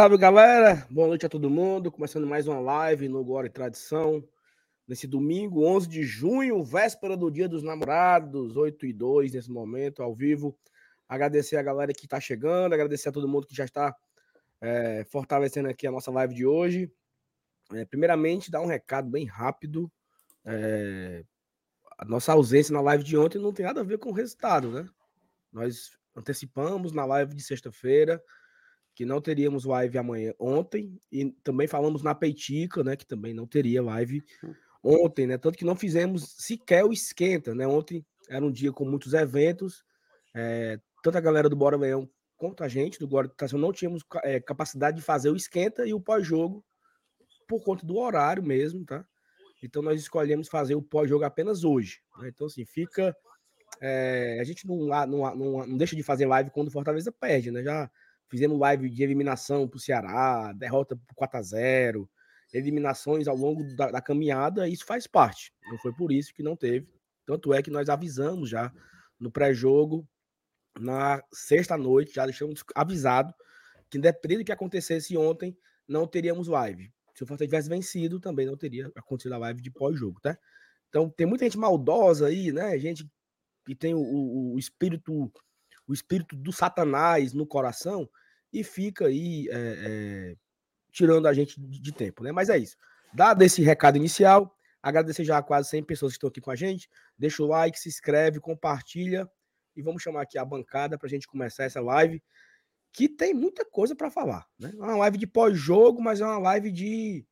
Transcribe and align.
Salve, 0.00 0.16
galera! 0.16 0.86
Boa 0.90 1.08
noite 1.08 1.26
a 1.26 1.28
todo 1.28 1.50
mundo. 1.50 1.92
Começando 1.92 2.26
mais 2.26 2.48
uma 2.48 2.58
live 2.58 3.06
no 3.06 3.22
Glória 3.22 3.48
e 3.48 3.52
Tradição. 3.52 4.26
Nesse 4.88 5.06
domingo, 5.06 5.62
11 5.62 5.86
de 5.86 6.02
junho, 6.04 6.64
véspera 6.64 7.14
do 7.18 7.30
Dia 7.30 7.46
dos 7.46 7.62
Namorados, 7.62 8.56
8 8.56 8.86
e 8.86 8.94
2 8.94 9.34
nesse 9.34 9.50
momento, 9.50 10.02
ao 10.02 10.14
vivo. 10.14 10.56
Agradecer 11.06 11.56
a 11.56 11.62
galera 11.62 11.92
que 11.92 12.06
está 12.06 12.18
chegando, 12.18 12.72
agradecer 12.72 13.10
a 13.10 13.12
todo 13.12 13.28
mundo 13.28 13.46
que 13.46 13.54
já 13.54 13.66
está 13.66 13.94
é, 14.62 15.04
fortalecendo 15.04 15.68
aqui 15.68 15.86
a 15.86 15.92
nossa 15.92 16.10
live 16.10 16.34
de 16.34 16.46
hoje. 16.46 16.90
É, 17.74 17.84
primeiramente, 17.84 18.50
dar 18.50 18.62
um 18.62 18.66
recado 18.66 19.10
bem 19.10 19.26
rápido. 19.26 19.92
É, 20.46 21.22
a 21.98 22.06
nossa 22.06 22.32
ausência 22.32 22.72
na 22.72 22.80
live 22.80 23.04
de 23.04 23.18
ontem 23.18 23.38
não 23.38 23.52
tem 23.52 23.66
nada 23.66 23.82
a 23.82 23.84
ver 23.84 23.98
com 23.98 24.08
o 24.08 24.14
resultado, 24.14 24.70
né? 24.70 24.88
Nós 25.52 25.90
antecipamos 26.16 26.90
na 26.90 27.04
live 27.04 27.34
de 27.34 27.42
sexta-feira 27.42 28.18
que 29.00 29.06
não 29.06 29.18
teríamos 29.18 29.64
live 29.64 29.96
amanhã 29.96 30.34
ontem 30.38 31.00
e 31.10 31.32
também 31.42 31.66
falamos 31.66 32.02
na 32.02 32.14
Peitica, 32.14 32.84
né, 32.84 32.94
que 32.96 33.06
também 33.06 33.32
não 33.32 33.46
teria 33.46 33.82
live 33.82 34.22
ontem, 34.84 35.26
né? 35.26 35.38
Tanto 35.38 35.56
que 35.56 35.64
não 35.64 35.74
fizemos 35.74 36.34
sequer 36.36 36.84
o 36.84 36.92
esquenta, 36.92 37.54
né? 37.54 37.66
Ontem 37.66 38.04
era 38.28 38.44
um 38.44 38.52
dia 38.52 38.70
com 38.70 38.84
muitos 38.84 39.14
eventos, 39.14 39.82
é, 40.36 40.78
tanto 41.02 41.16
a 41.16 41.20
galera 41.22 41.48
do 41.48 41.56
Bora 41.56 41.78
Leão 41.78 42.06
quanto 42.36 42.62
a 42.62 42.68
gente 42.68 42.98
do 42.98 43.08
Bora 43.08 43.32
não 43.54 43.72
tínhamos 43.72 44.04
é, 44.22 44.38
capacidade 44.38 44.98
de 44.98 45.02
fazer 45.02 45.30
o 45.30 45.36
esquenta 45.36 45.86
e 45.86 45.94
o 45.94 46.00
pós-jogo 46.00 46.62
por 47.48 47.64
conta 47.64 47.86
do 47.86 47.96
horário 47.96 48.42
mesmo, 48.42 48.84
tá? 48.84 49.02
Então 49.62 49.80
nós 49.80 49.98
escolhemos 49.98 50.46
fazer 50.46 50.74
o 50.74 50.82
pós-jogo 50.82 51.24
apenas 51.24 51.64
hoje. 51.64 52.02
Né? 52.18 52.28
Então, 52.28 52.48
assim, 52.48 52.66
fica. 52.66 53.16
É, 53.80 54.36
a 54.42 54.44
gente 54.44 54.66
não, 54.66 54.76
não, 54.76 55.06
não, 55.06 55.66
não, 55.66 55.76
deixa 55.78 55.96
de 55.96 56.02
fazer 56.02 56.26
live 56.26 56.50
quando 56.50 56.68
o 56.68 56.70
Fortaleza 56.70 57.10
perde, 57.10 57.50
né? 57.50 57.62
Já 57.62 57.90
Fizemos 58.30 58.58
live 58.58 58.88
de 58.88 59.02
eliminação 59.02 59.66
para 59.66 59.76
o 59.76 59.80
Ceará, 59.80 60.52
derrota 60.52 60.96
por 60.96 61.14
4 61.14 61.38
a 61.38 61.42
0 61.42 62.10
eliminações 62.52 63.28
ao 63.28 63.36
longo 63.36 63.62
da, 63.76 63.90
da, 63.90 64.00
caminhada, 64.00 64.68
isso 64.68 64.84
faz 64.84 65.06
parte. 65.06 65.52
Não 65.70 65.78
foi 65.78 65.92
por 65.92 66.10
isso 66.10 66.34
que 66.34 66.42
não 66.42 66.56
teve. 66.56 66.88
Tanto 67.24 67.54
é 67.54 67.62
que 67.62 67.70
nós 67.70 67.88
avisamos 67.88 68.48
já 68.50 68.72
no 69.18 69.30
pré-jogo, 69.30 70.06
na 70.78 71.22
sexta-noite, 71.32 72.14
já 72.14 72.24
deixamos 72.24 72.64
avisado 72.74 73.32
que, 73.88 73.98
independente 73.98 74.38
do 74.38 74.44
que 74.46 74.52
acontecesse 74.52 75.16
ontem, 75.16 75.56
não 75.86 76.06
teríamos 76.06 76.48
live. 76.48 76.92
Se 77.14 77.22
o 77.22 77.26
Fortaleza 77.26 77.50
tivesse 77.50 77.68
vencido, 77.68 78.20
também 78.20 78.46
não 78.46 78.56
teria 78.56 78.90
acontecido 78.96 79.34
a 79.34 79.38
live 79.38 79.60
de 79.60 79.70
pós-jogo, 79.70 80.20
tá? 80.20 80.38
Então, 80.88 81.08
tem 81.08 81.26
muita 81.26 81.44
gente 81.44 81.58
maldosa 81.58 82.28
aí, 82.28 82.52
né? 82.52 82.78
Gente 82.78 83.08
que 83.64 83.74
tem 83.74 83.94
o, 83.94 84.00
o, 84.00 84.54
o 84.54 84.58
espírito 84.58 85.30
o 85.86 85.92
espírito 85.92 86.36
do 86.36 86.52
satanás 86.52 87.32
no 87.32 87.44
coração 87.44 88.08
e 88.52 88.64
fica 88.64 89.06
aí 89.06 89.48
é, 89.50 89.52
é, 89.52 90.36
tirando 90.90 91.26
a 91.26 91.32
gente 91.32 91.60
de, 91.60 91.80
de, 91.80 91.92
tempo, 91.92 92.22
né? 92.22 92.32
Mas 92.32 92.48
é 92.48 92.58
isso. 92.58 92.76
Dado 93.12 93.42
esse 93.42 93.62
recado 93.62 93.96
inicial, 93.96 94.56
agradecer 94.82 95.24
já 95.24 95.38
a 95.38 95.42
quase 95.42 95.68
100 95.70 95.84
pessoas 95.84 96.12
que 96.12 96.16
estão 96.16 96.28
aqui 96.28 96.40
com 96.40 96.50
a 96.50 96.56
gente. 96.56 96.88
Deixa 97.18 97.42
o 97.42 97.46
like, 97.46 97.78
se 97.78 97.88
inscreve, 97.88 98.40
compartilha 98.40 99.28
e 99.76 99.82
vamos 99.82 100.02
chamar 100.02 100.22
aqui 100.22 100.38
a 100.38 100.44
bancada 100.44 100.98
para 100.98 101.06
a 101.06 101.10
gente 101.10 101.26
começar 101.26 101.64
essa 101.64 101.80
live 101.80 102.22
que 102.92 103.08
tem 103.08 103.32
muita 103.32 103.64
coisa 103.64 103.94
para 103.94 104.10
falar, 104.10 104.44
né? 104.58 104.72
É 104.74 104.82
uma 104.82 104.96
live 104.96 105.16
de 105.16 105.26
pós-jogo, 105.26 106.02
mas 106.02 106.20
é 106.20 106.24
uma 106.24 106.38
live 106.38 106.72
de 106.72 107.24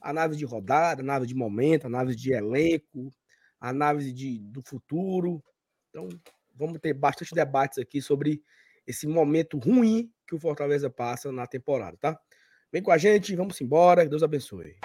análise 0.00 0.38
de 0.38 0.44
rodada, 0.44 1.00
análise 1.00 1.28
de 1.28 1.34
momento, 1.34 1.86
análise 1.86 2.16
de 2.16 2.32
elenco, 2.32 3.10
análise 3.58 4.12
de, 4.12 4.38
do 4.40 4.62
futuro. 4.62 5.42
Então, 5.88 6.08
vamos 6.54 6.78
ter 6.80 6.92
bastante 6.92 7.34
debates 7.34 7.78
aqui 7.78 8.00
sobre 8.02 8.42
esse 8.86 9.06
momento 9.06 9.58
ruim 9.58 10.10
que 10.26 10.34
o 10.34 10.38
Fortaleza 10.38 10.88
passa 10.88 11.32
na 11.32 11.46
temporada, 11.46 11.96
tá? 12.00 12.18
Vem 12.72 12.82
com 12.82 12.90
a 12.90 12.98
gente, 12.98 13.34
vamos 13.34 13.60
embora, 13.60 14.06
Deus 14.06 14.22
abençoe. 14.22 14.76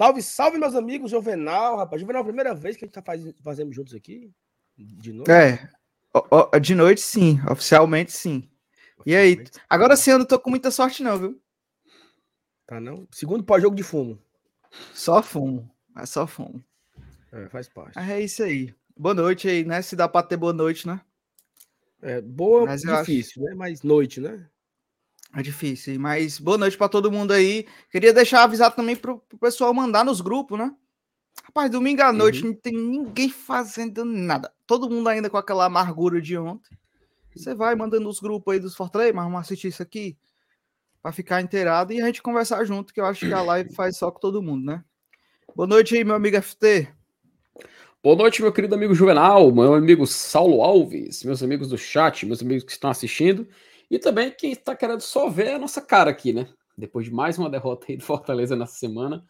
Salve, 0.00 0.22
salve, 0.22 0.56
meus 0.56 0.74
amigos, 0.74 1.10
Juvenal, 1.10 1.76
rapaz. 1.76 2.00
Juvenal, 2.00 2.24
primeira 2.24 2.54
vez 2.54 2.74
que 2.74 2.84
a 2.84 2.86
gente 2.86 2.94
tá 2.94 3.02
faz, 3.02 3.22
fazendo 3.42 3.70
juntos 3.70 3.94
aqui? 3.94 4.32
De 4.74 5.12
noite? 5.12 5.30
É, 5.30 5.68
de 6.60 6.74
noite 6.74 7.00
sim, 7.00 7.40
oficialmente 7.48 8.12
sim. 8.12 8.48
Oficialmente, 8.98 9.00
e 9.06 9.16
aí? 9.16 9.44
Agora 9.68 9.96
sim 9.96 10.10
eu 10.10 10.18
não 10.18 10.26
tô 10.26 10.38
com 10.38 10.50
muita 10.50 10.70
sorte, 10.70 11.02
não, 11.02 11.18
viu? 11.18 11.40
Tá 12.66 12.80
não? 12.80 13.06
Segundo 13.10 13.44
pós-jogo 13.44 13.74
de 13.74 13.82
fumo. 13.82 14.18
Só 14.94 15.22
fumo. 15.22 15.70
É 15.96 16.06
só 16.06 16.26
fumo. 16.26 16.64
É, 17.32 17.48
faz 17.48 17.68
parte. 17.68 17.98
É 17.98 18.20
isso 18.20 18.42
aí. 18.42 18.74
Boa 18.96 19.14
noite 19.14 19.48
aí, 19.48 19.64
né? 19.64 19.82
Se 19.82 19.96
dá 19.96 20.08
pra 20.08 20.22
ter 20.22 20.36
boa 20.36 20.52
noite, 20.52 20.86
né? 20.86 21.00
É, 22.02 22.20
boa, 22.20 22.66
Mas 22.66 22.82
difícil, 22.82 23.42
acho... 23.42 23.50
né? 23.50 23.54
Mas 23.54 23.82
noite, 23.82 24.20
né? 24.20 24.46
É 25.34 25.42
difícil, 25.42 25.98
mas 26.00 26.40
boa 26.40 26.58
noite 26.58 26.76
para 26.76 26.88
todo 26.88 27.10
mundo 27.10 27.32
aí. 27.32 27.66
Queria 27.90 28.12
deixar 28.12 28.42
avisado 28.42 28.74
também 28.74 28.96
pro, 28.96 29.18
pro 29.20 29.38
pessoal 29.38 29.72
mandar 29.72 30.04
nos 30.04 30.20
grupos, 30.20 30.58
né? 30.58 30.74
Rapaz, 31.44 31.70
domingo 31.70 32.02
à 32.02 32.12
noite 32.12 32.42
uhum. 32.42 32.50
não 32.50 32.54
tem 32.54 32.72
ninguém 32.72 33.28
fazendo 33.28 34.04
nada. 34.04 34.52
Todo 34.66 34.88
mundo 34.88 35.08
ainda 35.08 35.28
com 35.28 35.36
aquela 35.36 35.64
amargura 35.64 36.20
de 36.20 36.36
ontem. 36.36 36.76
Você 37.34 37.54
vai 37.54 37.74
mandando 37.74 38.08
os 38.08 38.20
grupos 38.20 38.54
aí 38.54 38.60
dos 38.60 38.74
Fortaleza, 38.74 39.12
mas 39.12 39.24
vamos 39.24 39.40
assistir 39.40 39.68
isso 39.68 39.82
aqui 39.82 40.16
para 41.02 41.12
ficar 41.12 41.40
inteirado 41.40 41.92
e 41.92 42.00
a 42.00 42.06
gente 42.06 42.22
conversar 42.22 42.64
junto, 42.64 42.92
que 42.92 43.00
eu 43.00 43.06
acho 43.06 43.26
que 43.26 43.32
a 43.32 43.42
live 43.42 43.74
faz 43.74 43.96
só 43.96 44.10
com 44.10 44.20
todo 44.20 44.42
mundo, 44.42 44.66
né? 44.66 44.84
Boa 45.54 45.66
noite 45.66 45.96
aí, 45.96 46.04
meu 46.04 46.14
amigo 46.14 46.40
FT. 46.40 46.88
Boa 48.02 48.16
noite, 48.16 48.42
meu 48.42 48.52
querido 48.52 48.74
amigo 48.74 48.94
Juvenal, 48.94 49.50
meu 49.52 49.74
amigo 49.74 50.06
Saulo 50.06 50.62
Alves, 50.62 51.24
meus 51.24 51.42
amigos 51.42 51.68
do 51.68 51.78
chat, 51.78 52.24
meus 52.26 52.42
amigos 52.42 52.64
que 52.64 52.72
estão 52.72 52.90
assistindo. 52.90 53.48
E 53.90 53.98
também 53.98 54.30
quem 54.30 54.52
está 54.52 54.74
querendo 54.76 55.00
só 55.00 55.28
ver 55.28 55.52
a 55.52 55.58
nossa 55.58 55.80
cara 55.80 56.10
aqui, 56.10 56.32
né? 56.32 56.48
Depois 56.76 57.06
de 57.06 57.12
mais 57.12 57.38
uma 57.38 57.50
derrota 57.50 57.86
aí 57.88 57.96
do 57.96 58.04
Fortaleza 58.04 58.54
nessa 58.56 58.74
semana. 58.74 59.24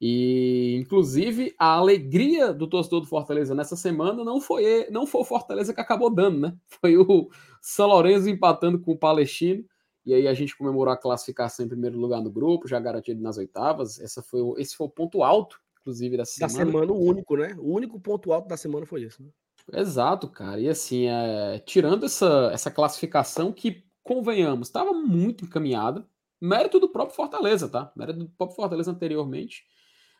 E, 0.00 0.76
inclusive, 0.80 1.54
a 1.58 1.74
alegria 1.74 2.52
do 2.52 2.68
torcedor 2.68 3.00
do 3.00 3.06
Fortaleza 3.06 3.54
nessa 3.54 3.74
semana 3.74 4.24
não 4.24 4.40
foi, 4.40 4.88
não 4.90 5.06
foi 5.06 5.22
o 5.22 5.24
Fortaleza 5.24 5.74
que 5.74 5.80
acabou 5.80 6.08
dando, 6.08 6.38
né? 6.38 6.56
Foi 6.80 6.96
o 6.96 7.28
São 7.60 7.88
Lourenço 7.88 8.28
empatando 8.28 8.78
com 8.78 8.92
o 8.92 8.98
Palestino. 8.98 9.64
E 10.06 10.14
aí 10.14 10.28
a 10.28 10.34
gente 10.34 10.56
comemorou 10.56 10.94
a 10.94 10.96
classificação 10.96 11.66
em 11.66 11.68
primeiro 11.68 11.98
lugar 11.98 12.22
no 12.22 12.30
grupo, 12.30 12.68
já 12.68 12.78
garantido 12.78 13.20
nas 13.20 13.36
oitavas. 13.36 14.00
Essa 14.00 14.22
foi 14.22 14.40
esse 14.56 14.76
foi 14.76 14.86
o 14.86 14.90
ponto 14.90 15.22
alto, 15.22 15.60
inclusive, 15.80 16.16
dessa 16.16 16.40
da 16.40 16.48
semana. 16.48 16.64
Da 16.64 16.78
semana, 16.78 16.92
o 16.92 17.04
único, 17.04 17.36
né? 17.36 17.56
O 17.58 17.74
único 17.74 18.00
ponto 18.00 18.32
alto 18.32 18.48
da 18.48 18.56
semana 18.56 18.86
foi 18.86 19.02
esse, 19.02 19.22
né? 19.22 19.28
Exato, 19.72 20.28
cara. 20.28 20.60
E 20.60 20.68
assim, 20.68 21.08
é, 21.08 21.58
tirando 21.58 22.06
essa, 22.06 22.50
essa 22.52 22.70
classificação 22.70 23.52
que 23.52 23.84
convenhamos, 24.02 24.68
estava 24.68 24.92
muito 24.92 25.44
encaminhada. 25.44 26.06
Mérito 26.40 26.78
do 26.78 26.88
próprio 26.88 27.16
Fortaleza, 27.16 27.68
tá? 27.68 27.92
Mérito 27.96 28.20
do 28.20 28.28
próprio 28.30 28.56
Fortaleza 28.56 28.90
anteriormente. 28.90 29.64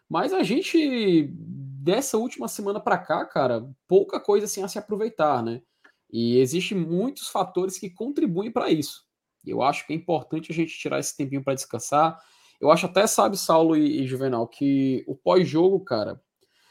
Mas 0.08 0.32
a 0.32 0.42
gente, 0.42 1.28
dessa 1.32 2.16
última 2.16 2.48
semana 2.48 2.80
para 2.80 2.98
cá, 2.98 3.24
cara, 3.26 3.68
pouca 3.86 4.18
coisa 4.18 4.46
assim 4.46 4.62
a 4.62 4.68
se 4.68 4.78
aproveitar, 4.78 5.42
né? 5.42 5.60
E 6.10 6.38
existem 6.38 6.78
muitos 6.78 7.28
fatores 7.28 7.78
que 7.78 7.90
contribuem 7.90 8.50
para 8.50 8.70
isso. 8.70 9.04
Eu 9.46 9.62
acho 9.62 9.86
que 9.86 9.92
é 9.92 9.96
importante 9.96 10.50
a 10.50 10.54
gente 10.54 10.78
tirar 10.78 10.98
esse 10.98 11.16
tempinho 11.16 11.44
para 11.44 11.54
descansar. 11.54 12.18
Eu 12.60 12.70
acho 12.70 12.86
até, 12.86 13.06
sabe, 13.06 13.36
Saulo 13.36 13.76
e, 13.76 14.02
e 14.02 14.06
Juvenal, 14.06 14.48
que 14.48 15.04
o 15.06 15.14
pós-jogo, 15.14 15.80
cara, 15.80 16.20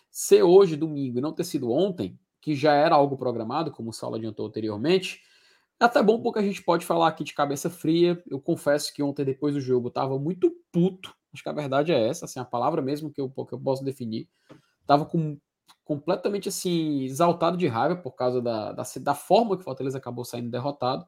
ser 0.10 0.44
hoje, 0.44 0.75
domingo, 0.75 1.19
e 1.19 1.22
não 1.22 1.33
ter 1.33 1.44
sido 1.44 1.72
ontem, 1.72 2.19
que 2.42 2.56
já 2.56 2.74
era 2.74 2.95
algo 2.95 3.18
programado, 3.18 3.72
como 3.72 3.92
o 3.92 3.94
Saulo 3.94 4.16
adiantou 4.16 4.48
anteriormente, 4.48 5.22
é 5.80 5.86
até 5.86 6.01
bom 6.01 6.22
porque 6.22 6.40
a 6.40 6.44
gente 6.44 6.63
pode 6.63 6.86
falar 6.86 7.07
aqui 7.07 7.24
de 7.24 7.33
cabeça 7.33 7.69
fria. 7.69 8.22
Eu 8.28 8.40
confesso 8.40 8.92
que 8.94 9.04
ontem, 9.04 9.24
depois 9.24 9.54
do 9.54 9.62
jogo, 9.62 9.88
eu 9.88 9.92
tava 9.92 10.18
muito 10.18 10.51
puto. 10.72 11.13
Acho 11.34 11.44
que 11.44 11.50
a 11.50 11.54
verdade 11.54 11.92
é 11.92 12.08
essa, 12.08 12.26
assim, 12.26 12.40
a 12.40 12.46
palavra 12.46 12.82
mesmo 12.82 13.12
que 13.12 13.20
eu, 13.20 13.30
que 13.30 13.54
eu 13.54 13.60
posso 13.60 13.84
definir. 13.84 14.28
Tava 14.86 15.06
com, 15.06 15.38
completamente, 15.84 16.50
assim, 16.50 17.04
exaltado 17.04 17.58
de 17.58 17.68
raiva 17.68 17.96
por 17.96 18.12
causa 18.12 18.42
da, 18.42 18.72
da, 18.72 18.84
da 19.02 19.16
forma 19.16 19.56
que 19.56 19.62
o 19.62 19.66
Fortaleza 19.66 19.98
acabou 19.98 20.26
saindo 20.26 20.50
derrotado. 20.50 21.06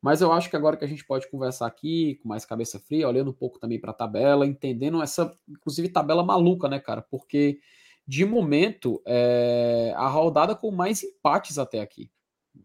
Mas 0.00 0.22
eu 0.22 0.32
acho 0.32 0.48
que 0.48 0.56
agora 0.56 0.76
que 0.76 0.84
a 0.84 0.88
gente 0.88 1.04
pode 1.04 1.30
conversar 1.30 1.66
aqui 1.66 2.16
com 2.22 2.28
mais 2.28 2.46
cabeça 2.46 2.78
fria, 2.78 3.06
olhando 3.06 3.30
um 3.30 3.34
pouco 3.34 3.58
também 3.58 3.78
para 3.78 3.90
a 3.90 3.94
tabela, 3.94 4.46
entendendo 4.46 5.02
essa, 5.02 5.36
inclusive, 5.48 5.90
tabela 5.90 6.24
maluca, 6.24 6.68
né, 6.68 6.80
cara? 6.80 7.02
Porque, 7.02 7.60
de 8.06 8.24
momento, 8.24 9.02
é 9.06 9.92
a 9.96 10.08
rodada 10.08 10.54
com 10.54 10.70
mais 10.70 11.02
empates 11.02 11.58
até 11.58 11.80
aqui. 11.80 12.10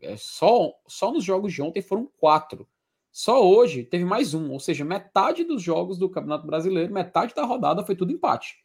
É, 0.02 0.16
só, 0.18 0.74
só 0.88 1.12
nos 1.12 1.24
jogos 1.24 1.54
de 1.54 1.62
ontem 1.62 1.82
foram 1.82 2.10
quatro. 2.18 2.68
Só 3.18 3.48
hoje 3.48 3.82
teve 3.82 4.04
mais 4.04 4.34
um, 4.34 4.52
ou 4.52 4.60
seja, 4.60 4.84
metade 4.84 5.46
dos 5.46 5.64
jogos 5.64 5.98
do 5.98 6.10
Campeonato 6.10 6.46
Brasileiro, 6.46 6.94
metade 6.94 7.34
da 7.34 7.46
rodada 7.46 7.86
foi 7.86 7.96
tudo 7.96 8.12
empate. 8.12 8.58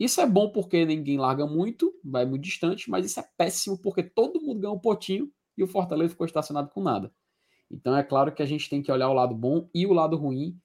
Isso 0.00 0.18
é 0.18 0.26
bom 0.26 0.48
porque 0.48 0.86
ninguém 0.86 1.18
larga 1.18 1.46
muito, 1.46 1.92
vai 2.02 2.24
muito 2.24 2.42
distante, 2.42 2.88
mas 2.88 3.04
isso 3.04 3.20
é 3.20 3.28
péssimo 3.36 3.76
porque 3.76 4.02
todo 4.02 4.40
mundo 4.40 4.60
ganha 4.60 4.72
um 4.72 4.78
potinho 4.78 5.30
e 5.58 5.62
o 5.62 5.66
Fortaleza 5.66 6.08
ficou 6.08 6.24
estacionado 6.24 6.70
com 6.70 6.82
nada. 6.82 7.12
Então 7.70 7.94
é 7.94 8.02
claro 8.02 8.32
que 8.32 8.42
a 8.42 8.46
gente 8.46 8.70
tem 8.70 8.80
que 8.80 8.90
olhar 8.90 9.10
o 9.10 9.12
lado 9.12 9.34
bom 9.34 9.68
e 9.74 9.86
o 9.86 9.92
lado 9.92 10.16
ruim 10.16 10.58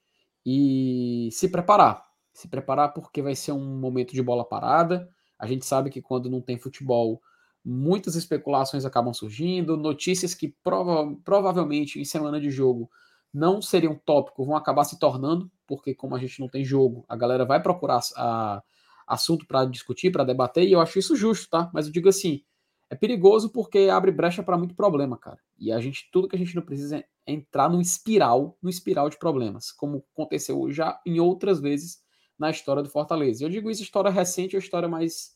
e 0.46 1.28
se 1.34 1.50
preparar. 1.50 2.06
Se 2.32 2.48
preparar 2.48 2.94
porque 2.94 3.22
vai 3.22 3.36
ser 3.36 3.52
um 3.52 3.78
momento 3.78 4.14
de 4.14 4.24
bola 4.24 4.46
parada. 4.46 5.10
A 5.38 5.46
gente 5.46 5.66
sabe 5.66 5.90
que 5.90 6.02
quando 6.02 6.30
não 6.30 6.40
tem 6.40 6.58
futebol, 6.58 7.22
muitas 7.62 8.16
especulações 8.16 8.86
acabam 8.86 9.14
surgindo, 9.14 9.76
notícias 9.76 10.34
que 10.34 10.56
prova 10.64 11.14
provavelmente 11.26 12.00
em 12.00 12.06
semana 12.06 12.40
de 12.40 12.50
jogo 12.50 12.90
não 13.34 13.62
seriam 13.62 13.96
tópico 13.96 14.46
vão 14.46 14.56
acabar 14.56 14.84
se 14.84 15.00
tornando, 15.00 15.52
porque 15.66 15.94
como 15.94 16.16
a 16.16 16.20
gente 16.20 16.40
não 16.40 16.48
tem 16.48 16.64
jogo, 16.64 17.06
a 17.08 17.16
galera 17.16 17.46
vai 17.46 17.62
procurar 17.62 18.00
a, 18.16 18.64
assunto 19.08 19.46
para 19.46 19.66
discutir, 19.66 20.12
para 20.12 20.24
debater, 20.24 20.68
e 20.68 20.74
eu 20.74 20.82
acho 20.82 21.00
isso 21.00 21.16
justo, 21.16 21.50
tá? 21.50 21.70
Mas 21.74 21.86
eu 21.86 21.92
digo 21.92 22.10
assim, 22.10 22.44
é 22.90 22.96
perigoso 22.96 23.50
porque 23.50 23.90
abre 23.92 24.12
brecha 24.12 24.44
para 24.44 24.58
muito 24.58 24.76
problema, 24.76 25.18
cara. 25.18 25.40
E 25.58 25.72
a 25.72 25.80
gente, 25.80 26.10
tudo 26.12 26.28
que 26.28 26.36
a 26.36 26.40
gente 26.40 26.56
não 26.56 26.62
precisa 26.62 26.98
é 26.98 27.06
entrar 27.26 27.70
num 27.70 27.82
espiral, 27.82 28.58
num 28.62 28.70
espiral 28.70 29.10
de 29.10 29.18
problemas, 29.18 29.72
como 29.72 30.06
aconteceu 30.14 30.72
já 30.72 31.00
em 31.06 31.20
outras 31.20 31.60
vezes 31.60 32.02
na 32.40 32.50
história 32.50 32.84
do 32.84 32.90
Fortaleza. 32.90 33.44
Eu 33.44 33.50
digo 33.50 33.70
isso 33.70 33.82
história 33.82 34.12
recente 34.12 34.56
ou 34.56 34.60
história 34.60 34.88
mais 34.88 35.36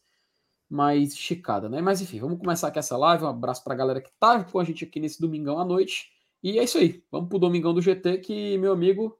mais 0.69 1.11
esticada, 1.11 1.67
né? 1.67 1.81
Mas 1.81 1.99
enfim, 1.99 2.17
vamos 2.21 2.39
começar 2.39 2.69
aqui 2.69 2.79
essa 2.79 2.95
live. 2.95 3.25
Um 3.25 3.27
abraço 3.27 3.61
para 3.61 3.73
a 3.73 3.77
galera 3.77 3.99
que 3.99 4.11
tá 4.17 4.41
com 4.41 4.57
a 4.57 4.63
gente 4.63 4.85
aqui 4.85 5.01
nesse 5.01 5.19
domingão 5.19 5.59
à 5.59 5.65
noite. 5.65 6.09
E 6.43 6.57
é 6.57 6.63
isso 6.63 6.77
aí. 6.77 7.03
Vamos 7.11 7.29
pro 7.29 7.39
domingão 7.39 7.73
do 7.73 7.81
GT 7.81 8.17
que, 8.19 8.57
meu 8.57 8.73
amigo, 8.73 9.19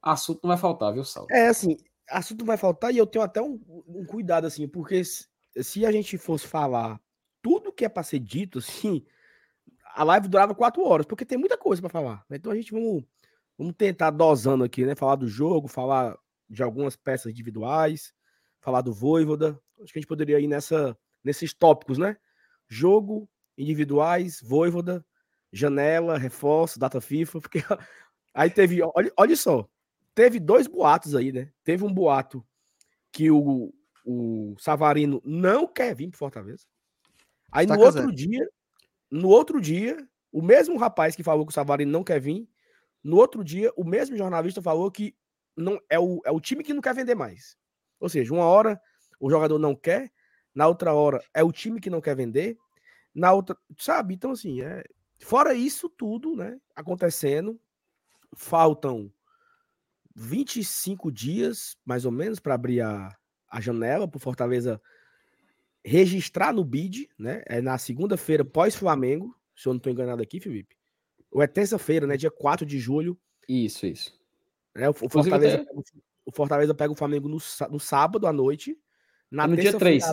assunto 0.00 0.40
não 0.42 0.48
vai 0.48 0.58
faltar, 0.58 0.92
viu, 0.92 1.04
Saulo? 1.04 1.28
É 1.30 1.48
assim, 1.48 1.76
assunto 2.08 2.44
vai 2.44 2.56
faltar 2.56 2.92
e 2.92 2.98
eu 2.98 3.06
tenho 3.06 3.24
até 3.24 3.40
um, 3.40 3.60
um 3.86 4.04
cuidado 4.04 4.46
assim, 4.46 4.68
porque 4.68 5.04
se, 5.04 5.26
se 5.62 5.86
a 5.86 5.90
gente 5.90 6.18
fosse 6.18 6.46
falar 6.46 7.00
tudo 7.42 7.72
que 7.72 7.84
é 7.84 7.88
para 7.88 8.02
ser 8.02 8.20
dito, 8.20 8.58
assim, 8.58 9.04
a 9.94 10.02
live 10.04 10.28
durava 10.28 10.54
quatro 10.54 10.82
horas, 10.82 11.06
porque 11.06 11.24
tem 11.24 11.38
muita 11.38 11.58
coisa 11.58 11.80
para 11.80 11.90
falar. 11.90 12.24
Né? 12.28 12.36
Então 12.36 12.50
a 12.50 12.54
gente 12.54 12.72
vamos, 12.72 13.04
vamos 13.56 13.74
tentar 13.76 14.10
dosando 14.10 14.64
aqui, 14.64 14.84
né? 14.84 14.94
Falar 14.94 15.16
do 15.16 15.28
jogo, 15.28 15.68
falar 15.68 16.16
de 16.48 16.62
algumas 16.62 16.96
peças 16.96 17.30
individuais, 17.30 18.12
falar 18.60 18.80
do 18.80 18.92
Voivoda. 18.92 19.60
Acho 19.80 19.92
que 19.92 19.98
a 19.98 20.00
gente 20.00 20.08
poderia 20.08 20.40
ir 20.40 20.46
nessa, 20.46 20.96
nesses 21.22 21.52
tópicos, 21.52 21.98
né? 21.98 22.16
Jogo, 22.66 23.28
individuais, 23.56 24.40
Voivoda, 24.42 25.04
janela, 25.54 26.18
reforço, 26.18 26.78
data 26.78 27.00
FIFA, 27.00 27.40
porque 27.40 27.58
aí 28.34 28.50
teve, 28.50 28.82
olha, 28.82 29.12
olha 29.16 29.36
só, 29.36 29.68
teve 30.14 30.40
dois 30.40 30.66
boatos 30.66 31.14
aí, 31.14 31.32
né? 31.32 31.50
Teve 31.62 31.84
um 31.84 31.92
boato 31.92 32.44
que 33.12 33.30
o, 33.30 33.72
o 34.04 34.56
Savarino 34.58 35.22
não 35.24 35.66
quer 35.66 35.94
vir 35.94 36.10
para 36.10 36.18
Fortaleza. 36.18 36.66
Aí 37.52 37.66
no 37.66 37.78
outro 37.78 38.12
dia, 38.12 38.50
no 39.08 39.28
outro 39.28 39.60
dia, 39.60 39.96
o 40.32 40.42
mesmo 40.42 40.76
rapaz 40.76 41.14
que 41.14 41.22
falou 41.22 41.46
que 41.46 41.52
o 41.52 41.54
Savarino 41.54 41.92
não 41.92 42.02
quer 42.02 42.20
vir, 42.20 42.48
no 43.02 43.16
outro 43.16 43.44
dia, 43.44 43.72
o 43.76 43.84
mesmo 43.84 44.16
jornalista 44.16 44.60
falou 44.60 44.90
que 44.90 45.14
não 45.56 45.78
é 45.88 46.00
o, 46.00 46.20
é 46.24 46.32
o 46.32 46.40
time 46.40 46.64
que 46.64 46.74
não 46.74 46.82
quer 46.82 46.94
vender 46.94 47.14
mais. 47.14 47.56
Ou 48.00 48.08
seja, 48.08 48.34
uma 48.34 48.44
hora 48.44 48.80
o 49.20 49.30
jogador 49.30 49.58
não 49.58 49.76
quer, 49.76 50.12
na 50.52 50.66
outra 50.66 50.92
hora 50.92 51.22
é 51.32 51.44
o 51.44 51.52
time 51.52 51.80
que 51.80 51.88
não 51.88 52.00
quer 52.00 52.16
vender, 52.16 52.58
na 53.14 53.32
outra, 53.32 53.56
sabe? 53.78 54.14
Então 54.14 54.32
assim, 54.32 54.60
é, 54.60 54.82
fora 55.18 55.54
isso 55.54 55.88
tudo, 55.88 56.34
né, 56.36 56.58
acontecendo, 56.74 57.60
faltam 58.34 59.12
25 60.14 61.10
dias, 61.10 61.76
mais 61.84 62.04
ou 62.04 62.12
menos, 62.12 62.38
para 62.38 62.54
abrir 62.54 62.80
a, 62.80 63.14
a 63.48 63.60
janela 63.60 64.06
para 64.06 64.20
Fortaleza 64.20 64.80
registrar 65.84 66.52
no 66.52 66.64
BID, 66.64 67.08
né? 67.18 67.42
É 67.46 67.60
na 67.60 67.76
segunda-feira 67.76 68.44
pós-Flamengo, 68.44 69.36
se 69.54 69.68
eu 69.68 69.72
não 69.72 69.78
estou 69.78 69.92
enganado 69.92 70.22
aqui, 70.22 70.40
Felipe. 70.40 70.76
Ou 71.30 71.42
é 71.42 71.46
terça-feira, 71.46 72.06
né? 72.06 72.16
Dia 72.16 72.30
4 72.30 72.64
de 72.64 72.78
julho. 72.78 73.18
Isso, 73.48 73.86
isso. 73.86 74.18
É, 74.74 74.88
o, 74.88 74.94
Fortaleza, 74.94 75.62
até... 75.62 75.72
o 76.24 76.32
Fortaleza 76.32 76.74
pega 76.74 76.92
o 76.92 76.96
Flamengo 76.96 77.28
no, 77.28 77.38
no 77.70 77.80
sábado 77.80 78.26
à 78.26 78.32
noite. 78.32 78.78
Na 79.30 79.46
no 79.46 79.56
dia 79.56 79.76
3. 79.76 80.04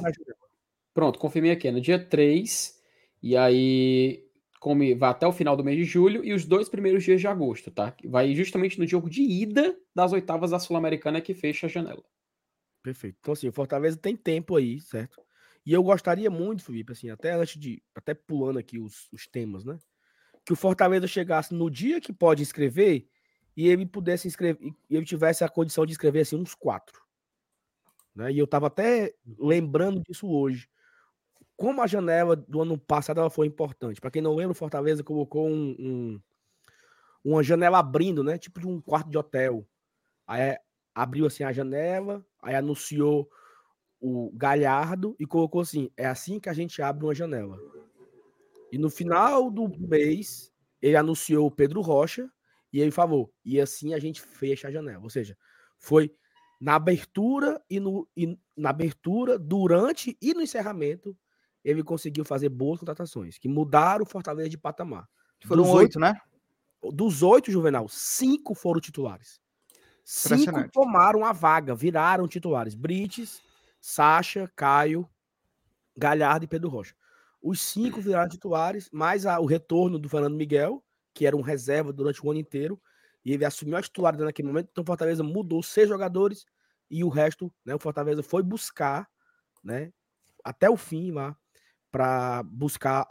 Pronto, 0.94 1.20
confirmei 1.20 1.52
aqui. 1.52 1.68
É 1.68 1.72
no 1.72 1.80
dia 1.80 2.04
3. 2.04 2.82
E 3.24 3.38
aí 3.38 4.28
come, 4.62 4.94
vai 4.94 5.10
até 5.10 5.26
o 5.26 5.34
final 5.34 5.58
do 5.58 5.64
mês 5.64 5.76
de 5.76 5.86
julho 5.86 6.24
e 6.24 6.32
os 6.32 6.46
dois 6.46 6.70
primeiros 6.70 7.04
dias 7.04 7.20
de 7.20 7.26
agosto, 7.26 7.72
tá? 7.72 7.96
Vai 8.06 8.36
justamente 8.36 8.80
no 8.80 8.86
jogo 8.86 9.10
de 9.10 9.24
ida 9.24 9.76
das 9.94 10.14
oitavas 10.14 10.52
da 10.52 10.60
Sul-Americana 10.60 11.20
que 11.20 11.34
fecha 11.34 11.66
a 11.66 11.70
janela. 11.70 12.04
Perfeito. 12.84 13.18
Então, 13.20 13.34
assim, 13.34 13.48
o 13.48 13.52
Fortaleza 13.52 13.98
tem 13.98 14.16
tempo 14.16 14.56
aí, 14.56 14.80
certo? 14.80 15.20
E 15.66 15.74
eu 15.74 15.82
gostaria 15.82 16.30
muito, 16.30 16.64
Felipe, 16.64 16.92
assim, 16.92 17.10
até 17.10 17.34
antes 17.34 17.60
de. 17.60 17.82
Até 17.96 18.14
pulando 18.14 18.60
aqui 18.60 18.78
os, 18.78 19.12
os 19.12 19.26
temas, 19.26 19.66
né? 19.66 19.80
Que 20.46 20.54
o 20.54 20.56
Fortaleza 20.56 21.08
chegasse 21.08 21.56
no 21.56 21.70
dia 21.70 22.00
que 22.00 22.14
pode 22.14 22.44
inscrever 22.44 23.08
e 23.58 23.68
ele 23.68 23.88
pudesse 23.88 24.28
inscrever, 24.28 24.74
e 24.88 24.96
ele 24.96 25.06
tivesse 25.06 25.44
a 25.44 25.50
condição 25.50 25.88
de 25.88 25.92
escrever 25.92 26.22
assim 26.22 26.36
uns 26.36 26.54
quatro. 26.54 27.02
Né? 28.16 28.32
E 28.32 28.38
eu 28.38 28.46
tava 28.46 28.68
até 28.68 29.12
lembrando 29.40 30.04
disso 30.08 30.30
hoje. 30.30 30.70
Como 31.62 31.80
a 31.80 31.86
janela 31.86 32.36
do 32.36 32.60
ano 32.60 32.76
passado 32.76 33.20
ela 33.20 33.30
foi 33.30 33.46
importante. 33.46 34.02
Para 34.02 34.10
quem 34.10 34.20
não 34.20 34.34
lembra, 34.34 34.54
o 34.54 34.56
Fortaleza 34.56 35.04
colocou 35.04 35.48
um, 35.48 35.76
um, 35.78 36.22
uma 37.24 37.44
janela 37.44 37.78
abrindo, 37.78 38.24
né? 38.24 38.36
Tipo 38.36 38.60
de 38.60 38.68
um 38.68 38.82
quarto 38.82 39.12
de 39.12 39.18
hotel. 39.20 39.64
Aí 40.26 40.58
abriu 40.96 41.28
assim 41.28 41.44
a 41.44 41.52
janela, 41.52 42.26
aí 42.42 42.56
anunciou 42.56 43.30
o 44.00 44.32
Galhardo 44.34 45.16
e 45.20 45.26
colocou 45.28 45.62
assim: 45.62 45.92
é 45.96 46.08
assim 46.08 46.40
que 46.40 46.50
a 46.50 46.54
gente 46.54 46.82
abre 46.82 47.06
uma 47.06 47.14
janela. 47.14 47.60
E 48.72 48.78
no 48.80 48.90
final 48.90 49.52
do 49.52 49.70
mês, 49.88 50.52
ele 50.82 50.96
anunciou 50.96 51.46
o 51.46 51.52
Pedro 51.52 51.82
Rocha 51.82 52.28
e 52.74 52.82
ele 52.82 52.90
falou: 52.90 53.32
e 53.46 53.62
assim 53.62 53.94
a 53.94 54.00
gente 54.00 54.20
fecha 54.20 54.68
a 54.68 54.72
janela. 54.72 55.04
Ou 55.04 55.12
seja, 55.12 55.38
foi 55.78 56.12
na 56.60 56.74
abertura 56.74 57.64
e, 57.70 57.80
no, 57.80 58.10
e 58.18 58.36
na 58.58 58.72
abertura, 58.72 59.38
durante 59.38 60.18
e 60.20 60.34
no 60.34 60.42
encerramento, 60.42 61.16
ele 61.64 61.84
conseguiu 61.84 62.26
fazer 62.26 62.50
boas 62.50 62.80
contratações 62.80 63.38
que 63.38 63.48
mudaram 63.48 64.04
o 64.04 64.08
Fortaleza 64.08 64.50
de 64.50 64.58
patamar. 64.58 65.08
Foram 65.46 65.70
oito, 65.72 66.00
né? 66.00 66.20
Dos 66.82 67.22
oito, 67.22 67.52
Juvenal, 67.52 67.88
cinco 67.88 68.56
foram 68.56 68.80
titulares. 68.80 69.40
Cinco 70.04 70.70
tomaram 70.72 71.24
a 71.24 71.32
vaga, 71.32 71.76
viraram 71.76 72.28
titulares. 72.28 72.74
Brites, 72.74 73.42
Sacha, 73.80 74.52
Caio, 74.56 75.08
Galhardo 75.96 76.46
e 76.46 76.48
Pedro 76.48 76.70
Rocha. 76.70 76.96
Os 77.42 77.62
cinco 77.62 78.02
viraram 78.02 78.30
titulares, 78.30 78.90
mais 78.92 79.26
o 79.26 79.46
retorno 79.46 79.98
do 79.98 80.10
Fernando 80.10 80.36
Miguel, 80.36 80.84
que 81.14 81.26
era 81.26 81.36
um 81.36 81.42
reserva 81.42 81.92
durante 81.92 82.26
o 82.26 82.30
ano 82.30 82.40
inteiro, 82.40 82.82
e 83.24 83.34
ele 83.34 83.46
assumiu 83.46 83.78
a 83.78 83.82
titularidade 83.82 84.26
naquele 84.26 84.48
momento. 84.48 84.70
Então 84.72 84.84
o 84.84 84.88
Fortaleza 84.88 85.24
mudou 85.24 85.62
seis 85.62 85.88
jogadores 85.88 86.46
e 86.90 87.04
o 87.04 87.10
resto, 87.10 87.52
né, 87.66 87.74
o 87.74 87.80
Fortaleza 87.80 88.22
foi 88.22 88.44
buscar, 88.44 89.08
né, 89.64 89.92
até 90.44 90.70
o 90.70 90.76
fim 90.76 91.12
lá 91.12 91.36
para 91.92 92.44
buscar 92.44 93.08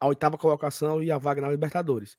a 0.00 0.06
oitava 0.06 0.38
colocação 0.38 1.02
e 1.02 1.10
a 1.10 1.18
vaga 1.18 1.40
na 1.42 1.50
Libertadores. 1.50 2.16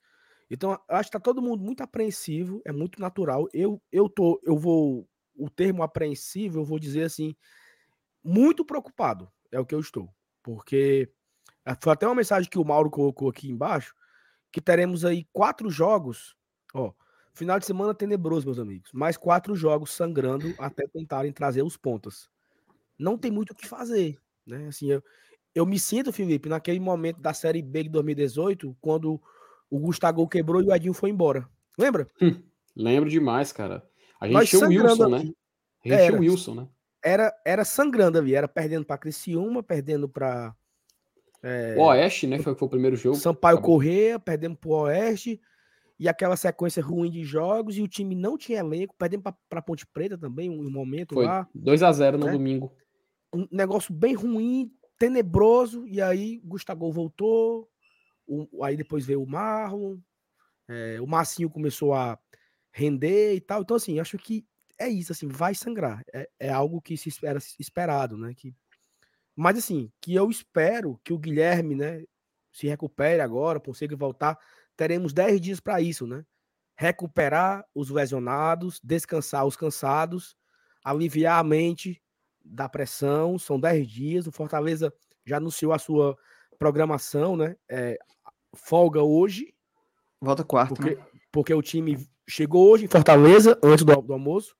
Então, 0.50 0.80
acho 0.90 1.10
que 1.10 1.18
tá 1.18 1.20
todo 1.20 1.42
mundo 1.42 1.64
muito 1.64 1.82
apreensivo, 1.82 2.62
é 2.66 2.72
muito 2.72 3.00
natural. 3.02 3.48
Eu 3.54 3.82
eu 3.92 4.10
tô, 4.10 4.42
eu 4.46 4.58
vou 4.58 5.08
o 5.36 5.50
termo 5.50 5.82
apreensivo, 5.84 6.60
eu 6.60 6.66
vou 6.66 6.78
dizer 6.80 7.04
assim, 7.04 7.36
muito 8.24 8.66
preocupado, 8.66 9.32
é 9.52 9.60
o 9.60 9.66
que 9.66 9.76
eu 9.76 9.80
estou. 9.80 10.10
Porque 10.44 11.12
eh, 11.66 11.76
foi 11.82 11.94
até 11.94 12.08
uma 12.08 12.16
mensagem 12.16 12.50
que 12.50 12.60
o 12.60 12.66
Mauro 12.66 12.90
colocou 12.90 13.30
aqui 13.30 13.50
embaixo, 13.50 13.96
que 14.52 14.62
teremos 14.62 15.06
aí 15.06 15.26
quatro 15.34 15.70
jogos, 15.70 16.36
ó, 16.74 16.94
final 17.34 17.60
de 17.60 17.66
semana 17.66 17.94
tenebroso, 17.96 18.46
meus 18.46 18.60
amigos, 18.60 18.92
mais 18.94 19.18
quatro 19.18 19.56
jogos 19.56 19.92
sangrando 19.92 20.54
até 20.60 20.88
tentarem 20.88 21.32
trazer 21.34 21.64
os 21.64 21.78
pontas. 21.78 22.30
Não 23.00 23.18
tem 23.18 23.32
muito 23.32 23.52
o 23.52 23.56
que 23.56 23.68
fazer, 23.68 24.20
né? 24.46 24.68
Assim, 24.68 24.92
eu, 24.92 25.04
eu 25.54 25.66
me 25.66 25.80
sinto, 25.80 26.12
Felipe, 26.14 26.50
naquele 26.50 26.80
momento 26.80 27.20
da 27.20 27.34
Série 27.34 27.62
B 27.62 27.84
de 27.84 27.90
2018, 27.90 28.76
quando 28.80 29.22
o 29.70 29.80
Gustavo 29.80 30.28
quebrou 30.28 30.62
e 30.62 30.68
o 30.68 30.74
Edinho 30.74 30.94
foi 30.94 31.10
embora. 31.10 31.48
Lembra? 31.78 32.08
Hum, 32.22 32.42
lembro 32.76 33.10
demais, 33.10 33.52
cara. 33.52 33.84
A 34.20 34.28
gente 34.28 34.50
tinha 34.50 34.66
o 34.66 34.70
Wilson, 34.70 35.10
né? 35.10 35.18
A 35.18 35.88
gente 35.90 36.06
tinha 36.06 36.18
o 36.18 36.20
Wilson, 36.20 36.56
né? 36.56 36.68
era, 37.04 37.34
era 37.44 37.66
sangrando 37.66 38.18
ali, 38.18 38.36
era 38.36 38.48
perdendo 38.48 38.86
para 38.86 38.98
Criciúma, 38.98 39.64
perdendo 39.64 40.08
para 40.08 40.56
é, 41.42 41.76
o 41.78 41.82
Oeste, 41.82 42.28
né? 42.28 42.40
Foi, 42.40 42.54
foi 42.56 42.68
o 42.68 42.70
primeiro 42.70 42.96
jogo. 42.96 43.16
Sampaio 43.16 43.58
Acabou. 43.58 43.76
Correia, 43.76 44.20
perdendo 44.20 44.56
para 44.56 44.70
o 44.70 44.74
Oeste, 44.84 45.42
e 46.00 46.08
aquela 46.08 46.36
sequência 46.36 46.84
ruim 46.84 47.10
de 47.10 47.24
jogos, 47.24 47.78
e 47.78 47.82
o 47.82 47.88
time 47.88 48.16
não 48.16 48.38
tinha 48.38 48.60
elenco, 48.60 48.96
perdendo 48.98 49.24
para 49.50 49.62
Ponte 49.62 49.86
Preta 49.88 50.18
também, 50.18 50.50
um, 50.50 50.60
um 50.62 50.72
momento 50.72 51.16
foi 51.16 51.26
lá. 51.26 51.48
2 51.56 51.84
a 51.84 51.92
0 51.92 52.18
no 52.18 52.26
né? 52.28 52.32
domingo. 52.32 52.72
Um 53.34 53.48
negócio 53.52 53.94
bem 53.94 54.14
ruim, 54.14 54.72
tenebroso, 55.02 55.88
e 55.88 56.00
aí 56.00 56.40
Gustavo 56.44 56.92
voltou, 56.92 57.68
o, 58.28 58.64
aí 58.64 58.78
depois 58.78 59.04
veio 59.04 59.24
o 59.24 59.28
Marlon, 59.28 59.98
é, 60.68 61.02
o 61.02 61.08
Massinho 61.08 61.50
começou 61.50 61.92
a 61.92 62.20
render 62.72 63.34
e 63.34 63.42
tal. 63.42 63.64
Então, 63.64 63.76
assim, 63.76 64.00
acho 64.00 64.16
que 64.20 64.46
é 64.78 64.88
isso, 64.88 65.12
assim, 65.12 65.28
vai 65.28 65.56
sangrar. 65.56 66.04
É, 66.14 66.30
é 66.40 66.50
algo 66.50 66.80
que 66.80 66.96
se 66.96 67.10
espera 67.10 67.40
esperado, 67.60 68.16
né? 68.16 68.32
Que, 68.36 68.54
mas 69.36 69.58
assim, 69.58 69.92
que 70.00 70.14
eu 70.14 70.30
espero 70.30 71.02
que 71.04 71.12
o 71.12 71.18
Guilherme, 71.18 71.74
né, 71.74 72.04
se 72.52 72.68
recupere 72.68 73.22
agora, 73.22 73.60
consiga 73.60 73.96
voltar 73.96 74.38
teremos 74.78 75.14
10 75.14 75.42
dias 75.42 75.60
para 75.60 75.82
isso, 75.82 76.06
né? 76.06 76.24
Recuperar 76.76 77.66
os 77.74 77.90
lesionados, 77.90 78.80
descansar 78.84 79.48
os 79.48 79.56
cansados, 79.56 80.36
aliviar 80.84 81.40
a 81.40 81.44
mente 81.44 82.00
da 82.44 82.68
pressão. 82.70 83.38
São 83.38 83.60
10 83.60 83.88
dias. 83.88 84.28
O 84.28 84.32
Fortaleza 84.32 84.94
já 85.26 85.38
anunciou 85.38 85.74
a 85.74 85.80
sua 85.80 86.18
programação, 86.58 87.36
né? 87.36 87.56
É, 87.70 87.98
folga 88.54 89.02
hoje. 89.02 89.54
Volta 90.20 90.44
quarta. 90.44 90.76
Porque, 90.76 90.96
né? 90.96 91.06
porque 91.32 91.54
o 91.54 91.62
time 91.62 91.98
chegou 92.28 92.70
hoje 92.70 92.86
em 92.86 92.88
Fortaleza, 92.88 93.60
antes 93.64 93.84
do, 93.84 94.02
do 94.02 94.14
almoço. 94.14 94.56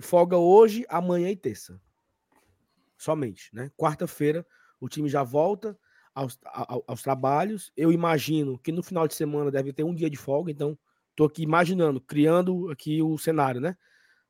Folga 0.00 0.36
hoje, 0.36 0.84
amanhã 0.88 1.30
e 1.30 1.36
terça. 1.36 1.80
Somente, 2.98 3.54
né? 3.54 3.70
Quarta-feira 3.76 4.46
o 4.82 4.88
time 4.88 5.08
já 5.08 5.22
volta 5.22 5.78
aos, 6.12 6.38
aos, 6.44 6.82
aos, 6.88 7.02
trabalhos. 7.02 7.72
Eu 7.76 7.92
imagino 7.92 8.58
que 8.58 8.72
no 8.72 8.82
final 8.82 9.06
de 9.06 9.14
semana 9.14 9.48
deve 9.48 9.72
ter 9.72 9.84
um 9.84 9.94
dia 9.94 10.10
de 10.10 10.16
folga, 10.16 10.50
então 10.50 10.76
estou 11.10 11.26
aqui 11.26 11.42
imaginando, 11.42 12.00
criando 12.00 12.68
aqui 12.68 13.00
o 13.00 13.16
cenário, 13.16 13.60
né? 13.60 13.76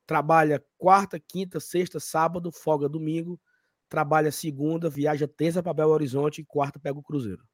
Trabalha 0.07 0.65
quarta, 0.77 1.19
quinta, 1.19 1.61
sexta, 1.61 2.01
sábado, 2.01 2.51
folga 2.51 2.89
domingo, 2.89 3.41
trabalha 3.89 4.33
segunda, 4.33 4.91
viaja 4.91 5.29
terça 5.29 5.63
para 5.63 5.75
Belo 5.75 5.93
Horizonte 5.93 6.41
e 6.41 6.45
quarta 6.45 6.79
pega 6.79 6.99
o 6.99 7.03
Cruzeiro. 7.03 7.47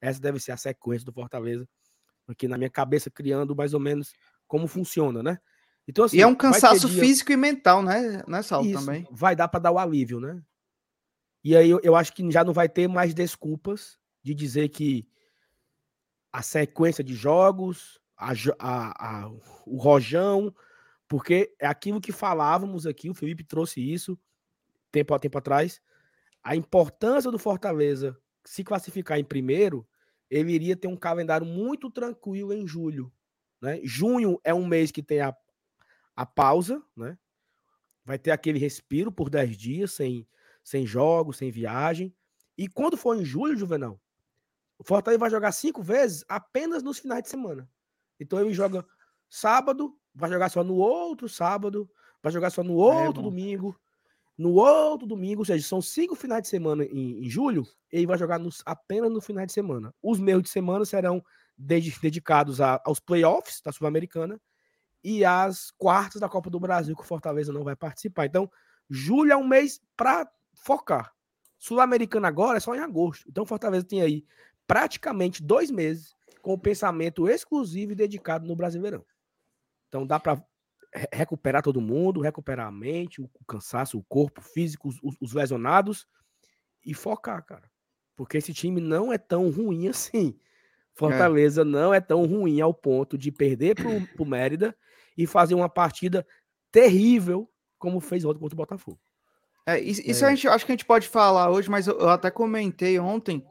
Essa 0.00 0.20
deve 0.20 0.38
ser 0.38 0.52
a 0.52 0.56
sequência 0.56 1.04
do 1.04 1.12
Fortaleza, 1.12 1.68
aqui 2.28 2.46
na 2.46 2.58
minha 2.58 2.70
cabeça, 2.70 3.10
criando 3.10 3.54
mais 3.54 3.72
ou 3.74 3.80
menos 3.80 4.12
como 4.46 4.66
funciona, 4.66 5.22
né? 5.22 5.38
Então, 5.86 6.04
assim, 6.04 6.18
e 6.18 6.20
é 6.20 6.26
um 6.26 6.34
cansaço 6.34 6.88
dia... 6.88 7.00
físico 7.00 7.32
e 7.32 7.36
mental, 7.36 7.82
né, 7.82 8.22
né 8.26 8.42
Saulo, 8.42 8.72
também? 8.72 9.06
Vai 9.10 9.34
dar 9.34 9.48
para 9.48 9.60
dar 9.60 9.72
o 9.72 9.78
alívio, 9.78 10.20
né? 10.20 10.42
E 11.42 11.56
aí 11.56 11.68
eu, 11.68 11.80
eu 11.82 11.96
acho 11.96 12.12
que 12.12 12.30
já 12.30 12.44
não 12.44 12.52
vai 12.52 12.68
ter 12.68 12.88
mais 12.88 13.12
desculpas 13.12 13.98
de 14.22 14.34
dizer 14.34 14.68
que 14.68 15.08
a 16.32 16.40
sequência 16.40 17.02
de 17.02 17.14
jogos, 17.14 18.00
a, 18.16 18.32
a, 18.58 19.22
a, 19.24 19.28
o 19.66 19.76
rojão, 19.76 20.54
porque 21.12 21.54
é 21.58 21.66
aquilo 21.66 22.00
que 22.00 22.10
falávamos 22.10 22.86
aqui, 22.86 23.10
o 23.10 23.14
Felipe 23.14 23.44
trouxe 23.44 23.82
isso 23.82 24.18
tempo 24.90 25.12
a 25.12 25.18
tempo 25.18 25.36
atrás, 25.36 25.78
a 26.42 26.56
importância 26.56 27.30
do 27.30 27.38
Fortaleza 27.38 28.18
se 28.46 28.64
classificar 28.64 29.18
em 29.18 29.24
primeiro, 29.24 29.86
ele 30.30 30.52
iria 30.52 30.74
ter 30.74 30.88
um 30.88 30.96
calendário 30.96 31.46
muito 31.46 31.90
tranquilo 31.90 32.54
em 32.54 32.66
julho. 32.66 33.12
Né? 33.60 33.78
Junho 33.84 34.40
é 34.42 34.54
um 34.54 34.66
mês 34.66 34.90
que 34.90 35.02
tem 35.02 35.20
a, 35.20 35.36
a 36.16 36.24
pausa, 36.24 36.82
né? 36.96 37.18
vai 38.06 38.18
ter 38.18 38.30
aquele 38.30 38.58
respiro 38.58 39.12
por 39.12 39.28
10 39.28 39.54
dias 39.54 39.92
sem 39.92 40.26
sem 40.64 40.86
jogos, 40.86 41.36
sem 41.36 41.50
viagem. 41.50 42.16
E 42.56 42.68
quando 42.68 42.96
for 42.96 43.14
em 43.18 43.24
julho, 43.24 43.54
Juvenal, 43.54 44.00
o 44.78 44.82
Fortaleza 44.82 45.20
vai 45.20 45.28
jogar 45.28 45.52
cinco 45.52 45.82
vezes 45.82 46.24
apenas 46.26 46.82
nos 46.82 46.98
finais 46.98 47.22
de 47.22 47.28
semana. 47.28 47.68
Então 48.18 48.40
ele 48.40 48.54
joga 48.54 48.82
sábado, 49.28 49.94
vai 50.14 50.30
jogar 50.30 50.48
só 50.48 50.62
no 50.62 50.74
outro 50.74 51.28
sábado, 51.28 51.88
vai 52.22 52.32
jogar 52.32 52.50
só 52.50 52.62
no 52.62 52.72
é 52.72 53.06
outro 53.06 53.20
é 53.20 53.24
domingo, 53.24 53.76
no 54.36 54.54
outro 54.54 55.06
domingo, 55.06 55.42
ou 55.42 55.44
seja, 55.44 55.66
são 55.66 55.80
cinco 55.80 56.14
finais 56.14 56.42
de 56.42 56.48
semana 56.48 56.84
em, 56.84 57.24
em 57.24 57.28
julho, 57.28 57.66
ele 57.90 58.06
vai 58.06 58.18
jogar 58.18 58.38
nos, 58.38 58.62
apenas 58.64 59.10
no 59.10 59.20
final 59.20 59.44
de 59.44 59.52
semana. 59.52 59.94
Os 60.02 60.18
meios 60.18 60.42
de 60.42 60.48
semana 60.48 60.84
serão 60.84 61.22
dedicados 61.56 62.60
a, 62.60 62.80
aos 62.84 62.98
playoffs 62.98 63.60
da 63.62 63.72
Sul-Americana 63.72 64.40
e 65.04 65.24
às 65.24 65.70
quartas 65.72 66.20
da 66.20 66.28
Copa 66.28 66.48
do 66.48 66.60
Brasil, 66.60 66.96
que 66.96 67.02
o 67.02 67.06
Fortaleza 67.06 67.52
não 67.52 67.64
vai 67.64 67.76
participar. 67.76 68.26
Então, 68.26 68.50
julho 68.88 69.32
é 69.32 69.36
um 69.36 69.46
mês 69.46 69.80
para 69.96 70.30
focar. 70.54 71.12
Sul-Americana 71.58 72.28
agora 72.28 72.56
é 72.56 72.60
só 72.60 72.74
em 72.74 72.80
agosto. 72.80 73.28
Então, 73.28 73.46
Fortaleza 73.46 73.86
tem 73.86 74.00
aí 74.00 74.24
praticamente 74.66 75.42
dois 75.42 75.70
meses 75.70 76.14
com 76.40 76.54
o 76.54 76.58
pensamento 76.58 77.28
exclusivo 77.28 77.92
e 77.92 77.96
dedicado 77.96 78.46
no 78.46 78.56
Brasileirão. 78.56 79.04
Então, 79.92 80.06
dá 80.06 80.18
para 80.18 80.42
recuperar 81.12 81.62
todo 81.62 81.78
mundo, 81.78 82.22
recuperar 82.22 82.66
a 82.66 82.72
mente, 82.72 83.20
o 83.20 83.28
cansaço, 83.46 83.98
o 83.98 84.04
corpo 84.04 84.40
físico, 84.40 84.88
os, 84.88 84.98
os 85.20 85.34
lesionados 85.34 86.06
e 86.82 86.94
focar, 86.94 87.44
cara. 87.44 87.70
Porque 88.16 88.38
esse 88.38 88.54
time 88.54 88.80
não 88.80 89.12
é 89.12 89.18
tão 89.18 89.50
ruim 89.50 89.88
assim. 89.88 90.34
Fortaleza 90.94 91.60
é. 91.60 91.64
não 91.64 91.92
é 91.92 92.00
tão 92.00 92.24
ruim 92.24 92.58
ao 92.62 92.72
ponto 92.72 93.18
de 93.18 93.30
perder 93.30 93.74
para 93.74 94.22
o 94.22 94.26
Mérida 94.26 94.74
e 95.14 95.26
fazer 95.26 95.54
uma 95.54 95.68
partida 95.68 96.26
terrível 96.70 97.46
como 97.78 98.00
fez 98.00 98.24
ontem 98.24 98.40
contra 98.40 98.54
o 98.54 98.56
Botafogo. 98.56 98.98
É, 99.66 99.78
isso 99.78 100.24
é. 100.24 100.28
a 100.28 100.30
gente, 100.34 100.48
acho 100.48 100.64
que 100.64 100.72
a 100.72 100.74
gente 100.74 100.86
pode 100.86 101.06
falar 101.06 101.50
hoje, 101.50 101.68
mas 101.68 101.86
eu, 101.86 101.98
eu 101.98 102.08
até 102.08 102.30
comentei 102.30 102.98
ontem 102.98 103.46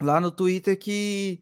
lá 0.00 0.20
no 0.20 0.32
Twitter 0.32 0.76
que 0.76 1.40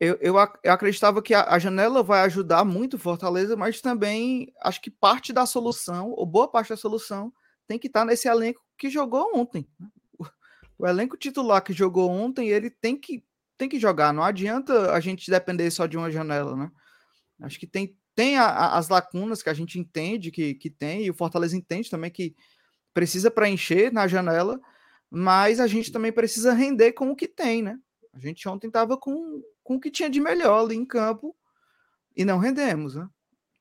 eu, 0.00 0.16
eu, 0.20 0.34
eu 0.62 0.72
acreditava 0.72 1.20
que 1.20 1.34
a, 1.34 1.44
a, 1.54 1.58
janela 1.58 2.02
vai 2.02 2.20
ajudar 2.20 2.64
muito 2.64 2.98
Fortaleza, 2.98 3.56
mas 3.56 3.80
também 3.80 4.52
acho 4.62 4.80
que 4.80 4.90
parte 4.90 5.32
da 5.32 5.44
solução, 5.44 6.10
ou 6.10 6.24
boa 6.24 6.48
parte 6.48 6.68
da 6.68 6.76
solução, 6.76 7.32
tem 7.66 7.78
que 7.78 7.88
estar 7.88 8.00
tá 8.00 8.06
nesse 8.06 8.28
elenco 8.28 8.62
que 8.78 8.88
jogou 8.88 9.30
ontem. 9.34 9.68
Né? 9.78 9.88
O, 10.16 10.26
o 10.78 10.86
elenco 10.86 11.16
titular 11.16 11.62
que 11.62 11.72
jogou 11.72 12.10
ontem, 12.10 12.48
ele 12.48 12.70
tem 12.70 12.96
que, 12.96 13.24
tem 13.56 13.68
que 13.68 13.80
jogar. 13.80 14.12
Não 14.12 14.22
adianta 14.22 14.92
a 14.92 15.00
gente 15.00 15.30
depender 15.30 15.68
só 15.70 15.86
de 15.86 15.96
uma 15.96 16.10
janela, 16.10 16.56
né? 16.56 16.70
Acho 17.42 17.58
que 17.58 17.66
tem, 17.66 17.96
tem 18.14 18.36
a, 18.36 18.46
a, 18.46 18.78
as 18.78 18.88
lacunas 18.88 19.42
que 19.42 19.50
a 19.50 19.54
gente 19.54 19.78
entende 19.80 20.30
que, 20.30 20.54
que 20.54 20.70
tem, 20.70 21.04
e 21.04 21.10
o 21.10 21.14
Fortaleza 21.14 21.56
entende 21.56 21.90
também 21.90 22.10
que 22.10 22.36
precisa 22.94 23.30
preencher 23.30 23.92
na 23.92 24.06
janela, 24.06 24.60
mas 25.10 25.58
a 25.58 25.66
gente 25.66 25.90
também 25.90 26.12
precisa 26.12 26.52
render 26.52 26.92
com 26.92 27.10
o 27.10 27.16
que 27.16 27.26
tem, 27.26 27.62
né? 27.62 27.78
A 28.12 28.18
gente 28.18 28.48
ontem 28.48 28.66
estava 28.66 28.96
com, 28.96 29.42
com 29.68 29.74
o 29.74 29.80
que 29.80 29.90
tinha 29.90 30.08
de 30.08 30.18
melhor 30.18 30.64
ali 30.64 30.74
em 30.74 30.86
campo 30.86 31.36
e 32.16 32.24
não 32.24 32.38
rendemos, 32.38 32.94
né? 32.94 33.06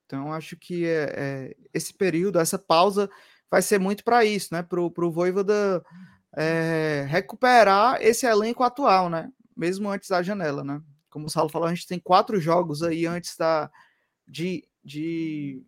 Então 0.06 0.32
acho 0.32 0.56
que 0.56 0.86
é, 0.86 1.14
é 1.18 1.56
esse 1.74 1.94
período, 1.94 2.40
essa 2.40 2.58
pausa 2.58 3.10
vai 3.52 3.62
ser 3.62 3.78
muito 3.78 4.06
para 4.06 4.24
isso, 4.24 4.54
né? 4.54 4.64
Para 4.64 4.80
o 4.80 5.12
Voivoda 5.12 5.84
é, 6.34 7.06
recuperar 7.10 8.02
esse 8.02 8.26
elenco 8.26 8.64
atual, 8.64 9.10
né? 9.10 9.30
Mesmo 9.54 9.90
antes 9.90 10.08
da 10.08 10.24
janela, 10.24 10.64
né? 10.64 10.82
Como 11.10 11.26
o 11.26 11.30
Saulo 11.30 11.50
falou, 11.50 11.68
a 11.68 11.76
gente 11.76 11.86
tem 11.86 12.00
quatro 12.00 12.40
jogos 12.40 12.84
aí 12.84 13.06
antes 13.06 13.36
da, 13.36 13.70
de, 14.26 14.66
de 14.82 15.62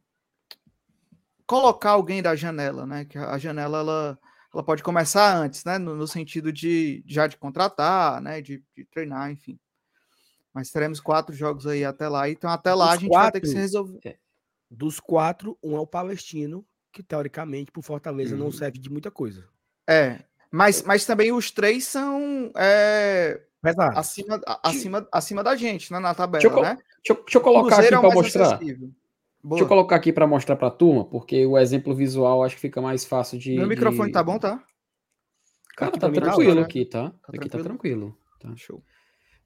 colocar 1.46 1.91
alguém 1.91 2.22
da 2.22 2.34
janela, 2.34 2.86
né? 2.86 3.03
Que 3.03 3.17
a 3.17 3.38
janela 3.38 3.79
ela, 3.79 4.19
ela 4.53 4.63
pode 4.63 4.84
começar 4.84 5.36
antes, 5.36 5.65
né? 5.65 5.77
No, 5.77 5.98
no 5.98 6.08
sentido 6.08 6.50
de 6.53 7.03
já 7.05 7.27
de 7.27 7.36
contratar, 7.36 8.22
né? 8.22 8.41
De, 8.41 8.63
de, 8.74 8.86
treinar, 8.86 9.29
enfim. 9.31 9.60
Mas 10.53 10.71
teremos 10.71 10.99
quatro 10.99 11.35
jogos 11.35 11.67
aí 11.67 11.85
até 11.85 12.07
lá. 12.07 12.29
Então 12.29 12.49
até 12.49 12.73
lá 12.73 12.87
Dos 12.87 12.93
a 12.93 12.97
gente 12.97 13.09
quatro, 13.09 13.23
vai 13.23 13.31
ter 13.31 13.41
que 13.41 13.47
se 13.47 13.55
resolver. 13.55 13.99
É, 14.05 14.17
dos 14.69 14.99
quatro, 14.99 15.57
um 15.63 15.75
é 15.75 15.79
o 15.79 15.87
Palestino, 15.87 16.65
que 16.91 17.03
teoricamente 17.03 17.71
por 17.71 17.83
Fortaleza 17.83 18.35
não 18.35 18.47
uhum. 18.47 18.51
serve 18.51 18.79
de 18.79 18.89
muita 18.89 19.09
coisa. 19.09 19.47
É, 19.87 20.23
mas, 20.51 20.83
mas 20.83 21.05
também 21.05 21.31
os 21.31 21.51
três 21.51 21.85
são 21.85 22.51
é, 22.55 23.41
acima, 23.95 24.41
acima, 24.63 25.07
acima 25.11 25.43
da 25.43 25.55
gente, 25.55 25.91
né, 25.91 25.99
na 25.99 26.13
tabela, 26.13 26.41
deixa 26.41 26.55
eu, 26.55 26.61
né? 26.61 26.75
Deixa 26.75 27.13
eu, 27.13 27.15
deixa 27.15 27.37
eu 27.37 27.41
colocar 27.41 27.77
aqui 27.77 27.87
é 27.87 27.99
para 27.99 28.13
mostrar. 28.13 28.55
Acessível. 28.55 28.91
Boa. 29.41 29.55
Deixa 29.55 29.63
eu 29.63 29.67
colocar 29.69 29.95
aqui 29.95 30.11
para 30.11 30.27
mostrar 30.27 30.55
para 30.57 30.67
a 30.67 30.71
turma, 30.71 31.05
porque 31.05 31.45
o 31.45 31.57
exemplo 31.57 31.95
visual 31.95 32.43
acho 32.43 32.55
que 32.55 32.61
fica 32.61 32.81
mais 32.81 33.05
fácil 33.05 33.39
de. 33.39 33.55
Meu 33.55 33.63
de... 33.63 33.69
microfone 33.69 34.11
tá 34.11 34.21
bom, 34.21 34.37
tá? 34.37 34.61
Cara, 35.77 35.91
tá, 35.93 35.99
tá 35.99 36.11
tranquilo 36.11 36.55
né? 36.55 36.61
aqui, 36.61 36.85
tá? 36.85 37.09
tá 37.09 37.33
aqui 37.33 37.49
tá 37.49 37.57
tranquilo. 37.59 37.61
tá 37.61 37.63
tranquilo. 37.63 38.17
Tá. 38.41 38.53
Show. 38.57 38.83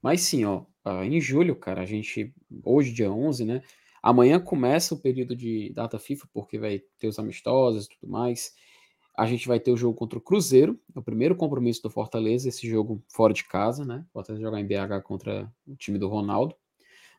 Mas 0.02 0.22
sim, 0.22 0.46
ó, 0.46 0.64
em 1.06 1.20
julho, 1.22 1.56
cara, 1.56 1.82
a 1.82 1.86
gente. 1.86 2.34
Hoje, 2.64 2.92
dia 2.92 3.12
11, 3.12 3.46
né? 3.46 3.62
Amanhã 4.02 4.40
começa 4.40 4.94
o 4.94 5.00
período 5.00 5.36
de 5.36 5.72
data 5.74 5.98
FIFA, 5.98 6.28
porque 6.34 6.60
vai 6.60 6.82
ter 7.00 7.08
os 7.08 7.18
amistosos 7.18 7.86
e 7.86 7.90
tudo 7.90 8.12
mais. 8.12 8.54
A 9.18 9.26
gente 9.26 9.48
vai 9.48 9.60
ter 9.60 9.72
o 9.72 9.78
jogo 9.78 9.96
contra 9.98 10.18
o 10.18 10.22
Cruzeiro, 10.22 10.80
é 10.94 11.00
o 11.00 11.04
primeiro 11.04 11.36
compromisso 11.36 11.84
do 11.84 11.90
Fortaleza, 11.90 12.50
esse 12.50 12.68
jogo 12.68 13.02
fora 13.08 13.34
de 13.34 13.44
casa, 13.46 13.86
né? 13.86 14.06
Fortaleza 14.12 14.44
jogar 14.44 14.60
em 14.60 14.66
BH 14.66 15.04
contra 15.04 15.50
o 15.68 15.76
time 15.76 15.98
do 15.98 16.10
Ronaldo. 16.10 16.56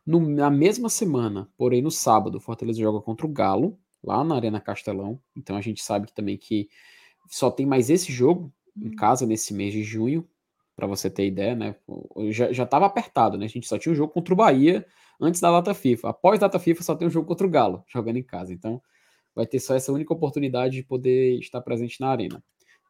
No, 0.05 0.21
na 0.21 0.51
mesma 0.51 0.91
semana, 0.91 1.49
porém 1.57 1.81
no 1.81 1.91
sábado, 1.91 2.37
o 2.37 2.41
Fortaleza 2.41 2.79
joga 2.79 3.01
contra 3.01 3.25
o 3.27 3.31
Galo, 3.31 3.79
lá 4.03 4.23
na 4.23 4.35
Arena 4.35 4.61
Castelão. 4.61 5.19
Então 5.35 5.57
a 5.57 5.63
gente 5.63 5.83
sabe 5.83 6.13
também 6.13 6.37
que 6.37 6.69
só 7.29 7.51
tem 7.51 7.65
mais 7.65 7.89
esse 7.89 8.13
jogo 8.13 8.53
em 8.77 8.89
hum. 8.89 8.97
casa 8.97 9.25
nesse 9.25 9.55
mês 9.55 9.73
de 9.73 9.83
junho, 9.83 10.29
para 10.77 10.87
você 10.87 11.09
ter 11.09 11.27
ideia, 11.27 11.55
né? 11.55 11.77
Já, 12.31 12.53
já 12.53 12.65
apertado, 12.65 13.39
né? 13.39 13.47
A 13.47 13.49
gente 13.49 13.67
só 13.67 13.79
tinha 13.79 13.93
um 13.93 13.97
jogo 13.97 14.13
contra 14.13 14.35
o 14.35 14.37
Bahia 14.37 14.85
antes 15.21 15.41
da 15.41 15.51
data 15.51 15.73
FIFA. 15.75 16.11
Após 16.11 16.39
a 16.43 16.47
data 16.47 16.59
FIFA 16.59 16.83
só 16.83 16.95
tem 16.95 17.07
um 17.07 17.11
jogo 17.11 17.27
contra 17.27 17.47
o 17.47 17.51
Galo, 17.51 17.85
jogando 17.87 18.17
em 18.17 18.23
casa. 18.23 18.53
Então 18.53 18.83
vai 19.35 19.47
ter 19.47 19.61
só 19.61 19.75
essa 19.75 19.93
única 19.93 20.13
oportunidade 20.13 20.77
de 20.77 20.83
poder 20.83 21.39
estar 21.39 21.61
presente 21.61 22.01
na 22.01 22.09
arena. 22.09 22.43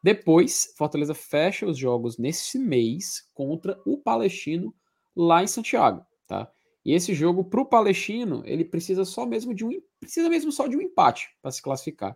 Depois, 0.03 0.73
Fortaleza 0.77 1.15
fecha 1.15 1.65
os 1.65 1.77
jogos 1.77 2.17
nesse 2.17 2.59
mês 2.59 3.27
contra 3.33 3.79
o 3.85 3.97
Palestino 3.97 4.73
lá 5.15 5.43
em 5.43 5.47
Santiago, 5.47 6.05
tá? 6.27 6.51
E 6.85 6.93
esse 6.93 7.15
jogo, 7.15 7.43
para 7.43 7.61
o 7.61 7.65
Palestino, 7.65 8.43
ele 8.45 8.63
precisa 8.63 9.03
só 9.03 9.25
mesmo 9.25 9.55
de 9.55 9.65
um 9.65 9.71
precisa 9.99 10.29
mesmo 10.29 10.51
só 10.51 10.67
de 10.67 10.77
um 10.77 10.81
empate 10.81 11.29
para 11.41 11.49
se 11.49 11.59
classificar. 11.59 12.15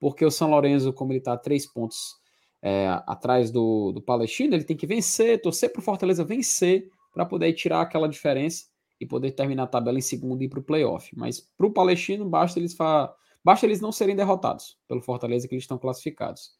Porque 0.00 0.24
o 0.24 0.30
São 0.30 0.48
Lourenço, 0.48 0.92
como 0.92 1.12
ele 1.12 1.18
está 1.18 1.34
a 1.34 1.38
três 1.38 1.66
pontos 1.66 2.14
é, 2.66 2.88
atrás 3.06 3.52
do, 3.52 3.92
do 3.92 4.02
Palestino, 4.02 4.52
ele 4.52 4.64
tem 4.64 4.76
que 4.76 4.88
vencer, 4.88 5.40
torcer 5.40 5.70
para 5.70 5.78
o 5.78 5.82
Fortaleza 5.82 6.24
vencer 6.24 6.90
para 7.12 7.24
poder 7.24 7.52
tirar 7.52 7.80
aquela 7.80 8.08
diferença 8.08 8.66
e 9.00 9.06
poder 9.06 9.30
terminar 9.30 9.62
a 9.62 9.68
tabela 9.68 9.98
em 9.98 10.02
segundo 10.02 10.42
e 10.42 10.46
ir 10.46 10.48
para 10.48 10.58
o 10.58 10.64
playoff. 10.64 11.08
Mas 11.16 11.38
para 11.38 11.64
o 11.64 11.72
Palestino, 11.72 12.28
basta 12.28 12.58
eles, 12.58 12.74
fa... 12.74 13.14
basta 13.44 13.64
eles 13.64 13.80
não 13.80 13.92
serem 13.92 14.16
derrotados 14.16 14.76
pelo 14.88 15.00
Fortaleza, 15.00 15.46
que 15.46 15.54
eles 15.54 15.62
estão 15.62 15.78
classificados. 15.78 16.58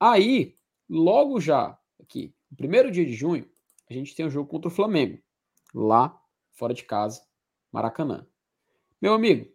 Aí, 0.00 0.56
logo 0.90 1.40
já, 1.40 1.78
aqui, 2.00 2.34
no 2.50 2.56
primeiro 2.56 2.90
dia 2.90 3.06
de 3.06 3.14
junho, 3.14 3.48
a 3.88 3.94
gente 3.94 4.16
tem 4.16 4.26
um 4.26 4.30
jogo 4.30 4.50
contra 4.50 4.66
o 4.66 4.74
Flamengo, 4.74 5.22
lá, 5.72 6.20
fora 6.54 6.74
de 6.74 6.82
casa, 6.82 7.22
Maracanã. 7.70 8.26
Meu 9.00 9.14
amigo, 9.14 9.48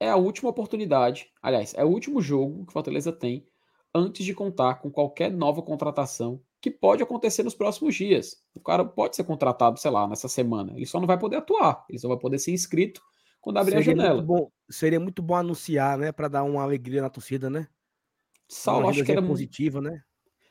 é 0.00 0.10
a 0.10 0.16
última 0.16 0.50
oportunidade, 0.50 1.30
aliás, 1.40 1.74
é 1.74 1.84
o 1.84 1.88
último 1.88 2.20
jogo 2.20 2.64
que 2.64 2.70
o 2.70 2.72
Fortaleza 2.72 3.12
tem 3.12 3.46
antes 3.96 4.24
de 4.24 4.34
contar 4.34 4.76
com 4.76 4.90
qualquer 4.90 5.30
nova 5.30 5.62
contratação 5.62 6.40
que 6.60 6.70
pode 6.70 7.02
acontecer 7.02 7.42
nos 7.42 7.54
próximos 7.54 7.94
dias. 7.94 8.42
O 8.54 8.60
cara 8.60 8.84
pode 8.84 9.14
ser 9.16 9.24
contratado, 9.24 9.78
sei 9.78 9.90
lá, 9.90 10.08
nessa 10.08 10.28
semana. 10.28 10.72
Ele 10.74 10.86
só 10.86 10.98
não 10.98 11.06
vai 11.06 11.18
poder 11.18 11.36
atuar. 11.36 11.84
Ele 11.88 11.98
só 11.98 12.08
vai 12.08 12.18
poder 12.18 12.38
ser 12.38 12.52
inscrito 12.52 13.00
quando 13.40 13.58
abrir 13.58 13.82
seria 13.82 13.92
a 13.92 13.96
janela. 13.96 14.14
Muito 14.16 14.26
bom, 14.26 14.50
seria 14.68 15.00
muito 15.00 15.22
bom 15.22 15.36
anunciar, 15.36 15.96
né? 15.96 16.10
Para 16.10 16.28
dar 16.28 16.42
uma 16.42 16.62
alegria 16.62 17.02
na 17.02 17.10
torcida, 17.10 17.48
né? 17.48 17.68
Saulo, 18.48 18.88
acho 18.88 19.04
que 19.04 19.12
era 19.12 19.22
positiva, 19.22 19.80
né? 19.80 20.02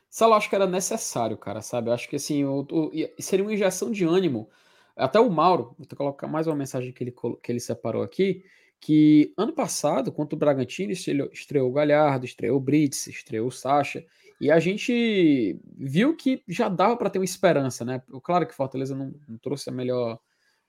Saulo, 0.08 0.34
acho 0.34 0.48
que 0.48 0.54
era 0.54 0.66
necessário, 0.66 1.36
cara, 1.36 1.60
sabe? 1.60 1.90
Eu 1.90 1.94
acho 1.94 2.08
que 2.08 2.16
assim, 2.16 2.44
o, 2.44 2.66
o, 2.70 2.90
seria 3.18 3.44
uma 3.44 3.52
injeção 3.52 3.90
de 3.90 4.04
ânimo. 4.04 4.48
Até 4.96 5.20
o 5.20 5.30
Mauro, 5.30 5.74
vou 5.78 5.86
colocar 5.94 6.26
mais 6.26 6.46
uma 6.46 6.56
mensagem 6.56 6.92
que 6.92 7.04
ele, 7.04 7.14
que 7.42 7.52
ele 7.52 7.60
separou 7.60 8.02
aqui 8.02 8.42
que 8.80 9.32
ano 9.36 9.52
passado, 9.52 10.12
contra 10.12 10.36
o 10.36 10.38
Bragantino, 10.38 10.92
estreou, 10.92 11.68
o 11.68 11.72
Galhardo, 11.72 12.24
estreou 12.24 12.56
o 12.56 12.60
Brits, 12.60 13.06
estreou 13.06 13.48
o 13.48 13.52
Sacha, 13.52 14.04
e 14.40 14.50
a 14.50 14.58
gente 14.60 15.58
viu 15.76 16.14
que 16.14 16.42
já 16.46 16.68
dava 16.68 16.96
para 16.96 17.08
ter 17.08 17.18
uma 17.18 17.24
esperança, 17.24 17.84
né? 17.84 18.02
Claro 18.22 18.46
que 18.46 18.54
Fortaleza 18.54 18.94
não, 18.94 19.14
não, 19.26 19.38
trouxe 19.38 19.70
a 19.70 19.72
melhor, 19.72 20.18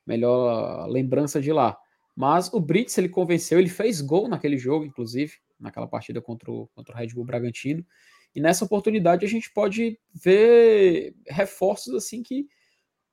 melhor 0.05 0.87
lembrança 0.87 1.41
de 1.41 1.51
lá, 1.51 1.77
mas 2.15 2.51
o 2.53 2.59
Brits 2.59 2.97
ele 2.97 3.09
convenceu, 3.09 3.59
ele 3.59 3.69
fez 3.69 4.01
gol 4.01 4.27
naquele 4.27 4.57
jogo, 4.57 4.85
inclusive, 4.85 5.33
naquela 5.59 5.87
partida 5.87 6.21
contra 6.21 6.51
o, 6.51 6.67
contra 6.73 6.95
o 6.95 6.97
Red 6.97 7.07
Bull 7.07 7.25
Bragantino, 7.25 7.85
e 8.33 8.39
nessa 8.39 8.63
oportunidade 8.63 9.25
a 9.25 9.29
gente 9.29 9.51
pode 9.51 9.99
ver 10.13 11.13
reforços 11.27 11.93
assim 11.93 12.23
que 12.23 12.47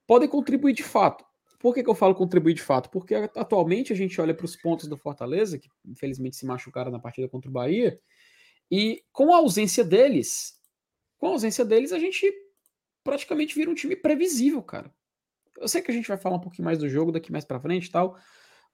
podem 0.06 0.28
contribuir 0.28 0.72
de 0.72 0.82
fato. 0.82 1.24
Por 1.64 1.72
que, 1.72 1.82
que 1.82 1.88
eu 1.88 1.94
falo 1.94 2.14
contribuir 2.14 2.52
de 2.52 2.60
fato? 2.60 2.90
Porque 2.90 3.14
atualmente 3.14 3.90
a 3.90 3.96
gente 3.96 4.20
olha 4.20 4.34
para 4.34 4.44
os 4.44 4.54
pontos 4.54 4.86
do 4.86 4.98
Fortaleza, 4.98 5.58
que 5.58 5.70
infelizmente 5.82 6.36
se 6.36 6.44
machucaram 6.44 6.92
na 6.92 6.98
partida 6.98 7.26
contra 7.26 7.48
o 7.48 7.52
Bahia, 7.54 7.98
e 8.70 9.02
com 9.10 9.32
a 9.32 9.38
ausência 9.38 9.82
deles, 9.82 10.60
com 11.16 11.28
a 11.28 11.30
ausência 11.30 11.64
deles, 11.64 11.90
a 11.90 11.98
gente 11.98 12.30
praticamente 13.02 13.54
vira 13.54 13.70
um 13.70 13.74
time 13.74 13.96
previsível, 13.96 14.62
cara. 14.62 14.94
Eu 15.56 15.66
sei 15.66 15.80
que 15.80 15.90
a 15.90 15.94
gente 15.94 16.06
vai 16.06 16.18
falar 16.18 16.36
um 16.36 16.40
pouquinho 16.40 16.66
mais 16.66 16.76
do 16.76 16.86
jogo 16.86 17.10
daqui 17.10 17.32
mais 17.32 17.46
para 17.46 17.58
frente 17.58 17.86
e 17.86 17.90
tal, 17.90 18.14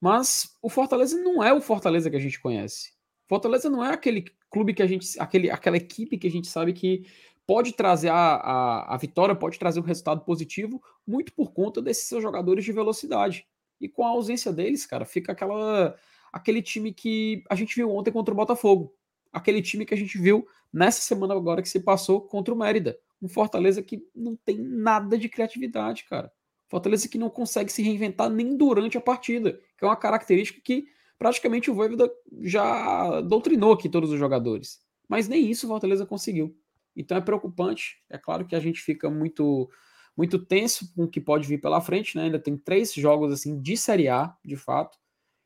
mas 0.00 0.58
o 0.60 0.68
Fortaleza 0.68 1.16
não 1.16 1.44
é 1.44 1.52
o 1.52 1.60
Fortaleza 1.60 2.10
que 2.10 2.16
a 2.16 2.20
gente 2.20 2.40
conhece. 2.40 2.90
Fortaleza 3.28 3.70
não 3.70 3.84
é 3.84 3.94
aquele 3.94 4.24
clube 4.50 4.74
que 4.74 4.82
a 4.82 4.86
gente, 4.88 5.08
aquele, 5.20 5.48
aquela 5.48 5.76
equipe 5.76 6.18
que 6.18 6.26
a 6.26 6.30
gente 6.30 6.48
sabe 6.48 6.72
que 6.72 7.06
pode 7.50 7.72
trazer 7.72 8.10
a, 8.10 8.36
a, 8.36 8.94
a 8.94 8.96
vitória, 8.96 9.34
pode 9.34 9.58
trazer 9.58 9.80
um 9.80 9.82
resultado 9.82 10.20
positivo, 10.20 10.80
muito 11.04 11.32
por 11.32 11.50
conta 11.50 11.82
desses 11.82 12.04
seus 12.04 12.22
jogadores 12.22 12.64
de 12.64 12.70
velocidade. 12.70 13.44
E 13.80 13.88
com 13.88 14.06
a 14.06 14.10
ausência 14.10 14.52
deles, 14.52 14.86
cara, 14.86 15.04
fica 15.04 15.32
aquela 15.32 15.96
aquele 16.32 16.62
time 16.62 16.92
que 16.92 17.42
a 17.50 17.56
gente 17.56 17.74
viu 17.74 17.90
ontem 17.90 18.12
contra 18.12 18.32
o 18.32 18.36
Botafogo. 18.36 18.94
Aquele 19.32 19.60
time 19.60 19.84
que 19.84 19.92
a 19.92 19.96
gente 19.96 20.16
viu 20.16 20.46
nessa 20.72 21.00
semana 21.00 21.34
agora 21.34 21.60
que 21.60 21.68
se 21.68 21.80
passou 21.80 22.20
contra 22.20 22.54
o 22.54 22.56
Mérida. 22.56 22.96
Um 23.20 23.28
Fortaleza 23.28 23.82
que 23.82 24.00
não 24.14 24.36
tem 24.36 24.56
nada 24.56 25.18
de 25.18 25.28
criatividade, 25.28 26.04
cara. 26.04 26.32
Fortaleza 26.68 27.08
que 27.08 27.18
não 27.18 27.28
consegue 27.28 27.72
se 27.72 27.82
reinventar 27.82 28.30
nem 28.30 28.56
durante 28.56 28.96
a 28.96 29.00
partida, 29.00 29.58
que 29.76 29.84
é 29.84 29.88
uma 29.88 29.96
característica 29.96 30.60
que 30.62 30.86
praticamente 31.18 31.68
o 31.68 31.74
Voivoda 31.74 32.08
já 32.42 33.20
doutrinou 33.22 33.72
aqui 33.72 33.88
todos 33.88 34.12
os 34.12 34.20
jogadores. 34.20 34.78
Mas 35.08 35.26
nem 35.26 35.50
isso 35.50 35.66
o 35.66 35.68
Fortaleza 35.68 36.06
conseguiu. 36.06 36.56
Então 36.96 37.16
é 37.16 37.20
preocupante. 37.20 38.02
É 38.08 38.18
claro 38.18 38.46
que 38.46 38.54
a 38.56 38.60
gente 38.60 38.80
fica 38.80 39.10
muito 39.10 39.70
muito 40.16 40.38
tenso 40.38 40.92
com 40.94 41.04
o 41.04 41.08
que 41.08 41.20
pode 41.20 41.48
vir 41.48 41.60
pela 41.60 41.80
frente, 41.80 42.16
né? 42.16 42.24
Ainda 42.24 42.38
tem 42.38 42.56
três 42.56 42.92
jogos 42.92 43.32
assim 43.32 43.60
de 43.60 43.76
Série 43.76 44.08
A, 44.08 44.36
de 44.44 44.56
fato. 44.56 44.98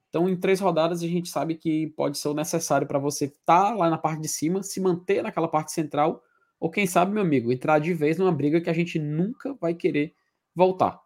Então, 0.09 0.29
em 0.29 0.37
três 0.37 0.61
rodadas, 0.61 1.03
a 1.03 1.07
gente 1.09 1.29
sabe 1.29 1.57
que 1.57 1.89
pode 1.89 2.19
ser 2.19 2.29
o 2.29 2.35
necessário 2.35 2.87
para 2.87 3.01
você 3.01 3.25
estar 3.25 3.71
tá 3.71 3.75
lá 3.75 3.91
na 3.91 3.99
parte 3.99 4.23
de 4.23 4.29
cima, 4.29 4.63
se 4.63 4.81
manter 4.81 5.23
naquela 5.23 5.49
parte 5.49 5.73
central, 5.73 6.23
ou 6.61 6.71
quem 6.71 6.87
sabe, 6.87 7.13
meu 7.13 7.23
amigo, 7.23 7.53
entrar 7.53 7.81
de 7.81 7.93
vez 7.93 8.17
numa 8.17 8.31
briga 8.31 8.61
que 8.61 8.71
a 8.71 8.73
gente 8.73 8.97
nunca 8.99 9.55
vai 9.55 9.75
querer 9.75 10.15
voltar. 10.55 11.01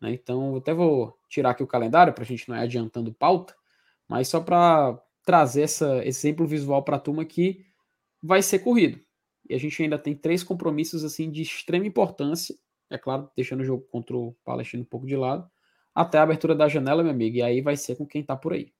Né? 0.00 0.12
Então, 0.12 0.56
até 0.56 0.72
vou 0.72 1.14
tirar 1.28 1.50
aqui 1.50 1.62
o 1.62 1.66
calendário 1.66 2.12
para 2.12 2.24
a 2.24 2.26
gente 2.26 2.48
não 2.48 2.56
ir 2.56 2.60
adiantando 2.60 3.12
pauta, 3.12 3.54
mas 4.08 4.28
só 4.28 4.40
para 4.40 4.98
trazer 5.24 5.62
esse 5.62 5.84
exemplo 6.04 6.46
visual 6.46 6.82
para 6.82 6.96
a 6.96 7.00
turma 7.00 7.24
que 7.26 7.66
vai 8.22 8.40
ser 8.40 8.60
corrido. 8.60 8.98
E 9.48 9.54
a 9.54 9.58
gente 9.58 9.82
ainda 9.82 9.98
tem 9.98 10.14
três 10.14 10.42
compromissos 10.42 11.04
assim 11.04 11.30
de 11.30 11.42
extrema 11.42 11.86
importância, 11.86 12.54
é 12.90 12.98
claro, 12.98 13.30
deixando 13.36 13.60
o 13.60 13.64
jogo 13.64 13.82
contra 13.90 14.16
o 14.16 14.34
Palestino 14.44 14.82
um 14.82 14.86
pouco 14.86 15.06
de 15.06 15.16
lado, 15.16 15.50
até 15.94 16.18
a 16.18 16.22
abertura 16.22 16.54
da 16.54 16.68
janela, 16.68 17.02
meu 17.02 17.12
amigo, 17.12 17.36
e 17.36 17.42
aí 17.42 17.60
vai 17.60 17.76
ser 17.76 17.96
com 17.96 18.06
quem 18.06 18.22
tá 18.22 18.36
por 18.36 18.52
aí. 18.52 18.72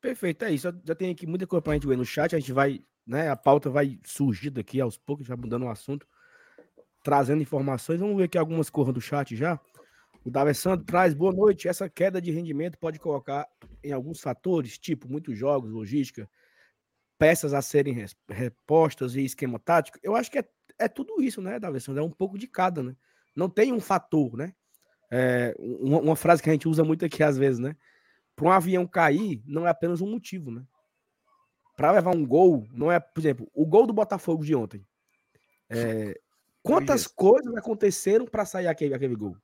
Perfeito, 0.00 0.44
é 0.44 0.52
isso. 0.52 0.72
Já 0.84 0.94
tem 0.94 1.10
aqui 1.10 1.26
muita 1.26 1.46
coisa 1.46 1.62
pra 1.62 1.74
gente 1.74 1.86
ver 1.86 1.96
no 1.96 2.04
chat, 2.04 2.34
a 2.34 2.38
gente 2.38 2.52
vai, 2.52 2.82
né, 3.06 3.30
a 3.30 3.36
pauta 3.36 3.70
vai 3.70 3.98
surgir 4.04 4.50
daqui 4.50 4.80
aos 4.80 4.96
poucos, 4.96 5.26
já 5.26 5.36
mudando 5.36 5.64
o 5.64 5.68
assunto, 5.68 6.06
trazendo 7.02 7.42
informações. 7.42 8.00
Vamos 8.00 8.16
ver 8.16 8.24
aqui 8.24 8.38
algumas 8.38 8.68
coisas 8.70 8.94
do 8.94 9.00
chat 9.00 9.34
já. 9.34 9.60
O 10.24 10.30
D'Alessandro 10.30 10.84
traz, 10.84 11.14
boa 11.14 11.32
noite. 11.32 11.68
Essa 11.68 11.88
queda 11.88 12.20
de 12.20 12.30
rendimento 12.30 12.76
pode 12.78 12.98
colocar 12.98 13.48
em 13.82 13.92
alguns 13.92 14.20
fatores, 14.20 14.78
tipo 14.78 15.08
muitos 15.08 15.36
jogos, 15.36 15.70
logística, 15.70 16.28
peças 17.18 17.52
a 17.52 17.60
serem 17.60 18.06
repostas 18.28 19.16
e 19.16 19.24
esquema 19.24 19.58
tático, 19.58 19.98
eu 20.02 20.14
acho 20.14 20.30
que 20.30 20.38
é, 20.38 20.48
é 20.78 20.88
tudo 20.88 21.20
isso, 21.20 21.42
né, 21.42 21.58
Davidson? 21.58 21.96
É 21.96 22.02
um 22.02 22.10
pouco 22.10 22.38
de 22.38 22.46
cada, 22.46 22.82
né? 22.82 22.96
Não 23.34 23.48
tem 23.48 23.72
um 23.72 23.80
fator, 23.80 24.36
né? 24.36 24.54
É, 25.10 25.54
uma, 25.58 25.98
uma, 26.00 26.16
frase 26.16 26.42
que 26.42 26.48
a 26.48 26.52
gente 26.52 26.68
usa 26.68 26.84
muito 26.84 27.04
aqui 27.04 27.22
às 27.22 27.36
vezes, 27.36 27.58
né? 27.58 27.76
Para 28.36 28.46
um 28.46 28.52
avião 28.52 28.86
cair, 28.86 29.42
não 29.46 29.66
é 29.66 29.70
apenas 29.70 30.00
um 30.00 30.10
motivo, 30.10 30.50
né? 30.50 30.64
Para 31.76 31.92
levar 31.92 32.14
um 32.14 32.26
gol, 32.26 32.66
não 32.72 32.90
é, 32.90 33.00
por 33.00 33.20
exemplo, 33.20 33.50
o 33.54 33.66
gol 33.66 33.86
do 33.86 33.92
Botafogo 33.92 34.44
de 34.44 34.54
ontem. 34.54 34.86
É, 35.68 36.18
quantas 36.62 37.06
coisas 37.06 37.54
aconteceram 37.56 38.26
para 38.26 38.44
sair 38.44 38.68
aquele, 38.68 38.94
aquele 38.94 39.16
gol? 39.16 39.36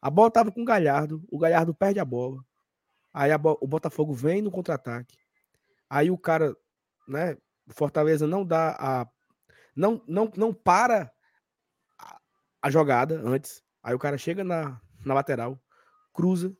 A 0.00 0.10
bola 0.10 0.30
tava 0.30 0.50
com 0.50 0.62
o 0.62 0.64
Galhardo, 0.64 1.22
o 1.30 1.38
Galhardo 1.38 1.74
perde 1.74 2.00
a 2.00 2.04
bola. 2.04 2.44
Aí 3.12 3.30
a, 3.32 3.36
o 3.60 3.66
Botafogo 3.66 4.12
vem 4.12 4.40
no 4.40 4.50
contra-ataque. 4.50 5.16
Aí 5.90 6.10
o 6.10 6.18
cara 6.18 6.56
né? 7.08 7.36
O 7.66 7.72
Fortaleza 7.72 8.26
não 8.26 8.44
dá 8.44 8.76
a. 8.78 9.08
Não, 9.74 10.02
não, 10.06 10.30
não 10.36 10.52
para 10.52 11.10
a, 11.98 12.20
a 12.62 12.70
jogada 12.70 13.20
antes. 13.24 13.62
Aí 13.82 13.94
o 13.94 13.98
cara 13.98 14.18
chega 14.18 14.44
na, 14.44 14.80
na 15.04 15.14
lateral, 15.14 15.60
cruza. 16.12 16.54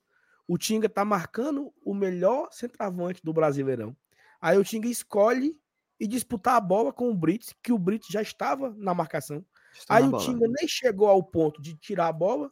O 0.46 0.56
Tinga 0.56 0.88
tá 0.88 1.04
marcando 1.04 1.72
o 1.84 1.92
melhor 1.92 2.48
centroavante 2.50 3.20
do 3.22 3.32
Brasileirão. 3.32 3.96
Aí 4.40 4.56
o 4.56 4.64
Tinga 4.64 4.88
escolhe 4.88 5.60
e 6.00 6.06
disputar 6.06 6.54
a 6.54 6.60
bola 6.60 6.92
com 6.92 7.10
o 7.10 7.14
Brits, 7.14 7.52
que 7.62 7.72
o 7.72 7.78
Brits 7.78 8.08
já 8.08 8.22
estava 8.22 8.70
na 8.76 8.94
marcação. 8.94 9.44
Estou 9.74 9.96
Aí 9.96 10.02
na 10.02 10.08
o 10.08 10.10
bola. 10.12 10.24
Tinga 10.24 10.46
nem 10.48 10.68
chegou 10.68 11.08
ao 11.08 11.22
ponto 11.22 11.60
de 11.60 11.76
tirar 11.76 12.06
a 12.06 12.12
bola 12.12 12.50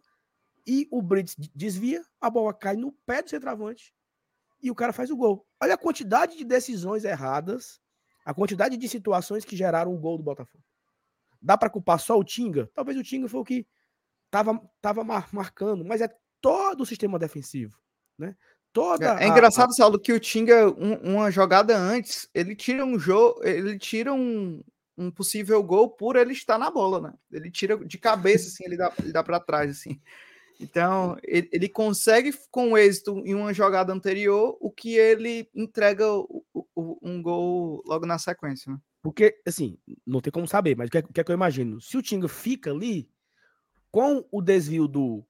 e 0.66 0.88
o 0.90 1.00
Brits 1.00 1.37
desvia, 1.54 2.04
a 2.20 2.28
bola 2.28 2.52
cai 2.52 2.76
no 2.76 2.92
pé 3.06 3.22
do 3.22 3.30
centroavante 3.30 3.94
e 4.61 4.70
o 4.70 4.74
cara 4.74 4.92
faz 4.92 5.11
o 5.11 5.16
gol. 5.16 5.46
Olha 5.62 5.74
a 5.74 5.78
quantidade 5.78 6.37
de 6.37 6.44
decisões 6.44 7.04
erradas 7.04 7.80
a 8.27 8.35
quantidade 8.35 8.77
de 8.77 8.89
situações 8.89 9.45
que 9.45 9.57
geraram 9.57 9.95
o 9.95 9.99
gol 9.99 10.19
do 10.19 10.25
Botafogo. 10.25 10.62
Dá 11.41 11.57
para 11.57 11.71
culpar 11.71 12.01
só 12.01 12.19
o 12.19 12.25
Tinga? 12.25 12.69
Talvez 12.75 12.99
o 12.99 13.03
Tinga 13.05 13.29
foi 13.29 13.41
o 13.41 13.45
que 13.45 13.65
estava 14.27 14.61
tava 14.81 15.05
marcando, 15.33 15.85
mas 15.85 16.01
é 16.01 16.12
todo 16.41 16.81
o 16.81 16.87
sistema 16.87 17.21
defensivo, 17.21 17.79
né? 18.19 18.35
Toda 18.73 19.21
é, 19.21 19.25
é 19.25 19.29
engraçado, 19.29 19.71
a... 19.71 19.73
Saulo, 19.73 20.01
que 20.01 20.12
o 20.12 20.19
Tinga, 20.19 20.69
um, 20.69 21.15
uma 21.15 21.31
jogada 21.31 21.79
antes, 21.79 22.29
ele 22.35 22.57
tira 22.57 22.85
um 22.85 22.99
jogo, 22.99 23.41
ele 23.45 23.79
tira 23.79 24.12
um, 24.12 24.61
um 24.99 25.09
possível 25.09 25.62
gol 25.62 25.91
por 25.91 26.17
ele 26.17 26.33
estar 26.33 26.59
na 26.59 26.69
bola, 26.69 27.01
né? 27.01 27.15
Ele 27.31 27.49
tira 27.49 27.79
de 27.79 27.97
cabeça, 27.97 28.49
assim, 28.49 28.65
ele 28.67 28.77
dá, 28.77 28.93
ele 28.99 29.12
dá 29.12 29.23
para 29.23 29.39
trás, 29.39 29.71
assim. 29.71 30.01
Então, 30.59 31.17
ele, 31.23 31.49
ele, 31.53 31.69
consegue 31.69 32.35
com 32.51 32.77
êxito 32.77 33.23
em 33.25 33.35
uma 33.35 33.53
jogada 33.53 33.93
anterior 33.93 34.57
o 34.61 34.71
que 34.71 34.95
ele 34.97 35.49
entrega 35.55 36.07
um 36.77 37.23
gol 37.23 37.83
logo 37.87 38.05
na 38.07 38.19
sequência. 38.19 38.71
Né? 38.71 38.79
Porque, 39.03 39.41
assim, 39.47 39.79
não 40.07 40.21
tem 40.21 40.33
como 40.33 40.47
saber, 40.47 40.77
mas 40.77 40.89
o 40.89 40.91
que, 40.91 40.99
é, 40.99 41.03
que, 41.03 41.21
é 41.21 41.25
que 41.25 41.31
eu 41.31 41.35
imagino? 41.35 41.81
Se 41.81 41.97
o 41.97 42.03
Tinga 42.03 42.29
fica 42.29 42.71
ali, 42.71 43.11
com 43.91 44.27
o 44.31 44.43
desvio 44.43 44.87
do, 44.87 45.25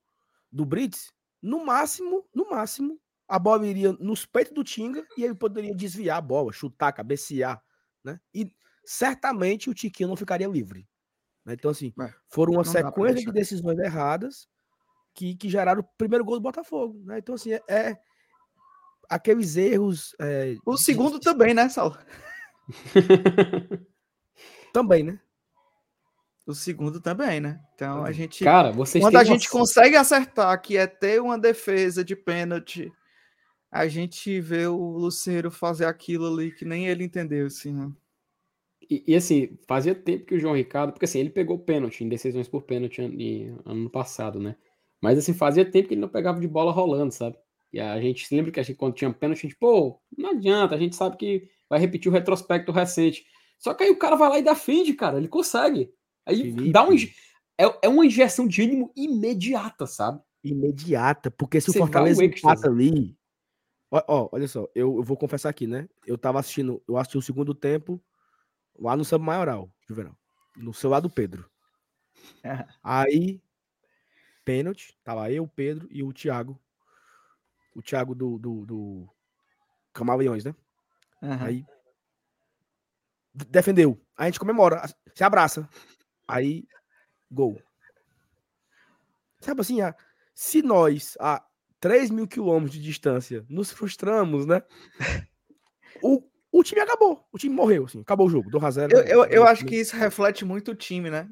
do 0.51 0.65
Brits, 0.65 1.13
no 1.41 1.65
máximo, 1.65 2.29
no 2.35 2.51
máximo, 2.51 3.01
a 3.29 3.39
bola 3.39 3.67
iria 3.67 3.93
nos 3.93 4.27
peitos 4.27 4.53
do 4.53 4.65
Tinga 4.65 5.07
e 5.17 5.25
ele 5.25 5.35
poderia 5.35 5.75
desviar 5.75 6.19
a 6.19 6.21
bola, 6.21 6.53
chutar, 6.53 6.93
cabecear, 6.93 7.63
né? 8.03 8.21
E 8.35 8.51
certamente 8.85 9.69
o 9.69 9.75
Tiquinho 9.75 10.09
não 10.09 10.17
ficaria 10.17 10.47
livre. 10.47 10.89
Né? 11.45 11.55
Então, 11.55 11.71
assim, 11.71 11.93
foram 12.29 12.55
uma 12.55 12.65
sequência 12.65 13.25
de 13.25 13.33
decisões 13.33 13.79
erradas 13.79 14.49
que, 15.15 15.35
que 15.37 15.49
geraram 15.49 15.81
o 15.81 15.89
primeiro 15.97 16.25
gol 16.25 16.37
do 16.37 16.43
Botafogo. 16.43 17.03
Né? 17.05 17.19
Então, 17.19 17.35
assim, 17.35 17.53
é, 17.53 17.63
é 17.69 17.99
aqueles 19.09 19.57
erros. 19.57 20.14
É, 20.21 20.57
o 20.64 20.77
segundo 20.77 21.19
de... 21.19 21.25
também, 21.25 21.55
né, 21.55 21.69
Saulo? 21.69 21.99
também, 24.73 25.03
né? 25.03 25.21
O 26.47 26.55
segundo 26.55 27.01
também, 27.01 27.40
né? 27.40 27.61
Então 27.75 28.05
a 28.05 28.12
gente. 28.12 28.45
Cara, 28.45 28.71
vocês 28.71 29.03
Quando 29.03 29.16
a 29.16 29.25
gente 29.25 29.49
consegue 29.49 29.97
acertar 29.97 30.61
que 30.62 30.77
é 30.77 30.87
ter 30.87 31.21
uma 31.21 31.38
defesa 31.38 32.05
de 32.05 32.14
pênalti, 32.14 32.92
a 33.71 33.88
gente 33.88 34.40
vê 34.40 34.66
o 34.66 34.77
Luceiro 34.77 35.51
fazer 35.51 35.87
aquilo 35.87 36.33
ali 36.33 36.53
que 36.53 36.64
nem 36.64 36.87
ele 36.87 37.05
entendeu, 37.05 37.47
assim, 37.47 37.73
né? 37.73 37.90
E, 38.88 39.03
e, 39.09 39.16
assim, 39.16 39.59
fazia 39.66 39.95
tempo 39.95 40.27
que 40.27 40.37
o 40.37 40.38
João 40.38 40.55
Ricardo, 40.55 40.92
porque 40.92 41.07
assim, 41.07 41.19
ele 41.19 41.31
pegou 41.31 41.59
pênalti 41.59 42.05
em 42.05 42.09
decisões 42.09 42.47
por 42.47 42.62
pênalti 42.62 43.01
ano, 43.01 43.62
ano 43.64 43.90
passado, 43.90 44.38
né? 44.38 44.55
Mas 45.01 45.19
assim, 45.19 45.35
fazia 45.35 45.69
tempo 45.69 45.88
que 45.88 45.95
ele 45.95 46.01
não 46.01 46.09
pegava 46.09 46.38
de 46.38 46.47
bola 46.47 46.71
rolando, 46.71 47.12
sabe? 47.12 47.37
E 47.72 47.81
a 47.81 48.00
gente 48.00 48.26
se 48.26 48.35
lembra 48.35 48.52
que 48.52 48.61
a 48.61 48.62
gente, 48.62 48.76
quando 48.76 48.94
tinha 48.94 49.12
pênalti, 49.12 49.38
a 49.38 49.42
gente, 49.42 49.57
pô, 49.57 50.00
não 50.16 50.31
adianta, 50.31 50.74
a 50.74 50.79
gente 50.79 50.96
sabe 50.96 51.16
que 51.16 51.48
vai 51.68 51.79
repetir 51.79 52.11
o 52.11 52.14
retrospecto 52.14 52.72
recente. 52.72 53.26
Só 53.59 53.74
que 53.74 53.85
aí 53.85 53.90
o 53.90 53.98
cara 53.98 54.16
vai 54.16 54.29
lá 54.29 54.38
e 54.38 54.42
defende, 54.42 54.94
cara, 54.94 55.18
ele 55.18 55.29
consegue. 55.29 55.92
Aí 56.24 56.52
Felipe. 56.52 56.72
dá 56.72 56.88
um. 56.88 56.94
É, 57.59 57.79
é 57.83 57.88
uma 57.88 58.05
injeção 58.05 58.46
de 58.46 58.62
ânimo 58.62 58.92
imediata, 58.96 59.87
sabe? 59.87 60.20
Imediata, 60.44 61.31
porque 61.31 61.61
se 61.61 61.72
Você 61.72 61.79
o 61.79 61.83
Fortaleza 61.83 62.24
empata 62.24 62.68
ali. 62.68 63.16
Ó, 63.90 64.02
ó, 64.09 64.29
olha 64.33 64.48
só, 64.48 64.68
eu, 64.74 64.96
eu, 64.96 65.02
vou 65.02 65.16
confessar 65.16 65.48
aqui, 65.48 65.66
né? 65.66 65.88
Eu 66.07 66.18
tava 66.18 66.40
assistindo, 66.40 66.83
eu 66.88 66.96
assisti 66.96 67.18
o 67.18 67.22
segundo 67.22 67.55
tempo 67.55 68.02
lá 68.79 68.96
no 68.96 69.05
Samba 69.05 69.24
Maioral, 69.24 69.70
Juvenal. 69.88 70.16
No 70.57 70.74
celular 70.74 71.00
do 71.00 71.09
Pedro. 71.09 71.48
Aí, 72.83 73.40
pênalti, 74.44 74.96
tava 75.05 75.31
eu, 75.31 75.44
o 75.44 75.48
Pedro 75.48 75.88
e 75.90 76.02
o 76.02 76.12
Thiago. 76.12 76.61
O 77.77 77.83
Thiago 77.83 78.15
do, 78.15 78.39
do, 78.39 78.65
do 78.65 79.09
Camaleões, 79.93 80.45
né? 80.45 80.55
Uhum. 81.23 81.45
Aí 81.45 81.67
defendeu. 83.49 84.01
Aí 84.17 84.25
a 84.25 84.31
gente 84.31 84.41
comemora, 84.41 84.83
se 85.15 85.23
abraça. 85.23 85.69
Aí, 86.27 86.67
gol. 87.31 87.61
Sabe 89.41 89.61
assim, 89.61 89.79
se 90.35 90.62
nós, 90.62 91.17
a 91.21 91.45
3 91.81 92.11
mil 92.11 92.27
quilômetros 92.27 92.73
de 92.73 92.83
distância, 92.83 93.45
nos 93.49 93.71
frustramos, 93.71 94.47
né? 94.47 94.62
O, 96.03 96.23
o 96.51 96.62
time 96.62 96.81
acabou. 96.81 97.27
O 97.33 97.39
time 97.39 97.55
morreu, 97.55 97.85
assim. 97.85 98.01
Acabou 98.01 98.27
o 98.27 98.31
jogo, 98.31 98.51
do 98.51 98.59
Razero. 98.59 98.95
Eu, 98.97 99.05
eu, 99.05 99.25
eu 99.25 99.45
acho 99.45 99.65
que 99.65 99.77
isso 99.77 99.97
reflete 99.97 100.45
muito 100.45 100.73
o 100.73 100.75
time, 100.75 101.11
né? 101.11 101.29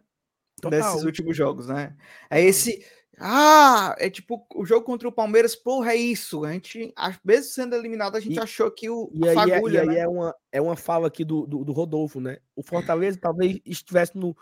Total. 0.61 0.80
Desses 0.80 1.04
últimos 1.04 1.37
jogos, 1.37 1.68
né? 1.68 1.96
É 2.30 2.40
esse. 2.40 2.85
Ah, 3.18 3.94
é 3.98 4.11
tipo 4.11 4.46
o 4.55 4.64
jogo 4.64 4.85
contra 4.85 5.09
o 5.09 5.12
Palmeiras, 5.12 5.55
porra, 5.55 5.92
é 5.92 5.96
isso. 5.96 6.44
A 6.44 6.53
gente, 6.53 6.92
às 6.96 7.18
vezes 7.24 7.55
sendo 7.55 7.74
eliminado, 7.74 8.16
a 8.16 8.20
gente 8.20 8.37
e, 8.37 8.40
achou 8.40 8.70
que 8.70 8.90
o 8.90 9.11
e 9.12 9.29
aí, 9.29 9.35
fagulha, 9.35 9.79
é, 9.81 9.85
e 9.85 9.88
aí 9.88 9.94
né? 9.94 9.98
é, 10.00 10.09
uma, 10.09 10.35
é 10.53 10.61
uma 10.61 10.77
fala 10.77 11.07
aqui 11.07 11.24
do, 11.24 11.46
do, 11.46 11.64
do 11.64 11.72
Rodolfo, 11.72 12.20
né? 12.20 12.38
O 12.57 12.62
Fortaleza 12.62 13.18
talvez 13.20 13.61
estivesse 13.64 14.16
no, 14.16 14.37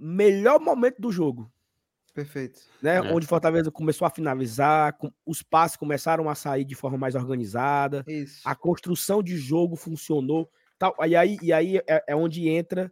melhor 0.00 0.58
momento 0.58 1.00
do 1.00 1.12
jogo. 1.12 1.52
Perfeito. 2.14 2.60
Né? 2.82 2.96
É. 2.96 3.00
Onde 3.00 3.26
Fortaleza 3.26 3.70
começou 3.70 4.06
a 4.06 4.10
finalizar, 4.10 4.96
com, 4.96 5.12
os 5.24 5.42
passes 5.42 5.76
começaram 5.76 6.28
a 6.28 6.34
sair 6.34 6.64
de 6.64 6.74
forma 6.74 6.98
mais 6.98 7.14
organizada, 7.14 8.02
Isso. 8.08 8.40
a 8.44 8.54
construção 8.54 9.22
de 9.22 9.36
jogo 9.36 9.76
funcionou. 9.76 10.50
Tal, 10.78 10.96
e 11.06 11.14
aí, 11.14 11.38
e 11.42 11.52
aí 11.52 11.76
é, 11.86 12.04
é 12.08 12.16
onde 12.16 12.48
entra, 12.48 12.90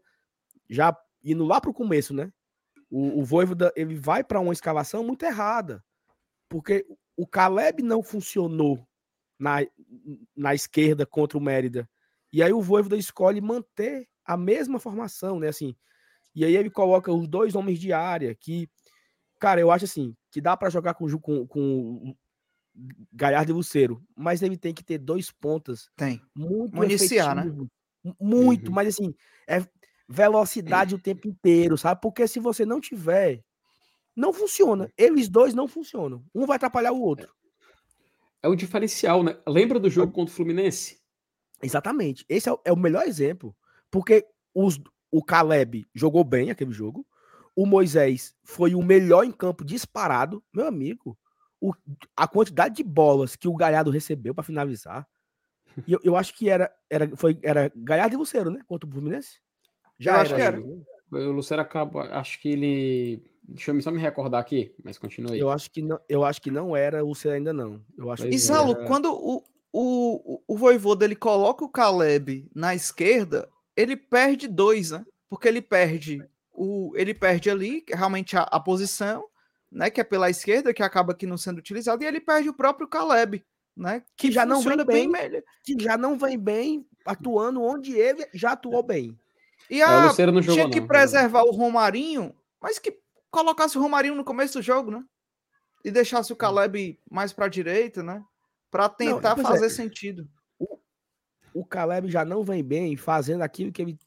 já 0.68 0.96
indo 1.24 1.44
lá 1.44 1.60
para 1.60 1.70
o 1.70 1.74
começo, 1.74 2.14
né? 2.14 2.30
O, 2.90 3.20
o 3.20 3.24
Voivoda, 3.24 3.72
ele 3.76 3.94
vai 3.94 4.24
para 4.24 4.40
uma 4.40 4.52
escalação 4.52 5.04
muito 5.04 5.24
errada, 5.24 5.84
porque 6.48 6.86
o 7.16 7.26
Caleb 7.26 7.82
não 7.82 8.02
funcionou 8.02 8.86
na, 9.38 9.58
na 10.36 10.54
esquerda 10.54 11.04
contra 11.06 11.38
o 11.38 11.40
Mérida. 11.40 11.88
E 12.32 12.42
aí 12.42 12.52
o 12.52 12.60
Voivoda 12.60 12.96
escolhe 12.96 13.40
manter 13.40 14.08
a 14.24 14.36
mesma 14.36 14.78
formação, 14.78 15.38
né? 15.38 15.48
Assim, 15.48 15.74
e 16.34 16.44
aí 16.44 16.56
ele 16.56 16.70
coloca 16.70 17.12
os 17.12 17.26
dois 17.26 17.54
homens 17.54 17.78
de 17.78 17.92
área 17.92 18.34
que, 18.34 18.68
cara, 19.38 19.60
eu 19.60 19.70
acho 19.70 19.84
assim, 19.84 20.14
que 20.30 20.40
dá 20.40 20.56
para 20.56 20.70
jogar 20.70 20.94
com, 20.94 21.08
com, 21.18 21.46
com 21.46 22.14
Galhardo 23.12 23.52
e 23.52 23.54
Luceiro, 23.54 24.02
mas 24.16 24.42
ele 24.42 24.56
tem 24.56 24.72
que 24.72 24.84
ter 24.84 24.98
dois 24.98 25.30
pontas. 25.30 25.90
Tem. 25.96 26.20
Muito 26.34 26.76
Municiar, 26.76 27.34
né? 27.34 27.68
Muito, 28.20 28.68
uhum. 28.68 28.74
mas 28.74 28.88
assim, 28.88 29.14
é 29.46 29.60
velocidade 30.08 30.94
o 30.94 30.98
tempo 30.98 31.28
inteiro, 31.28 31.76
sabe? 31.76 32.00
Porque 32.00 32.26
se 32.26 32.40
você 32.40 32.64
não 32.64 32.80
tiver, 32.80 33.42
não 34.16 34.32
funciona. 34.32 34.90
Eles 34.96 35.28
dois 35.28 35.54
não 35.54 35.68
funcionam. 35.68 36.24
Um 36.34 36.46
vai 36.46 36.56
atrapalhar 36.56 36.92
o 36.92 37.00
outro. 37.00 37.32
É 38.42 38.48
o 38.48 38.56
diferencial, 38.56 39.22
né? 39.22 39.36
Lembra 39.46 39.78
do 39.78 39.90
jogo 39.90 40.12
contra 40.12 40.32
o 40.32 40.36
Fluminense? 40.36 40.98
Exatamente. 41.62 42.24
Esse 42.28 42.48
é 42.48 42.52
o, 42.52 42.60
é 42.64 42.72
o 42.72 42.76
melhor 42.76 43.06
exemplo. 43.06 43.54
Porque 43.90 44.26
os, 44.54 44.80
o 45.10 45.22
Caleb 45.22 45.86
jogou 45.94 46.24
bem 46.24 46.50
aquele 46.50 46.72
jogo. 46.72 47.06
O 47.54 47.66
Moisés 47.66 48.34
foi 48.44 48.74
o 48.74 48.82
melhor 48.82 49.24
em 49.24 49.32
campo 49.32 49.64
disparado. 49.64 50.42
Meu 50.52 50.66
amigo, 50.66 51.18
o, 51.60 51.72
a 52.16 52.26
quantidade 52.26 52.76
de 52.76 52.84
bolas 52.84 53.36
que 53.36 53.48
o 53.48 53.56
Galhardo 53.56 53.90
recebeu 53.90 54.34
para 54.34 54.44
finalizar. 54.44 55.06
E 55.86 55.92
eu, 55.92 56.00
eu, 56.02 56.16
acho 56.16 56.34
que 56.34 56.48
era, 56.48 56.72
era, 56.88 57.16
foi, 57.16 57.38
era 57.42 57.70
Galhardo 57.74 58.14
e 58.14 58.18
Lucero, 58.18 58.50
né? 58.50 58.60
Contra 58.66 58.88
o 58.88 58.92
Fluminense? 58.92 59.40
Já 59.98 60.14
eu 60.14 60.20
acho 60.20 60.34
que 60.34 60.40
era. 60.40 60.60
O 61.10 61.32
Lucero 61.32 61.62
acabou. 61.62 62.02
Acho 62.02 62.40
que 62.40 62.48
ele. 62.50 63.22
Deixa 63.42 63.70
eu 63.70 63.80
só 63.80 63.90
me 63.90 63.98
recordar 63.98 64.40
aqui, 64.40 64.74
mas 64.84 64.98
continue 64.98 65.32
aí. 65.32 65.38
Eu 65.38 65.50
acho 65.50 65.70
que 65.70 65.80
não, 65.80 65.98
eu 66.08 66.22
acho 66.22 66.40
que 66.40 66.50
não 66.50 66.76
era 66.76 67.02
o 67.02 67.08
Lucero 67.08 67.34
ainda 67.34 67.52
não. 67.52 67.80
Eu 67.96 68.10
acho 68.10 68.26
e 68.26 68.38
Saulo, 68.38 68.72
era... 68.72 68.84
quando 68.84 69.10
o, 69.10 69.42
o, 69.72 70.42
o 70.46 70.56
Voivoda 70.56 71.04
ele 71.04 71.16
coloca 71.16 71.64
o 71.64 71.68
Caleb 71.68 72.46
na 72.54 72.74
esquerda, 72.74 73.48
ele 73.74 73.96
perde 73.96 74.46
dois, 74.46 74.90
né? 74.90 75.04
Porque 75.30 75.48
ele 75.48 75.62
perde 75.62 76.22
o, 76.52 76.92
ele 76.94 77.14
perde 77.14 77.48
ali 77.48 77.84
realmente 77.88 78.36
a, 78.36 78.42
a, 78.42 78.60
posição, 78.60 79.24
né? 79.72 79.88
Que 79.88 80.02
é 80.02 80.04
pela 80.04 80.28
esquerda, 80.28 80.74
que 80.74 80.82
acaba 80.82 81.12
aqui 81.12 81.26
não 81.26 81.38
sendo 81.38 81.58
utilizado, 81.58 82.02
e 82.02 82.06
ele 82.06 82.20
perde 82.20 82.50
o 82.50 82.54
próprio 82.54 82.86
Caleb, 82.86 83.42
né? 83.74 84.02
Que, 84.14 84.28
que 84.28 84.32
já 84.32 84.44
não 84.44 84.60
vem 84.60 84.84
bem, 84.84 85.10
bem 85.10 85.42
que 85.64 85.76
já 85.78 85.96
não 85.96 86.18
vem 86.18 86.38
bem 86.38 86.86
atuando 87.06 87.62
onde 87.62 87.96
ele 87.96 88.26
já 88.34 88.52
atuou 88.52 88.82
bem. 88.82 89.18
E 89.70 89.80
é, 89.80 89.84
a, 89.84 90.06
é, 90.06 90.42
tinha 90.42 90.70
que 90.70 90.80
não, 90.80 90.86
preservar 90.86 91.40
não. 91.40 91.48
o 91.48 91.52
Romarinho, 91.52 92.34
mas 92.60 92.78
que 92.78 92.98
colocasse 93.30 93.76
o 93.76 93.80
Romarinho 93.80 94.14
no 94.14 94.24
começo 94.24 94.58
do 94.58 94.62
jogo, 94.62 94.90
né? 94.90 95.04
E 95.84 95.90
deixasse 95.90 96.32
o. 96.32 96.36
Caleb 96.36 96.98
mais 97.10 97.32
para 97.32 97.46
a 97.46 97.48
direita, 97.48 98.02
né? 98.02 98.24
Para 98.70 98.88
tentar 98.88 99.36
não, 99.36 99.44
fazer 99.44 99.66
é. 99.66 99.70
sentido 99.70 100.28
o 101.58 101.64
Caleb 101.64 102.08
já 102.08 102.24
não 102.24 102.44
vem 102.44 102.62
bem 102.62 102.96
fazendo 102.96 103.42
aquilo 103.42 103.72
que 103.72 103.82
ele 103.82 103.98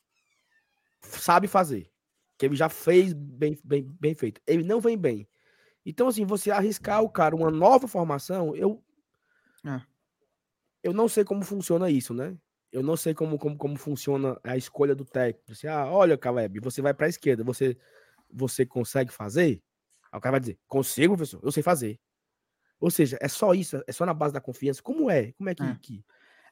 sabe 1.02 1.48
fazer. 1.48 1.92
Que 2.38 2.46
ele 2.46 2.56
já 2.56 2.70
fez 2.70 3.14
bem, 3.14 3.58
bem, 3.64 3.84
bem 4.00 4.16
feito. 4.16 4.42
Ele 4.48 4.64
não 4.64 4.80
vem 4.80 4.98
bem. 4.98 5.28
Então, 5.86 6.08
assim, 6.08 6.26
você 6.26 6.50
arriscar 6.50 7.02
o 7.02 7.10
cara 7.10 7.36
uma 7.36 7.52
nova 7.52 7.88
formação, 7.88 8.56
eu. 8.56 8.84
É. 9.66 9.82
Eu 10.84 10.94
não 10.94 11.08
sei 11.08 11.24
como 11.24 11.44
funciona 11.44 11.90
isso, 11.90 12.14
né? 12.14 12.36
Eu 12.72 12.82
não 12.82 12.96
sei 12.96 13.14
como, 13.14 13.38
como, 13.38 13.58
como 13.58 13.76
funciona 13.78 14.40
a 14.44 14.56
escolha 14.56 14.96
do 14.96 15.04
técnico. 15.04 15.52
Assim, 15.52 15.68
ah, 15.68 15.86
olha, 15.88 16.18
Caleb, 16.18 16.60
você 16.60 16.82
vai 16.82 16.94
para 16.94 17.06
a 17.06 17.10
esquerda, 17.10 17.44
você, 17.44 17.78
você 18.32 18.66
consegue 18.66 19.12
fazer? 19.12 19.62
Aí 20.12 20.18
o 20.18 20.22
cara 20.22 20.32
vai 20.32 20.40
dizer, 20.40 20.58
consigo, 20.68 21.16
professor, 21.16 21.42
eu 21.44 21.52
sei 21.52 21.62
fazer. 21.62 22.00
Ou 22.80 22.90
seja, 22.90 23.18
é 23.22 23.28
só 23.28 23.54
isso, 23.54 23.82
é 23.86 23.92
só 23.92 24.06
na 24.06 24.14
base 24.14 24.34
da 24.34 24.42
confiança. 24.42 24.82
Como 24.82 25.10
é? 25.10 25.32
Como 25.34 25.50
é 25.50 25.56
que. 25.56 25.64
É. 25.64 25.78
que 25.82 26.04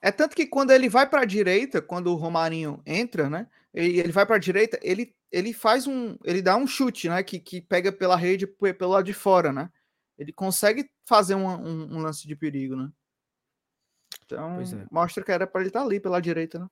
é 0.02 0.12
tanto 0.12 0.36
que 0.36 0.46
quando 0.46 0.72
ele 0.72 0.88
vai 0.88 1.10
para 1.10 1.22
a 1.22 1.26
direita, 1.26 1.82
quando 1.82 2.08
o 2.08 2.16
Romarinho 2.16 2.82
entra, 2.86 3.30
né? 3.30 3.48
Ele, 3.74 4.00
ele 4.00 4.12
vai 4.12 4.26
para 4.26 4.38
a 4.38 4.40
direita, 4.40 4.80
ele, 4.82 5.14
ele 5.32 5.52
faz 5.52 5.88
um. 5.88 6.18
Ele 6.24 6.42
dá 6.42 6.56
um 6.56 6.66
chute, 6.66 7.10
né? 7.10 7.22
Que, 7.22 7.40
que 7.40 7.60
pega 7.60 7.92
pela 7.92 8.16
rede 8.16 8.48
pelo 8.48 8.92
lado 8.92 9.06
de 9.06 9.14
fora, 9.14 9.52
né? 9.52 9.70
Ele 10.18 10.32
consegue 10.32 10.90
fazer 11.06 11.36
um, 11.36 11.48
um, 11.48 11.96
um 11.96 12.00
lance 12.00 12.28
de 12.28 12.36
perigo, 12.36 12.76
né? 12.76 12.90
Então, 14.36 14.62
é. 14.62 14.88
mostra 14.92 15.24
que 15.24 15.32
era 15.32 15.48
para 15.48 15.62
ele 15.62 15.70
estar 15.70 15.80
tá 15.80 15.86
ali 15.86 16.00
pela 16.00 16.20
direita, 16.20 16.60
né? 16.60 16.68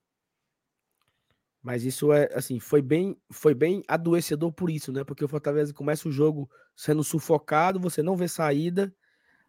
Mas 1.62 1.84
isso 1.84 2.14
é 2.14 2.30
assim, 2.34 2.60
foi 2.60 2.82
bem, 2.82 3.20
foi 3.32 3.54
bem 3.54 3.84
adoecedor 3.88 4.52
por 4.54 4.70
isso, 4.70 4.92
né? 4.92 5.04
Porque 5.04 5.26
o 5.26 5.28
Fortaleza 5.28 5.74
começa 5.74 6.08
o 6.08 6.12
jogo 6.12 6.50
sendo 6.76 7.04
sufocado, 7.04 7.80
você 7.80 8.02
não 8.02 8.16
vê 8.16 8.28
saída, 8.28 8.94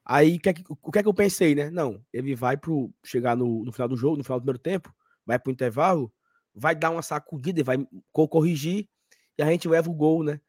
Aí 0.09 0.37
o 0.37 0.41
que, 0.41 0.49
é 0.49 0.55
que, 0.55 0.63
é 0.63 1.03
eu 1.05 1.13
pensei, 1.13 1.55
né? 1.55 1.71
Não, 1.71 2.03
ele 2.11 2.35
vai 2.35 2.57
pro 2.57 2.91
chegar 3.05 3.37
no, 3.37 3.63
no 3.63 3.71
final 3.71 3.87
do 3.87 3.97
jogo, 3.97 4.17
no 4.17 4.25
final 4.25 4.41
do 4.41 4.43
primeiro 4.43 4.59
tempo, 4.59 4.91
vai 5.27 5.39
pro 5.39 5.53
intervalo, 5.53 6.11
vai 6.55 6.75
dar 6.75 6.89
uma 6.89 7.03
sacudida 7.03 7.61
e 7.61 7.63
vai 7.63 7.77
corrigir 8.11 8.89
e 9.37 9.43
a 9.43 9.47
gente 9.47 9.69
leva 9.69 9.91
o 9.91 9.95
gol, 9.95 10.25
né? 10.25 10.41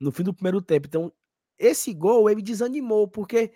No 0.00 0.10
fim 0.10 0.24
do 0.24 0.34
primeiro 0.34 0.60
tempo. 0.60 0.88
Então, 0.88 1.12
esse 1.56 1.94
gol 1.94 2.28
ele 2.28 2.42
desanimou, 2.42 3.06
porque 3.06 3.52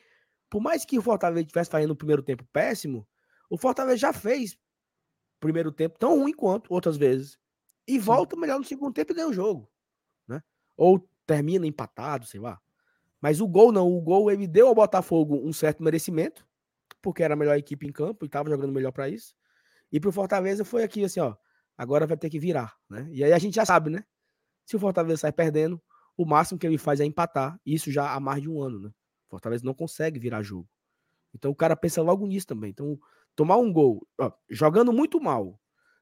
por 0.48 0.60
mais 0.60 0.84
que 0.84 0.96
o 0.96 1.02
Fortaleza 1.02 1.40
estivesse 1.40 1.70
fazendo 1.70 1.90
o 1.90 1.96
primeiro 1.96 2.22
tempo 2.22 2.46
péssimo, 2.52 3.04
o 3.48 3.56
Fortaleza 3.56 3.96
já 3.96 4.12
fez 4.12 4.56
primeiro 5.40 5.72
tempo 5.72 5.98
tão 5.98 6.18
ruim 6.20 6.32
quanto 6.32 6.72
outras 6.72 6.96
vezes. 6.96 7.38
E 7.86 7.92
Sim. 7.92 7.98
volta 8.00 8.36
melhor 8.36 8.58
no 8.58 8.64
segundo 8.64 8.92
tempo 8.92 9.12
e 9.12 9.14
ganha 9.14 9.28
o 9.28 9.32
jogo, 9.32 9.70
né? 10.26 10.42
Ou 10.76 11.08
termina 11.26 11.66
empatado, 11.66 12.26
sei 12.26 12.40
lá. 12.40 12.60
Mas 13.20 13.40
o 13.40 13.48
gol 13.48 13.72
não, 13.72 13.90
o 13.90 14.00
gol 14.00 14.30
ele 14.30 14.46
deu 14.46 14.68
ao 14.68 14.74
Botafogo 14.74 15.36
um 15.36 15.52
certo 15.52 15.82
merecimento, 15.82 16.46
porque 17.00 17.22
era 17.22 17.34
a 17.34 17.36
melhor 17.36 17.56
equipe 17.56 17.86
em 17.86 17.92
campo 17.92 18.24
e 18.24 18.26
estava 18.26 18.48
jogando 18.50 18.72
melhor 18.72 18.92
para 18.92 19.08
isso. 19.08 19.34
E 19.90 19.98
pro 19.98 20.12
Fortaleza 20.12 20.64
foi 20.64 20.82
aqui 20.82 21.04
assim, 21.04 21.20
ó, 21.20 21.34
agora 21.76 22.06
vai 22.06 22.16
ter 22.16 22.28
que 22.28 22.38
virar, 22.38 22.76
né? 22.88 23.08
E 23.10 23.24
aí 23.24 23.32
a 23.32 23.38
gente 23.38 23.54
já 23.54 23.64
sabe, 23.64 23.90
né? 23.90 24.04
Se 24.66 24.76
o 24.76 24.78
Fortaleza 24.78 25.22
sai 25.22 25.32
perdendo, 25.32 25.82
o 26.16 26.26
máximo 26.26 26.58
que 26.58 26.66
ele 26.66 26.78
faz 26.78 27.00
é 27.00 27.04
empatar, 27.04 27.58
isso 27.64 27.90
já 27.90 28.12
há 28.12 28.20
mais 28.20 28.42
de 28.42 28.50
um 28.50 28.60
ano, 28.60 28.80
né? 28.80 28.88
O 29.26 29.30
Fortaleza 29.30 29.64
não 29.64 29.74
consegue 29.74 30.18
virar 30.18 30.42
jogo. 30.42 30.68
Então 31.34 31.50
o 31.50 31.54
cara 31.54 31.76
pensa 31.76 32.02
logo 32.02 32.26
nisso 32.26 32.46
também. 32.46 32.70
Então, 32.70 32.98
tomar 33.38 33.56
um 33.56 33.72
gol, 33.72 34.04
ó, 34.18 34.32
jogando 34.50 34.92
muito 34.92 35.20
mal, 35.20 35.60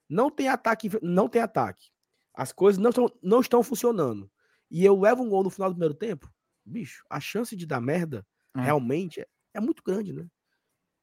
não 0.09 0.31
tem 0.31 0.49
ataque, 0.49 0.89
não 1.03 1.29
tem 1.29 1.43
ataque. 1.43 1.91
As 2.33 2.51
coisas 2.51 2.83
não, 2.83 2.91
tão, 2.91 3.13
não 3.23 3.41
estão 3.41 3.63
funcionando. 3.63 4.31
E 4.71 4.83
eu 4.83 4.99
levo 4.99 5.23
um 5.23 5.29
gol 5.29 5.45
no 5.45 5.51
final 5.51 5.69
do 5.69 5.75
primeiro 5.75 5.93
tempo, 5.93 6.33
bicho, 6.65 7.05
a 7.11 7.21
chance 7.21 7.55
de 7.55 7.67
dar 7.67 7.79
merda 7.79 8.27
é. 8.57 8.63
realmente 8.63 9.21
é, 9.21 9.27
é, 9.53 9.61
muito 9.61 9.83
grande, 9.83 10.15
né? 10.15 10.27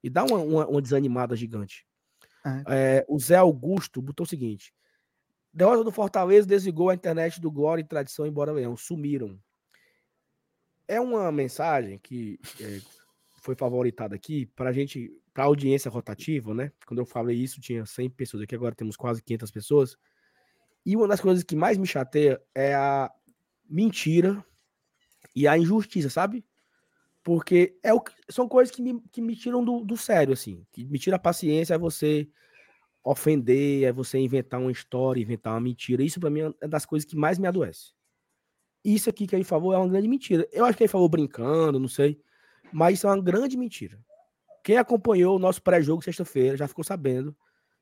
E 0.02 0.10
dá 0.10 0.24
uma, 0.24 0.40
uma, 0.40 0.68
uma 0.68 0.82
desanimada 0.82 1.36
gigante. 1.36 1.86
É. 2.44 2.64
É, 2.98 3.06
o 3.08 3.20
Zé 3.20 3.36
Augusto 3.36 4.02
botou 4.02 4.24
o 4.24 4.28
seguinte: 4.28 4.74
derrota 5.54 5.84
do 5.84 5.92
Fortaleza 5.92 6.48
desligou 6.48 6.90
a 6.90 6.96
internet 6.96 7.40
do 7.40 7.52
Glória 7.52 7.84
e 7.84 7.88
Tradição 7.88 8.26
embora 8.26 8.52
Leão. 8.52 8.76
Sumiram. 8.76 9.40
É 10.88 11.00
uma 11.00 11.32
mensagem 11.32 12.00
que 12.00 12.40
é, 12.60 12.82
foi 13.44 13.56
favoritada 13.56 14.16
aqui 14.16 14.48
para 14.48 14.72
a 14.72 14.74
gente, 14.74 15.12
para 15.34 15.46
audiência 15.46 15.90
rotativa, 15.90 16.54
né? 16.54 16.72
Quando 16.86 17.00
eu 17.00 17.06
falei 17.06 17.38
isso, 17.38 17.60
tinha 17.60 17.86
100 17.86 18.10
pessoas 18.12 18.44
aqui, 18.44 18.54
agora 18.54 18.76
temos 18.76 18.96
quase 18.96 19.22
500 19.24 19.52
pessoas. 19.52 19.98
E 20.86 20.96
uma 20.96 21.08
das 21.08 21.20
coisas 21.20 21.44
que 21.44 21.56
mais 21.56 21.78
me 21.78 21.88
chateia 21.88 22.42
é 22.54 22.76
a 22.76 23.12
mentira 23.68 24.46
e 25.36 25.48
a 25.48 25.58
injustiça, 25.58 26.10
sabe? 26.10 26.46
Porque 27.24 27.78
é 27.82 27.94
o, 27.94 28.04
são 28.30 28.48
coisas 28.48 28.74
que 28.76 28.82
me, 28.82 29.02
que 29.12 29.22
me 29.22 29.36
tiram 29.36 29.64
do, 29.64 29.80
do 29.84 29.98
sério, 29.98 30.34
assim. 30.34 30.66
Que 30.72 30.86
me 30.86 31.00
tira 31.00 31.16
a 31.16 31.20
paciência, 31.20 31.74
é 31.74 31.78
você 31.78 32.28
ofender, 33.04 33.84
é 33.86 33.92
você 33.92 34.20
inventar 34.20 34.60
uma 34.60 34.72
história, 34.72 35.22
inventar 35.22 35.54
uma 35.54 35.62
mentira. 35.62 36.04
Isso 36.04 36.20
para 36.20 36.30
mim 36.30 36.54
é 36.62 36.68
das 36.68 36.86
coisas 36.86 37.06
que 37.06 37.16
mais 37.16 37.40
me 37.40 37.48
adoece. 37.48 37.94
Isso 38.84 39.10
aqui 39.10 39.26
que 39.26 39.36
ele 39.36 39.46
falou 39.46 39.74
é 39.74 39.78
uma 39.78 39.88
grande 39.88 40.08
mentira. 40.08 40.48
Eu 40.52 40.66
acho 40.66 40.78
que 40.78 40.84
ele 40.84 40.92
falou 40.92 41.08
brincando, 41.08 41.80
não 41.80 41.88
sei. 41.88 42.22
Mas 42.72 42.98
isso 42.98 43.08
é 43.08 43.10
uma 43.10 43.22
grande 43.22 43.56
mentira. 43.56 43.98
Quem 44.64 44.78
acompanhou 44.78 45.36
o 45.36 45.40
nosso 45.40 45.62
pré-jogo 45.62 46.02
sexta-feira 46.02 46.58
já 46.58 46.68
ficou 46.68 46.84
sabendo 46.84 47.36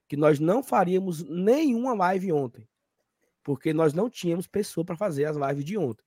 que 0.07 0.17
nós 0.17 0.39
não 0.39 0.63
faríamos 0.63 1.23
nenhuma 1.23 1.93
live 1.93 2.33
ontem. 2.33 2.67
Porque 3.43 3.73
nós 3.73 3.93
não 3.93 4.09
tínhamos 4.09 4.47
pessoa 4.47 4.83
para 4.83 4.97
fazer 4.97 5.25
as 5.25 5.37
lives 5.37 5.63
de 5.63 5.77
ontem 5.77 6.03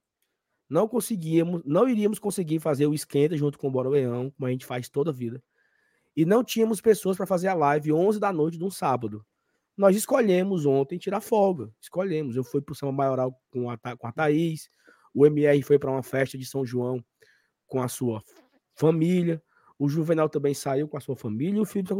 não 0.68 0.88
conseguíamos, 0.88 1.62
não 1.64 1.88
iríamos 1.88 2.18
conseguir 2.18 2.58
fazer 2.58 2.87
o 2.87 2.94
esquenta 2.94 3.37
junto 3.37 3.58
com 3.58 3.68
o 3.68 3.70
Bora 3.70 3.90
como 3.90 4.32
a 4.40 4.50
gente 4.50 4.66
faz 4.66 4.88
toda 4.88 5.10
a 5.10 5.12
vida. 5.12 5.42
E 6.16 6.24
não 6.24 6.44
tínhamos 6.44 6.80
pessoas 6.80 7.16
para 7.16 7.26
fazer 7.26 7.48
a 7.48 7.54
live 7.54 7.92
11 7.92 8.20
da 8.20 8.32
noite 8.32 8.56
de 8.56 8.64
um 8.64 8.70
sábado. 8.70 9.24
Nós 9.76 9.96
escolhemos 9.96 10.64
ontem 10.64 10.98
tirar 10.98 11.20
folga. 11.20 11.72
Escolhemos. 11.80 12.37
Eu 12.37 12.44
fui 12.44 12.60
para 12.60 12.72
o 12.72 12.74
Samba 12.74 12.92
Maioral 12.92 13.40
com 13.50 13.68
a, 13.68 13.76
com 13.76 14.06
a 14.06 14.12
Thaís. 14.12 14.70
O 15.12 15.26
MR 15.26 15.60
foi 15.62 15.78
para 15.78 15.90
uma 15.90 16.02
festa 16.02 16.38
de 16.38 16.46
São 16.46 16.64
João 16.64 17.04
com 17.66 17.82
a 17.82 17.88
sua 17.88 18.22
família. 18.76 19.42
O 19.85 19.88
Juvenal 19.88 20.29
também 20.29 20.55
saiu 20.55 20.88
com 20.88 20.97
a 20.97 21.01
sua 21.01 21.16
família. 21.16 21.59
E 21.59 21.61
o 21.61 21.64
Felipe. 21.64 21.94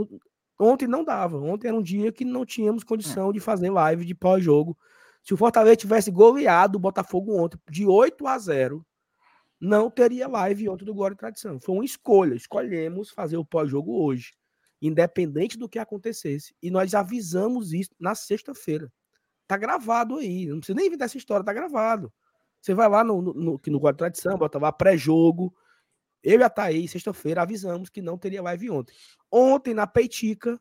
Ontem 0.59 0.87
não 0.87 1.05
dava. 1.05 1.39
Ontem 1.39 1.69
era 1.69 1.77
um 1.77 1.83
dia 1.83 2.13
que 2.13 2.25
não 2.25 2.45
tínhamos 2.45 2.85
condição 2.85 3.33
de 3.33 3.41
fazer 3.41 3.71
live 3.71 4.05
de 4.05 4.15
pós-jogo 4.15 4.77
se 5.25 5.33
o 5.33 5.39
Fortaleza 5.39 5.77
tivesse 5.77 6.11
goleado 6.11 6.77
o 6.77 6.81
Botafogo 6.81 7.35
ontem 7.41 7.59
de 7.71 7.87
8 7.87 8.27
a 8.27 8.39
0, 8.39 8.87
não 9.59 9.91
teria 9.91 10.29
live 10.29 10.69
ontem 10.69 10.85
do 10.85 10.93
Glória 10.93 11.15
e 11.15 11.17
Tradição. 11.17 11.59
Foi 11.59 11.75
uma 11.75 11.85
escolha. 11.85 12.35
Escolhemos 12.35 13.09
fazer 13.09 13.39
o 13.39 13.45
pós-jogo 13.45 14.05
hoje, 14.05 14.35
independente 14.83 15.57
do 15.57 15.67
que 15.67 15.79
acontecesse. 15.79 16.55
E 16.63 16.71
nós 16.71 16.95
avisamos 16.95 17.73
isso 17.73 17.91
na 17.99 18.15
sexta-feira. 18.15 18.93
Tá 19.47 19.57
gravado 19.57 20.17
aí. 20.17 20.45
Não 20.47 20.59
precisa 20.59 20.77
nem 20.77 20.91
vir 20.91 20.99
dessa 20.99 21.17
história, 21.17 21.45
tá 21.45 21.55
gravado. 21.55 22.13
Você 22.61 22.75
vai 22.75 22.89
lá 22.89 23.03
no, 23.03 23.23
no, 23.23 23.33
no, 23.33 23.61
no 23.67 23.95
Tradição, 23.95 24.37
bota 24.37 24.59
lá 24.59 24.71
pré-jogo. 24.71 25.55
Eu 26.25 26.41
e 26.41 26.43
a 26.43 26.49
Thaís, 26.49 26.91
sexta-feira, 26.91 27.43
avisamos 27.43 27.91
que 27.91 28.01
não 28.01 28.17
teria 28.17 28.43
live 28.43 28.71
ontem. 28.71 28.95
Ontem, 29.31 29.75
na 29.75 29.87
Peitica, 29.87 30.59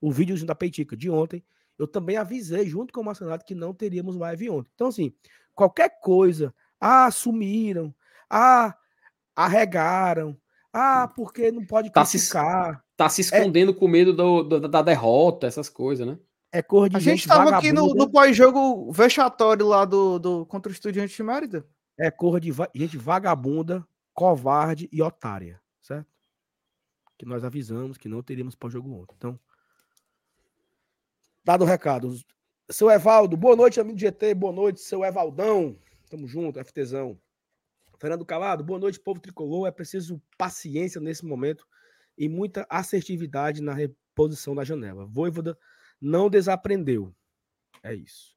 o 0.00 0.10
videozinho 0.10 0.48
da 0.48 0.56
Peitica 0.56 0.96
de 0.96 1.08
ontem, 1.08 1.44
eu 1.78 1.86
também 1.86 2.16
avisei 2.16 2.66
junto 2.66 2.92
com 2.92 3.00
o 3.00 3.04
Marcenato 3.04 3.44
que 3.44 3.54
não 3.54 3.72
teríamos 3.72 4.16
live 4.16 4.50
ontem. 4.50 4.70
Então, 4.74 4.88
assim, 4.88 5.14
qualquer 5.54 6.00
coisa, 6.00 6.52
ah, 6.80 7.08
sumiram, 7.12 7.94
ah, 8.28 8.76
arregaram, 9.36 10.36
ah, 10.72 11.06
porque 11.14 11.52
não 11.52 11.64
pode 11.64 11.92
tá 11.92 12.04
criticar. 12.04 12.74
Se, 12.74 12.82
tá 12.96 13.08
se 13.08 13.20
escondendo 13.20 13.70
é, 13.70 13.74
com 13.74 13.86
medo 13.86 14.12
do, 14.12 14.42
do, 14.42 14.68
da 14.68 14.82
derrota, 14.82 15.46
essas 15.46 15.68
coisas, 15.68 16.04
né? 16.04 16.18
É 16.52 16.62
cor 16.62 16.88
de 16.88 16.96
A 16.96 16.98
gente, 16.98 17.18
gente 17.18 17.28
tava 17.28 17.56
aqui 17.56 17.72
no, 17.72 17.94
no 17.94 18.10
pós-jogo 18.10 18.90
vexatório 18.92 19.66
lá 19.66 19.84
do, 19.84 20.18
do, 20.18 20.46
contra 20.46 20.70
o 20.70 20.72
Estudiante 20.72 21.16
de 21.16 21.22
Mérida. 21.22 21.64
É 21.98 22.10
cor 22.10 22.40
de 22.40 22.52
gente 22.74 22.96
vagabunda, 22.96 23.86
covarde 24.14 24.88
e 24.90 25.02
otária, 25.02 25.60
certo? 25.82 26.08
Que 27.18 27.26
nós 27.26 27.44
avisamos 27.44 27.98
que 27.98 28.08
não 28.08 28.22
teríamos 28.22 28.54
pós-jogo 28.54 28.90
ontem. 28.92 29.14
Então, 29.16 29.38
Dado 31.44 31.62
o 31.62 31.66
recado. 31.66 32.16
Seu 32.70 32.90
Evaldo, 32.90 33.36
boa 33.36 33.54
noite, 33.54 33.78
amigo 33.78 33.98
do 33.98 34.00
GT. 34.00 34.32
Boa 34.32 34.50
noite, 34.50 34.80
seu 34.80 35.04
Evaldão. 35.04 35.78
Tamo 36.08 36.26
junto, 36.26 36.58
FTzão. 36.64 37.20
Fernando 37.98 38.24
Calado, 38.24 38.64
boa 38.64 38.78
noite, 38.78 38.98
povo 38.98 39.20
tricolor. 39.20 39.68
É 39.68 39.70
preciso 39.70 40.22
paciência 40.38 41.02
nesse 41.02 41.22
momento 41.22 41.66
e 42.16 42.30
muita 42.30 42.66
assertividade 42.70 43.60
na 43.60 43.74
reposição 43.74 44.54
da 44.54 44.64
janela. 44.64 45.04
Voivoda 45.04 45.58
não 46.00 46.30
desaprendeu. 46.30 47.14
É 47.82 47.94
isso. 47.94 48.34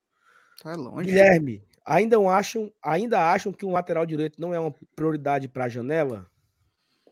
Tá 0.61 0.75
longe. 0.75 1.05
Guilherme, 1.05 1.63
ainda 1.87 2.19
acham, 2.19 2.71
ainda 2.83 3.31
acham 3.31 3.53
que 3.53 3.65
um 3.65 3.71
lateral 3.71 4.05
direito 4.05 4.39
não 4.39 4.53
é 4.53 4.59
uma 4.59 4.75
prioridade 4.95 5.47
para 5.47 5.65
a 5.65 5.69
janela? 5.69 6.29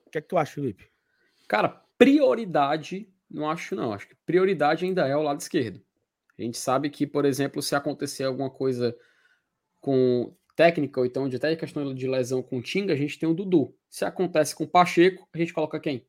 O 0.05 0.09
que 0.09 0.17
é 0.17 0.21
que 0.21 0.27
tu 0.27 0.37
acha, 0.37 0.53
Felipe? 0.53 0.89
Cara, 1.47 1.69
prioridade 1.97 3.09
não 3.29 3.49
acho 3.49 3.75
não. 3.75 3.93
Acho 3.93 4.07
que 4.07 4.15
prioridade 4.25 4.85
ainda 4.85 5.07
é 5.07 5.15
o 5.15 5.21
lado 5.21 5.39
esquerdo. 5.39 5.81
A 6.37 6.41
gente 6.41 6.57
sabe 6.57 6.89
que, 6.89 7.07
por 7.07 7.25
exemplo, 7.25 7.61
se 7.61 7.75
acontecer 7.75 8.25
alguma 8.25 8.49
coisa 8.49 8.95
com 9.79 10.35
técnica, 10.55 10.99
ou 10.99 11.05
então 11.05 11.29
de 11.29 11.37
até 11.37 11.55
questão 11.55 11.93
de 11.93 12.07
lesão 12.07 12.43
com 12.43 12.57
o 12.57 12.61
Tinga, 12.61 12.93
a 12.93 12.97
gente 12.97 13.17
tem 13.17 13.27
o 13.27 13.33
Dudu. 13.33 13.75
Se 13.89 14.03
acontece 14.03 14.55
com 14.55 14.65
o 14.65 14.67
Pacheco, 14.67 15.27
a 15.33 15.37
gente 15.37 15.53
coloca 15.53 15.79
quem? 15.79 16.05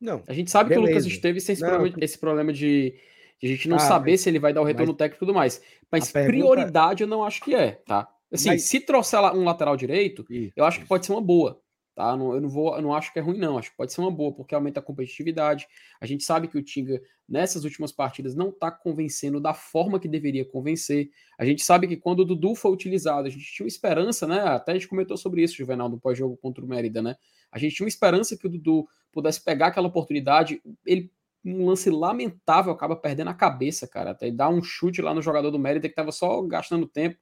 Não. 0.00 0.22
A 0.26 0.32
gente 0.32 0.50
sabe 0.50 0.70
beleza. 0.70 0.86
que 0.86 0.92
o 0.92 0.96
Lucas 0.96 1.06
esteve 1.06 1.40
sem 1.40 1.52
esse, 1.52 1.64
problema, 1.64 1.96
esse 2.00 2.18
problema 2.18 2.52
de, 2.52 2.94
a 3.42 3.48
gente 3.48 3.68
não 3.68 3.76
ah, 3.76 3.80
saber 3.80 4.16
se 4.18 4.28
ele 4.28 4.38
vai 4.38 4.52
dar 4.52 4.62
o 4.62 4.64
retorno 4.64 4.94
técnico 4.94 5.24
e 5.24 5.26
tudo 5.26 5.34
mais. 5.34 5.62
Mas 5.90 6.10
prioridade 6.10 7.02
eu 7.02 7.08
não 7.08 7.24
acho 7.24 7.42
que 7.42 7.54
é, 7.54 7.72
tá? 7.72 8.08
Assim, 8.32 8.50
mas... 8.50 8.62
se 8.62 8.80
trouxer 8.80 9.20
um 9.34 9.44
lateral 9.44 9.76
direito, 9.76 10.24
Isso. 10.30 10.52
eu 10.56 10.64
acho 10.64 10.80
que 10.80 10.86
pode 10.86 11.04
ser 11.04 11.12
uma 11.12 11.20
boa. 11.20 11.60
Tá? 11.94 12.16
Não, 12.16 12.32
eu, 12.32 12.40
não 12.40 12.48
vou, 12.48 12.74
eu 12.74 12.80
não 12.80 12.94
acho 12.94 13.12
que 13.12 13.18
é 13.18 13.22
ruim, 13.22 13.38
não. 13.38 13.58
Acho 13.58 13.70
que 13.70 13.76
pode 13.76 13.92
ser 13.92 14.00
uma 14.00 14.10
boa, 14.10 14.32
porque 14.32 14.54
aumenta 14.54 14.80
a 14.80 14.82
competitividade. 14.82 15.66
A 16.00 16.06
gente 16.06 16.24
sabe 16.24 16.48
que 16.48 16.56
o 16.56 16.62
Tinga, 16.62 17.02
nessas 17.28 17.64
últimas 17.64 17.92
partidas, 17.92 18.34
não 18.34 18.48
está 18.48 18.70
convencendo 18.70 19.38
da 19.38 19.52
forma 19.52 20.00
que 20.00 20.08
deveria 20.08 20.44
convencer. 20.44 21.10
A 21.38 21.44
gente 21.44 21.62
sabe 21.62 21.86
que 21.86 21.96
quando 21.96 22.20
o 22.20 22.24
Dudu 22.24 22.54
foi 22.54 22.72
utilizado, 22.72 23.26
a 23.26 23.30
gente 23.30 23.44
tinha 23.44 23.64
uma 23.64 23.68
esperança, 23.68 24.26
né? 24.26 24.40
Até 24.40 24.72
a 24.72 24.74
gente 24.74 24.88
comentou 24.88 25.18
sobre 25.18 25.42
isso, 25.42 25.56
Juvenal, 25.56 25.90
no 25.90 26.00
pós-jogo 26.00 26.36
contra 26.38 26.64
o 26.64 26.68
Mérida, 26.68 27.02
né? 27.02 27.16
A 27.50 27.58
gente 27.58 27.76
tinha 27.76 27.84
uma 27.84 27.90
esperança 27.90 28.38
que 28.38 28.46
o 28.46 28.50
Dudu 28.50 28.88
pudesse 29.12 29.44
pegar 29.44 29.66
aquela 29.66 29.88
oportunidade. 29.88 30.62
Ele, 30.86 31.12
um 31.44 31.66
lance 31.66 31.90
lamentável, 31.90 32.72
acaba 32.72 32.96
perdendo 32.96 33.28
a 33.30 33.34
cabeça, 33.34 33.86
cara. 33.88 34.10
Até 34.10 34.30
dar 34.30 34.48
um 34.48 34.62
chute 34.62 35.02
lá 35.02 35.14
no 35.14 35.22
jogador 35.22 35.50
do 35.50 35.58
Mérida 35.58 35.88
que 35.88 35.92
estava 35.92 36.12
só 36.12 36.40
gastando 36.42 36.86
tempo. 36.86 37.18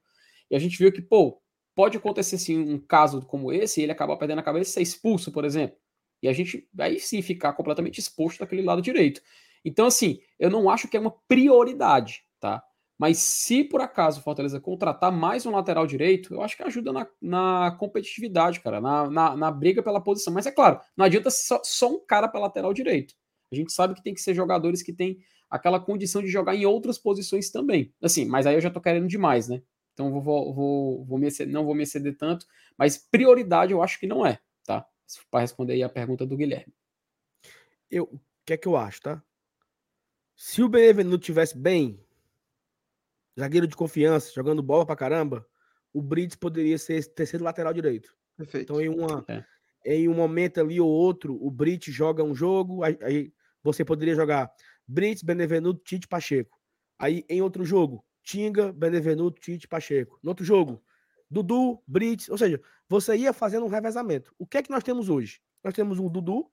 E 0.51 0.57
a 0.57 0.59
gente 0.59 0.79
viu 0.79 0.93
que, 0.93 1.01
pô, 1.03 1.41
pode 1.75 1.97
acontecer 1.97 2.39
sim 2.39 2.59
um 2.59 2.79
caso 2.79 3.23
como 3.23 3.53
esse, 3.53 3.81
ele 3.81 3.93
acabar 3.93 4.17
perdendo 4.17 4.41
a 4.41 4.43
cabeça 4.43 4.71
e 4.71 4.73
ser 4.75 4.83
expulso, 4.83 5.33
por 5.33 5.45
exemplo. 5.45 5.77
E 6.23 6.29
a 6.29 6.33
gente 6.33 6.69
aí 6.79 7.01
sim 7.01 7.23
ficar 7.23 7.53
completamente 7.55 7.99
exposto 7.99 8.41
daquele 8.41 8.63
lado 8.63 8.83
direito. 8.83 9.23
Então, 9.65 9.87
assim, 9.87 10.21
eu 10.39 10.51
não 10.51 10.69
acho 10.69 10.89
que 10.89 10.97
é 10.97 11.01
uma 11.01 11.15
prioridade, 11.29 12.25
tá? 12.39 12.63
Mas 12.99 13.17
se 13.19 13.65
por 13.65 13.81
acaso 13.81 14.21
o 14.21 14.23
Fortaleza 14.23 14.61
contratar 14.61 15.11
mais 15.11 15.47
um 15.47 15.53
lateral 15.53 15.87
direito, 15.87 16.35
eu 16.35 16.43
acho 16.43 16.55
que 16.55 16.63
ajuda 16.63 16.93
na, 16.93 17.07
na 17.21 17.75
competitividade, 17.79 18.61
cara, 18.61 18.79
na, 18.79 19.09
na, 19.09 19.37
na, 19.37 19.51
briga 19.51 19.83
pela 19.83 20.03
posição. 20.03 20.35
Mas 20.35 20.45
é 20.45 20.53
claro, 20.53 20.79
não 20.95 21.07
adianta 21.07 21.31
só, 21.31 21.63
só 21.65 21.91
um 21.91 22.05
cara 22.05 22.29
para 22.29 22.41
lateral 22.41 22.75
direito. 22.75 23.15
A 23.53 23.55
gente 23.55 23.73
sabe 23.73 23.95
que 23.95 24.03
tem 24.03 24.15
que 24.15 24.21
ser 24.21 24.35
jogadores 24.35 24.83
que 24.83 24.93
têm 24.93 25.19
aquela 25.49 25.81
condição 25.81 26.23
de 26.23 26.29
jogar 26.29 26.55
em 26.55 26.65
outras 26.67 26.99
posições 26.99 27.51
também. 27.51 27.93
Assim, 28.03 28.25
mas 28.25 28.47
aí 28.47 28.55
eu 28.55 28.61
já 28.61 28.71
tô 28.71 28.81
querendo 28.81 29.09
demais, 29.09 29.49
né? 29.49 29.63
Então 29.93 30.11
vou, 30.21 30.55
vou, 30.55 31.05
vou 31.05 31.19
me 31.19 31.27
exceder, 31.27 31.53
não 31.53 31.65
vou 31.65 31.75
me 31.75 31.83
exceder 31.83 32.17
tanto, 32.17 32.47
mas 32.79 32.97
prioridade 32.97 33.73
eu 33.73 33.83
acho 33.83 33.99
que 33.99 34.07
não 34.07 34.25
é, 34.25 34.39
tá? 34.65 34.87
Para 35.31 35.41
responder 35.41 35.73
aí 35.75 35.83
a 35.83 35.89
pergunta 35.89 36.25
do 36.25 36.37
Guilherme. 36.37 36.73
Eu, 37.91 38.05
o 38.05 38.21
que 38.47 38.53
é 38.53 38.57
que 38.57 38.69
eu 38.69 38.77
acho, 38.77 39.03
tá? 39.03 39.23
Se 40.37 40.63
o 40.63 40.69
Benevenuto 40.69 41.25
tivesse 41.25 41.59
bem, 41.59 42.01
zagueiro 43.39 43.67
de 43.67 43.77
confiança, 43.77 44.33
jogando 44.33 44.63
bola 44.63 44.87
pra 44.87 44.97
caramba, 44.97 45.47
o 45.93 46.01
Brits 46.01 46.37
poderia 46.37 46.79
ser 46.79 46.95
esse 46.95 47.11
terceiro 47.13 47.45
lateral 47.45 47.73
direito. 47.73 48.15
Perfeito. 48.37 48.73
Então, 48.73 48.81
em, 48.81 48.89
uma, 48.89 49.25
É. 49.29 49.45
em 49.85 50.09
um 50.09 50.15
momento 50.15 50.61
ali 50.61 50.81
ou 50.81 50.89
outro, 50.89 51.35
o 51.45 51.51
Brits 51.51 51.93
joga 51.93 52.23
um 52.23 52.35
jogo, 52.35 52.83
aí, 52.85 52.97
aí 53.03 53.33
você 53.63 53.85
poderia 53.85 54.15
jogar 54.15 54.53
Brits, 54.87 55.23
Benevenuto, 55.23 55.83
Tite, 55.85 56.09
Pacheco. 56.09 56.59
Aí, 56.99 57.25
em 57.29 57.41
outro 57.43 57.65
jogo, 57.65 58.05
Tinga, 58.23 58.73
Benevenuto, 58.73 59.41
Tite, 59.41 59.69
Pacheco. 59.69 60.19
No 60.23 60.31
outro 60.31 60.45
jogo, 60.45 60.83
Dudu, 61.31 61.83
Brits. 61.87 62.29
Ou 62.29 62.37
seja, 62.37 62.61
você 62.89 63.17
ia 63.17 63.33
fazendo 63.33 63.65
um 63.65 63.69
revezamento. 63.69 64.35
O 64.39 64.47
que 64.47 64.59
é 64.59 64.63
que 64.63 64.71
nós 64.71 64.83
temos 64.83 65.09
hoje? 65.09 65.41
Nós 65.63 65.75
temos 65.75 65.99
um 65.99 66.09
Dudu, 66.09 66.51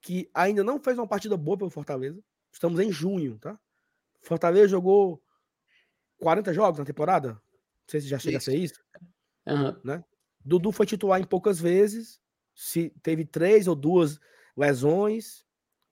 que 0.00 0.30
ainda 0.34 0.64
não 0.64 0.80
fez 0.80 0.98
uma 0.98 1.06
partida 1.06 1.36
boa 1.36 1.58
pelo 1.58 1.70
Fortaleza. 1.70 2.22
Estamos 2.52 2.80
em 2.80 2.90
junho, 2.90 3.38
tá? 3.38 3.58
Fortaleza 4.22 4.68
jogou 4.68 5.22
40 6.18 6.52
jogos 6.52 6.78
na 6.78 6.84
temporada. 6.84 7.32
Não 7.32 7.40
sei 7.88 8.00
se 8.00 8.08
já 8.08 8.18
chega 8.18 8.38
Isso. 8.38 8.50
a 8.50 8.52
ser 8.52 8.58
isso. 8.58 8.84
Aham. 9.46 10.04
Dudu 10.44 10.72
foi 10.72 10.86
titular 10.86 11.20
em 11.20 11.24
poucas 11.24 11.60
vezes, 11.60 12.20
se 12.54 12.90
teve 13.02 13.24
três 13.24 13.66
ou 13.68 13.74
duas 13.74 14.18
lesões, 14.56 15.44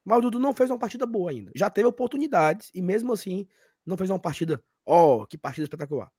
mas 0.09 0.19
o 0.19 0.23
Dudu 0.23 0.39
não 0.39 0.55
fez 0.55 0.71
uma 0.71 0.79
partida 0.79 1.07
boa 1.07 1.31
ainda. 1.31 1.53
Já 1.55 1.69
teve 1.71 1.87
oportunidades 1.87 2.71
e 2.75 2.81
mesmo 2.81 3.13
assim 3.13 3.47
não 3.85 3.97
fez 3.97 4.11
uma 4.11 4.19
partida, 4.19 4.63
ó, 4.87 5.27
que 5.27 5.37
partida 5.39 5.65
espetacular. 5.65 6.11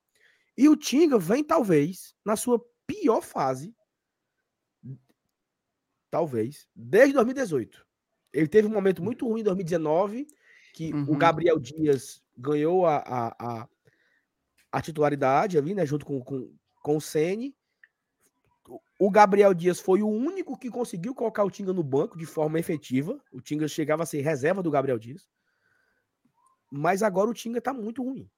E 0.58 0.70
o 0.70 0.76
Tinga 0.76 1.18
vem 1.18 1.44
talvez 1.44 2.14
na 2.24 2.36
sua 2.36 2.64
pior 2.86 3.22
fase, 3.22 3.74
talvez, 6.12 6.68
desde 6.76 7.14
2018. 7.14 7.86
Ele 8.34 8.48
teve 8.48 8.68
um 8.68 8.72
momento 8.72 9.04
muito 9.04 9.28
ruim 9.28 9.42
em 9.42 9.44
2019, 9.44 10.28
que 10.74 10.94
o 10.94 10.98
Uhum. 10.98 11.18
Gabriel 11.18 11.60
Dias 11.60 12.22
ganhou 12.38 12.86
a, 12.86 12.98
a, 12.98 13.28
a, 13.64 13.70
a 14.72 14.82
titularidade 14.82 15.58
ali, 15.58 15.74
né, 15.74 15.86
junto 15.86 16.06
com, 16.06 16.20
com, 16.24 16.54
com 16.82 16.98
o 16.98 17.02
Ceni. 17.02 17.56
O 18.98 19.10
Gabriel 19.10 19.54
Dias 19.54 19.80
foi 19.80 20.02
o 20.02 20.08
único 20.08 20.58
que 20.58 20.70
conseguiu 20.70 21.16
colocar 21.16 21.44
o 21.44 21.52
Tinga 21.52 21.74
no 21.74 21.84
banco 21.84 22.18
de 22.18 22.26
forma 22.26 22.60
efetiva. 22.60 23.20
O 23.32 23.42
Tinga 23.42 23.68
chegava 23.68 24.04
a 24.04 24.06
ser 24.06 24.22
reserva 24.22 24.62
do 24.62 24.70
Gabriel 24.70 25.00
Dias. 25.00 25.28
Mas 26.72 27.02
agora 27.02 27.30
o 27.30 27.34
Tinga 27.34 27.62
tá 27.62 27.74
muito 27.74 28.04
ruim. 28.04 28.30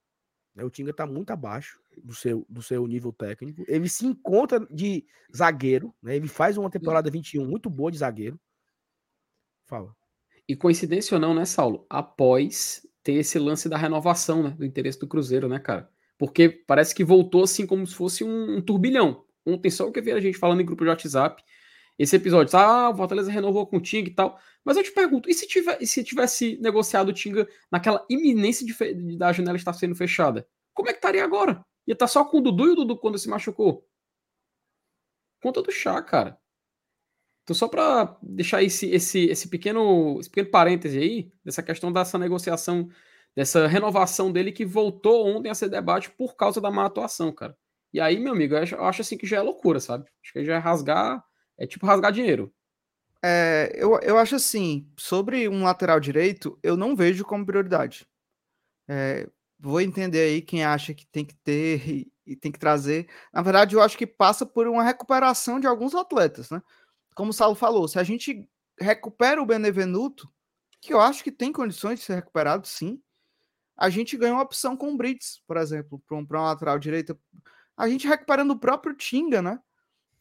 né? 0.56 0.63
O 0.63 0.70
Tinga 0.70 0.94
tá 0.94 1.06
muito 1.06 1.32
abaixo 1.32 1.80
do 2.04 2.13
seu, 2.13 2.46
do 2.48 2.62
seu 2.62 2.86
nível 2.88 3.12
técnico. 3.12 3.65
Ele 3.67 3.89
se 3.89 4.06
encontra 4.06 4.60
de 4.70 5.06
zagueiro, 5.36 5.94
né? 6.02 6.15
Ele 6.15 6.28
faz 6.28 6.58
uma 6.58 6.70
temporada 6.70 7.10
21 7.10 7.46
muito 7.46 7.70
boa 7.70 7.91
de 7.91 7.98
zagueiro. 7.98 8.39
Fala. 9.65 9.96
E 10.48 10.56
coincidência 10.56 11.15
ou 11.15 11.22
não, 11.22 11.34
né, 11.34 11.46
Saulo? 11.46 11.86
Após 11.89 12.86
ter 13.04 13.13
esse 13.13 13.39
lance 13.39 13.67
da 13.67 13.78
renovação, 13.78 14.44
né, 14.44 14.50
do 14.52 14.65
interesse 14.65 15.00
do 15.00 15.08
Cruzeiro, 15.08 15.48
né, 15.48 15.60
cara? 15.60 15.89
Porque 16.17 16.50
parece 16.50 16.94
que 16.94 17.04
voltou 17.04 17.44
assim 17.44 17.65
como 17.65 17.86
se 17.88 17.96
fosse 17.96 18.24
um, 18.24 18.58
um 18.58 18.62
turbilhão. 18.62 19.26
Ontem 19.45 19.69
só 19.69 19.88
o 19.88 19.91
que 19.91 20.01
vi 20.01 20.12
a 20.12 20.19
gente 20.19 20.38
falando 20.38 20.62
em 20.62 20.65
grupo 20.65 20.84
de 20.84 20.89
WhatsApp. 20.89 21.43
Esse 21.97 22.15
episódio, 22.15 22.58
ah, 22.58 22.89
o 22.89 22.95
Fortaleza 22.95 23.32
renovou 23.32 23.67
com 23.67 23.77
o 23.77 23.82
Tinga 23.82 24.10
e 24.10 24.13
tal. 24.13 24.39
Mas 24.63 24.77
eu 24.77 24.84
te 24.84 24.91
pergunto, 24.91 25.30
e 25.30 25.34
se, 25.34 25.47
se 25.86 26.04
tivesse 26.04 26.58
negociado 26.62 27.10
o 27.10 27.13
Tinga 27.13 27.47
naquela 27.71 28.06
iminência 28.10 28.65
de 28.65 29.17
da 29.17 29.32
janela 29.32 29.58
estar 29.58 29.73
sendo 29.73 29.95
fechada? 29.95 30.47
Como 30.73 30.89
é 30.89 30.93
que 30.93 30.99
estaria 30.99 31.23
agora? 31.23 31.63
Ia 31.88 31.93
estar 31.93 32.08
só 32.08 32.23
com 32.25 32.38
o 32.38 32.41
Dudu 32.41 32.67
e 32.67 32.71
o 32.71 32.75
Dudu 32.75 32.97
quando 32.97 33.17
se 33.17 33.30
machucou? 33.30 33.88
Conta 35.41 35.62
do 35.62 35.71
chá, 35.71 36.01
cara. 36.01 36.39
Então, 37.43 37.56
só 37.56 37.67
para 37.67 38.17
deixar 38.21 38.63
esse, 38.63 38.89
esse, 38.89 39.25
esse, 39.25 39.47
pequeno, 39.49 40.19
esse 40.19 40.30
pequeno 40.30 40.51
parêntese 40.51 40.97
aí, 40.97 41.32
dessa 41.43 41.63
questão 41.63 41.91
dessa 41.91 42.17
negociação, 42.17 42.88
dessa 43.36 43.67
renovação 43.67 44.32
dele 44.32 44.51
que 44.51 44.65
voltou 44.65 45.27
ontem 45.27 45.49
a 45.49 45.56
ser 45.56 45.69
debate 45.69 46.12
por 46.12 46.36
causa 46.36 46.62
da 46.62 46.71
má 46.71 46.86
atuação, 46.86 47.32
cara. 47.34 47.58
E 47.93 47.99
aí, 47.99 48.19
meu 48.19 48.34
amigo, 48.34 48.56
eu 48.56 48.84
acho, 48.86 49.01
assim 49.01 49.17
que 49.17 49.27
já 49.27 49.38
é 49.38 49.41
loucura, 49.41 49.80
sabe? 49.80 50.06
Acho 50.23 50.34
que 50.34 50.45
já 50.45 50.56
é 50.56 50.58
rasgar, 50.58 51.23
é 51.58 51.67
tipo 51.67 51.86
rasgar 51.86 52.12
dinheiro. 52.12 52.54
É, 53.23 53.71
eu, 53.75 53.99
eu 53.99 54.17
acho 54.17 54.36
assim, 54.36 54.89
sobre 54.97 55.47
um 55.47 55.63
lateral 55.63 55.99
direito, 55.99 56.58
eu 56.63 56.75
não 56.77 56.95
vejo 56.95 57.23
como 57.25 57.45
prioridade. 57.45 58.08
É, 58.88 59.30
vou 59.60 59.80
entender 59.82 60.21
aí 60.21 60.41
quem 60.41 60.63
acha 60.63 60.93
que 60.93 61.06
tem 61.06 61.23
que 61.23 61.36
ter 61.36 61.88
e, 61.88 62.12
e 62.25 62.36
tem 62.36 62.51
que 62.51 62.60
trazer. 62.60 63.08
Na 63.34 63.41
verdade, 63.41 63.75
eu 63.75 63.82
acho 63.82 63.97
que 63.97 64.08
passa 64.08 64.45
por 64.45 64.67
uma 64.67 64.84
recuperação 64.84 65.60
de 65.60 65.67
alguns 65.67 65.93
atletas, 65.93 66.49
né? 66.49 66.62
Como 67.15 67.32
o 67.32 67.34
Saulo 67.34 67.56
falou, 67.56 67.88
se 67.88 67.99
a 67.99 68.04
gente 68.04 68.49
recupera 68.80 69.41
o 69.41 69.45
Benevenuto, 69.45 70.32
que 70.82 70.93
eu 70.93 70.99
acho 70.99 71.23
que 71.23 71.32
tem 71.32 71.51
condições 71.51 71.99
de 71.99 72.06
ser 72.06 72.15
recuperado, 72.15 72.67
sim, 72.67 73.01
a 73.77 73.89
gente 73.89 74.17
ganha 74.17 74.34
uma 74.34 74.43
opção 74.43 74.75
com 74.75 74.91
o 74.91 74.97
Brits, 74.97 75.41
por 75.47 75.58
exemplo, 75.58 76.01
para 76.08 76.17
um, 76.17 76.25
uma 76.30 76.43
lateral 76.43 76.80
direita. 76.80 77.17
A 77.82 77.89
gente 77.89 78.08
recuperando 78.08 78.52
o 78.52 78.60
próprio 78.60 78.96
Tinga, 78.96 79.41
né? 79.41 79.60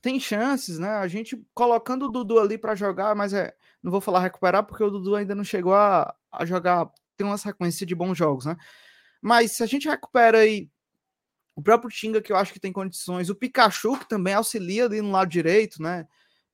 tem 0.00 0.18
chances, 0.18 0.78
né? 0.78 0.88
A 0.88 1.06
gente 1.08 1.36
colocando 1.54 2.06
o 2.06 2.08
Dudu 2.10 2.38
ali 2.38 2.56
para 2.56 2.74
jogar, 2.74 3.14
mas 3.14 3.32
é, 3.32 3.54
não 3.82 3.90
vou 3.90 4.00
falar 4.00 4.20
recuperar 4.20 4.64
porque 4.64 4.82
o 4.82 4.90
Dudu 4.90 5.14
ainda 5.14 5.34
não 5.34 5.44
chegou 5.44 5.74
a, 5.74 6.14
a 6.32 6.44
jogar, 6.44 6.90
tem 7.16 7.26
uma 7.26 7.38
sequência 7.38 7.86
de 7.86 7.94
bons 7.94 8.16
jogos, 8.16 8.46
né? 8.46 8.56
Mas 9.20 9.52
se 9.52 9.62
a 9.62 9.66
gente 9.66 9.88
recupera 9.88 10.38
aí 10.38 10.68
o 11.54 11.62
próprio 11.62 11.90
Tinga, 11.90 12.22
que 12.22 12.32
eu 12.32 12.36
acho 12.36 12.52
que 12.52 12.60
tem 12.60 12.72
condições, 12.72 13.28
o 13.28 13.34
Pikachu, 13.34 13.98
que 13.98 14.08
também 14.08 14.34
auxilia 14.34 14.86
ali 14.86 15.02
no 15.02 15.10
lado 15.10 15.28
direito, 15.30 15.82
né? 15.82 16.06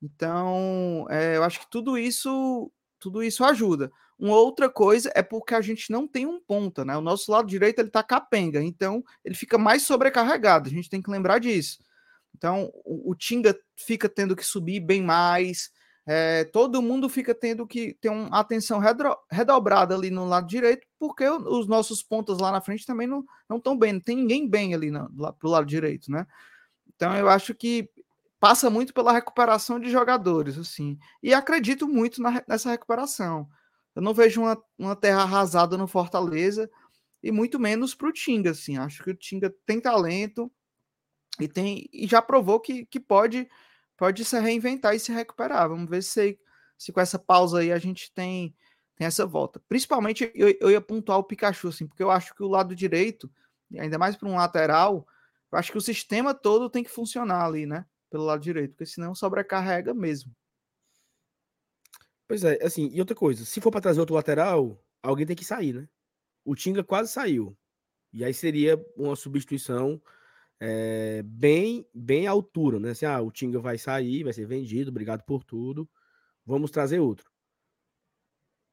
Então, 0.03 1.07
é, 1.09 1.37
eu 1.37 1.45
acho 1.45 1.61
que 1.61 1.71
tudo 1.71 1.97
isso, 1.97 2.71
tudo 2.99 3.23
isso 3.23 3.45
ajuda. 3.45 3.90
Uma 4.18 4.37
outra 4.37 4.70
coisa 4.70 5.11
é 5.14 5.22
porque 5.22 5.55
a 5.55 5.61
gente 5.61 5.90
não 5.90 6.07
tem 6.07 6.26
um 6.26 6.40
ponta, 6.40 6.85
né? 6.85 6.96
O 6.96 7.02
nosso 7.02 7.31
lado 7.31 7.46
direito 7.48 7.81
ele 7.81 7.90
tá 7.90 8.02
capenga, 8.02 8.62
então 8.62 9.05
ele 9.24 9.35
fica 9.35 9.59
mais 9.59 9.83
sobrecarregado. 9.83 10.68
A 10.68 10.72
gente 10.72 10.88
tem 10.88 11.02
que 11.02 11.11
lembrar 11.11 11.38
disso. 11.38 11.79
Então, 12.35 12.70
o, 12.85 13.11
o 13.11 13.14
Tinga 13.14 13.59
fica 13.76 14.09
tendo 14.09 14.35
que 14.35 14.44
subir 14.44 14.81
bem 14.81 15.02
mais, 15.02 15.70
é, 16.09 16.44
todo 16.44 16.81
mundo 16.81 17.09
fica 17.09 17.35
tendo 17.35 17.66
que 17.66 17.94
ter 17.94 18.11
uma 18.11 18.38
atenção 18.38 18.79
redro, 18.79 19.16
redobrada 19.29 19.92
ali 19.92 20.09
no 20.09 20.24
lado 20.24 20.46
direito, 20.46 20.87
porque 21.00 21.29
os 21.29 21.66
nossos 21.66 22.00
pontas 22.00 22.38
lá 22.38 22.52
na 22.52 22.61
frente 22.61 22.87
também 22.87 23.09
não 23.09 23.24
estão 23.50 23.76
bem, 23.76 23.94
não 23.94 24.00
tem 24.00 24.16
ninguém 24.16 24.48
bem 24.48 24.72
ali 24.72 24.88
no, 24.88 25.11
lá, 25.16 25.33
pro 25.33 25.48
lado 25.48 25.66
direito, 25.66 26.09
né? 26.11 26.24
Então, 26.94 27.14
eu 27.16 27.29
acho 27.29 27.52
que 27.55 27.90
passa 28.38 28.70
muito 28.70 28.94
pela 28.94 29.12
recuperação 29.12 29.80
de 29.80 29.91
jogadores, 29.91 30.57
assim, 30.57 30.97
e 31.20 31.34
acredito 31.34 31.88
muito 31.88 32.22
na, 32.22 32.41
nessa 32.47 32.70
recuperação. 32.70 33.49
Eu 33.97 34.03
não 34.03 34.12
vejo 34.12 34.42
uma, 34.42 34.62
uma 34.78 34.94
terra 34.94 35.22
arrasada 35.22 35.76
no 35.78 35.88
Fortaleza, 35.88 36.70
e 37.22 37.32
muito 37.32 37.59
menos 37.59 37.94
para 37.94 38.09
o 38.09 38.12
Tinga, 38.12 38.51
assim, 38.51 38.76
acho 38.76 39.03
que 39.03 39.11
o 39.11 39.16
Tinga 39.16 39.53
tem 39.64 39.80
talento, 39.80 40.53
e 41.40 41.49
tem 41.49 41.88
e 41.92 42.07
já 42.07 42.22
provou 42.22 42.61
que, 42.61 42.86
que 42.86 43.01
pode 43.01 43.49
pode 43.97 44.24
se 44.24 44.38
reinventar 44.38 44.94
e 44.94 45.01
se 45.01 45.12
recuperar. 45.12 45.68
Vamos 45.68 45.88
ver 45.88 46.03
se, 46.03 46.38
se 46.76 46.92
com 46.92 47.01
essa 47.01 47.18
pausa 47.18 47.61
aí 47.61 47.72
a 47.72 47.78
gente 47.78 48.12
tem, 48.12 48.55
tem 48.94 49.07
essa 49.07 49.26
volta. 49.26 49.61
Principalmente 49.68 50.30
eu, 50.34 50.55
eu 50.61 50.70
ia 50.70 50.80
pontuar 50.80 51.18
o 51.18 51.24
Pikachu, 51.24 51.68
assim, 51.68 51.86
porque 51.86 52.03
eu 52.03 52.11
acho 52.11 52.34
que 52.34 52.42
o 52.42 52.49
lado 52.49 52.74
direito, 52.76 53.30
ainda 53.78 53.99
mais 53.99 54.14
para 54.16 54.28
um 54.28 54.36
lateral, 54.36 55.07
eu 55.51 55.59
acho 55.59 55.72
que 55.72 55.78
o 55.78 55.80
sistema 55.80 56.34
todo 56.34 56.68
tem 56.68 56.84
que 56.84 56.90
funcionar 56.90 57.47
ali, 57.47 57.64
né? 57.64 57.86
Pelo 58.11 58.24
lado 58.24 58.42
direito, 58.42 58.72
porque 58.72 58.86
senão 58.86 59.14
sobrecarrega 59.14 59.94
mesmo. 59.94 60.30
Pois 62.29 62.43
é, 62.45 62.59
assim, 62.64 62.91
e 62.93 63.01
outra 63.01 63.14
coisa, 63.14 63.45
se 63.45 63.61
for 63.61 63.70
para 63.70 63.81
trazer 63.81 64.01
outro 64.01 64.14
lateral, 64.14 64.83
alguém 65.03 65.27
tem 65.27 65.37
que 65.37 65.45
sair, 65.45 65.72
né? 65.72 65.89
O 66.45 66.55
Tinga 66.55 66.83
quase 66.83 67.12
saiu. 67.12 67.57
E 68.12 68.24
aí 68.24 68.35
seria 68.35 68.77
uma 68.97 69.14
substituição 69.16 70.01
é, 70.61 71.22
bem 71.22 71.87
bem 71.95 72.27
à 72.27 72.31
altura, 72.31 72.81
né? 72.81 72.91
Assim, 72.91 73.07
ah, 73.07 73.20
o 73.20 73.31
Tinga 73.31 73.61
vai 73.61 73.79
sair, 73.79 74.24
vai 74.24 74.33
ser 74.33 74.47
vendido, 74.47 74.91
obrigado 74.91 75.22
por 75.24 75.45
tudo. 75.45 75.89
Vamos 76.45 76.70
trazer 76.70 77.01
outro. 77.01 77.31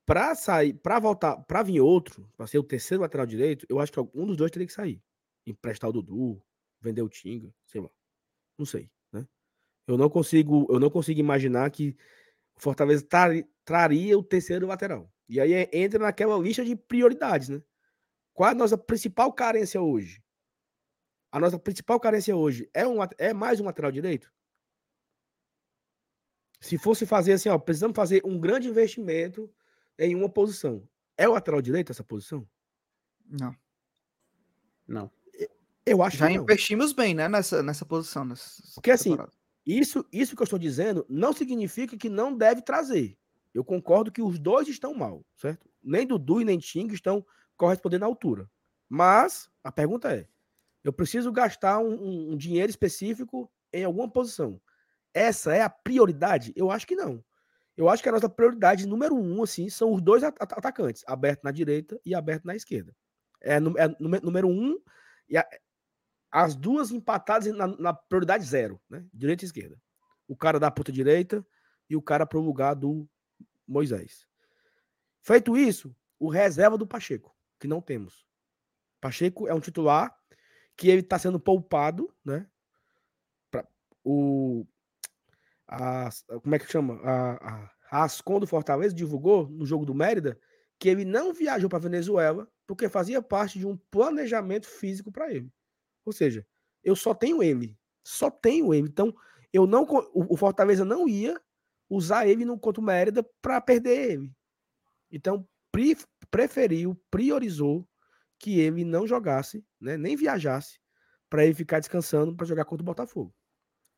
Para 0.05 0.35
sair, 0.35 0.73
para 0.73 0.99
voltar, 0.99 1.37
para 1.43 1.63
vir 1.63 1.79
outro, 1.79 2.29
para 2.35 2.47
ser 2.47 2.57
o 2.59 2.63
terceiro 2.63 3.01
lateral 3.03 3.25
direito, 3.25 3.65
eu 3.69 3.79
acho 3.79 3.91
que 3.91 3.99
um 3.99 4.25
dos 4.25 4.35
dois 4.35 4.51
teria 4.51 4.67
que 4.67 4.73
sair. 4.73 5.01
Emprestar 5.45 5.89
o 5.89 5.93
Dudu, 5.93 6.41
vender 6.81 7.01
o 7.01 7.09
Tinga, 7.09 7.53
sei 7.65 7.81
lá. 7.81 7.89
Não 8.57 8.65
sei, 8.65 8.89
né? 9.11 9.27
Eu 9.87 9.97
não 9.97 10.09
consigo, 10.09 10.67
eu 10.69 10.79
não 10.79 10.89
consigo 10.89 11.19
imaginar 11.19 11.69
que 11.71 11.95
Fortaleza 12.63 13.05
tar, 13.05 13.31
traria 13.65 14.17
o 14.17 14.23
terceiro 14.23 14.65
lateral. 14.65 15.11
E 15.27 15.37
aí 15.37 15.51
é, 15.51 15.69
entra 15.73 15.99
naquela 15.99 16.37
lista 16.37 16.63
de 16.63 16.77
prioridades, 16.77 17.49
né? 17.49 17.61
Qual 18.33 18.49
a 18.49 18.55
nossa 18.55 18.77
principal 18.77 19.33
carência 19.33 19.81
hoje? 19.81 20.23
A 21.29 21.41
nossa 21.41 21.59
principal 21.59 21.99
carência 21.99 22.33
hoje 22.33 22.69
é, 22.73 22.87
um, 22.87 22.99
é 23.17 23.33
mais 23.33 23.59
um 23.59 23.65
lateral 23.65 23.91
direito? 23.91 24.31
Se 26.61 26.77
fosse 26.77 27.05
fazer 27.05 27.33
assim, 27.33 27.49
ó, 27.49 27.57
precisamos 27.59 27.97
fazer 27.97 28.21
um 28.23 28.39
grande 28.39 28.69
investimento 28.69 29.53
em 29.99 30.15
uma 30.15 30.29
posição. 30.29 30.87
É 31.17 31.27
o 31.27 31.33
lateral 31.33 31.61
direito 31.61 31.91
essa 31.91 32.03
posição? 32.03 32.47
Não. 33.25 33.53
Não. 34.87 35.11
Eu 35.85 36.01
acho 36.01 36.15
Já 36.15 36.27
que 36.29 36.35
não. 36.35 36.43
investimos 36.43 36.93
bem, 36.93 37.13
né, 37.13 37.27
nessa, 37.27 37.61
nessa 37.61 37.85
posição. 37.85 38.23
Nessa 38.23 38.63
Porque 38.73 38.91
assim, 38.91 39.17
isso, 39.65 40.05
isso 40.11 40.35
que 40.35 40.41
eu 40.41 40.45
estou 40.45 40.59
dizendo 40.59 41.05
não 41.07 41.31
significa 41.31 41.97
que 41.97 42.09
não 42.09 42.35
deve 42.35 42.61
trazer. 42.61 43.17
Eu 43.53 43.63
concordo 43.63 44.11
que 44.11 44.21
os 44.21 44.39
dois 44.39 44.67
estão 44.67 44.93
mal, 44.93 45.25
certo? 45.35 45.69
Nem 45.81 46.07
Dudu 46.07 46.41
e 46.41 46.45
nem 46.45 46.59
Ting 46.59 46.87
estão 46.87 47.25
correspondendo 47.55 48.03
à 48.03 48.07
altura. 48.07 48.49
Mas 48.89 49.49
a 49.63 49.71
pergunta 49.71 50.13
é: 50.13 50.27
Eu 50.83 50.91
preciso 50.91 51.31
gastar 51.31 51.79
um, 51.79 52.31
um, 52.31 52.37
dinheiro 52.37 52.69
específico 52.69 53.51
em 53.71 53.83
alguma 53.83 54.09
posição. 54.09 54.59
Essa 55.13 55.55
é 55.55 55.61
a 55.61 55.69
prioridade? 55.69 56.51
Eu 56.55 56.71
acho 56.71 56.87
que 56.87 56.95
não. 56.95 57.23
Eu 57.77 57.89
acho 57.89 58.03
que 58.03 58.09
a 58.09 58.11
nossa 58.11 58.29
prioridade 58.29 58.87
número 58.87 59.15
um, 59.15 59.41
assim, 59.43 59.69
são 59.69 59.93
os 59.93 60.01
dois 60.01 60.23
at 60.23 60.35
atacantes, 60.39 61.03
aberto 61.07 61.43
na 61.43 61.51
direita 61.51 61.99
e 62.05 62.13
aberto 62.13 62.45
na 62.45 62.55
esquerda. 62.55 62.95
É, 63.41 63.55
é 63.55 63.95
número 63.99 64.47
um, 64.47 64.79
e 65.29 65.37
a, 65.37 65.47
as 66.33 66.55
duas 66.55 66.89
empatadas 66.89 67.45
na, 67.55 67.67
na, 67.67 67.93
prioridade 67.93 68.43
zero, 68.43 68.81
né? 68.89 69.05
Direita 69.13 69.43
e 69.43 69.45
esquerda. 69.45 69.79
O 70.27 70.35
cara 70.35 70.59
da 70.59 70.71
puta 70.71 70.91
direita 70.91 71.45
e 71.87 71.95
o 71.95 72.01
cara 72.01 72.25
pro 72.25 72.39
lugar 72.39 72.73
do 72.73 73.07
Moisés. 73.67 74.25
Feito 75.21 75.55
isso, 75.55 75.95
o 76.19 76.29
reserva 76.29 76.75
do 76.75 76.87
Pacheco, 76.87 77.35
que 77.59 77.67
não 77.67 77.79
temos. 77.79 78.25
Pacheco 78.99 79.47
é 79.47 79.53
um 79.53 79.59
titular 79.59 80.11
que 80.75 80.89
ele 80.89 81.01
está 81.01 81.19
sendo 81.19 81.39
poupado, 81.39 82.11
né? 82.25 82.49
Pra, 83.51 83.67
o, 84.03 84.65
a, 85.67 86.09
como 86.41 86.55
é 86.55 86.57
que 86.57 86.71
chama? 86.71 86.99
A, 87.03 87.67
a, 87.91 88.03
Ascom 88.05 88.39
do 88.39 88.47
Fortaleza 88.47 88.95
divulgou 88.95 89.47
no 89.47 89.67
jogo 89.67 89.85
do 89.85 89.93
Mérida 89.93 90.39
que 90.79 90.89
ele 90.89 91.05
não 91.05 91.31
viajou 91.31 91.69
para 91.69 91.77
Venezuela 91.77 92.51
porque 92.65 92.89
fazia 92.89 93.21
parte 93.21 93.59
de 93.59 93.67
um 93.67 93.77
planejamento 93.77 94.67
físico 94.67 95.11
para 95.11 95.31
ele. 95.31 95.53
Ou 96.05 96.11
seja, 96.11 96.45
eu 96.83 96.95
só 96.95 97.13
tenho 97.13 97.41
ele, 97.41 97.77
só 98.03 98.29
tenho 98.29 98.73
ele. 98.73 98.87
Então, 98.87 99.13
eu 99.51 99.65
não 99.65 99.85
o, 100.13 100.35
Fortaleza 100.35 100.83
não 100.83 101.07
ia 101.07 101.39
usar 101.89 102.27
ele 102.27 102.43
no 102.43 102.59
contra 102.59 102.81
o 102.81 102.83
Mérida 102.83 103.23
para 103.41 103.61
perder 103.61 104.11
ele. 104.11 104.31
Então, 105.11 105.47
pre, 105.71 105.95
preferiu, 106.29 106.99
priorizou 107.09 107.87
que 108.39 108.59
ele 108.59 108.83
não 108.83 109.07
jogasse, 109.07 109.65
né, 109.79 109.95
nem 109.95 110.15
viajasse, 110.15 110.79
para 111.29 111.45
ele 111.45 111.53
ficar 111.53 111.79
descansando 111.79 112.35
para 112.35 112.45
jogar 112.45 112.65
contra 112.65 112.83
o 112.83 112.85
Botafogo. 112.85 113.33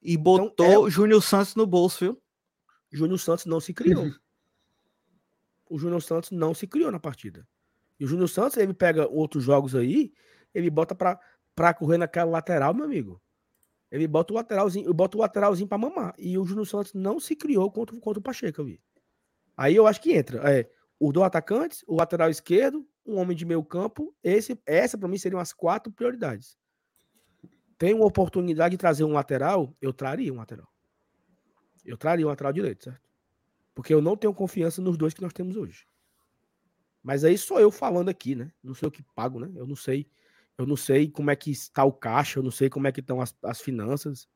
E 0.01 0.18
botou 0.18 0.68
então, 0.68 0.88
é... 0.88 0.89
Júnior 0.91 1.24
Santos 1.24 1.56
no 1.56 1.66
bolso, 1.66 1.99
viu? 1.99 2.22
Júnior 2.91 3.20
Santos 3.20 3.45
não 3.45 3.60
se 3.60 3.74
criou. 3.74 4.06
o 5.70 5.80
Júnior 5.80 6.01
Santos 6.01 6.32
não 6.32 6.53
se 6.53 6.68
criou 6.68 6.91
na 6.91 6.99
partida. 6.99 7.47
E 7.99 8.06
o 8.06 8.08
Júnior 8.08 8.30
Santos, 8.30 8.58
ele 8.58 8.74
pega 8.74 9.08
outros 9.08 9.43
jogos 9.43 9.76
aí, 9.76 10.14
ele 10.53 10.70
bota 10.70 10.93
para 10.93 11.20
correr 11.74 11.97
naquela 11.97 12.32
lateral, 12.32 12.74
meu 12.74 12.86
amigo. 12.86 13.22
Ele 13.91 14.08
bota 14.08 14.34
o 14.34 14.36
lateralzinho, 14.36 14.93
bota 14.93 15.18
o 15.18 15.22
lateralzinho 15.22 15.68
para 15.68 15.78
mamar. 15.78 16.14
E 16.18 16.38
o 16.38 16.45
Júnior 16.45 16.68
Santos 16.68 16.93
não 16.93 17.20
se 17.20 17.36
criou 17.36 17.72
contra, 17.72 17.97
contra 17.99 18.20
o 18.20 18.24
Pacheco, 18.24 18.62
eu 18.62 18.66
vi. 18.66 18.82
Aí 19.56 19.76
eu 19.76 19.88
acho 19.88 20.01
que 20.01 20.14
entra. 20.14 20.41
É, 20.51 20.70
os 20.99 21.14
dois 21.14 21.26
atacantes, 21.26 21.84
o 21.88 21.95
lateral 21.95 22.30
esquerdo, 22.30 22.86
um 23.06 23.18
homem 23.18 23.36
de 23.36 23.45
meio 23.45 23.64
campo. 23.64 24.14
Esse, 24.24 24.60
essa, 24.66 24.97
para 24.97 25.08
mim, 25.08 25.18
seriam 25.18 25.39
as 25.39 25.53
quatro 25.53 25.91
prioridades. 25.91 26.58
Tem 27.78 27.93
uma 27.93 28.06
oportunidade 28.06 28.72
de 28.72 28.78
trazer 28.78 29.03
um 29.03 29.14
lateral, 29.14 29.76
eu 29.82 29.93
traria 29.93 30.34
um 30.34 30.38
lateral. 30.38 30.68
Eu 31.86 31.97
traria 31.97 32.26
um 32.26 32.30
lateral 32.30 32.51
direito, 32.51 32.86
certo? 32.86 33.10
Porque 33.74 33.93
eu 33.93 34.01
não 34.01 34.16
tenho 34.16 34.34
confiança 34.34 34.82
nos 34.82 34.97
dois 34.97 35.14
que 35.14 35.22
nós 35.22 35.34
temos 35.34 35.56
hoje. 35.56 35.86
Mas 37.03 37.24
aí 37.24 37.38
sou 37.38 37.60
eu 37.60 37.70
falando 37.70 38.10
aqui, 38.10 38.34
né? 38.34 38.51
Não 38.64 38.74
sei 38.74 38.88
o 38.88 38.91
que 38.91 39.03
pago, 39.14 39.39
né? 39.39 39.51
Eu 39.56 39.68
não 39.68 39.76
sei. 39.76 40.10
Eu 40.58 40.66
não 40.66 40.78
sei 40.78 41.10
como 41.10 41.32
é 41.32 41.36
que 41.36 41.51
está 41.51 41.84
o 41.84 41.91
caixa, 41.91 42.39
eu 42.39 42.43
não 42.43 42.51
sei 42.51 42.70
como 42.70 42.88
é 42.88 42.91
que 42.91 43.01
estão 43.01 43.20
as, 43.20 43.36
as 43.43 43.60
finanças. 43.60 44.28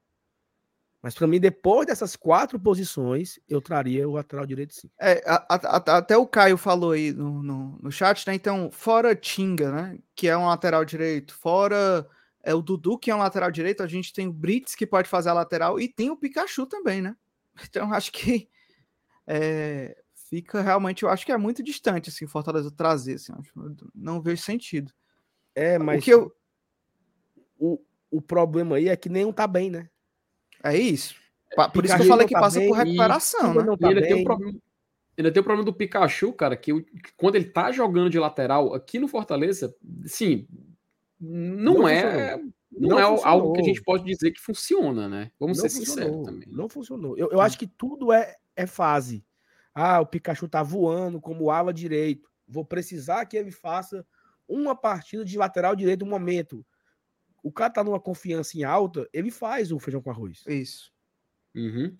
Mas 1.02 1.16
para 1.16 1.28
mim, 1.28 1.40
depois 1.40 1.88
dessas 1.88 2.16
quatro 2.16 2.60
posições, 2.60 3.40
eu 3.48 3.62
traria 3.62 4.08
o 4.08 4.14
lateral 4.14 4.46
direito 4.46 4.74
sim. 4.74 4.90
É, 5.00 5.24
a, 5.26 5.46
a, 5.56 5.98
até 5.98 6.18
o 6.18 6.28
Caio 6.28 6.58
falou 6.58 6.92
aí 6.92 7.14
no, 7.14 7.42
no, 7.42 7.80
no, 7.82 7.92
chat, 7.92 8.28
né? 8.28 8.34
Então, 8.34 8.70
fora 8.70 9.16
Tinga, 9.16 9.72
né? 9.72 10.00
Que 10.14 10.28
é 10.28 10.38
um 10.38 10.48
lateral 10.48 10.84
direito, 10.84 11.34
fora 11.34 12.06
é 12.44 12.54
o 12.54 12.62
Dudu, 12.62 12.98
que 12.98 13.12
é 13.12 13.16
um 13.16 13.20
lateral 13.20 13.52
direito, 13.52 13.82
a 13.82 13.88
gente 13.88 14.14
tem 14.14 14.28
o 14.28 14.34
Brits, 14.34 14.76
que 14.76 14.86
pode 14.86 15.08
fazer 15.08 15.30
a 15.30 15.34
lateral, 15.34 15.80
e 15.80 15.88
tem 15.88 16.10
o 16.10 16.18
Pikachu 16.18 16.66
também, 16.66 17.02
né? 17.02 17.16
Então, 17.70 17.92
acho 17.94 18.12
que 18.14 18.50
é, 19.28 19.98
fica 20.30 20.62
realmente, 20.62 21.04
eu 21.04 21.10
acho 21.10 21.26
que 21.26 21.32
é 21.32 21.38
muito 21.38 21.62
distante, 21.62 22.10
assim, 22.10 22.26
Fortaleza 22.26 22.72
trazer, 22.72 23.16
assim, 23.16 23.34
não 23.94 24.22
vejo 24.22 24.42
sentido. 24.42 24.94
É, 25.56 25.78
mas 25.78 26.02
o, 26.02 26.06
que 26.06 26.12
eu... 26.12 26.36
o, 27.58 27.82
o 28.12 28.22
problema 28.22 28.78
aí 28.78 28.88
é 28.88 28.96
que 28.96 29.10
nenhum 29.10 29.32
tá 29.32 29.48
bem, 29.48 29.70
né? 29.70 29.90
É 30.64 30.76
isso. 30.78 31.16
Por 31.56 31.82
Pikachu 31.82 31.86
isso 31.86 31.96
que 31.96 32.02
eu 32.04 32.08
falei 32.08 32.28
que 32.28 32.34
tá 32.34 32.40
passa 32.40 32.60
bem, 32.60 32.70
por 32.70 32.78
recuperação, 32.78 33.54
né? 33.54 33.78
Tá 33.80 33.88
ainda, 33.88 34.02
tem 34.02 34.14
um 34.16 34.24
problema, 34.24 34.60
ainda 35.18 35.32
tem 35.32 35.42
o 35.42 35.44
problema 35.44 35.66
do 35.66 35.74
Pikachu, 35.74 36.32
cara, 36.34 36.56
que, 36.56 36.82
que 36.82 37.14
quando 37.18 37.36
ele 37.36 37.46
tá 37.46 37.72
jogando 37.72 38.10
de 38.10 38.20
lateral 38.20 38.74
aqui 38.74 39.00
no 39.00 39.08
Fortaleza, 39.08 39.76
sim, 40.06 40.48
não, 41.20 41.74
não 41.74 41.88
é. 41.88 42.38
Não, 42.72 42.90
não, 42.90 43.00
é 43.00 43.04
funcionou. 43.04 43.26
algo 43.26 43.54
que 43.54 43.62
a 43.62 43.64
gente 43.64 43.82
pode 43.82 44.04
dizer 44.04 44.32
que 44.32 44.40
funciona, 44.40 45.10
né? 45.10 45.32
Vamos 45.40 45.58
não 45.58 45.64
ser 45.64 45.70
sinceros 45.70 46.24
também. 46.24 46.48
Não 46.52 46.70
funcionou. 46.70 47.18
Eu, 47.18 47.32
eu 47.32 47.42
acho 47.42 47.58
que 47.58 47.66
tudo 47.66 48.14
é, 48.14 48.36
é 48.56 48.68
fase. 48.68 49.26
Ah, 49.74 50.00
o 50.00 50.06
Pikachu 50.06 50.48
tá 50.48 50.62
voando 50.62 51.20
como 51.20 51.50
ala 51.50 51.74
direito. 51.74 52.30
Vou 52.48 52.64
precisar 52.64 53.26
que 53.26 53.36
ele 53.36 53.52
faça 53.52 54.06
uma 54.50 54.76
partida 54.76 55.24
de 55.24 55.38
lateral 55.38 55.76
direito 55.76 56.04
no 56.04 56.12
momento 56.12 56.66
o 57.44 57.52
cara 57.52 57.72
tá 57.72 57.84
numa 57.84 58.00
confiança 58.00 58.58
em 58.58 58.64
alta, 58.64 59.08
ele 59.14 59.32
faz 59.32 59.72
o 59.72 59.80
feijão 59.80 60.02
com 60.02 60.10
arroz. 60.10 60.44
Isso. 60.48 60.92
Uhum. 61.56 61.96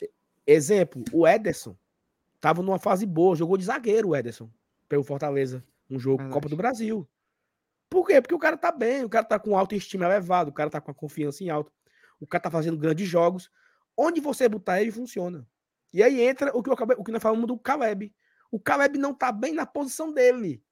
Exemplo, 0.46 1.04
o 1.12 1.28
Ederson 1.28 1.78
tava 2.40 2.62
numa 2.62 2.80
fase 2.80 3.06
boa, 3.06 3.36
jogou 3.36 3.58
de 3.58 3.66
zagueiro 3.66 4.10
o 4.10 4.16
Ederson 4.16 4.50
pelo 4.88 5.04
Fortaleza, 5.04 5.64
um 5.90 6.00
jogo 6.00 6.18
Verdade. 6.18 6.34
Copa 6.34 6.50
do 6.50 6.58
Brasil. 6.58 7.10
Por 7.90 8.06
quê? 8.06 8.22
Porque 8.22 8.36
o 8.36 8.40
cara 8.40 8.58
tá 8.58 8.72
bem, 8.72 9.04
o 9.04 9.10
cara 9.10 9.26
tá 9.26 9.40
com 9.40 9.58
autoestima 9.58 10.06
elevado, 10.06 10.50
o 10.50 10.54
cara 10.54 10.70
tá 10.70 10.80
com 10.80 10.92
a 10.92 10.94
confiança 10.94 11.44
em 11.44 11.50
alta, 11.50 11.72
o 12.20 12.28
cara 12.28 12.44
tá 12.44 12.52
fazendo 12.52 12.78
grandes 12.78 13.08
jogos. 13.08 13.50
Onde 13.98 14.22
você 14.22 14.48
botar 14.48 14.82
ele, 14.82 14.92
funciona. 14.92 15.48
E 15.92 16.02
aí 16.04 16.22
entra 16.22 16.56
o 16.56 16.62
que, 16.62 16.70
eu 16.70 16.74
acabei, 16.74 16.96
o 16.98 17.04
que 17.04 17.12
nós 17.12 17.22
falamos 17.22 17.48
do 17.48 17.58
Caleb. 17.58 18.14
O 18.52 18.60
Caleb 18.60 18.98
não 18.98 19.14
tá 19.14 19.32
bem 19.32 19.54
na 19.54 19.66
posição 19.66 20.14
dele. 20.14 20.64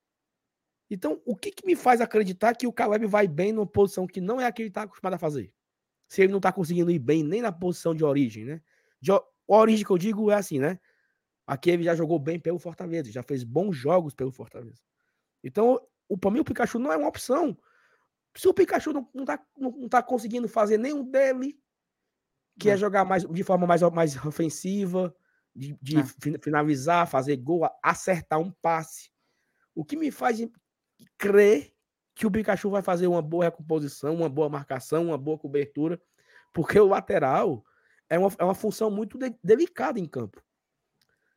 Então, 0.89 1.21
o 1.25 1.35
que, 1.35 1.51
que, 1.51 1.65
me 1.65 1.75
faz 1.75 1.99
acreditar 1.99 2.55
que 2.55 2.65
o 2.65 2.71
Caleb 2.71 3.05
vai 3.05 3.27
bem 3.27 3.51
numa 3.51 3.67
posição 3.67 4.07
que 4.07 4.21
não 4.21 4.39
é 4.39 4.45
a 4.45 4.51
que 4.51 4.61
ele 4.61 4.69
está 4.69 4.83
acostumado 4.83 5.15
a 5.15 5.19
fazer? 5.19 5.53
Se 6.07 6.21
ele 6.21 6.31
não 6.31 6.37
está 6.37 6.51
conseguindo 6.51 6.89
ir 6.89 6.99
bem 6.99 7.23
nem 7.23 7.41
na 7.41 7.51
posição 7.51 7.93
de 7.93 8.05
origem, 8.05 8.45
né? 8.45 8.61
De 9.01 9.11
origem 9.45 9.85
que 9.85 9.91
eu 9.91 9.97
digo 9.97 10.31
é 10.31 10.35
assim, 10.35 10.59
né? 10.59 10.79
Aqui 11.45 11.71
ele 11.71 11.83
já 11.83 11.95
jogou 11.95 12.17
bem 12.19 12.39
pelo 12.39 12.59
Fortaleza, 12.59 13.11
já 13.11 13.23
fez 13.23 13.43
bons 13.43 13.75
jogos 13.75 14.13
pelo 14.13 14.31
Fortaleza. 14.31 14.81
Então, 15.43 15.79
o, 16.07 16.17
para 16.17 16.31
mim, 16.31 16.39
o 16.39 16.45
Pikachu 16.45 16.79
não 16.79 16.91
é 16.91 16.97
uma 16.97 17.07
opção. 17.07 17.57
Se 18.35 18.47
o 18.47 18.53
Pikachu 18.53 18.93
não, 18.93 19.09
não, 19.13 19.25
tá, 19.25 19.45
não, 19.57 19.71
não 19.71 19.89
tá 19.89 20.01
conseguindo 20.01 20.47
fazer 20.47 20.77
nenhum 20.77 21.03
dele, 21.03 21.59
que 22.59 22.69
é, 22.69 22.73
é 22.73 22.77
jogar 22.77 23.05
mais, 23.05 23.25
de 23.25 23.43
forma 23.43 23.67
mais, 23.67 23.81
mais 23.81 24.25
ofensiva, 24.25 25.15
de, 25.55 25.77
de 25.81 25.97
é. 25.99 26.03
finalizar, 26.41 27.07
fazer 27.07 27.35
gol, 27.37 27.67
acertar 27.81 28.39
um 28.39 28.51
passe. 28.61 29.09
O 29.73 29.83
que 29.83 29.95
me 29.95 30.11
faz 30.11 30.39
crer 31.17 31.73
que 32.15 32.25
o 32.25 32.31
Pikachu 32.31 32.69
vai 32.69 32.81
fazer 32.81 33.07
uma 33.07 33.21
boa 33.21 33.45
recomposição, 33.45 34.15
uma 34.15 34.29
boa 34.29 34.49
marcação, 34.49 35.07
uma 35.07 35.17
boa 35.17 35.37
cobertura, 35.37 36.01
porque 36.51 36.79
o 36.79 36.87
lateral 36.87 37.63
é 38.09 38.17
uma, 38.17 38.29
é 38.39 38.43
uma 38.43 38.55
função 38.55 38.89
muito 38.89 39.17
de, 39.17 39.35
delicada 39.43 39.99
em 39.99 40.05
campo. 40.05 40.41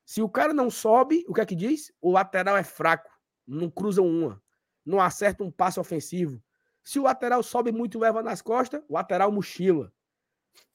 Se 0.04 0.22
o 0.22 0.28
cara 0.28 0.54
não 0.54 0.70
sobe, 0.70 1.24
o 1.28 1.34
que 1.34 1.40
é 1.40 1.46
que 1.46 1.54
diz? 1.54 1.92
O 2.00 2.10
lateral 2.10 2.56
é 2.56 2.64
fraco, 2.64 3.10
não 3.46 3.70
cruza 3.70 4.00
uma, 4.00 4.42
não 4.84 5.00
acerta 5.00 5.44
um 5.44 5.50
passe 5.50 5.78
ofensivo. 5.78 6.42
Se 6.82 6.98
o 6.98 7.02
lateral 7.02 7.42
sobe 7.42 7.70
muito 7.70 7.98
e 7.98 8.00
leva 8.00 8.22
nas 8.22 8.40
costas, 8.40 8.82
o 8.88 8.94
lateral 8.94 9.30
mochila, 9.30 9.92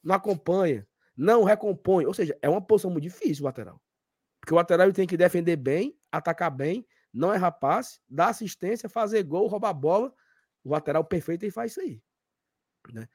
não 0.03 0.15
acompanha, 0.15 0.87
não 1.17 1.43
recompõe. 1.43 2.05
Ou 2.05 2.13
seja, 2.13 2.37
é 2.41 2.47
uma 2.47 2.61
posição 2.61 2.91
muito 2.91 3.03
difícil 3.03 3.43
o 3.43 3.45
lateral. 3.45 3.81
Porque 4.39 4.53
o 4.53 4.57
lateral 4.57 4.91
tem 4.93 5.07
que 5.07 5.17
defender 5.17 5.55
bem, 5.55 5.97
atacar 6.11 6.51
bem 6.51 6.85
não 7.15 7.33
é 7.33 7.37
rapaz, 7.37 8.01
dá 8.09 8.27
assistência, 8.27 8.89
fazer 8.89 9.23
gol, 9.23 9.47
roubar 9.47 9.73
bola. 9.73 10.13
O 10.63 10.71
lateral 10.71 11.03
perfeito 11.03 11.45
e 11.45 11.51
faz 11.51 11.71
isso 11.71 11.81
aí. 11.81 12.01
Né? 12.91 13.07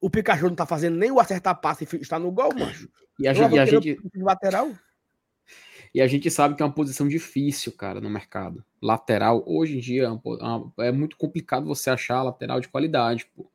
O 0.00 0.10
Pikachu 0.10 0.48
não 0.48 0.54
tá 0.54 0.66
fazendo 0.66 0.96
nem 0.96 1.10
o 1.10 1.18
acertar 1.18 1.58
passe 1.60 1.88
e 1.90 1.96
está 1.96 2.18
no 2.18 2.30
gol, 2.30 2.54
macho. 2.54 2.88
E 3.18 3.26
a, 3.26 3.32
gente, 3.32 3.54
e 3.54 3.58
a 3.58 3.64
gente. 3.64 3.98
Lateral. 4.14 4.70
E 5.94 6.02
a 6.02 6.06
gente 6.06 6.30
sabe 6.30 6.54
que 6.54 6.62
é 6.62 6.66
uma 6.66 6.74
posição 6.74 7.08
difícil, 7.08 7.72
cara, 7.72 8.00
no 8.00 8.10
mercado. 8.10 8.62
Lateral, 8.82 9.42
hoje 9.46 9.78
em 9.78 9.80
dia, 9.80 10.10
é, 10.78 10.88
é 10.88 10.92
muito 10.92 11.16
complicado 11.16 11.64
você 11.64 11.88
achar 11.88 12.22
lateral 12.22 12.60
de 12.60 12.68
qualidade, 12.68 13.26
pô. 13.34 13.50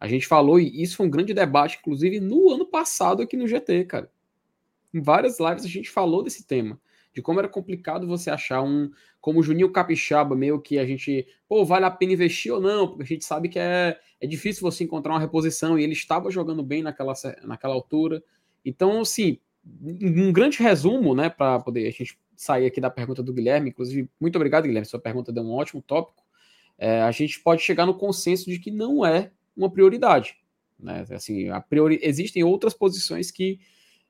A 0.00 0.08
gente 0.08 0.26
falou, 0.26 0.58
e 0.58 0.82
isso 0.82 0.96
foi 0.96 1.06
um 1.06 1.10
grande 1.10 1.34
debate, 1.34 1.78
inclusive, 1.80 2.18
no 2.18 2.50
ano 2.50 2.66
passado 2.66 3.22
aqui 3.22 3.36
no 3.36 3.46
GT, 3.46 3.84
cara. 3.84 4.10
Em 4.92 5.00
várias 5.00 5.38
lives 5.38 5.64
a 5.64 5.68
gente 5.68 5.90
falou 5.90 6.22
desse 6.22 6.44
tema 6.44 6.80
de 7.14 7.22
como 7.22 7.38
era 7.38 7.48
complicado 7.48 8.06
você 8.06 8.30
achar 8.30 8.62
um, 8.62 8.90
como 9.20 9.40
o 9.40 9.42
Juninho 9.42 9.72
Capixaba, 9.72 10.36
meio 10.36 10.60
que 10.60 10.78
a 10.78 10.86
gente, 10.86 11.26
pô, 11.48 11.64
vale 11.64 11.84
a 11.84 11.90
pena 11.90 12.12
investir 12.12 12.52
ou 12.52 12.60
não, 12.60 12.88
porque 12.88 13.02
a 13.02 13.06
gente 13.06 13.24
sabe 13.24 13.48
que 13.48 13.58
é, 13.58 13.98
é 14.20 14.26
difícil 14.26 14.62
você 14.62 14.84
encontrar 14.84 15.12
uma 15.12 15.20
reposição 15.20 15.78
e 15.78 15.82
ele 15.82 15.92
estava 15.92 16.30
jogando 16.30 16.62
bem 16.62 16.82
naquela, 16.82 17.12
naquela 17.42 17.74
altura. 17.74 18.22
Então, 18.64 19.00
assim, 19.00 19.38
um 19.82 20.32
grande 20.32 20.62
resumo, 20.62 21.14
né, 21.14 21.28
para 21.28 21.60
poder 21.60 21.88
a 21.88 21.90
gente 21.90 22.18
sair 22.36 22.66
aqui 22.66 22.80
da 22.80 22.90
pergunta 22.90 23.22
do 23.22 23.32
Guilherme, 23.32 23.70
inclusive, 23.70 24.08
muito 24.20 24.36
obrigado, 24.36 24.64
Guilherme, 24.64 24.86
sua 24.86 25.00
pergunta 25.00 25.32
deu 25.32 25.42
um 25.42 25.52
ótimo 25.52 25.82
tópico. 25.82 26.22
É, 26.78 27.02
a 27.02 27.10
gente 27.10 27.40
pode 27.40 27.62
chegar 27.62 27.84
no 27.86 27.94
consenso 27.94 28.48
de 28.48 28.58
que 28.58 28.70
não 28.70 29.04
é 29.04 29.32
uma 29.56 29.68
prioridade. 29.68 30.36
Né? 30.78 31.04
Assim, 31.10 31.48
a 31.48 31.60
priori... 31.60 31.98
Existem 32.02 32.44
outras 32.44 32.72
posições 32.72 33.32
que 33.32 33.58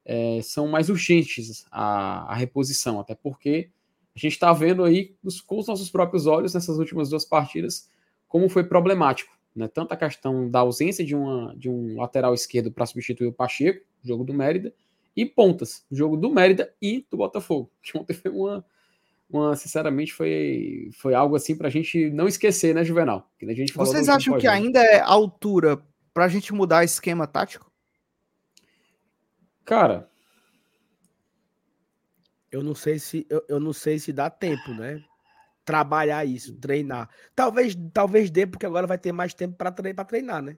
é, 0.04 0.40
são 0.42 0.68
mais 0.68 0.88
urgentes 0.88 1.66
a, 1.70 2.32
a, 2.32 2.34
reposição, 2.34 2.98
até 2.98 3.14
porque 3.14 3.70
a 4.16 4.18
gente 4.18 4.32
está 4.32 4.52
vendo 4.52 4.84
aí 4.84 5.14
com 5.46 5.58
os 5.58 5.66
nossos 5.66 5.90
próprios 5.90 6.26
olhos 6.26 6.54
nessas 6.54 6.78
últimas 6.78 7.10
duas 7.10 7.24
partidas 7.24 7.88
como 8.28 8.48
foi 8.48 8.62
problemático. 8.62 9.36
Né? 9.56 9.66
Tanto 9.66 9.92
a 9.92 9.96
questão 9.96 10.48
da 10.48 10.60
ausência 10.60 11.04
de, 11.04 11.16
uma, 11.16 11.54
de 11.56 11.68
um 11.68 11.98
lateral 11.98 12.34
esquerdo 12.34 12.70
para 12.70 12.86
substituir 12.86 13.26
o 13.26 13.32
Pacheco, 13.32 13.84
jogo 14.04 14.22
do 14.22 14.34
Mérida, 14.34 14.72
e 15.16 15.26
pontas, 15.26 15.84
jogo 15.90 16.16
do 16.16 16.30
Mérida 16.30 16.72
e 16.80 17.04
do 17.10 17.16
Botafogo. 17.16 17.70
Ontem 17.96 18.14
foi 18.14 18.30
uma, 18.30 18.64
uma 19.28 19.56
sinceramente, 19.56 20.12
foi, 20.12 20.90
foi 20.92 21.14
algo 21.14 21.34
assim 21.34 21.56
para 21.56 21.66
a 21.66 21.70
gente 21.70 22.10
não 22.10 22.28
esquecer, 22.28 22.74
né, 22.74 22.84
Juvenal? 22.84 23.28
Que 23.38 23.46
a 23.46 23.54
gente 23.54 23.74
Vocês 23.74 24.08
acham 24.08 24.38
que 24.38 24.46
ainda 24.46 24.80
é 24.80 25.00
altura 25.00 25.82
para 26.14 26.26
a 26.26 26.28
gente 26.28 26.52
mudar 26.52 26.84
esquema 26.84 27.26
tático? 27.26 27.68
Cara, 29.68 30.10
eu 32.50 32.62
não 32.62 32.74
sei 32.74 32.98
se 32.98 33.26
eu, 33.28 33.44
eu 33.50 33.60
não 33.60 33.74
sei 33.74 33.98
se 33.98 34.14
dá 34.14 34.30
tempo, 34.30 34.72
né? 34.72 35.04
Trabalhar 35.62 36.24
isso, 36.24 36.56
treinar. 36.56 37.10
Talvez 37.36 37.76
talvez 37.92 38.30
dê 38.30 38.46
porque 38.46 38.64
agora 38.64 38.86
vai 38.86 38.96
ter 38.96 39.12
mais 39.12 39.34
tempo 39.34 39.58
para 39.58 39.70
treinar, 39.70 40.06
treinar, 40.06 40.40
né? 40.40 40.56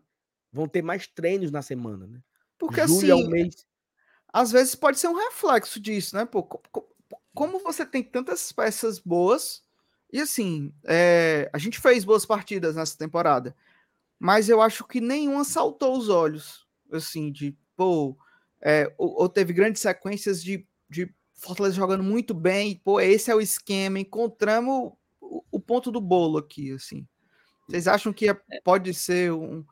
Vão 0.52 0.68
ter 0.68 0.80
mais 0.80 1.08
treinos 1.08 1.50
na 1.50 1.60
semana, 1.60 2.06
né? 2.06 2.22
Porque 2.56 2.86
Julho 2.86 2.98
assim, 2.98 3.10
é 3.10 3.14
um 3.16 3.28
mês... 3.28 3.66
às 4.32 4.52
vezes 4.52 4.76
pode 4.76 5.00
ser 5.00 5.08
um 5.08 5.16
reflexo 5.16 5.80
disso, 5.80 6.14
né? 6.14 6.24
Pô, 6.24 6.44
como 7.34 7.58
você 7.58 7.84
tem 7.84 8.04
tantas 8.04 8.52
peças 8.52 9.00
boas, 9.00 9.64
e 10.12 10.20
assim, 10.20 10.72
é, 10.84 11.50
a 11.52 11.58
gente 11.58 11.80
fez 11.80 12.04
boas 12.04 12.24
partidas 12.24 12.76
nessa 12.76 12.96
temporada, 12.96 13.56
mas 14.20 14.48
eu 14.48 14.62
acho 14.62 14.84
que 14.84 15.00
nenhuma 15.00 15.42
saltou 15.42 15.98
os 15.98 16.08
olhos, 16.08 16.64
assim, 16.92 17.32
de, 17.32 17.58
pô, 17.74 18.16
é, 18.62 18.92
ou, 18.98 19.22
ou, 19.22 19.28
teve 19.28 19.52
grandes 19.52 19.82
sequências 19.82 20.42
de, 20.42 20.66
de 20.88 21.12
Fortaleza 21.34 21.76
jogando 21.76 22.02
muito 22.02 22.34
bem, 22.34 22.80
pô, 22.84 23.00
esse 23.00 23.30
é 23.30 23.34
o 23.34 23.40
esquema, 23.40 23.98
encontramos 23.98 24.92
o, 25.20 25.44
o 25.50 25.60
ponto 25.60 25.90
do 25.90 26.00
bolo 26.00 26.38
aqui, 26.38 26.72
assim. 26.72 27.06
Vocês 27.66 27.88
acham 27.88 28.12
que 28.12 28.28
é, 28.28 28.34
pode 28.62 28.92
ser 28.92 29.32
um, 29.32 29.64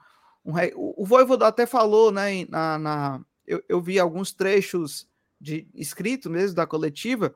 um 0.45 0.53
o, 0.75 1.03
o 1.03 1.07
Voivoda 1.07 1.47
até 1.47 1.67
falou, 1.67 2.11
né, 2.11 2.47
na, 2.47 2.79
na 2.79 3.25
eu, 3.47 3.63
eu 3.69 3.81
vi 3.81 3.99
alguns 3.99 4.33
trechos 4.33 5.09
de 5.41 5.69
escrito 5.75 6.31
mesmo 6.31 6.57
da 6.57 6.67
coletiva, 6.67 7.35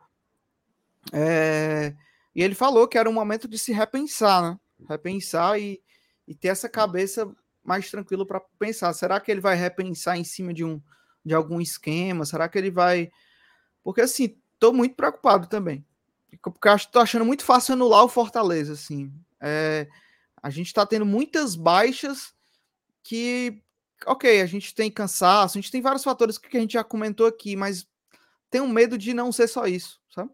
é, 1.13 1.95
e 2.35 2.43
ele 2.43 2.55
falou 2.55 2.87
que 2.87 2.97
era 2.97 3.09
um 3.09 3.13
momento 3.13 3.49
de 3.49 3.59
se 3.59 3.73
repensar, 3.73 4.43
né? 4.43 4.59
Repensar 4.89 5.59
e, 5.59 5.83
e 6.27 6.35
ter 6.35 6.49
essa 6.49 6.69
cabeça 6.69 7.31
mais 7.63 7.91
tranquila 7.91 8.27
para 8.27 8.41
pensar. 8.59 8.93
Será 8.93 9.21
que 9.21 9.31
ele 9.31 9.41
vai 9.41 9.57
repensar 9.57 10.17
em 10.17 10.25
cima 10.25 10.53
de 10.53 10.65
um 10.65 10.81
de 11.25 11.35
algum 11.35 11.61
esquema? 11.61 12.25
Será 12.25 12.49
que 12.49 12.59
ele 12.59 12.71
vai. 12.71 13.11
Porque 13.83 14.01
assim, 14.01 14.37
tô 14.59 14.73
muito 14.73 14.95
preocupado 14.95 15.47
também. 15.47 15.85
Porque 16.43 16.69
eu 16.69 16.79
tô 16.91 17.01
achando 17.01 17.25
muito 17.25 17.45
fácil 17.45 17.75
anular 17.75 18.05
o 18.05 18.09
Fortaleza, 18.09 18.73
assim. 18.73 19.13
É, 19.41 19.89
a 20.43 20.51
gente 20.51 20.69
está 20.69 20.87
tendo 20.87 21.05
muitas 21.05 21.55
baixas 21.55 22.35
que, 23.03 23.63
ok, 24.07 24.41
a 24.41 24.47
gente 24.47 24.75
tem 24.75 24.91
cansaço, 24.91 25.59
a 25.59 25.61
gente 25.61 25.71
tem 25.71 25.83
vários 25.83 26.05
fatores 26.05 26.39
que 26.39 26.57
a 26.57 26.61
gente 26.61 26.73
já 26.73 26.85
comentou 26.85 27.27
aqui, 27.27 27.55
mas 27.57 27.87
tenho 28.51 28.69
medo 28.69 28.97
de 28.97 29.13
não 29.13 29.33
ser 29.33 29.49
só 29.49 29.67
isso, 29.67 30.01
sabe? 30.11 30.31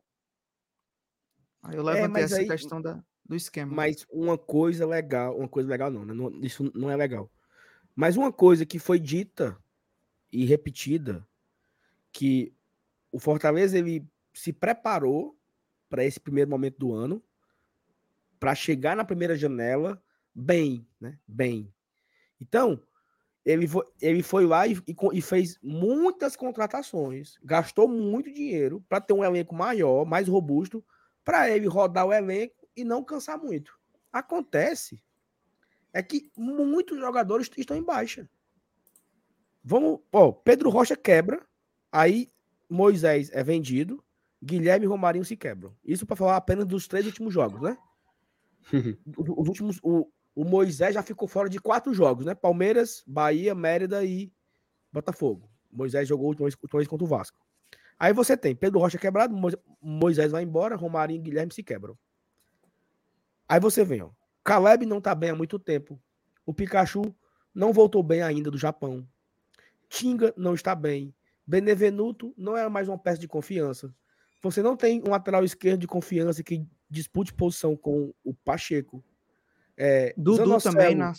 Aí 1.62 1.76
eu 1.76 1.88
é, 1.88 1.94
levantei 1.94 2.22
é, 2.22 2.24
essa 2.24 2.38
aí, 2.38 2.48
questão 2.48 2.80
da, 2.80 3.02
do 3.24 3.34
esquema. 3.36 3.74
Mas 3.74 4.06
uma 4.10 4.38
coisa 4.38 4.86
legal, 4.86 5.36
uma 5.36 5.48
coisa 5.48 5.68
legal 5.68 5.90
não, 5.90 6.04
né? 6.04 6.14
Não, 6.14 6.30
isso 6.42 6.70
não 6.74 6.90
é 6.90 6.96
legal. 6.96 7.30
Mas 7.94 8.16
uma 8.16 8.32
coisa 8.32 8.64
que 8.64 8.78
foi 8.78 8.98
dita 8.98 9.58
e 10.32 10.44
repetida, 10.44 11.26
que 12.12 12.54
o 13.10 13.18
Fortaleza 13.18 13.78
ele 13.78 14.06
se 14.32 14.52
preparou 14.52 15.38
para 15.88 16.04
esse 16.04 16.20
primeiro 16.20 16.50
momento 16.50 16.78
do 16.78 16.92
ano, 16.92 17.22
para 18.38 18.54
chegar 18.54 18.96
na 18.96 19.04
primeira 19.04 19.36
janela 19.36 20.02
bem, 20.34 20.86
né? 21.00 21.18
Bem. 21.26 21.72
Então, 22.40 22.80
ele 23.44 23.66
foi, 23.66 23.84
ele 24.00 24.22
foi 24.22 24.46
lá 24.46 24.66
e, 24.66 24.74
e, 24.86 24.94
e 25.14 25.22
fez 25.22 25.58
muitas 25.62 26.36
contratações, 26.36 27.38
gastou 27.42 27.88
muito 27.88 28.32
dinheiro 28.32 28.84
para 28.88 29.00
ter 29.00 29.14
um 29.14 29.24
elenco 29.24 29.54
maior, 29.54 30.04
mais 30.04 30.28
robusto, 30.28 30.84
para 31.24 31.50
ele 31.50 31.66
rodar 31.66 32.06
o 32.06 32.12
elenco 32.12 32.68
e 32.76 32.84
não 32.84 33.02
cansar 33.02 33.38
muito. 33.38 33.78
Acontece 34.12 35.02
é 35.92 36.02
que 36.02 36.30
muitos 36.36 36.98
jogadores 36.98 37.50
estão 37.56 37.76
em 37.76 37.82
baixa. 37.82 38.28
Vamos, 39.70 40.00
ó, 40.10 40.32
Pedro 40.32 40.70
Rocha 40.70 40.96
quebra, 40.96 41.46
aí 41.92 42.32
Moisés 42.70 43.28
é 43.34 43.44
vendido, 43.44 44.02
Guilherme 44.42 44.86
e 44.86 44.88
Romarinho 44.88 45.26
se 45.26 45.36
quebram. 45.36 45.76
Isso 45.84 46.06
para 46.06 46.16
falar 46.16 46.36
apenas 46.36 46.64
dos 46.64 46.88
três 46.88 47.04
últimos 47.04 47.34
jogos, 47.34 47.60
né? 47.60 47.76
Os 49.14 49.46
últimos, 49.46 49.78
o, 49.82 50.10
o 50.34 50.42
Moisés 50.42 50.94
já 50.94 51.02
ficou 51.02 51.28
fora 51.28 51.50
de 51.50 51.60
quatro 51.60 51.92
jogos, 51.92 52.24
né? 52.24 52.34
Palmeiras, 52.34 53.04
Bahia, 53.06 53.54
Mérida 53.54 54.02
e 54.02 54.32
Botafogo. 54.90 55.50
Moisés 55.70 56.08
jogou 56.08 56.28
última 56.28 56.48
vez 56.48 56.88
contra 56.88 57.04
o 57.04 57.06
Vasco. 57.06 57.38
Aí 57.98 58.14
você 58.14 58.38
tem 58.38 58.56
Pedro 58.56 58.78
Rocha 58.80 58.96
quebrado, 58.96 59.36
Moisés 59.82 60.32
vai 60.32 60.44
embora, 60.44 60.76
Romarinho 60.76 61.20
e 61.20 61.24
Guilherme 61.24 61.52
se 61.52 61.62
quebram. 61.62 61.94
Aí 63.46 63.60
você 63.60 63.84
vem, 63.84 64.00
ó. 64.00 64.08
Caleb 64.42 64.86
não 64.86 64.98
tá 64.98 65.14
bem 65.14 65.28
há 65.28 65.34
muito 65.34 65.58
tempo. 65.58 66.00
O 66.46 66.54
Pikachu 66.54 67.14
não 67.54 67.70
voltou 67.70 68.02
bem 68.02 68.22
ainda 68.22 68.50
do 68.50 68.56
Japão. 68.56 69.06
Tinga 69.88 70.32
não 70.36 70.54
está 70.54 70.74
bem. 70.74 71.14
Benevenuto 71.46 72.34
não 72.36 72.56
é 72.56 72.68
mais 72.68 72.88
uma 72.88 72.98
peça 72.98 73.18
de 73.18 73.28
confiança. 73.28 73.94
Você 74.42 74.62
não 74.62 74.76
tem 74.76 75.02
um 75.06 75.10
lateral 75.10 75.44
esquerdo 75.44 75.80
de 75.80 75.86
confiança 75.86 76.42
que 76.42 76.66
dispute 76.88 77.32
posição 77.32 77.76
com 77.76 78.12
o 78.24 78.34
Pacheco. 78.34 79.02
É, 79.76 80.14
Dudu 80.16 80.36
Zanocelo, 80.36 80.74
também, 80.74 80.94
né? 80.94 81.12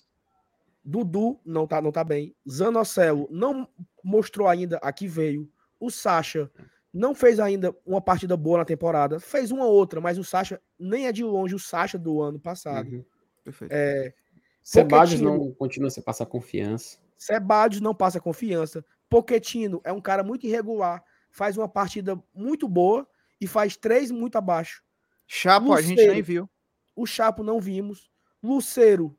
Dudu 0.84 1.40
não 1.46 1.68
tá, 1.68 1.82
não 1.82 1.92
tá 1.92 2.04
bem. 2.04 2.36
Zanocelo 2.50 3.28
não 3.32 3.68
mostrou 4.04 4.48
ainda 4.48 4.78
a 4.78 4.92
que 4.94 5.08
veio. 5.08 5.52
O 5.80 5.90
Sacha 5.90 6.52
não 6.94 7.14
fez 7.14 7.40
ainda 7.40 7.76
uma 7.86 8.02
partida 8.02 8.36
boa 8.36 8.60
na 8.60 8.66
temporada. 8.66 9.20
Fez 9.20 9.52
uma 9.52 9.66
outra, 9.66 10.00
mas 10.02 10.18
o 10.18 10.24
Sacha 10.24 10.62
nem 10.78 11.08
é 11.08 11.12
de 11.12 11.24
longe 11.24 11.56
o 11.56 11.60
Sacha 11.60 11.98
do 11.98 12.22
ano 12.22 12.40
passado. 12.40 12.90
Uhum. 12.90 13.06
Perfeito. 13.44 13.72
É, 13.72 14.14
Sebadios 14.62 15.22
não 15.22 15.52
continua 15.54 15.90
sem 15.90 16.04
passar 16.04 16.26
confiança. 16.26 16.98
Sebadios 17.20 17.82
não 17.82 17.94
passa 17.94 18.20
confiança. 18.22 18.84
Poquetino 19.10 19.82
é 19.84 19.92
um 19.92 20.00
cara 20.00 20.24
muito 20.24 20.48
irregular. 20.48 21.04
Faz 21.30 21.58
uma 21.58 21.68
partida 21.68 22.18
muito 22.34 22.68
boa 22.68 23.06
e 23.42 23.46
faz 23.46 23.76
três 23.76 24.10
muito 24.10 24.38
abaixo. 24.38 24.82
Chapo 25.28 25.68
Luceiro, 25.68 25.86
a 25.86 25.88
gente 25.88 26.08
nem 26.08 26.22
viu. 26.22 26.50
O 26.96 27.06
Chapo 27.06 27.44
não 27.44 27.60
vimos. 27.60 28.10
Luceiro 28.42 29.16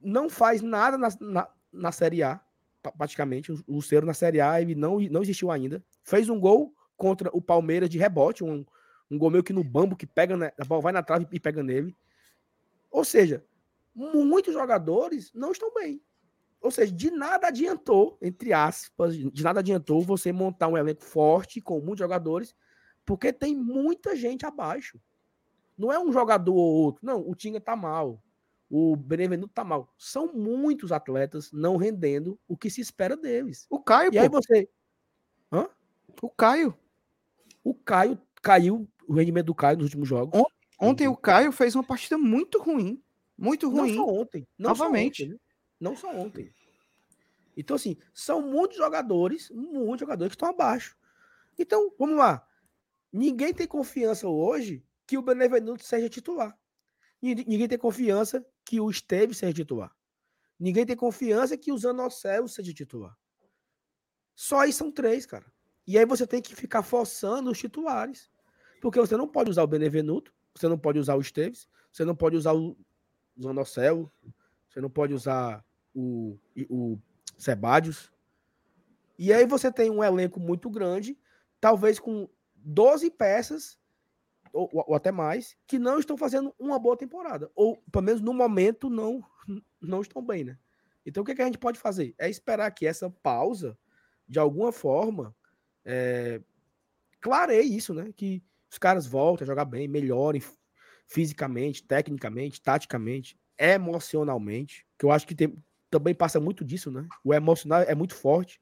não 0.00 0.30
faz 0.30 0.62
nada 0.62 0.96
na, 0.96 1.08
na, 1.20 1.48
na 1.70 1.92
Série 1.92 2.22
A 2.22 2.40
praticamente. 2.96 3.52
O 3.52 3.62
Luceiro 3.68 4.06
na 4.06 4.14
Série 4.14 4.40
A 4.40 4.60
ele 4.60 4.74
não, 4.74 4.98
não 4.98 5.22
existiu 5.22 5.50
ainda. 5.50 5.84
Fez 6.02 6.30
um 6.30 6.40
gol 6.40 6.74
contra 6.96 7.28
o 7.34 7.42
Palmeiras 7.42 7.90
de 7.90 7.98
rebote, 7.98 8.42
um, 8.42 8.64
um 9.10 9.18
gol 9.18 9.30
meio 9.30 9.44
que 9.44 9.52
no 9.52 9.62
bambo 9.62 9.94
que 9.94 10.06
pega, 10.06 10.36
né, 10.38 10.52
a 10.58 10.64
bola 10.64 10.80
vai 10.80 10.92
na 10.92 11.02
trave 11.02 11.26
e 11.30 11.38
pega 11.38 11.62
nele. 11.62 11.94
Ou 12.90 13.04
seja, 13.04 13.44
muitos 13.94 14.54
jogadores 14.54 15.30
não 15.34 15.52
estão 15.52 15.72
bem. 15.74 16.00
Ou 16.60 16.70
seja, 16.70 16.92
de 16.92 17.10
nada 17.10 17.48
adiantou, 17.48 18.18
entre 18.20 18.52
aspas, 18.52 19.16
de 19.16 19.42
nada 19.42 19.60
adiantou 19.60 20.02
você 20.02 20.32
montar 20.32 20.68
um 20.68 20.76
elenco 20.76 21.02
forte 21.02 21.60
com 21.60 21.80
muitos 21.80 22.00
jogadores, 22.00 22.54
porque 23.04 23.32
tem 23.32 23.56
muita 23.56 24.14
gente 24.14 24.44
abaixo. 24.44 25.00
Não 25.76 25.92
é 25.92 25.98
um 25.98 26.12
jogador 26.12 26.54
ou 26.54 26.74
outro. 26.84 27.04
Não, 27.04 27.26
o 27.26 27.34
Tinga 27.34 27.60
tá 27.60 27.74
mal 27.74 28.22
o 28.70 28.94
Benevenuto 28.94 29.52
tá 29.52 29.64
mal. 29.64 29.92
São 29.98 30.32
muitos 30.32 30.92
atletas 30.92 31.50
não 31.52 31.76
rendendo 31.76 32.38
o 32.46 32.56
que 32.56 32.70
se 32.70 32.80
espera 32.80 33.16
deles. 33.16 33.66
O 33.68 33.80
Caio, 33.80 34.10
E 34.10 34.16
pô. 34.16 34.20
aí 34.20 34.28
você. 34.28 34.68
Hã? 35.50 35.68
O 36.22 36.30
Caio. 36.30 36.72
O 37.64 37.74
Caio 37.74 38.16
caiu 38.40 38.88
o 39.08 39.14
rendimento 39.14 39.46
do 39.46 39.54
Caio 39.54 39.76
nos 39.78 39.86
últimos 39.86 40.08
jogos. 40.08 40.38
Ontem, 40.38 40.52
ontem 40.80 41.08
o 41.08 41.16
Caio 41.16 41.50
fez 41.50 41.74
uma 41.74 41.82
partida 41.82 42.16
muito 42.16 42.62
ruim. 42.62 43.02
Muito 43.36 43.68
ruim. 43.68 43.96
Não 43.96 44.06
só 44.06 44.12
ontem. 44.12 44.48
Não 44.56 44.70
Novamente. 44.70 45.24
Só 45.24 45.24
ontem, 45.24 45.34
né? 45.34 45.40
Não 45.80 45.96
só 45.96 46.14
ontem. 46.14 46.52
Então, 47.56 47.74
assim, 47.74 47.96
são 48.12 48.42
muitos 48.42 48.76
jogadores, 48.76 49.50
muitos 49.50 50.00
jogadores 50.00 50.32
que 50.32 50.36
estão 50.36 50.50
abaixo. 50.50 50.96
Então, 51.58 51.92
vamos 51.98 52.16
lá. 52.16 52.46
Ninguém 53.12 53.52
tem 53.52 53.66
confiança 53.66 54.28
hoje 54.28 54.84
que 55.06 55.18
o 55.18 55.22
Benevenuto 55.22 55.84
seja 55.84 56.08
titular. 56.08 56.56
Ninguém 57.20 57.68
tem 57.68 57.78
confiança 57.78 58.46
que 58.64 58.80
o 58.80 58.88
Esteves 58.88 59.38
seja 59.38 59.52
titular. 59.52 59.94
Ninguém 60.58 60.86
tem 60.86 60.96
confiança 60.96 61.56
que 61.56 61.72
o 61.72 61.78
Zanocelo 61.78 62.48
seja 62.48 62.72
titular. 62.72 63.18
Só 64.34 64.60
aí 64.60 64.72
são 64.72 64.90
três, 64.90 65.26
cara. 65.26 65.52
E 65.86 65.98
aí 65.98 66.04
você 66.04 66.26
tem 66.26 66.40
que 66.40 66.54
ficar 66.54 66.82
forçando 66.82 67.50
os 67.50 67.58
titulares. 67.58 68.30
Porque 68.80 68.98
você 68.98 69.16
não 69.16 69.28
pode 69.28 69.50
usar 69.50 69.62
o 69.62 69.66
Benevenuto, 69.66 70.32
você 70.54 70.68
não 70.68 70.78
pode 70.78 70.98
usar 70.98 71.16
o 71.16 71.20
Esteves, 71.20 71.68
você 71.92 72.04
não 72.04 72.14
pode 72.14 72.36
usar 72.36 72.54
o 72.54 72.76
Zanocelo, 73.38 74.10
você 74.68 74.80
não 74.80 74.88
pode 74.88 75.12
usar 75.12 75.64
o, 75.94 76.38
o. 76.68 76.98
E 79.18 79.32
aí 79.32 79.46
você 79.46 79.70
tem 79.70 79.90
um 79.90 80.02
elenco 80.02 80.40
muito 80.40 80.70
grande, 80.70 81.18
talvez 81.60 81.98
com 81.98 82.28
12 82.54 83.10
peças, 83.10 83.78
ou, 84.52 84.68
ou, 84.72 84.94
até 84.94 85.12
mais, 85.12 85.56
que 85.66 85.78
não 85.78 85.98
estão 85.98 86.16
fazendo 86.16 86.54
uma 86.58 86.78
boa 86.78 86.96
temporada. 86.96 87.50
Ou, 87.54 87.76
pelo 87.92 88.04
menos 88.04 88.20
no 88.20 88.32
momento, 88.32 88.90
não, 88.90 89.22
não 89.80 90.00
estão 90.00 90.24
bem, 90.24 90.44
né? 90.44 90.58
Então 91.04 91.22
o 91.22 91.26
que, 91.26 91.32
é 91.32 91.34
que 91.34 91.42
a 91.42 91.46
gente 91.46 91.58
pode 91.58 91.78
fazer? 91.78 92.14
É 92.18 92.28
esperar 92.28 92.70
que 92.70 92.86
essa 92.86 93.10
pausa, 93.10 93.78
de 94.28 94.38
alguma 94.38 94.72
forma, 94.72 95.34
é, 95.84 96.40
clareie 97.20 97.76
isso, 97.76 97.94
né? 97.94 98.12
Que 98.16 98.42
os 98.70 98.78
caras 98.78 99.06
voltem 99.06 99.44
a 99.44 99.46
jogar 99.46 99.64
bem, 99.64 99.88
melhorem 99.88 100.42
fisicamente, 101.06 101.82
tecnicamente, 101.82 102.62
taticamente, 102.62 103.38
emocionalmente, 103.58 104.86
que 104.96 105.04
eu 105.04 105.10
acho 105.10 105.26
que 105.26 105.34
tem, 105.34 105.62
também 105.90 106.14
passa 106.14 106.38
muito 106.40 106.64
disso, 106.64 106.90
né? 106.90 107.06
O 107.24 107.34
emocional 107.34 107.82
é 107.82 107.94
muito 107.94 108.14
forte. 108.14 108.60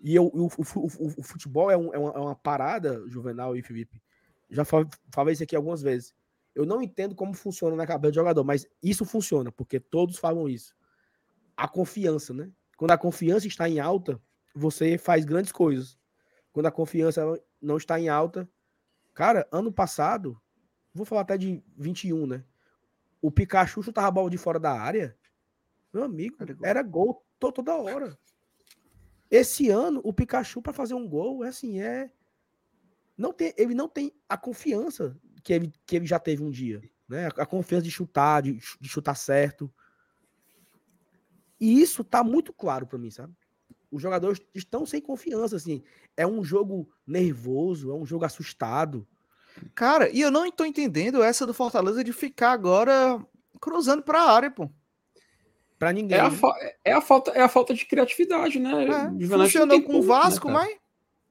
E 0.00 0.14
eu, 0.14 0.26
o, 0.26 0.46
o, 0.46 0.86
o, 1.18 1.22
futebol 1.22 1.70
é, 1.70 1.76
um, 1.76 1.94
é, 1.94 1.98
uma, 1.98 2.10
é, 2.10 2.18
uma, 2.18 2.34
parada, 2.34 3.02
Juvenal 3.08 3.56
e 3.56 3.62
Felipe. 3.62 4.02
Já 4.50 4.64
falei 4.64 5.32
isso 5.32 5.42
aqui 5.42 5.56
algumas 5.56 5.80
vezes. 5.80 6.14
Eu 6.54 6.66
não 6.66 6.82
entendo 6.82 7.14
como 7.14 7.32
funciona 7.32 7.74
na 7.74 7.86
cabeça 7.86 8.12
do 8.12 8.16
jogador, 8.16 8.44
mas 8.44 8.66
isso 8.82 9.04
funciona, 9.04 9.50
porque 9.50 9.80
todos 9.80 10.18
falam 10.18 10.48
isso. 10.48 10.74
A 11.56 11.66
confiança, 11.66 12.34
né? 12.34 12.50
Quando 12.76 12.90
a 12.90 12.98
confiança 12.98 13.46
está 13.46 13.68
em 13.68 13.80
alta, 13.80 14.20
você 14.54 14.98
faz 14.98 15.24
grandes 15.24 15.52
coisas. 15.52 15.98
Quando 16.52 16.66
a 16.66 16.70
confiança 16.72 17.22
não 17.60 17.76
está 17.76 17.98
em 17.98 18.08
alta. 18.08 18.48
Cara, 19.14 19.48
ano 19.50 19.72
passado, 19.72 20.40
vou 20.92 21.06
falar 21.06 21.22
até 21.22 21.38
de 21.38 21.62
21, 21.76 22.26
né? 22.26 22.44
O 23.22 23.30
Pikachu 23.30 23.82
chutava 23.82 24.08
a 24.08 24.10
bola 24.10 24.28
de 24.28 24.36
fora 24.36 24.60
da 24.60 24.72
área. 24.72 25.16
Meu 25.94 26.02
amigo, 26.02 26.36
era 26.64 26.82
gol 26.82 27.24
toda 27.38 27.76
hora. 27.76 28.18
Esse 29.30 29.70
ano, 29.70 30.00
o 30.02 30.12
Pikachu, 30.12 30.60
para 30.60 30.72
fazer 30.72 30.94
um 30.94 31.08
gol, 31.08 31.44
é 31.44 31.48
assim, 31.48 31.80
é. 31.80 32.10
Não 33.16 33.32
tem, 33.32 33.54
ele 33.56 33.74
não 33.74 33.88
tem 33.88 34.12
a 34.28 34.36
confiança 34.36 35.16
que 35.44 35.52
ele, 35.52 35.72
que 35.86 35.94
ele 35.94 36.04
já 36.04 36.18
teve 36.18 36.42
um 36.42 36.50
dia. 36.50 36.82
Né? 37.08 37.26
A, 37.26 37.46
confiança 37.46 37.84
de 37.84 37.92
chutar, 37.92 38.42
de, 38.42 38.58
de 38.80 38.88
chutar 38.88 39.14
certo. 39.14 39.72
E 41.60 41.80
isso 41.80 42.02
tá 42.02 42.24
muito 42.24 42.52
claro 42.52 42.88
para 42.88 42.98
mim, 42.98 43.10
sabe? 43.10 43.32
Os 43.88 44.02
jogadores 44.02 44.40
estão 44.52 44.84
sem 44.84 45.00
confiança, 45.00 45.54
assim. 45.54 45.80
É 46.16 46.26
um 46.26 46.42
jogo 46.42 46.92
nervoso, 47.06 47.92
é 47.92 47.94
um 47.94 48.04
jogo 48.04 48.24
assustado. 48.24 49.06
Cara, 49.76 50.10
e 50.10 50.20
eu 50.20 50.30
não 50.32 50.44
estou 50.44 50.66
entendendo 50.66 51.22
essa 51.22 51.46
do 51.46 51.54
Fortaleza 51.54 52.02
de 52.02 52.12
ficar 52.12 52.50
agora 52.50 53.24
cruzando 53.60 54.02
para 54.02 54.20
a 54.20 54.32
área, 54.32 54.50
pô. 54.50 54.68
Para 55.78 55.92
ninguém. 55.92 56.18
É 56.18 56.20
a, 56.20 56.30
é 56.84 56.92
a, 56.92 57.00
falta, 57.00 57.30
é 57.32 57.42
a 57.42 57.48
falta 57.48 57.74
de 57.74 57.84
criatividade, 57.84 58.58
né? 58.58 58.86
É, 58.86 59.26
funcionou 59.26 59.82
com 59.82 59.98
o 59.98 60.02
Vasco, 60.02 60.48
né, 60.48 60.54
mas 60.54 60.76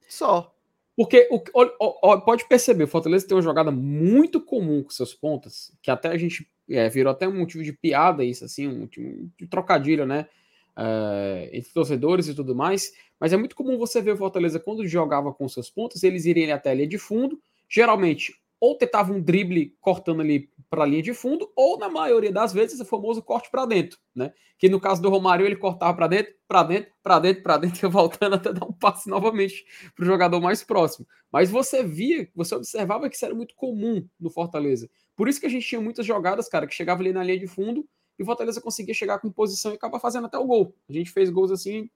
só. 0.08 0.54
Porque 0.96 1.28
o, 1.30 1.42
o, 1.52 2.12
o, 2.12 2.20
pode 2.20 2.46
perceber, 2.46 2.84
o 2.84 2.88
Fortaleza 2.88 3.26
tem 3.26 3.36
uma 3.36 3.42
jogada 3.42 3.70
muito 3.70 4.40
comum 4.40 4.82
com 4.82 4.90
seus 4.90 5.12
pontas, 5.12 5.72
que 5.82 5.90
até 5.90 6.08
a 6.08 6.16
gente 6.16 6.48
é, 6.70 6.88
virou 6.88 7.10
até 7.10 7.26
um 7.26 7.36
motivo 7.36 7.64
de 7.64 7.72
piada 7.72 8.22
isso, 8.22 8.44
assim, 8.44 8.68
um 8.68 8.80
motivo 8.80 9.28
de 9.36 9.46
trocadilho, 9.46 10.06
né? 10.06 10.28
É, 10.76 11.50
entre 11.52 11.72
torcedores 11.72 12.28
e 12.28 12.34
tudo 12.34 12.54
mais. 12.54 12.92
Mas 13.18 13.32
é 13.32 13.36
muito 13.36 13.56
comum 13.56 13.76
você 13.76 14.00
ver 14.00 14.12
o 14.12 14.16
Fortaleza 14.16 14.60
quando 14.60 14.86
jogava 14.86 15.32
com 15.32 15.48
seus 15.48 15.70
pontas, 15.70 16.02
eles 16.04 16.26
irem 16.26 16.52
até 16.52 16.70
a 16.70 16.74
linha 16.74 16.86
de 16.86 16.98
fundo, 16.98 17.40
geralmente 17.68 18.34
ou 18.64 18.74
tentava 18.74 19.12
um 19.12 19.20
drible 19.20 19.76
cortando 19.78 20.22
ali 20.22 20.48
para 20.74 20.84
a 20.84 20.86
linha 20.86 21.02
de 21.02 21.14
fundo, 21.14 21.48
ou 21.54 21.78
na 21.78 21.88
maioria 21.88 22.32
das 22.32 22.52
vezes 22.52 22.80
o 22.80 22.84
famoso 22.84 23.22
corte 23.22 23.48
para 23.48 23.64
dentro, 23.64 23.96
né? 24.14 24.32
Que 24.58 24.68
no 24.68 24.80
caso 24.80 25.00
do 25.00 25.08
Romário 25.08 25.46
ele 25.46 25.54
cortava 25.54 25.94
para 25.94 26.08
dentro, 26.08 26.34
para 26.48 26.62
dentro, 26.64 26.92
para 27.00 27.18
dentro, 27.20 27.42
para 27.42 27.56
dentro, 27.58 27.90
voltando 27.90 28.34
até 28.34 28.52
dar 28.52 28.66
um 28.66 28.72
passe 28.72 29.08
novamente 29.08 29.64
para 29.94 30.02
o 30.02 30.06
jogador 30.06 30.40
mais 30.40 30.64
próximo. 30.64 31.06
Mas 31.30 31.48
você 31.48 31.84
via, 31.84 32.28
você 32.34 32.56
observava 32.56 33.08
que 33.08 33.14
isso 33.14 33.24
era 33.24 33.34
muito 33.34 33.54
comum 33.54 34.04
no 34.18 34.30
Fortaleza. 34.30 34.90
Por 35.14 35.28
isso 35.28 35.38
que 35.38 35.46
a 35.46 35.50
gente 35.50 35.66
tinha 35.66 35.80
muitas 35.80 36.04
jogadas, 36.04 36.48
cara, 36.48 36.66
que 36.66 36.74
chegava 36.74 37.00
ali 37.00 37.12
na 37.12 37.22
linha 37.22 37.38
de 37.38 37.46
fundo 37.46 37.86
e 38.18 38.22
o 38.22 38.26
Fortaleza 38.26 38.60
conseguia 38.60 38.94
chegar 38.94 39.18
com 39.18 39.30
posição 39.30 39.72
e 39.72 39.74
acabar 39.74 40.00
fazendo 40.00 40.26
até 40.26 40.38
o 40.38 40.46
gol. 40.46 40.74
A 40.88 40.92
gente 40.92 41.10
fez 41.10 41.30
gols 41.30 41.50
assim 41.50 41.88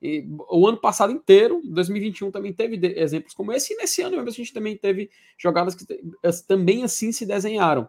e, 0.00 0.26
o 0.50 0.66
ano 0.66 0.78
passado 0.78 1.12
inteiro, 1.12 1.62
2021 1.64 2.30
também 2.30 2.52
teve 2.52 2.78
exemplos 2.98 3.32
como 3.32 3.52
esse, 3.52 3.72
e 3.72 3.76
nesse 3.76 4.02
ano 4.02 4.16
mesmo 4.16 4.28
a 4.28 4.32
gente 4.32 4.52
também 4.52 4.76
teve 4.76 5.10
jogadas 5.38 5.74
que 5.74 5.86
também 6.46 6.84
assim 6.84 7.12
se 7.12 7.24
desenharam. 7.24 7.88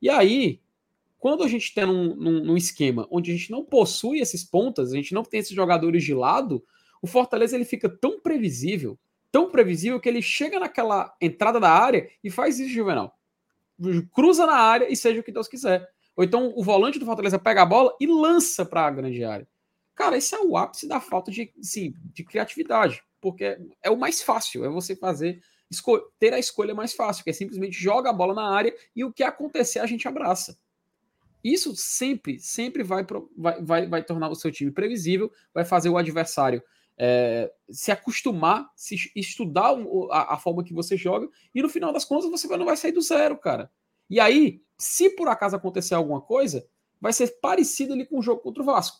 E 0.00 0.08
aí, 0.08 0.60
quando 1.18 1.42
a 1.42 1.48
gente 1.48 1.74
tem 1.74 1.84
num, 1.86 2.14
num, 2.14 2.44
num, 2.44 2.56
esquema 2.56 3.06
onde 3.10 3.32
a 3.32 3.34
gente 3.34 3.50
não 3.50 3.64
possui 3.64 4.20
esses 4.20 4.44
pontas, 4.44 4.92
a 4.92 4.96
gente 4.96 5.12
não 5.12 5.22
tem 5.22 5.40
esses 5.40 5.54
jogadores 5.54 6.04
de 6.04 6.14
lado, 6.14 6.64
o 7.02 7.06
Fortaleza 7.06 7.56
ele 7.56 7.64
fica 7.64 7.88
tão 7.88 8.20
previsível, 8.20 8.98
tão 9.30 9.50
previsível 9.50 10.00
que 10.00 10.08
ele 10.08 10.22
chega 10.22 10.60
naquela 10.60 11.14
entrada 11.20 11.58
da 11.58 11.70
área 11.70 12.08
e 12.22 12.30
faz 12.30 12.58
isso, 12.58 12.70
Juvenal. 12.70 13.16
Cruza 14.12 14.46
na 14.46 14.56
área 14.56 14.90
e 14.90 14.96
seja 14.96 15.20
o 15.20 15.22
que 15.22 15.32
Deus 15.32 15.48
quiser. 15.48 15.88
Ou 16.16 16.24
então 16.24 16.52
o 16.56 16.64
volante 16.64 16.98
do 16.98 17.06
Fortaleza 17.06 17.38
pega 17.38 17.62
a 17.62 17.66
bola 17.66 17.94
e 18.00 18.06
lança 18.06 18.64
para 18.64 18.86
a 18.86 18.90
grande 18.90 19.22
área. 19.22 19.46
Cara, 19.94 20.16
esse 20.16 20.34
é 20.34 20.40
o 20.40 20.56
ápice 20.56 20.86
da 20.86 21.00
falta 21.00 21.30
de, 21.30 21.52
sim, 21.60 21.92
de 22.12 22.24
criatividade, 22.24 23.02
porque 23.20 23.58
é 23.82 23.90
o 23.90 23.96
mais 23.96 24.22
fácil, 24.22 24.64
é 24.64 24.68
você 24.68 24.94
fazer 24.94 25.40
ter 26.18 26.32
a 26.32 26.38
escolha 26.38 26.74
mais 26.74 26.92
fácil, 26.94 27.24
que 27.24 27.30
é 27.30 27.32
simplesmente 27.32 27.78
joga 27.78 28.10
a 28.10 28.12
bola 28.12 28.34
na 28.34 28.54
área 28.54 28.74
e 28.94 29.04
o 29.04 29.12
que 29.12 29.22
acontecer 29.22 29.78
a 29.80 29.86
gente 29.86 30.08
abraça. 30.08 30.58
Isso 31.42 31.74
sempre, 31.76 32.40
sempre 32.40 32.82
vai, 32.82 33.06
vai, 33.36 33.62
vai, 33.62 33.86
vai 33.86 34.02
tornar 34.02 34.28
o 34.28 34.34
seu 34.34 34.50
time 34.50 34.70
previsível, 34.70 35.30
vai 35.54 35.64
fazer 35.64 35.88
o 35.88 35.96
adversário 35.96 36.62
é, 36.98 37.52
se 37.70 37.92
acostumar, 37.92 38.68
se 38.74 38.96
estudar 39.14 39.72
a, 40.10 40.34
a, 40.34 40.38
forma 40.38 40.64
que 40.64 40.74
você 40.74 40.96
joga, 40.96 41.28
e 41.54 41.62
no 41.62 41.68
final 41.68 41.92
das 41.92 42.04
contas 42.04 42.28
você 42.28 42.48
não 42.56 42.66
vai 42.66 42.76
sair 42.76 42.92
do 42.92 43.00
zero, 43.00 43.38
cara. 43.38 43.70
E 44.10 44.18
aí, 44.18 44.60
se 44.76 45.10
por 45.10 45.28
acaso 45.28 45.54
acontecer 45.54 45.94
alguma 45.94 46.20
coisa, 46.20 46.66
vai 47.00 47.12
ser 47.12 47.38
parecido 47.40 47.92
ali 47.92 48.04
com 48.04 48.18
o 48.18 48.22
jogo 48.22 48.42
contra 48.42 48.62
o 48.62 48.66
Vasco, 48.66 48.98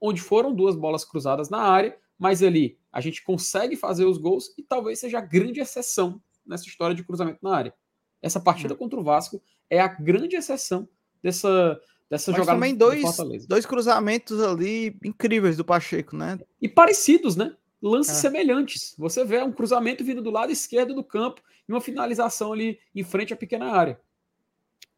onde 0.00 0.20
foram 0.20 0.52
duas 0.52 0.74
bolas 0.74 1.04
cruzadas 1.04 1.48
na 1.48 1.60
área, 1.60 1.96
mas 2.18 2.42
ali 2.42 2.78
a 2.92 3.00
gente 3.00 3.22
consegue 3.22 3.76
fazer 3.76 4.04
os 4.04 4.18
gols 4.18 4.52
e 4.58 4.62
talvez 4.62 4.98
seja 4.98 5.18
a 5.18 5.22
grande 5.22 5.60
exceção 5.60 6.20
nessa 6.44 6.66
história 6.66 6.96
de 6.96 7.04
cruzamento 7.04 7.38
na 7.42 7.54
área. 7.54 7.74
Essa 8.20 8.40
partida 8.40 8.74
hum. 8.74 8.76
contra 8.76 8.98
o 8.98 9.04
Vasco 9.04 9.40
é 9.70 9.80
a 9.80 9.86
grande 9.86 10.34
exceção 10.34 10.88
dessa, 11.22 11.80
dessa 12.10 12.32
mas 12.32 12.40
jogada 12.40 12.56
também 12.56 12.74
dois, 12.74 13.46
dois 13.46 13.64
cruzamentos 13.64 14.40
ali 14.42 14.96
incríveis 15.04 15.56
do 15.56 15.64
Pacheco, 15.64 16.16
né? 16.16 16.38
E 16.60 16.68
parecidos, 16.68 17.36
né? 17.36 17.54
Lances 17.80 18.16
é. 18.16 18.20
semelhantes. 18.20 18.94
Você 18.98 19.24
vê 19.24 19.40
um 19.42 19.52
cruzamento 19.52 20.02
vindo 20.02 20.20
do 20.20 20.30
lado 20.30 20.50
esquerdo 20.50 20.94
do 20.94 21.04
campo 21.04 21.40
e 21.68 21.72
uma 21.72 21.80
finalização 21.80 22.52
ali 22.52 22.78
em 22.92 23.04
frente 23.04 23.32
à 23.32 23.36
pequena 23.36 23.66
área. 23.66 24.00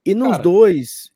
E 0.06 0.14
nos 0.14 0.30
Cara, 0.30 0.42
dois, 0.42 1.12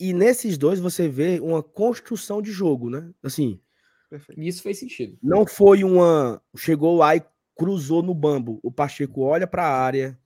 e 0.00 0.12
nesses 0.12 0.58
dois 0.58 0.80
você 0.80 1.06
vê 1.06 1.38
uma 1.38 1.62
construção 1.62 2.42
de 2.42 2.50
jogo, 2.50 2.90
né? 2.90 3.12
Assim. 3.22 3.60
Perfeito. 4.08 4.40
Isso 4.40 4.62
fez 4.62 4.78
sentido. 4.78 5.18
Não 5.22 5.46
foi 5.46 5.84
uma. 5.84 6.42
Chegou 6.56 6.96
lá 6.96 7.16
e 7.16 7.22
cruzou 7.56 8.02
no 8.02 8.14
bambo. 8.14 8.58
O 8.62 8.70
Pacheco 8.70 9.22
olha 9.22 9.46
para 9.46 9.64
a 9.66 9.82
área, 9.82 10.18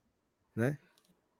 né? 0.55 0.79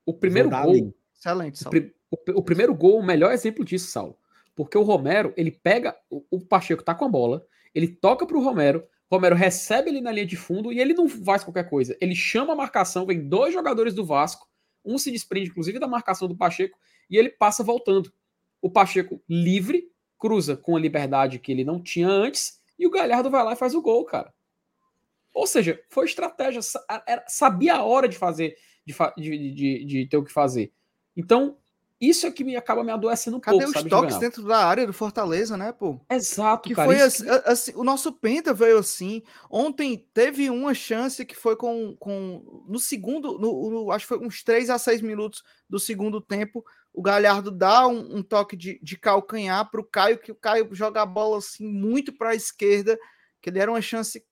O 0.05 0.13
primeiro 0.13 0.51
gol. 0.51 0.59
Ali. 0.59 0.95
Excelente, 1.15 1.59
Saulo. 1.59 1.91
O, 2.11 2.17
o, 2.17 2.39
o, 2.39 2.43
primeiro 2.43 2.75
gol, 2.75 2.99
o 2.99 3.05
melhor 3.05 3.33
exemplo 3.33 3.65
disso, 3.65 3.91
Saulo. 3.91 4.19
Porque 4.57 4.77
o 4.77 4.83
Romero, 4.83 5.33
ele 5.37 5.51
pega. 5.51 5.97
O, 6.11 6.25
o 6.31 6.41
Pacheco 6.41 6.83
tá 6.83 6.95
com 6.95 7.05
a 7.05 7.09
bola, 7.09 7.47
ele 7.75 7.89
toca 7.89 8.27
pro 8.27 8.43
Romero, 8.43 8.85
Romero 9.13 9.37
recebe 9.37 9.91
ele 9.91 10.01
na 10.01 10.11
linha 10.11 10.25
de 10.25 10.37
fundo 10.37 10.73
e 10.73 10.81
ele 10.81 10.95
não 10.95 11.07
faz 11.07 11.45
qualquer 11.45 11.69
coisa. 11.69 11.95
Ele 12.01 12.15
chama 12.15 12.55
a 12.55 12.57
marcação, 12.57 13.05
vem 13.05 13.29
dois 13.29 13.53
jogadores 13.53 13.93
do 13.93 14.07
Vasco, 14.07 14.49
um 14.83 14.97
se 14.97 15.11
desprende, 15.11 15.51
inclusive, 15.51 15.79
da 15.79 15.87
marcação 15.87 16.27
do 16.27 16.35
Pacheco 16.35 16.79
e 17.11 17.19
ele 17.19 17.29
passa 17.29 17.63
voltando. 17.63 18.11
O 18.63 18.71
Pacheco 18.71 19.23
livre, 19.29 19.92
cruza 20.23 20.57
com 20.57 20.77
a 20.77 20.81
liberdade 20.81 21.41
que 21.41 21.51
ele 21.51 21.65
não 21.65 21.83
tinha 21.83 22.07
antes 22.07 22.61
e 22.79 22.87
o 22.87 22.91
Galhardo 22.91 23.29
vai 23.29 23.43
lá 23.43 23.55
e 23.55 23.57
faz 23.57 23.75
o 23.75 23.83
gol, 23.83 24.05
cara. 24.05 24.33
Ou 25.35 25.49
seja, 25.49 25.83
foi 25.91 26.05
estratégia, 26.05 26.61
sabia 27.27 27.75
a 27.75 27.83
hora 27.83 28.09
de 28.09 28.17
fazer, 28.17 28.55
de, 28.87 28.95
de, 29.17 29.53
de, 29.53 29.85
de 29.85 30.07
ter 30.07 30.17
o 30.17 30.23
que 30.23 30.33
fazer. 30.33 30.73
Então, 31.17 31.57
isso 32.01 32.25
é 32.25 32.31
que 32.31 32.45
me 32.45 32.55
acaba 32.55 32.85
me 32.85 32.93
adoecendo 32.93 33.37
um 33.37 33.41
Cadê 33.41 33.59
pouco. 33.59 33.73
Cadê 33.73 33.87
os 33.87 33.91
toques 33.91 34.19
dentro 34.19 34.45
da 34.45 34.65
área 34.65 34.87
do 34.87 34.93
Fortaleza, 34.93 35.57
né, 35.57 35.73
pô? 35.73 36.01
Exato, 36.09 36.69
que 36.69 36.75
cara. 36.75 36.87
Foi 36.87 37.01
assim, 37.01 37.25
que... 37.25 37.31
assim, 37.31 37.73
o 37.75 37.83
nosso 37.83 38.13
Penta 38.13 38.55
veio 38.55 38.79
assim. 38.79 39.25
Ontem 39.51 40.07
teve 40.15 40.51
uma 40.51 40.73
chance 40.73 41.25
que 41.25 41.35
foi 41.35 41.57
com. 41.57 41.97
com 41.99 42.65
no 42.69 42.79
segundo, 42.79 43.39
no, 43.39 43.71
no 43.71 43.91
acho 43.91 44.05
que 44.05 44.09
foi 44.17 44.19
uns 44.25 44.43
3 44.45 44.71
a 44.71 44.79
6 44.79 45.01
minutos 45.01 45.43
do 45.69 45.81
segundo 45.81 46.21
tempo. 46.21 46.65
O 46.93 47.01
Galhardo 47.01 47.51
dá 47.51 47.87
um, 47.87 48.19
um 48.19 48.23
toque 48.23 48.57
de, 48.57 48.79
de 48.83 48.99
calcanhar 48.99 49.71
para 49.71 49.81
o 49.81 49.85
Caio, 49.85 50.19
que 50.19 50.31
o 50.31 50.35
Caio 50.35 50.69
joga 50.75 51.03
a 51.03 51.07
bola 51.07 51.39
assim 51.39 51.67
muito 51.67 52.13
para 52.13 52.31
a 52.31 52.35
esquerda, 52.35 52.99
que 53.41 53.49
ele 53.49 53.59
era 53.59 53.71
uma 53.71 53.81
chance 53.81 54.25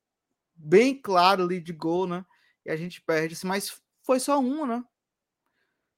bem 0.54 1.00
clara 1.00 1.42
ali 1.42 1.60
de 1.60 1.72
gol, 1.72 2.06
né? 2.06 2.24
E 2.64 2.70
a 2.70 2.76
gente 2.76 3.00
perde, 3.00 3.34
assim, 3.34 3.46
mas 3.46 3.80
foi 4.02 4.20
só 4.20 4.38
uma, 4.38 4.66
né? 4.66 4.84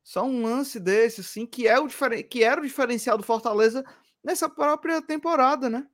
Só 0.04 0.24
um 0.24 0.42
lance 0.42 0.78
desse, 0.78 1.20
assim, 1.20 1.46
que, 1.46 1.66
é 1.66 1.78
o 1.78 1.88
que 2.28 2.44
era 2.44 2.60
o 2.60 2.64
diferencial 2.64 3.16
do 3.16 3.24
Fortaleza 3.24 3.84
nessa 4.22 4.48
própria 4.48 5.02
temporada, 5.02 5.68
né? 5.68 5.86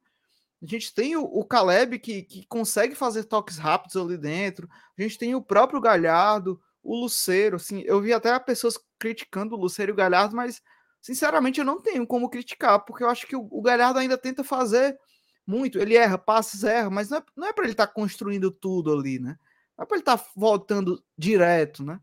A 0.62 0.66
gente 0.66 0.92
tem 0.92 1.16
o, 1.16 1.22
o 1.22 1.44
Caleb 1.44 1.98
que, 1.98 2.22
que 2.22 2.46
consegue 2.46 2.94
fazer 2.94 3.24
toques 3.24 3.58
rápidos 3.58 3.96
ali 3.96 4.16
dentro. 4.16 4.68
A 4.98 5.02
gente 5.02 5.16
tem 5.16 5.34
o 5.34 5.42
próprio 5.42 5.80
Galhardo, 5.80 6.60
o 6.82 6.96
Luceiro. 6.96 7.56
Assim, 7.56 7.82
eu 7.86 8.00
vi 8.00 8.12
até 8.12 8.36
pessoas 8.38 8.78
criticando 8.98 9.54
o 9.54 9.58
Luceiro 9.58 9.90
e 9.90 9.94
o 9.94 9.96
Galhardo, 9.96 10.36
mas 10.36 10.62
sinceramente 11.00 11.60
eu 11.60 11.64
não 11.64 11.80
tenho 11.80 12.06
como 12.06 12.28
criticar, 12.28 12.84
porque 12.84 13.04
eu 13.04 13.08
acho 13.08 13.26
que 13.26 13.36
o, 13.36 13.62
Galhardo 13.62 13.98
ainda 13.98 14.18
tenta 14.18 14.42
fazer 14.42 14.98
muito. 15.46 15.78
Ele 15.78 15.96
erra, 15.96 16.18
passes, 16.18 16.64
erra, 16.64 16.90
mas 16.90 17.08
não 17.08 17.18
é, 17.18 17.22
não 17.36 17.48
é 17.48 17.52
para 17.52 17.64
ele 17.64 17.72
estar 17.72 17.86
tá 17.86 17.92
construindo 17.92 18.50
tudo 18.50 18.92
ali, 18.92 19.18
né? 19.18 19.38
Não 19.76 19.84
é 19.84 19.86
para 19.86 19.96
ele 19.96 20.02
estar 20.02 20.18
tá 20.18 20.30
voltando 20.36 21.02
direto, 21.16 21.84
né? 21.84 22.00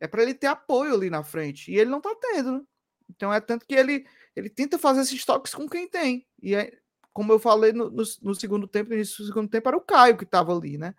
É 0.00 0.08
para 0.08 0.22
ele 0.22 0.34
ter 0.34 0.48
apoio 0.48 0.94
ali 0.94 1.08
na 1.10 1.22
frente. 1.22 1.70
E 1.70 1.76
ele 1.78 1.90
não 1.90 2.00
tá 2.00 2.14
tendo, 2.20 2.52
né? 2.52 2.62
Então 3.08 3.32
é 3.32 3.40
tanto 3.40 3.66
que 3.66 3.74
ele, 3.74 4.06
ele 4.34 4.48
tenta 4.48 4.78
fazer 4.78 5.02
esses 5.02 5.24
toques 5.24 5.54
com 5.54 5.68
quem 5.68 5.88
tem. 5.88 6.26
E 6.42 6.54
é, 6.54 6.72
como 7.12 7.32
eu 7.32 7.38
falei 7.38 7.72
no, 7.72 7.90
no, 7.90 8.02
no 8.22 8.34
segundo 8.34 8.66
tempo, 8.66 8.90
no 8.90 8.96
início 8.96 9.18
do 9.18 9.26
segundo 9.26 9.48
tempo, 9.48 9.68
era 9.68 9.76
o 9.76 9.82
Caio 9.82 10.16
que 10.16 10.24
estava 10.24 10.56
ali, 10.56 10.78
né? 10.78 10.94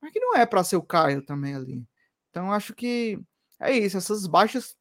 Mas 0.00 0.12
que 0.12 0.20
não 0.20 0.36
é 0.36 0.44
para 0.44 0.64
ser 0.64 0.76
o 0.76 0.82
Caio 0.82 1.22
também 1.22 1.54
ali. 1.54 1.86
Então 2.32 2.50
acho 2.50 2.74
que 2.74 3.20
é 3.60 3.70
isso. 3.76 3.98
Essas 3.98 4.26
baixas 4.26 4.74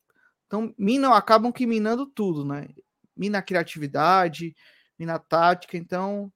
então, 0.48 0.74
minam, 0.78 1.14
acabam 1.14 1.52
que 1.52 1.68
minando 1.68 2.06
tudo, 2.06 2.44
né? 2.46 2.68
Mina 3.16 3.40
a 3.40 3.42
criatividade, 3.42 4.56
mina 4.98 5.16
a 5.16 5.20
tática, 5.20 5.78
então 5.78 6.32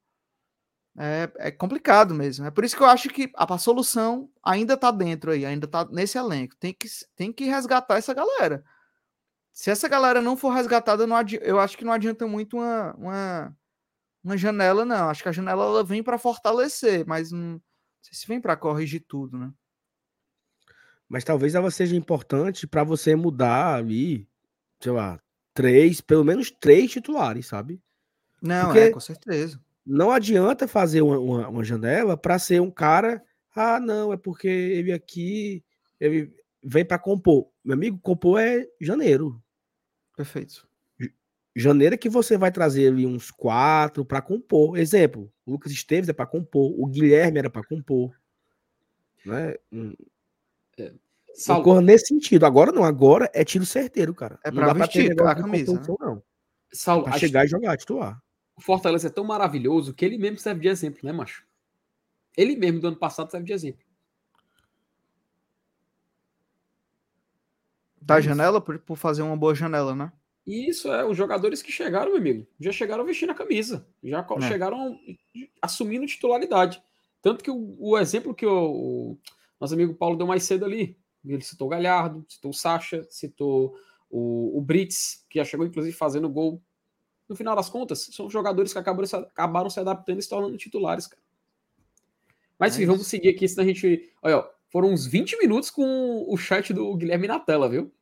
é, 0.97 1.29
é, 1.37 1.51
complicado 1.51 2.13
mesmo. 2.13 2.45
É 2.45 2.51
por 2.51 2.63
isso 2.63 2.75
que 2.77 2.83
eu 2.83 2.87
acho 2.87 3.09
que 3.09 3.31
a, 3.35 3.53
a 3.53 3.57
solução 3.57 4.29
ainda 4.43 4.77
tá 4.77 4.91
dentro 4.91 5.31
aí, 5.31 5.45
ainda 5.45 5.67
tá 5.67 5.85
nesse 5.91 6.17
elenco. 6.17 6.55
Tem 6.57 6.73
que, 6.73 6.87
tem 7.15 7.33
que 7.33 7.45
resgatar 7.45 7.97
essa 7.97 8.13
galera. 8.13 8.63
Se 9.53 9.71
essa 9.71 9.87
galera 9.87 10.21
não 10.21 10.37
for 10.37 10.51
resgatada, 10.51 11.07
não 11.07 11.17
eu 11.41 11.59
acho 11.59 11.77
que 11.77 11.85
não 11.85 11.93
adianta 11.93 12.27
muito 12.27 12.57
uma, 12.57 12.93
uma, 12.95 13.57
uma 14.23 14.37
janela, 14.37 14.85
não. 14.85 15.09
Acho 15.09 15.23
que 15.23 15.29
a 15.29 15.33
janela 15.33 15.65
ela 15.65 15.83
vem 15.83 16.03
para 16.03 16.17
fortalecer, 16.17 17.05
mas 17.07 17.31
não, 17.31 17.53
não 17.53 17.61
sei 18.01 18.13
se 18.13 18.27
vem 18.27 18.41
para 18.41 18.57
corrigir 18.57 19.05
tudo, 19.07 19.37
né? 19.37 19.51
Mas 21.07 21.23
talvez 21.23 21.55
ela 21.55 21.69
seja 21.69 21.95
importante 21.95 22.65
para 22.65 22.83
você 22.83 23.15
mudar 23.15 23.75
ali, 23.75 24.27
sei 24.81 24.91
lá, 24.91 25.19
três, 25.53 26.01
pelo 26.01 26.23
menos 26.23 26.51
três 26.51 26.91
titulares, 26.91 27.47
sabe? 27.47 27.81
Não, 28.41 28.65
Porque 28.65 28.79
é, 28.79 28.91
com 28.91 28.99
certeza. 28.99 29.59
Não 29.85 30.11
adianta 30.11 30.67
fazer 30.67 31.01
uma, 31.01 31.19
uma, 31.19 31.47
uma 31.47 31.63
janela 31.63 32.17
para 32.17 32.39
ser 32.39 32.59
um 32.61 32.71
cara. 32.71 33.23
Ah, 33.55 33.79
não, 33.79 34.11
é 34.11 34.17
porque 34.17 34.47
ele 34.47 34.91
aqui 34.91 35.63
ele 35.99 36.33
vem 36.63 36.83
para 36.83 36.99
compor. 36.99 37.49
Meu 37.63 37.75
amigo, 37.75 37.99
compor 37.99 38.39
é 38.39 38.67
janeiro. 38.81 39.41
Perfeito. 40.15 40.67
Janeiro 41.55 41.95
é 41.95 41.97
que 41.97 42.09
você 42.09 42.37
vai 42.37 42.51
trazer 42.51 42.87
ali 42.87 43.05
uns 43.05 43.31
quatro 43.31 44.03
para 44.03 44.21
compor. 44.21 44.77
Exemplo, 44.77 45.31
o 45.45 45.51
Lucas 45.51 45.71
Esteves 45.71 46.09
é 46.09 46.13
para 46.13 46.25
compor, 46.25 46.73
o 46.77 46.85
Guilherme 46.85 47.39
era 47.39 47.49
para 47.49 47.63
compor. 47.65 48.13
Né? 49.25 49.55
É. 51.35 51.39
Saulo... 51.39 51.81
nesse 51.81 52.07
sentido. 52.07 52.45
Agora 52.45 52.71
não, 52.71 52.83
agora 52.83 53.29
é 53.33 53.43
tiro 53.43 53.65
certeiro, 53.65 54.13
cara. 54.13 54.39
É 54.43 54.49
pra 54.49 54.73
vestir 54.73 55.11
a 55.21 55.35
camisa. 55.35 55.73
Né? 55.73 55.81
Não. 55.99 56.23
Saulo, 56.71 57.03
pra 57.03 57.17
chegar 57.17 57.45
e 57.45 57.47
jogar, 57.47 57.77
titular. 57.77 58.21
O 58.55 58.61
Fortaleza 58.61 59.07
é 59.07 59.11
tão 59.11 59.23
maravilhoso 59.23 59.93
que 59.93 60.05
ele 60.05 60.17
mesmo 60.17 60.39
serve 60.39 60.61
de 60.61 60.67
exemplo, 60.69 61.01
né, 61.03 61.11
macho? 61.11 61.45
Ele 62.37 62.55
mesmo 62.55 62.79
do 62.79 62.87
ano 62.87 62.97
passado 62.97 63.29
serve 63.29 63.45
de 63.45 63.53
exemplo. 63.53 63.85
Da 68.01 68.21
janela, 68.21 68.61
por, 68.61 68.77
por 68.79 68.97
fazer 68.97 69.23
uma 69.23 69.35
boa 69.35 69.55
janela, 69.55 69.95
né? 69.95 70.11
Isso 70.45 70.93
é, 70.93 71.03
os 71.03 71.17
jogadores 71.17 71.61
que 71.61 71.71
chegaram, 71.71 72.11
meu 72.11 72.19
amigo, 72.19 72.47
já 72.59 72.71
chegaram 72.71 73.03
vestindo 73.03 73.31
a 73.31 73.35
camisa, 73.35 73.87
já 74.03 74.19
é. 74.37 74.41
chegaram 74.41 74.99
assumindo 75.59 76.05
titularidade. 76.05 76.81
Tanto 77.19 77.43
que 77.43 77.49
o, 77.49 77.75
o 77.79 77.97
exemplo 77.97 78.35
que 78.35 78.45
o, 78.45 79.13
o 79.13 79.17
nosso 79.59 79.73
amigo 79.73 79.95
Paulo 79.95 80.15
deu 80.15 80.27
mais 80.27 80.43
cedo 80.43 80.63
ali. 80.63 80.95
Ele 81.25 81.41
citou 81.41 81.67
o 81.67 81.69
Galhardo, 81.69 82.25
citou 82.27 82.51
o 82.51 82.53
Sacha, 82.53 83.05
citou 83.09 83.75
o, 84.09 84.57
o 84.57 84.61
Brits, 84.61 85.25
que 85.29 85.39
já 85.39 85.45
chegou 85.45 85.65
inclusive 85.65 85.95
fazendo 85.95 86.29
gol. 86.29 86.61
No 87.27 87.35
final 87.35 87.55
das 87.55 87.69
contas, 87.69 88.09
são 88.11 88.29
jogadores 88.29 88.71
que 88.71 88.79
acabaram 88.79 89.07
se, 89.07 89.15
acabaram 89.15 89.69
se 89.69 89.79
adaptando 89.79 90.19
e 90.19 90.21
se 90.21 90.29
tornando 90.29 90.57
titulares, 90.57 91.07
cara. 91.07 91.21
Mas 92.57 92.75
enfim, 92.75 92.85
vamos 92.85 93.07
seguir 93.07 93.29
aqui, 93.29 93.47
senão 93.47 93.63
a 93.63 93.67
gente. 93.67 94.13
Olha, 94.21 94.47
foram 94.69 94.91
uns 94.91 95.05
20 95.05 95.37
minutos 95.39 95.69
com 95.69 96.25
o 96.27 96.37
chat 96.37 96.73
do 96.73 96.95
Guilherme 96.95 97.27
na 97.27 97.39
tela, 97.39 97.67
viu? 97.67 97.93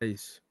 É 0.00 0.06
isso. 0.06 0.42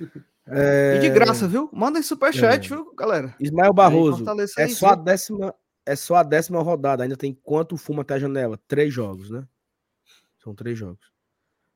É... 0.48 0.98
E 0.98 1.00
de 1.00 1.10
graça, 1.10 1.48
viu? 1.48 1.68
Mandem 1.72 2.00
superchat, 2.00 2.66
é... 2.72 2.76
viu, 2.76 2.94
galera? 2.94 3.34
Ismael 3.40 3.72
Barroso. 3.72 4.24
É 4.56 4.68
só, 4.68 4.90
a 4.90 4.94
décima, 4.94 5.52
é 5.84 5.96
só 5.96 6.14
a 6.14 6.22
décima 6.22 6.62
rodada. 6.62 7.02
Ainda 7.02 7.16
tem 7.16 7.34
quanto 7.34 7.76
fuma 7.76 8.02
até 8.02 8.14
a 8.14 8.18
janela? 8.20 8.56
Três 8.68 8.94
jogos, 8.94 9.28
né? 9.28 9.44
São 10.46 10.54
três 10.54 10.78
jogos. 10.78 11.10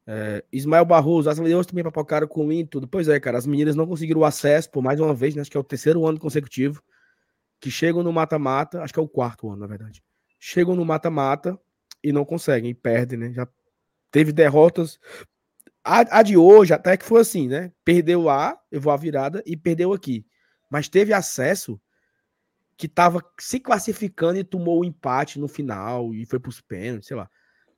É, 0.07 0.45
Ismael 0.53 0.85
Barroso, 0.85 1.29
as 1.29 1.41
meninas 1.41 1.67
também 1.67 1.83
papocaram 1.83 2.29
com 2.29 2.47
o 2.47 2.67
tudo. 2.69 2.87
Pois 2.87 3.09
é, 3.09 3.19
cara, 3.19 3.37
as 3.37 3.47
meninas 3.47 3.75
não 3.75 3.85
conseguiram 3.85 4.21
o 4.21 4.25
acesso 4.25 4.71
por 4.71 4.81
mais 4.81 5.01
uma 5.01 5.13
vez, 5.13 5.35
né, 5.35 5.41
acho 5.41 5.51
que 5.51 5.57
é 5.57 5.61
o 5.61 5.65
terceiro 5.65 6.07
ano 6.07 6.21
consecutivo, 6.21 6.81
que 7.59 7.69
chegam 7.69 8.05
no 8.05 8.13
mata-mata, 8.13 8.81
acho 8.81 8.93
que 8.93 9.01
é 9.01 9.03
o 9.03 9.09
quarto 9.09 9.51
ano, 9.51 9.63
na 9.63 9.67
verdade. 9.67 10.01
Chegam 10.39 10.77
no 10.77 10.85
mata-mata 10.85 11.59
e 12.03 12.13
não 12.13 12.25
conseguem, 12.25 12.73
perdem, 12.73 13.19
né? 13.19 13.33
Já 13.33 13.49
teve 14.13 14.31
derrotas. 14.33 15.01
A, 15.83 16.21
a, 16.21 16.23
de 16.23 16.37
hoje 16.37 16.73
até 16.73 16.97
que 16.97 17.05
foi 17.05 17.23
assim, 17.23 17.49
né? 17.49 17.73
Perdeu 17.85 18.23
lá, 18.23 18.57
eu 18.71 18.81
vou 18.81 18.93
a 18.93 18.97
virada, 18.97 19.43
e 19.45 19.57
perdeu 19.57 19.93
aqui. 19.93 20.25
Mas 20.71 20.89
teve 20.89 21.13
acesso 21.13 21.81
que 22.77 22.87
estava 22.87 23.21
se 23.39 23.59
classificando 23.59 24.39
e 24.39 24.45
tomou 24.45 24.81
o 24.81 24.85
empate 24.85 25.41
no 25.41 25.49
final 25.49 26.15
e 26.15 26.25
foi 26.25 26.39
para 26.39 26.49
os 26.49 26.61
pênaltis, 26.61 27.09
sei 27.09 27.17
lá. 27.17 27.29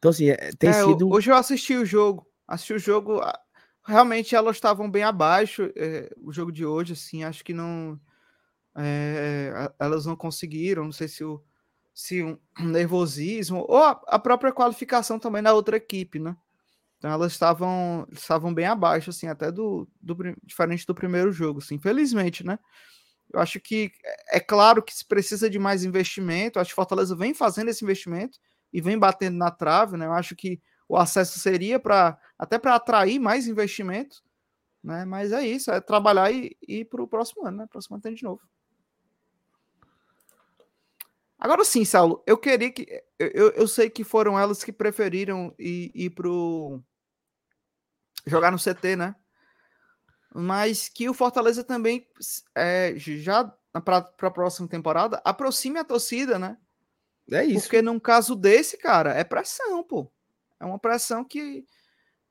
Então, 0.02 0.10
assim, 0.10 0.30
é, 0.30 0.50
tem 0.58 0.68
é, 0.68 0.72
sido. 0.72 1.08
Hoje 1.08 1.30
eu 1.30 1.36
assisti 1.36 1.76
o 1.76 1.86
jogo. 1.86 2.26
Assisti 2.48 2.72
o 2.72 2.78
jogo. 2.78 3.20
Realmente 3.86 4.34
elas 4.34 4.56
estavam 4.56 4.90
bem 4.90 5.04
abaixo. 5.04 5.70
É, 5.76 6.12
o 6.20 6.32
jogo 6.32 6.50
de 6.50 6.66
hoje, 6.66 6.94
assim, 6.94 7.22
acho 7.22 7.44
que 7.44 7.54
não. 7.54 8.00
É, 8.74 9.70
elas 9.78 10.04
não 10.04 10.16
conseguiram. 10.16 10.82
Não 10.82 10.90
sei 10.90 11.06
se 11.06 11.22
o 11.22 11.40
se 11.94 12.20
um 12.20 12.36
nervosismo 12.58 13.64
ou 13.68 13.78
a, 13.78 13.90
a 14.08 14.18
própria 14.18 14.52
qualificação 14.52 15.20
também 15.20 15.40
na 15.40 15.52
outra 15.52 15.76
equipe, 15.76 16.18
né? 16.18 16.36
Então 16.98 17.08
elas 17.08 17.30
estavam 17.30 18.04
estavam 18.10 18.52
bem 18.52 18.66
abaixo, 18.66 19.10
assim, 19.10 19.28
até 19.28 19.52
do, 19.52 19.88
do 20.00 20.16
diferente 20.42 20.84
do 20.84 20.96
primeiro 20.96 21.30
jogo, 21.30 21.60
assim, 21.60 21.76
infelizmente, 21.76 22.44
né? 22.44 22.58
Eu 23.32 23.38
acho 23.38 23.60
que 23.60 23.92
é 24.32 24.40
claro 24.40 24.82
que 24.82 24.92
se 24.92 25.06
precisa 25.06 25.48
de 25.48 25.60
mais 25.60 25.84
investimento. 25.84 26.58
Acho 26.58 26.70
que 26.70 26.74
Fortaleza 26.74 27.14
vem 27.14 27.32
fazendo 27.32 27.68
esse 27.68 27.84
investimento 27.84 28.38
e 28.72 28.80
vem 28.80 28.98
batendo 28.98 29.36
na 29.36 29.50
trave, 29.50 29.96
né? 29.96 30.06
Eu 30.06 30.12
acho 30.12 30.34
que 30.34 30.60
o 30.88 30.96
acesso 30.96 31.38
seria 31.38 31.78
para 31.78 32.18
até 32.38 32.58
para 32.58 32.74
atrair 32.74 33.18
mais 33.18 33.46
investimentos, 33.46 34.22
né? 34.82 35.04
Mas 35.04 35.32
é 35.32 35.46
isso, 35.46 35.70
é 35.70 35.80
trabalhar 35.80 36.32
e, 36.32 36.56
e 36.66 36.80
ir 36.80 36.84
para 36.86 37.02
o 37.02 37.08
próximo 37.08 37.46
ano, 37.46 37.58
né? 37.58 37.66
Próximo 37.66 37.96
ano 37.96 38.02
tem 38.02 38.14
de 38.14 38.24
novo. 38.24 38.40
Agora 41.38 41.64
sim, 41.64 41.84
Saulo, 41.84 42.22
eu 42.26 42.38
queria 42.38 42.70
que. 42.70 43.02
Eu, 43.18 43.50
eu 43.50 43.68
sei 43.68 43.90
que 43.90 44.04
foram 44.04 44.38
elas 44.38 44.62
que 44.62 44.72
preferiram 44.72 45.54
ir, 45.58 45.90
ir 45.94 46.10
pro. 46.10 46.80
jogar 48.26 48.52
no 48.52 48.58
CT, 48.58 48.96
né? 48.96 49.14
mas 50.34 50.88
que 50.88 51.08
o 51.08 51.14
Fortaleza 51.14 51.62
também, 51.62 52.06
é, 52.54 52.94
já 52.96 53.44
para 53.84 53.98
a 53.98 54.30
próxima 54.30 54.68
temporada, 54.68 55.20
aproxime 55.24 55.78
a 55.78 55.84
torcida, 55.84 56.38
né? 56.38 56.56
É 57.30 57.44
isso. 57.44 57.62
Porque 57.62 57.82
num 57.82 57.98
caso 57.98 58.34
desse, 58.34 58.76
cara, 58.76 59.12
é 59.12 59.24
pressão, 59.24 59.82
pô. 59.82 60.10
É 60.58 60.64
uma 60.64 60.78
pressão 60.78 61.24
que, 61.24 61.64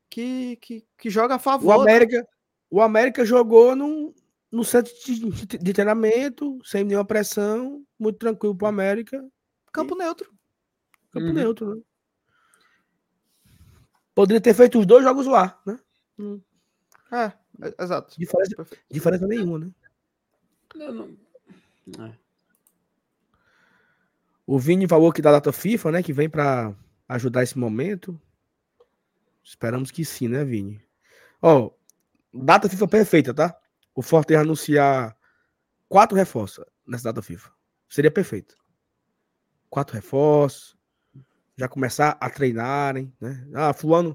que, 0.08 0.56
que, 0.56 0.86
que 0.98 1.10
joga 1.10 1.36
a 1.36 1.38
favor. 1.38 1.76
O 1.76 1.84
né? 1.84 1.90
América, 1.90 2.18
né? 2.18 2.26
o 2.70 2.80
América 2.80 3.24
jogou 3.24 3.74
num, 3.76 4.14
no 4.50 4.64
centro 4.64 4.92
de, 5.04 5.58
de, 5.58 5.72
treinamento, 5.72 6.58
sem 6.64 6.84
nenhuma 6.84 7.04
pressão, 7.04 7.84
muito 7.98 8.18
tranquilo 8.18 8.56
pro 8.56 8.66
América. 8.66 9.26
Campo 9.72 9.94
e... 9.94 9.98
neutro. 9.98 10.32
Campo 11.10 11.26
uhum. 11.26 11.32
neutro, 11.32 11.74
né? 11.74 11.82
Poderia 14.14 14.40
ter 14.40 14.54
feito 14.54 14.78
os 14.78 14.86
dois 14.86 15.02
jogos 15.02 15.26
lá, 15.26 15.60
né? 15.66 15.78
Hum. 16.18 16.40
É. 17.10 17.32
Exato. 17.82 18.18
Diferença, 18.18 18.66
diferença 18.90 19.26
nenhuma, 19.26 19.58
né? 19.58 19.70
Não, 20.74 20.92
não. 20.92 22.06
É. 22.06 22.21
O 24.52 24.58
Vini 24.58 24.86
falou 24.86 25.10
que 25.10 25.22
da 25.22 25.32
data 25.32 25.50
FIFA, 25.50 25.92
né? 25.92 26.02
Que 26.02 26.12
vem 26.12 26.28
para 26.28 26.76
ajudar 27.08 27.42
esse 27.42 27.58
momento. 27.58 28.20
Esperamos 29.42 29.90
que 29.90 30.04
sim, 30.04 30.28
né, 30.28 30.44
Vini? 30.44 30.78
Ó, 31.40 31.70
data 32.34 32.68
FIFA 32.68 32.86
perfeita, 32.86 33.32
tá? 33.32 33.58
O 33.94 34.02
Forte 34.02 34.34
anunciar 34.34 35.16
quatro 35.88 36.14
reforços 36.14 36.66
nessa 36.86 37.04
data 37.04 37.22
FIFA. 37.22 37.50
Seria 37.88 38.10
perfeito. 38.10 38.54
Quatro 39.70 39.94
reforços. 39.94 40.76
Já 41.56 41.66
começar 41.66 42.18
a 42.20 42.28
treinarem, 42.28 43.10
né? 43.18 43.48
Ah, 43.54 43.72
fulano 43.72 44.14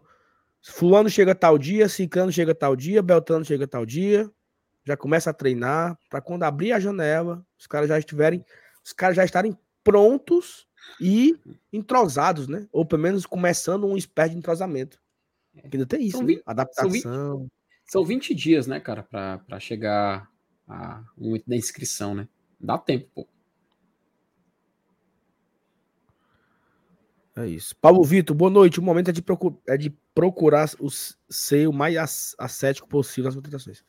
Fulano 0.61 1.09
chega 1.09 1.33
tal 1.33 1.57
dia, 1.57 1.89
Ciclano 1.89 2.31
chega 2.31 2.53
tal 2.53 2.75
dia, 2.75 3.01
Beltrano 3.01 3.43
chega 3.43 3.67
tal 3.67 3.88
dia. 3.88 4.31
já 4.85 4.95
começa 4.95 5.31
a 5.31 5.33
treinar, 5.33 5.97
para 6.11 6.21
quando 6.21 6.43
abrir 6.43 6.73
a 6.73 6.79
janela, 6.79 7.43
os 7.57 7.65
caras 7.65 7.89
já 7.89 7.97
estiverem, 7.97 8.45
os 8.85 8.93
caras 8.93 9.15
já 9.15 9.25
estarem 9.25 9.57
prontos 9.91 10.67
e 10.99 11.38
entrosados, 11.71 12.47
né? 12.47 12.67
Ou 12.71 12.85
pelo 12.85 13.01
menos 13.01 13.25
começando 13.25 13.88
um 13.88 13.95
espécie 13.95 14.31
de 14.33 14.38
entrosamento. 14.38 14.99
Ainda 15.63 15.85
tem 15.85 16.03
isso, 16.05 16.17
São 16.17 16.25
né? 16.25 16.33
vi- 16.35 16.41
Adaptação. 16.45 16.91
são 17.01 17.39
vi- 17.39 17.51
São 17.85 18.03
20 18.05 18.35
dias, 18.35 18.67
né, 18.67 18.79
cara, 18.81 19.01
para 19.01 19.59
chegar 19.61 20.29
a 20.67 21.03
um 21.17 21.27
momento 21.27 21.45
da 21.47 21.55
inscrição, 21.55 22.13
né? 22.13 22.27
Dá 22.59 22.77
tempo, 22.77 23.07
pô. 23.15 23.27
É 27.35 27.47
isso. 27.47 27.75
Paulo 27.77 28.03
Vitor, 28.03 28.35
boa 28.35 28.49
noite. 28.49 28.79
O 28.79 28.83
momento 28.83 29.09
é 29.09 29.13
de, 29.13 29.21
procu- 29.21 29.61
é 29.67 29.77
de 29.77 29.91
procurar 30.13 30.69
os, 30.79 31.17
ser 31.29 31.67
o 31.67 31.71
mais 31.73 31.95
as- 31.95 32.35
ascético 32.38 32.88
possível 32.89 33.25
nas 33.25 33.35
contratações. 33.35 33.83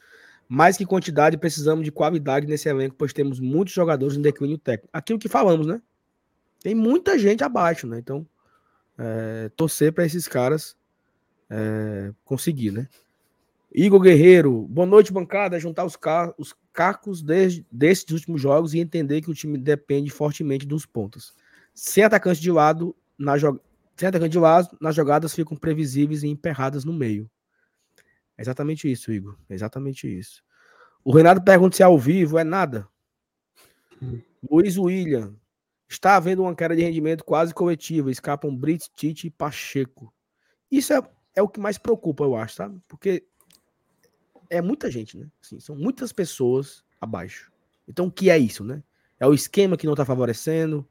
Mais 0.46 0.76
que 0.76 0.84
quantidade, 0.86 1.36
precisamos 1.38 1.84
de 1.84 1.90
qualidade 1.90 2.46
nesse 2.46 2.68
elenco, 2.68 2.94
pois 2.96 3.12
temos 3.12 3.40
muitos 3.40 3.72
jogadores 3.74 4.16
em 4.16 4.22
declínio 4.22 4.58
técnico. 4.58 4.88
Aquilo 4.92 5.18
que 5.18 5.28
falamos, 5.28 5.66
né? 5.66 5.80
Tem 6.60 6.74
muita 6.74 7.18
gente 7.18 7.44
abaixo, 7.44 7.86
né? 7.86 7.98
Então, 7.98 8.26
é, 8.96 9.50
torcer 9.56 9.92
para 9.92 10.04
esses 10.04 10.26
caras 10.26 10.76
é, 11.48 12.12
conseguir, 12.24 12.72
né? 12.72 12.88
Igor 13.72 14.00
Guerreiro, 14.00 14.66
boa 14.68 14.86
noite, 14.86 15.12
bancada. 15.12 15.60
Juntar 15.60 15.84
os, 15.84 15.94
ca 15.94 16.34
os 16.38 16.54
cacos 16.72 17.22
desses 17.22 18.10
últimos 18.10 18.40
jogos 18.40 18.74
e 18.74 18.80
entender 18.80 19.20
que 19.20 19.30
o 19.30 19.34
time 19.34 19.58
depende 19.58 20.10
fortemente 20.10 20.66
dos 20.66 20.86
pontos. 20.86 21.34
Sem 21.74 22.02
atacante 22.02 22.40
de 22.40 22.50
lado, 22.50 22.96
na 23.16 23.38
sem 23.38 24.08
atacante 24.08 24.30
de 24.30 24.38
lado, 24.38 24.76
nas 24.80 24.94
jogadas 24.94 25.34
ficam 25.34 25.56
previsíveis 25.56 26.22
e 26.22 26.28
emperradas 26.28 26.84
no 26.84 26.92
meio. 26.92 27.30
É 28.36 28.42
exatamente 28.42 28.90
isso, 28.90 29.12
Igor. 29.12 29.36
É 29.48 29.54
exatamente 29.54 30.06
isso. 30.06 30.42
O 31.04 31.12
Renato 31.12 31.42
pergunta 31.42 31.76
se 31.76 31.82
é 31.82 31.86
ao 31.86 31.98
vivo, 31.98 32.38
é 32.38 32.44
nada. 32.44 32.88
Luiz 34.48 34.78
William. 34.78 35.34
Está 35.88 36.16
havendo 36.16 36.42
uma 36.42 36.54
queda 36.54 36.76
de 36.76 36.82
rendimento 36.82 37.24
quase 37.24 37.54
coletiva. 37.54 38.10
Escapam 38.10 38.54
Brits, 38.54 38.90
Tite 38.94 39.26
e 39.26 39.30
Pacheco. 39.30 40.12
Isso 40.70 40.92
é, 40.92 41.02
é 41.34 41.42
o 41.42 41.48
que 41.48 41.58
mais 41.58 41.78
preocupa, 41.78 42.24
eu 42.24 42.36
acho, 42.36 42.56
sabe? 42.56 42.80
Porque 42.86 43.24
é 44.50 44.60
muita 44.60 44.90
gente, 44.90 45.16
né? 45.16 45.26
Assim, 45.42 45.58
são 45.58 45.74
muitas 45.74 46.12
pessoas 46.12 46.84
abaixo. 47.00 47.50
Então, 47.86 48.06
o 48.06 48.12
que 48.12 48.28
é 48.28 48.38
isso, 48.38 48.62
né? 48.62 48.82
É 49.18 49.26
o 49.26 49.32
esquema 49.32 49.76
que 49.76 49.86
não 49.86 49.94
está 49.94 50.04
favorecendo, 50.04 50.86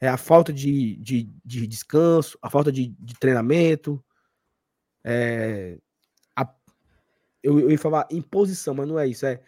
é 0.00 0.08
a 0.08 0.16
falta 0.16 0.52
de, 0.52 0.96
de, 0.96 1.30
de 1.44 1.66
descanso, 1.66 2.38
a 2.40 2.48
falta 2.48 2.72
de, 2.72 2.88
de 2.98 3.14
treinamento, 3.18 4.02
é 5.04 5.78
a, 6.34 6.48
eu, 7.42 7.60
eu 7.60 7.70
ia 7.70 7.78
falar 7.78 8.08
imposição, 8.10 8.74
mas 8.74 8.88
não 8.88 8.98
é 8.98 9.06
isso. 9.06 9.26
É, 9.26 9.40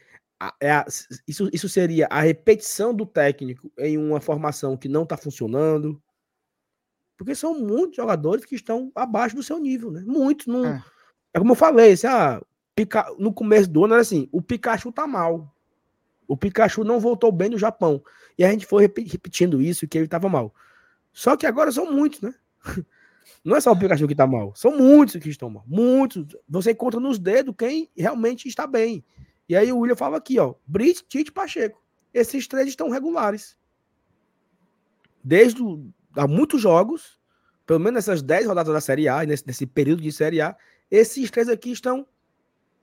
é 0.61 0.71
a- 0.73 0.87
isso, 1.27 1.49
isso 1.53 1.69
seria 1.69 2.07
a 2.11 2.21
repetição 2.21 2.95
do 2.95 3.05
técnico 3.07 3.71
em 3.79 3.97
uma 3.99 4.21
formação 4.21 4.77
que 4.77 4.89
não 4.89 5.03
está 5.05 5.17
funcionando. 5.17 6.01
Porque 7.17 7.35
são 7.35 7.59
muitos 7.59 7.97
jogadores 7.97 8.45
que 8.45 8.55
estão 8.55 8.91
abaixo 8.95 9.37
do 9.37 9.43
seu 9.43 9.59
nível, 9.59 9.91
né? 9.91 10.03
Muitos. 10.07 10.47
Não, 10.47 10.65
É. 10.67 10.83
é. 11.35 11.39
como 11.39 11.53
eu 11.53 11.57
falei, 11.57 11.93
assim, 11.93 12.07
ah, 12.07 12.43
Pica- 12.75 13.15
no 13.19 13.33
começo 13.35 13.69
do 13.71 13.85
ano 13.85 13.93
era 13.95 14.01
assim: 14.03 14.29
o 14.33 14.41
Pikachu 14.41 14.91
tá 14.91 15.07
mal. 15.07 15.55
O 16.27 16.37
Pikachu 16.37 16.83
não 16.85 16.99
voltou 16.99 17.31
bem 17.31 17.51
no 17.51 17.59
Japão. 17.59 18.03
E 18.39 18.45
a 18.45 18.51
gente 18.51 18.65
foi 18.65 18.83
repe- 18.85 19.03
repetindo 19.07 19.61
isso, 19.61 19.87
que 19.87 19.99
ele 19.99 20.09
tava 20.09 20.27
mal. 20.29 20.55
Só 21.13 21.37
que 21.37 21.47
agora 21.47 21.71
são 21.71 21.93
muitos, 21.93 22.23
né? 22.23 22.35
Não 23.45 23.55
é 23.57 23.61
só 23.61 23.71
o 23.73 23.79
Pikachu 23.79 24.09
que 24.09 24.15
tá 24.15 24.27
mal, 24.27 24.53
são 24.57 24.77
muitos 24.77 25.17
que 25.17 25.29
estão 25.29 25.51
mal. 25.51 25.65
Muitos. 25.67 26.35
Você 26.49 26.71
encontra 26.73 26.99
nos 26.99 27.19
dedos 27.19 27.55
quem 27.59 27.91
realmente 27.97 28.49
está 28.49 28.67
bem. 28.67 29.05
E 29.53 29.57
aí 29.57 29.71
o 29.71 29.81
William 29.81 29.95
fala 29.95 30.17
aqui, 30.17 30.39
ó: 30.39 30.55
Brits, 30.67 31.05
Tite 31.07 31.29
e 31.29 31.33
Pacheco. 31.33 31.79
Esses 32.15 32.49
três 32.49 32.69
estão 32.69 32.89
regulares. 32.89 33.55
Desde 35.23 35.63
o- 35.63 35.93
há 36.17 36.27
muitos 36.27 36.59
jogos, 36.59 37.21
pelo 37.67 37.79
menos 37.79 37.93
nessas 37.97 38.23
10 38.23 38.47
rodadas 38.47 38.73
da 38.73 38.81
Série 38.81 39.09
A, 39.09 39.23
nesse, 39.27 39.47
nesse 39.47 39.67
período 39.67 40.01
de 40.01 40.11
Série 40.11 40.41
A, 40.41 40.57
esses 40.91 41.31
três 41.31 41.51
aqui 41.51 41.71
estão 41.71 42.07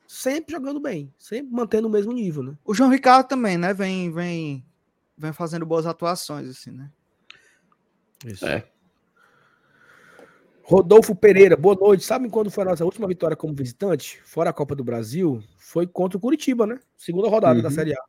sempre 0.08 0.54
jogando 0.54 0.80
bem, 0.80 1.12
sempre 1.18 1.52
mantendo 1.52 1.88
o 1.88 1.92
mesmo 1.92 2.14
nível, 2.14 2.44
né? 2.44 2.56
O 2.64 2.72
João 2.76 2.92
Ricardo 2.92 3.28
também, 3.28 3.58
né? 3.58 3.74
Vem, 3.74 4.12
vem, 4.12 4.64
vem 5.18 5.34
fazendo 5.34 5.66
boas 5.66 5.88
atuações, 5.88 6.48
assim, 6.48 6.70
né? 6.70 6.92
Isso. 8.28 8.46
É. 8.46 8.70
Rodolfo 10.70 11.16
Pereira, 11.16 11.58
boa 11.58 11.74
noite. 11.74 12.06
Sabem 12.06 12.30
quando 12.30 12.52
foi 12.52 12.64
a 12.64 12.68
nossa 12.68 12.86
última 12.86 13.08
vitória 13.08 13.36
como 13.36 13.56
visitante, 13.56 14.22
fora 14.24 14.52
a 14.52 14.54
Copa 14.54 14.76
do 14.76 14.84
Brasil? 14.84 15.44
Foi 15.58 15.88
contra 15.88 16.16
o 16.16 16.22
Curitiba, 16.22 16.68
né? 16.68 16.80
Segunda 16.96 17.28
rodada 17.28 17.60
da 17.60 17.70
Uhum. 17.70 17.74
Série 17.74 17.94
A. 17.94 18.04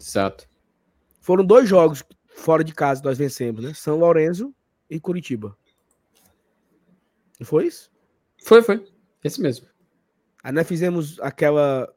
Exato. 0.00 0.48
Foram 1.20 1.44
dois 1.44 1.68
jogos 1.68 2.02
fora 2.34 2.64
de 2.64 2.72
casa 2.72 3.02
que 3.02 3.06
nós 3.06 3.18
vencemos, 3.18 3.62
né? 3.62 3.74
São 3.74 3.98
Lourenço 3.98 4.54
e 4.88 4.98
Curitiba. 4.98 5.54
Não 7.38 7.46
foi 7.46 7.66
isso? 7.66 7.90
Foi, 8.42 8.62
foi. 8.62 8.90
Esse 9.22 9.42
mesmo. 9.42 9.66
Aí 10.42 10.50
nós 10.50 10.66
fizemos 10.66 11.20
aquela 11.20 11.94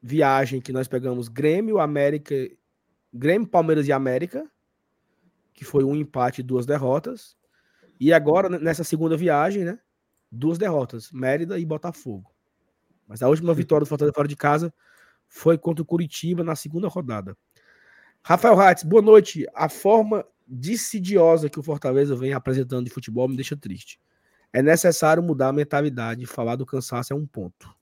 viagem 0.00 0.60
que 0.60 0.72
nós 0.72 0.86
pegamos 0.86 1.26
Grêmio, 1.26 1.80
América, 1.80 2.32
Grêmio, 3.12 3.48
Palmeiras 3.48 3.88
e 3.88 3.92
América, 3.92 4.48
que 5.52 5.64
foi 5.64 5.82
um 5.82 5.96
empate 5.96 6.42
e 6.42 6.44
duas 6.44 6.64
derrotas. 6.64 7.36
E 7.98 8.12
agora, 8.12 8.48
nessa 8.48 8.84
segunda 8.84 9.16
viagem, 9.16 9.64
né? 9.64 9.78
Duas 10.30 10.58
derrotas, 10.58 11.10
Mérida 11.12 11.58
e 11.58 11.64
Botafogo. 11.64 12.30
Mas 13.06 13.22
a 13.22 13.28
última 13.28 13.54
vitória 13.54 13.84
do 13.84 13.88
Fortaleza 13.88 14.14
fora 14.14 14.28
de 14.28 14.36
casa 14.36 14.72
foi 15.28 15.56
contra 15.56 15.82
o 15.82 15.86
Curitiba 15.86 16.42
na 16.42 16.56
segunda 16.56 16.88
rodada. 16.88 17.36
Rafael 18.22 18.60
Hatz, 18.60 18.82
boa 18.82 19.02
noite. 19.02 19.46
A 19.54 19.68
forma 19.68 20.26
dissidiosa 20.46 21.48
que 21.48 21.58
o 21.58 21.62
Fortaleza 21.62 22.14
vem 22.16 22.32
apresentando 22.32 22.84
de 22.84 22.90
futebol 22.90 23.28
me 23.28 23.36
deixa 23.36 23.56
triste. 23.56 24.00
É 24.52 24.62
necessário 24.62 25.22
mudar 25.22 25.48
a 25.48 25.52
mentalidade. 25.52 26.26
Falar 26.26 26.56
do 26.56 26.66
cansaço 26.66 27.12
é 27.12 27.16
um 27.16 27.26
ponto. 27.26 27.74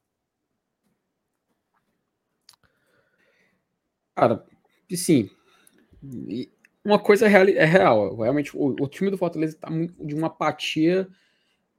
Cara, 4.14 4.44
sim. 4.94 5.30
Uma 6.84 6.98
coisa 6.98 7.26
é 7.26 7.28
real, 7.28 7.48
é 7.48 7.64
real. 7.64 8.16
Realmente, 8.16 8.56
o, 8.56 8.66
o 8.78 8.88
time 8.88 9.10
do 9.10 9.16
Fortaleza 9.18 9.54
está 9.56 9.68
de 9.70 10.14
uma 10.14 10.26
apatia 10.26 11.08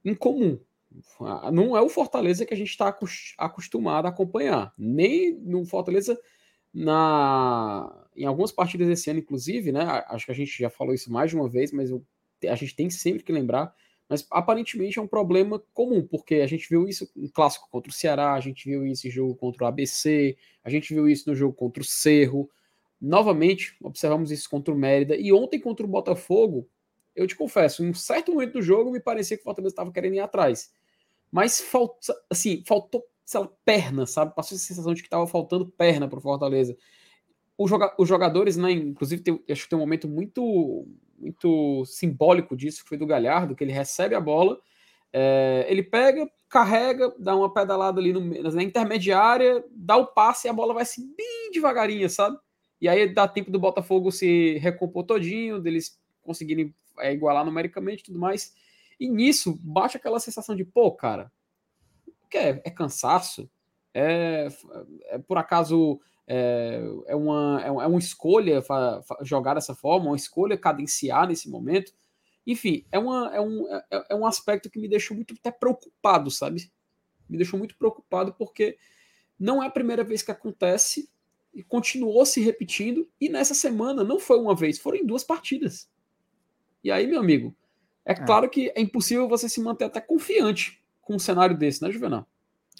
incomum. 0.05 0.59
Não 1.53 1.77
é 1.77 1.81
o 1.81 1.89
Fortaleza 1.89 2.45
que 2.45 2.53
a 2.53 2.57
gente 2.57 2.69
está 2.71 2.95
acostumado 3.37 4.07
a 4.07 4.09
acompanhar. 4.09 4.73
Nem 4.77 5.35
no 5.41 5.65
Fortaleza, 5.65 6.19
na, 6.73 7.91
em 8.15 8.25
algumas 8.25 8.51
partidas 8.51 8.87
desse 8.87 9.09
ano, 9.09 9.19
inclusive, 9.19 9.71
né? 9.71 9.81
Acho 10.07 10.25
que 10.27 10.31
a 10.31 10.35
gente 10.35 10.57
já 10.57 10.69
falou 10.69 10.93
isso 10.93 11.11
mais 11.11 11.31
de 11.31 11.37
uma 11.37 11.49
vez, 11.49 11.71
mas 11.71 11.91
eu- 11.91 12.05
a 12.49 12.55
gente 12.55 12.75
tem 12.75 12.89
sempre 12.89 13.23
que 13.23 13.31
lembrar. 13.31 13.73
Mas 14.09 14.27
aparentemente 14.31 14.99
é 14.99 15.01
um 15.01 15.07
problema 15.07 15.61
comum, 15.73 16.05
porque 16.05 16.35
a 16.35 16.47
gente 16.47 16.69
viu 16.69 16.87
isso 16.87 17.09
em 17.15 17.27
clássico 17.27 17.67
contra 17.71 17.89
o 17.91 17.93
Ceará, 17.93 18.33
a 18.33 18.39
gente 18.39 18.65
viu 18.69 18.85
isso 18.85 19.07
em 19.07 19.11
jogo 19.11 19.35
contra 19.35 19.63
o 19.65 19.67
ABC, 19.67 20.37
a 20.63 20.69
gente 20.69 20.93
viu 20.93 21.07
isso 21.09 21.29
no 21.29 21.35
jogo 21.35 21.53
contra 21.55 21.81
o 21.81 21.85
Cerro. 21.85 22.49
Novamente, 22.99 23.75
observamos 23.81 24.31
isso 24.31 24.49
contra 24.49 24.73
o 24.73 24.77
Mérida. 24.77 25.15
E 25.15 25.31
ontem 25.33 25.59
contra 25.59 25.85
o 25.85 25.89
Botafogo, 25.89 26.67
eu 27.15 27.27
te 27.27 27.35
confesso, 27.35 27.83
em 27.83 27.89
um 27.89 27.93
certo 27.93 28.31
momento 28.31 28.53
do 28.53 28.61
jogo 28.61 28.91
me 28.91 28.99
parecia 28.99 29.37
que 29.37 29.41
o 29.41 29.43
Fortaleza 29.43 29.73
estava 29.73 29.91
querendo 29.91 30.15
ir 30.15 30.19
atrás. 30.19 30.71
Mas 31.31 31.61
falta, 31.61 32.13
assim, 32.29 32.63
faltou, 32.65 33.03
sei 33.23 33.39
lá, 33.39 33.49
perna, 33.63 34.05
sabe? 34.05 34.35
Passou 34.35 34.55
essa 34.55 34.65
sensação 34.65 34.93
de 34.93 35.01
que 35.01 35.07
estava 35.07 35.25
faltando 35.27 35.65
perna 35.65 36.07
para 36.07 36.19
o 36.19 36.21
Fortaleza. 36.21 36.75
Os 37.57 38.07
jogadores, 38.07 38.57
né? 38.57 38.71
Inclusive, 38.71 39.21
tem, 39.21 39.43
acho 39.49 39.63
que 39.63 39.69
tem 39.69 39.77
um 39.77 39.81
momento 39.81 40.07
muito, 40.07 40.87
muito 41.17 41.85
simbólico 41.85 42.55
disso, 42.55 42.83
que 42.83 42.89
foi 42.89 42.97
do 42.97 43.05
Galhardo, 43.05 43.55
que 43.55 43.63
ele 43.63 43.71
recebe 43.71 44.13
a 44.13 44.19
bola, 44.19 44.59
é, 45.13 45.65
ele 45.69 45.81
pega, 45.81 46.29
carrega, 46.49 47.13
dá 47.17 47.35
uma 47.35 47.53
pedalada 47.53 48.01
ali 48.01 48.11
no, 48.11 48.19
na 48.51 48.61
intermediária, 48.61 49.63
dá 49.71 49.95
o 49.95 50.07
passe 50.07 50.47
e 50.47 50.49
a 50.49 50.53
bola 50.53 50.73
vai 50.73 50.83
assim 50.83 51.13
bem 51.15 51.51
devagarinho, 51.51 52.09
sabe? 52.09 52.37
E 52.79 52.87
aí 52.87 53.13
dá 53.13 53.27
tempo 53.27 53.51
do 53.51 53.59
Botafogo 53.59 54.11
se 54.11 54.57
recompor 54.57 55.03
todinho, 55.03 55.59
deles 55.59 55.99
conseguirem 56.21 56.73
é, 56.99 57.13
igualar 57.13 57.45
numericamente 57.45 58.01
e 58.01 58.05
tudo 58.05 58.19
mais. 58.19 58.53
E 58.99 59.09
nisso 59.09 59.59
bate 59.61 59.97
aquela 59.97 60.19
sensação 60.19 60.55
de, 60.55 60.63
pô, 60.63 60.91
cara, 60.91 61.31
o 62.07 62.27
que 62.29 62.37
é? 62.37 62.61
É 62.63 62.69
cansaço? 62.69 63.49
É, 63.93 64.47
é 65.05 65.17
por 65.17 65.37
acaso 65.37 65.99
é, 66.27 66.81
é, 67.07 67.15
uma, 67.15 67.61
é 67.63 67.69
uma 67.69 67.99
escolha 67.99 68.63
jogar 69.21 69.53
dessa 69.53 69.75
forma, 69.75 70.07
uma 70.07 70.15
escolha 70.15 70.57
cadenciar 70.57 71.27
nesse 71.27 71.49
momento? 71.49 71.93
Enfim, 72.45 72.85
é, 72.91 72.99
uma, 72.99 73.35
é, 73.35 73.41
um, 73.41 73.67
é, 73.73 74.05
é 74.09 74.15
um 74.15 74.25
aspecto 74.25 74.69
que 74.69 74.79
me 74.79 74.87
deixou 74.87 75.15
muito 75.15 75.33
até 75.33 75.51
preocupado, 75.51 76.29
sabe? 76.29 76.71
Me 77.27 77.37
deixou 77.37 77.57
muito 77.57 77.75
preocupado 77.75 78.33
porque 78.33 78.77
não 79.39 79.61
é 79.61 79.67
a 79.67 79.71
primeira 79.71 80.03
vez 80.03 80.21
que 80.21 80.31
acontece 80.31 81.09
e 81.55 81.63
continuou 81.63 82.25
se 82.25 82.41
repetindo. 82.41 83.09
E 83.19 83.29
nessa 83.29 83.53
semana 83.53 84.03
não 84.03 84.19
foi 84.19 84.37
uma 84.37 84.53
vez, 84.53 84.77
foram 84.77 84.97
em 84.97 85.05
duas 85.05 85.23
partidas. 85.23 85.89
E 86.83 86.91
aí, 86.91 87.07
meu 87.07 87.19
amigo, 87.19 87.55
é, 88.05 88.11
é. 88.11 88.15
claro 88.15 88.49
que 88.49 88.71
é 88.75 88.81
impossível 88.81 89.27
você 89.27 89.47
se 89.47 89.61
manter 89.61 89.85
até 89.85 90.01
confiante 90.01 90.83
com 91.01 91.15
um 91.15 91.19
cenário 91.19 91.57
desse, 91.57 91.81
né, 91.81 91.89
Juvenal? 91.89 92.27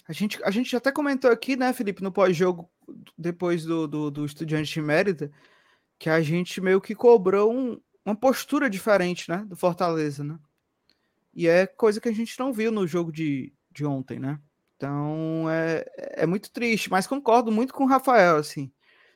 A 0.06 0.12
gente, 0.12 0.38
a 0.44 0.50
gente 0.50 0.76
até 0.76 0.92
comentou 0.92 1.30
aqui, 1.30 1.56
né, 1.56 1.72
Felipe, 1.72 2.02
no 2.02 2.12
pós-jogo, 2.12 2.70
depois 3.18 3.64
do, 3.64 3.88
do, 3.88 4.10
do 4.10 4.24
Estudiante 4.24 4.72
de 4.72 4.82
Mérida, 4.82 5.32
que 5.98 6.08
a 6.08 6.20
gente 6.20 6.60
meio 6.60 6.80
que 6.80 6.94
cobrou 6.94 7.52
um, 7.52 7.80
uma 8.04 8.14
postura 8.14 8.70
diferente, 8.70 9.28
né? 9.28 9.44
Do 9.48 9.56
Fortaleza, 9.56 10.22
né? 10.22 10.38
E 11.34 11.48
é 11.48 11.66
coisa 11.66 12.00
que 12.00 12.08
a 12.08 12.12
gente 12.12 12.38
não 12.38 12.52
viu 12.52 12.70
no 12.70 12.86
jogo 12.86 13.10
de, 13.10 13.52
de 13.72 13.84
ontem, 13.84 14.20
né? 14.20 14.38
Então 14.76 15.46
é, 15.50 15.84
é 15.96 16.26
muito 16.26 16.50
triste, 16.50 16.90
mas 16.90 17.06
concordo 17.06 17.50
muito 17.50 17.72
com 17.72 17.84
o 17.84 17.88
Rafael, 17.88 18.36
assim. 18.36 18.70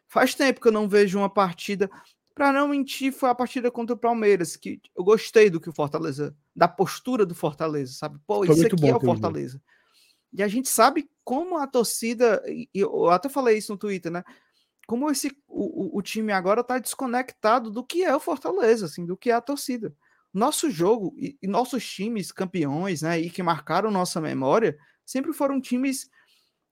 Faz 0.08 0.34
tempo 0.34 0.61
que 0.61 0.68
eu 0.68 0.72
não 0.72 0.88
vejo 0.88 1.18
uma 1.18 1.30
partida. 1.30 1.90
Para 2.34 2.52
não 2.52 2.68
mentir, 2.68 3.12
foi 3.12 3.28
a 3.28 3.34
partida 3.34 3.70
contra 3.70 3.94
o 3.94 3.98
Palmeiras, 3.98 4.56
que 4.56 4.80
eu 4.96 5.04
gostei 5.04 5.50
do 5.50 5.61
que 5.61 5.68
o 5.68 5.74
Fortaleza, 5.74 6.34
da 6.56 6.66
postura 6.66 7.26
do 7.26 7.34
Fortaleza, 7.34 7.92
sabe? 7.92 8.18
Pô, 8.26 8.44
foi 8.44 8.54
isso 8.54 8.66
aqui 8.66 8.88
é 8.88 8.96
o 8.96 9.00
Fortaleza. 9.00 9.61
E 10.32 10.42
a 10.42 10.48
gente 10.48 10.68
sabe 10.68 11.08
como 11.24 11.58
a 11.58 11.66
torcida, 11.66 12.42
e 12.46 12.68
eu 12.72 13.11
até 13.11 13.28
falei 13.28 13.58
isso 13.58 13.72
no 13.72 13.78
Twitter, 13.78 14.11
né? 14.11 14.24
Como 14.86 15.11
esse 15.11 15.30
o, 15.46 15.98
o 15.98 16.02
time 16.02 16.32
agora 16.32 16.62
está 16.62 16.78
desconectado 16.78 17.70
do 17.70 17.84
que 17.84 18.02
é 18.02 18.14
o 18.14 18.20
Fortaleza, 18.20 18.86
assim, 18.86 19.04
do 19.04 19.16
que 19.16 19.30
é 19.30 19.34
a 19.34 19.40
torcida. 19.40 19.94
Nosso 20.32 20.70
jogo 20.70 21.14
e, 21.16 21.36
e 21.42 21.46
nossos 21.46 21.88
times 21.88 22.32
campeões, 22.32 23.02
né, 23.02 23.20
e 23.20 23.28
que 23.30 23.42
marcaram 23.42 23.90
nossa 23.90 24.20
memória, 24.20 24.78
sempre 25.11 25.32
foram 25.32 25.61
times 25.61 26.08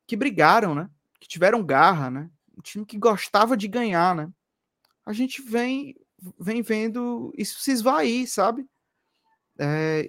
que 0.07 0.17
brigaram, 0.17 0.73
né? 0.73 0.89
Que 1.19 1.27
tiveram 1.27 1.65
garra, 1.65 2.09
né? 2.09 2.31
Um 2.57 2.63
time 2.63 2.87
que 2.87 2.97
gostava 2.97 3.57
de 3.57 3.67
ganhar, 3.67 4.15
né? 4.15 4.31
A 5.05 5.13
gente 5.13 5.43
vem 5.43 5.97
vem 6.39 6.63
vendo 6.63 7.33
isso 7.37 7.61
se 7.61 7.73
esvair, 7.73 8.29
sabe? 8.29 8.65
É, 9.59 10.09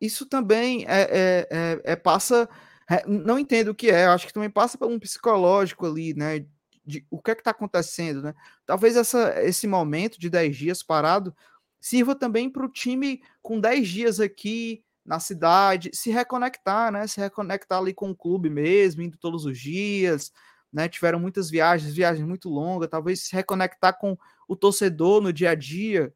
isso 0.00 0.26
também 0.26 0.84
é, 0.86 1.00
é, 1.00 1.48
é, 1.50 1.80
é 1.92 1.96
passa. 1.96 2.48
É, 2.90 3.06
não 3.06 3.38
entendo 3.38 3.68
o 3.68 3.74
que 3.74 3.88
é, 3.90 4.06
acho 4.06 4.26
que 4.26 4.32
também 4.32 4.50
passa 4.50 4.76
por 4.76 4.88
um 4.88 4.98
psicológico 4.98 5.86
ali, 5.86 6.12
né? 6.12 6.44
De, 6.84 7.06
o 7.10 7.22
que 7.22 7.30
é 7.30 7.34
que 7.34 7.40
está 7.40 7.52
acontecendo, 7.52 8.20
né? 8.22 8.34
Talvez 8.66 8.96
essa, 8.96 9.40
esse 9.42 9.66
momento 9.66 10.20
de 10.20 10.28
10 10.28 10.56
dias 10.56 10.82
parado 10.82 11.34
sirva 11.80 12.14
também 12.14 12.50
para 12.50 12.66
o 12.66 12.70
time 12.70 13.22
com 13.40 13.58
10 13.60 13.88
dias 13.88 14.20
aqui 14.20 14.84
na 15.04 15.18
cidade 15.18 15.90
se 15.92 16.10
reconectar, 16.10 16.92
né? 16.92 17.06
Se 17.06 17.20
reconectar 17.20 17.78
ali 17.78 17.92
com 17.92 18.10
o 18.10 18.16
clube 18.16 18.50
mesmo, 18.50 19.02
indo 19.02 19.16
todos 19.18 19.44
os 19.44 19.58
dias, 19.58 20.32
né? 20.72 20.88
Tiveram 20.88 21.18
muitas 21.18 21.50
viagens, 21.50 21.94
viagens 21.94 22.26
muito 22.26 22.48
longas, 22.48 22.88
talvez 22.88 23.24
se 23.24 23.34
reconectar 23.34 23.98
com 23.98 24.16
o 24.46 24.56
torcedor 24.56 25.20
no 25.20 25.32
dia 25.32 25.50
a 25.50 25.54
dia, 25.54 26.12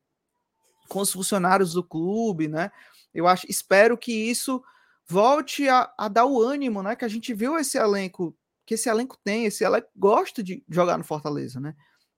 com 0.89 1.01
os 1.01 1.13
funcionários 1.13 1.73
do 1.73 1.83
clube, 1.83 2.49
né? 2.49 2.71
Eu 3.13 3.27
acho, 3.27 3.47
espero 3.49 3.97
que 3.97 4.13
isso 4.13 4.63
volte 5.07 5.69
a, 5.69 5.93
a, 5.99 6.09
dar 6.09 6.27
o 6.27 6.43
ânimo, 6.43 6.83
né? 6.83 6.97
Que 6.97 7.05
a 7.05 7.09
gente 7.09 7.33
viu 7.33 7.57
esse 7.59 7.79
elenco, 7.79 8.37
que 8.67 8.75
esse 8.75 8.89
elenco 8.89 9.19
tem, 9.23 9.47
esse 9.47 9.65
elenco 9.65 9.89
gosta 9.97 10.43
de 10.43 10.65
jogar 10.69 10.99
no 10.99 11.05
Fortaleza, 11.05 11.61
né? 11.61 11.75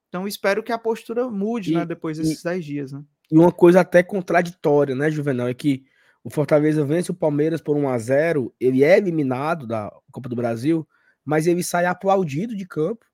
Então 0.09 0.27
espero 0.27 0.63
que 0.63 0.73
a 0.73 0.79
postura 0.79 1.29
mude, 1.29 1.73
e, 1.73 1.75
né? 1.77 1.85
Depois 1.85 2.19
desses 2.19 2.43
10 2.43 2.65
dias, 2.65 2.93
né? 2.93 3.03
E 3.31 3.37
uma 3.37 3.53
coisa 3.53 3.81
até 3.81 4.03
contraditória, 4.03 4.95
né, 4.95 5.11
Juvenal, 5.11 5.49
é 5.49 5.55
que 5.55 5.85
o 6.27 6.31
Fortaleza 6.31 6.85
vence 6.85 7.13
o 7.13 7.15
Palmeiras 7.15 7.61
por 7.61 7.77
1 7.77 7.89
a 7.89 7.97
0 7.99 8.53
ele 8.59 8.83
é 8.83 8.99
eliminado 8.99 9.65
da 9.65 9.93
Copa 10.11 10.29
do 10.29 10.35
Brasil, 10.35 10.85
mas 11.25 11.47
ele 11.47 11.63
sai 11.63 11.87
aplaudido 11.87 12.57
de 12.57 12.67
campo 12.67 13.07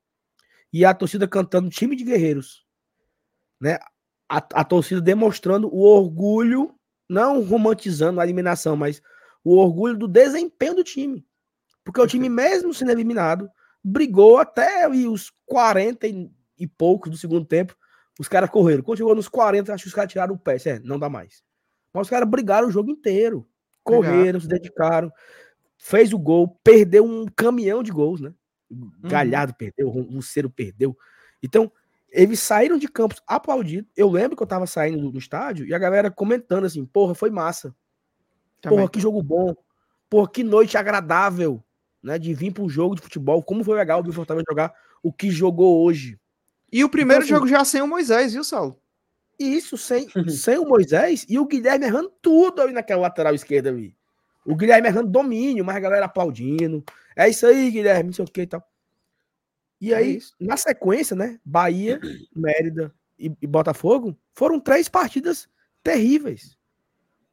e 0.73 0.83
a 0.83 0.95
torcida 0.95 1.29
cantando 1.29 1.69
time 1.69 1.95
de 1.95 2.05
guerreiros, 2.05 2.65
né? 3.61 3.79
A, 4.27 4.39
a 4.39 4.65
torcida 4.65 4.99
demonstrando 4.99 5.69
o 5.69 5.81
orgulho 5.81 6.75
não 7.07 7.43
romantizando 7.43 8.19
a 8.19 8.25
eliminação, 8.25 8.77
mas 8.77 9.03
o 9.45 9.59
orgulho 9.59 9.95
do 9.95 10.09
desempenho 10.09 10.77
do 10.77 10.83
time. 10.83 11.23
Porque 11.85 12.01
o 12.01 12.07
time, 12.07 12.31
mesmo 12.31 12.73
sendo 12.73 12.93
eliminado, 12.93 13.47
brigou 13.85 14.39
até 14.39 14.89
os 14.89 15.31
40 15.45 16.07
e, 16.57 16.67
poucos 16.67 17.11
do 17.11 17.19
segundo 17.19 17.45
tempo. 17.45 17.77
Os 18.19 18.27
caras 18.27 18.49
correram. 18.49 18.83
Quando 18.83 18.97
chegou 18.97 19.15
nos 19.15 19.29
40, 19.29 19.75
acho 19.75 19.85
que 19.85 19.89
os 19.89 19.95
caras 19.95 20.11
tiraram 20.11 20.35
o 20.35 20.39
pé. 20.39 20.57
É, 20.65 20.79
não 20.79 20.99
dá 20.99 21.11
mais. 21.11 21.43
Mas 21.93 22.07
os 22.07 22.11
caras 22.11 22.29
brigaram 22.29 22.69
o 22.69 22.71
jogo 22.71 22.91
inteiro. 22.91 23.47
Correram, 23.83 24.41
se 24.41 24.49
dedicaram. 24.49 25.11
Fez 25.77 26.13
o 26.13 26.19
gol, 26.19 26.59
perdeu 26.63 27.05
um 27.05 27.27
caminhão 27.27 27.83
de 27.83 27.91
gols, 27.91 28.21
né? 28.21 28.33
Uhum. 28.71 28.91
Galhardo 29.03 29.55
perdeu, 29.55 29.89
o 29.89 30.01
Lucero 30.01 30.49
perdeu. 30.49 30.97
Então, 31.43 31.71
eles 32.09 32.41
saíram 32.41 32.79
de 32.79 32.89
campos 32.89 33.21
aplaudidos. 33.27 33.91
Eu 33.97 34.11
lembro 34.11 34.37
que 34.37 34.43
eu 34.43 34.47
tava 34.47 34.67
saindo 34.67 35.01
do, 35.01 35.13
do, 35.13 35.19
estádio 35.19 35.67
e 35.67 35.75
a 35.75 35.79
galera 35.79 36.11
comentando 36.11 36.65
assim: 36.65 36.85
porra, 36.85 37.15
foi 37.15 37.31
massa. 37.31 37.75
Também. 38.61 38.79
Porra, 38.79 38.91
que 38.91 39.01
jogo 39.01 39.23
bom. 39.23 39.55
Porra, 40.09 40.31
que 40.31 40.45
noite 40.45 40.77
agradável, 40.77 41.63
né? 42.03 42.19
De 42.19 42.33
vir 42.33 42.53
para 42.53 42.63
um 42.63 42.69
jogo 42.69 42.95
de 42.95 43.03
futebol. 43.03 43.43
Como 43.43 43.65
foi 43.65 43.77
legal 43.77 44.03
o 44.03 44.13
Fortaleza 44.13 44.45
jogar 44.49 44.73
o 45.03 45.13
que 45.13 45.31
jogou 45.31 45.85
hoje. 45.85 46.19
E 46.71 46.85
o 46.85 46.89
primeiro 46.89 47.25
então, 47.25 47.37
assim, 47.37 47.47
jogo 47.47 47.49
já 47.49 47.65
sem 47.65 47.83
o 47.83 47.89
Moisés, 47.89 48.33
viu, 48.33 48.45
Saulo? 48.45 48.82
Isso, 49.43 49.77
sem, 49.77 50.09
sem 50.29 50.59
o 50.59 50.67
Moisés 50.67 51.27
e 51.29 51.39
o 51.39 51.47
Guilherme 51.47 51.87
errando 51.87 52.13
tudo 52.23 52.63
ali 52.63 52.73
naquela 52.73 53.03
lateral 53.03 53.35
esquerda 53.35 53.71
ali. 53.71 53.97
O 54.45 54.57
Guilherme 54.57 54.89
errando 54.89 55.11
domínio, 55.11 55.65
mas 55.65 55.77
a 55.77 55.81
galera 55.81 56.07
aplaudindo. 56.07 56.85
É 57.17 57.29
isso 57.29 57.47
aí, 57.47 57.71
Guilherme, 57.71 58.05
não 58.05 58.13
sei 58.13 58.25
o 58.25 58.29
que 58.29 58.43
e 58.43 58.47
tal. 58.47 58.63
E 59.81 59.93
é 59.93 59.97
aí, 59.97 60.19
é 60.41 60.45
na 60.45 60.57
sequência, 60.57 61.17
né? 61.17 61.41
Bahia, 61.45 62.01
Mérida 62.35 62.95
e, 63.19 63.33
e, 63.43 63.47
Botafogo 63.47 64.17
foram 64.33 64.61
três 64.61 64.89
partidas 64.89 65.49
terríveis, 65.83 66.57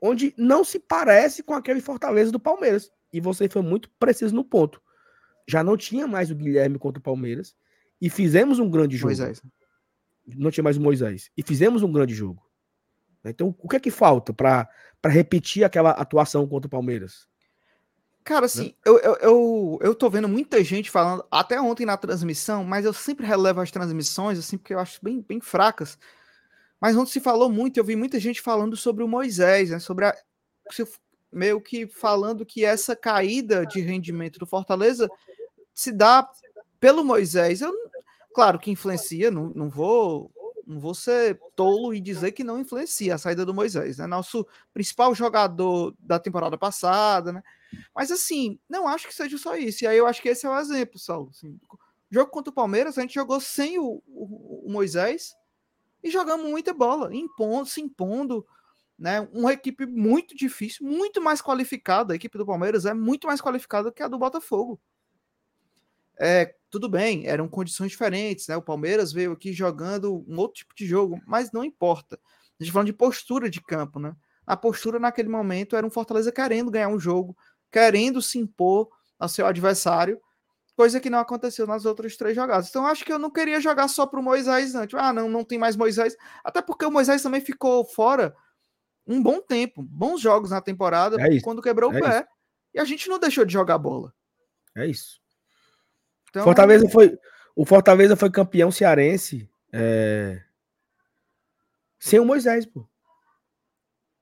onde 0.01 0.33
não 0.37 0.63
se 0.63 0.79
parece 0.79 1.43
com 1.43 1.53
aquele 1.53 1.81
Fortaleza 1.81 2.31
do 2.31 2.39
Palmeiras. 2.39 2.91
E 3.13 3.19
você 3.19 3.47
foi 3.47 3.61
muito 3.61 3.89
preciso 3.99 4.35
no 4.35 4.43
ponto. 4.43 4.81
Já 5.47 5.63
não 5.63 5.77
tinha 5.77 6.07
mais 6.07 6.29
o 6.29 6.35
Guilherme 6.35 6.77
contra 6.77 6.99
o 6.99 7.03
Palmeiras 7.03 7.55
e 8.01 8.09
fizemos 8.09 8.59
um 8.59 8.69
grande 8.69 8.97
jogo. 8.97 9.07
Moisés. 9.07 9.41
Não 10.35 10.51
tinha 10.51 10.63
mais 10.63 10.77
o 10.77 10.81
Moisés. 10.81 11.31
E 11.35 11.43
fizemos 11.43 11.83
um 11.83 11.91
grande 11.91 12.13
jogo. 12.13 12.43
Então, 13.23 13.55
o 13.59 13.67
que 13.67 13.75
é 13.75 13.79
que 13.79 13.91
falta 13.91 14.33
para 14.33 14.69
repetir 15.05 15.63
aquela 15.63 15.91
atuação 15.91 16.47
contra 16.47 16.67
o 16.67 16.71
Palmeiras? 16.71 17.27
Cara, 18.23 18.45
assim, 18.45 18.67
né? 18.67 18.73
eu, 18.85 18.99
eu, 18.99 19.15
eu, 19.15 19.79
eu 19.81 19.95
tô 19.95 20.09
vendo 20.09 20.27
muita 20.27 20.63
gente 20.63 20.89
falando, 20.89 21.25
até 21.31 21.59
ontem 21.59 21.85
na 21.85 21.97
transmissão, 21.97 22.63
mas 22.63 22.85
eu 22.85 22.93
sempre 22.93 23.25
relevo 23.25 23.59
as 23.59 23.71
transmissões, 23.71 24.37
assim, 24.37 24.57
porque 24.57 24.73
eu 24.73 24.79
acho 24.79 24.99
bem, 25.01 25.21
bem 25.27 25.41
fracas. 25.41 25.97
Mas 26.79 26.95
ontem 26.95 27.11
se 27.11 27.19
falou 27.19 27.49
muito, 27.49 27.77
eu 27.77 27.83
vi 27.83 27.95
muita 27.95 28.19
gente 28.19 28.41
falando 28.41 28.77
sobre 28.77 29.03
o 29.03 29.07
Moisés, 29.07 29.69
né? 29.69 29.79
Sobre 29.79 30.05
a. 30.05 30.15
Meio 31.31 31.61
que 31.61 31.85
falando 31.87 32.45
que 32.45 32.65
essa 32.65 32.95
caída 32.95 33.65
de 33.65 33.81
rendimento 33.81 34.39
do 34.39 34.47
Fortaleza 34.47 35.09
se 35.73 35.91
dá 35.91 36.27
pelo 36.79 37.03
Moisés. 37.03 37.61
Eu, 37.61 37.71
claro 38.33 38.59
que 38.59 38.71
influencia, 38.71 39.31
não, 39.31 39.49
não 39.55 39.69
vou 39.69 40.31
não 40.69 40.79
vou 40.79 40.93
ser 40.93 41.39
tolo 41.55 41.95
e 41.95 41.99
dizer 41.99 42.31
que 42.31 42.43
não 42.43 42.59
influencia 42.59 43.15
a 43.15 43.17
saída 43.17 43.43
do 43.43 43.55
Moisés, 43.55 43.97
né? 43.97 44.05
Nosso 44.05 44.45
principal 44.71 45.15
jogador 45.15 45.95
da 45.99 46.19
temporada 46.19 46.59
passada, 46.59 47.33
né? 47.33 47.43
Mas 47.93 48.11
assim, 48.11 48.59
não 48.69 48.87
acho 48.87 49.07
que 49.07 49.13
seja 49.15 49.35
só 49.39 49.55
isso. 49.55 49.83
E 49.83 49.87
aí 49.87 49.97
eu 49.97 50.05
acho 50.05 50.21
que 50.21 50.29
esse 50.29 50.45
é 50.45 50.49
o 50.49 50.59
exemplo, 50.59 50.99
Saulo. 50.99 51.31
Assim, 51.31 51.59
jogo 52.11 52.29
contra 52.29 52.51
o 52.51 52.53
Palmeiras, 52.53 52.97
a 52.97 53.01
gente 53.01 53.15
jogou 53.15 53.39
sem 53.39 53.79
o, 53.79 54.01
o, 54.07 54.67
o 54.67 54.71
Moisés 54.71 55.35
e 56.03 56.11
jogamos 56.11 56.47
muita 56.47 56.71
bola, 56.71 57.13
impondo, 57.15 57.67
se 57.67 57.81
impondo, 57.81 58.45
né? 58.97 59.27
Uma 59.33 59.53
equipe 59.53 59.87
muito 59.87 60.35
difícil, 60.35 60.85
muito 60.85 61.19
mais 61.19 61.41
qualificada. 61.41 62.13
A 62.13 62.15
equipe 62.15 62.37
do 62.37 62.45
Palmeiras 62.45 62.85
é 62.85 62.93
muito 62.93 63.25
mais 63.25 63.41
qualificada 63.41 63.91
que 63.91 64.03
a 64.03 64.07
do 64.07 64.19
Botafogo. 64.19 64.79
É, 66.19 66.53
tudo 66.69 66.89
bem, 66.89 67.25
eram 67.27 67.47
condições 67.47 67.91
diferentes, 67.91 68.47
né? 68.47 68.57
O 68.57 68.61
Palmeiras 68.61 69.11
veio 69.11 69.31
aqui 69.31 69.53
jogando 69.53 70.25
um 70.27 70.37
outro 70.37 70.59
tipo 70.59 70.75
de 70.75 70.85
jogo, 70.85 71.19
mas 71.25 71.51
não 71.51 71.63
importa. 71.63 72.19
A 72.59 72.63
gente 72.63 72.73
falando 72.73 72.87
de 72.87 72.93
postura 72.93 73.49
de 73.49 73.61
campo, 73.61 73.99
né? 73.99 74.13
A 74.45 74.57
postura 74.57 74.99
naquele 74.99 75.29
momento 75.29 75.75
era 75.75 75.85
um 75.85 75.89
Fortaleza 75.89 76.31
querendo 76.31 76.71
ganhar 76.71 76.89
um 76.89 76.99
jogo, 76.99 77.37
querendo 77.71 78.21
se 78.21 78.37
impor 78.37 78.89
ao 79.17 79.29
seu 79.29 79.45
adversário, 79.45 80.19
coisa 80.75 80.99
que 80.99 81.09
não 81.09 81.19
aconteceu 81.19 81.67
nas 81.67 81.85
outras 81.85 82.15
três 82.15 82.35
jogadas. 82.35 82.69
Então, 82.69 82.85
acho 82.85 83.03
que 83.03 83.11
eu 83.11 83.19
não 83.19 83.29
queria 83.29 83.59
jogar 83.59 83.87
só 83.87 84.05
para 84.05 84.19
o 84.19 84.23
Moisés 84.23 84.75
antes. 84.75 84.97
Ah, 84.97 85.13
não, 85.13 85.29
não 85.29 85.43
tem 85.43 85.57
mais 85.57 85.75
Moisés. 85.75 86.15
Até 86.43 86.61
porque 86.61 86.85
o 86.85 86.91
Moisés 86.91 87.21
também 87.21 87.41
ficou 87.41 87.83
fora 87.85 88.35
um 89.05 89.21
bom 89.21 89.41
tempo, 89.41 89.83
bons 89.83 90.21
jogos 90.21 90.51
na 90.51 90.61
temporada, 90.61 91.17
é 91.19 91.41
quando 91.41 91.61
quebrou 91.61 91.91
é 91.93 91.97
o 91.97 92.01
pé. 92.01 92.19
Isso. 92.19 92.27
E 92.75 92.79
a 92.79 92.85
gente 92.85 93.09
não 93.09 93.19
deixou 93.19 93.43
de 93.43 93.51
jogar 93.51 93.77
bola. 93.77 94.13
É 94.75 94.85
isso. 94.85 95.18
Então, 96.29 96.43
Fortaleza 96.43 96.87
foi, 96.89 97.17
o 97.55 97.65
Fortaleza 97.65 98.15
foi 98.15 98.29
campeão 98.29 98.71
cearense 98.71 99.49
é... 99.73 100.41
sem 101.99 102.19
o 102.19 102.25
Moisés, 102.25 102.65
pô. 102.65 102.87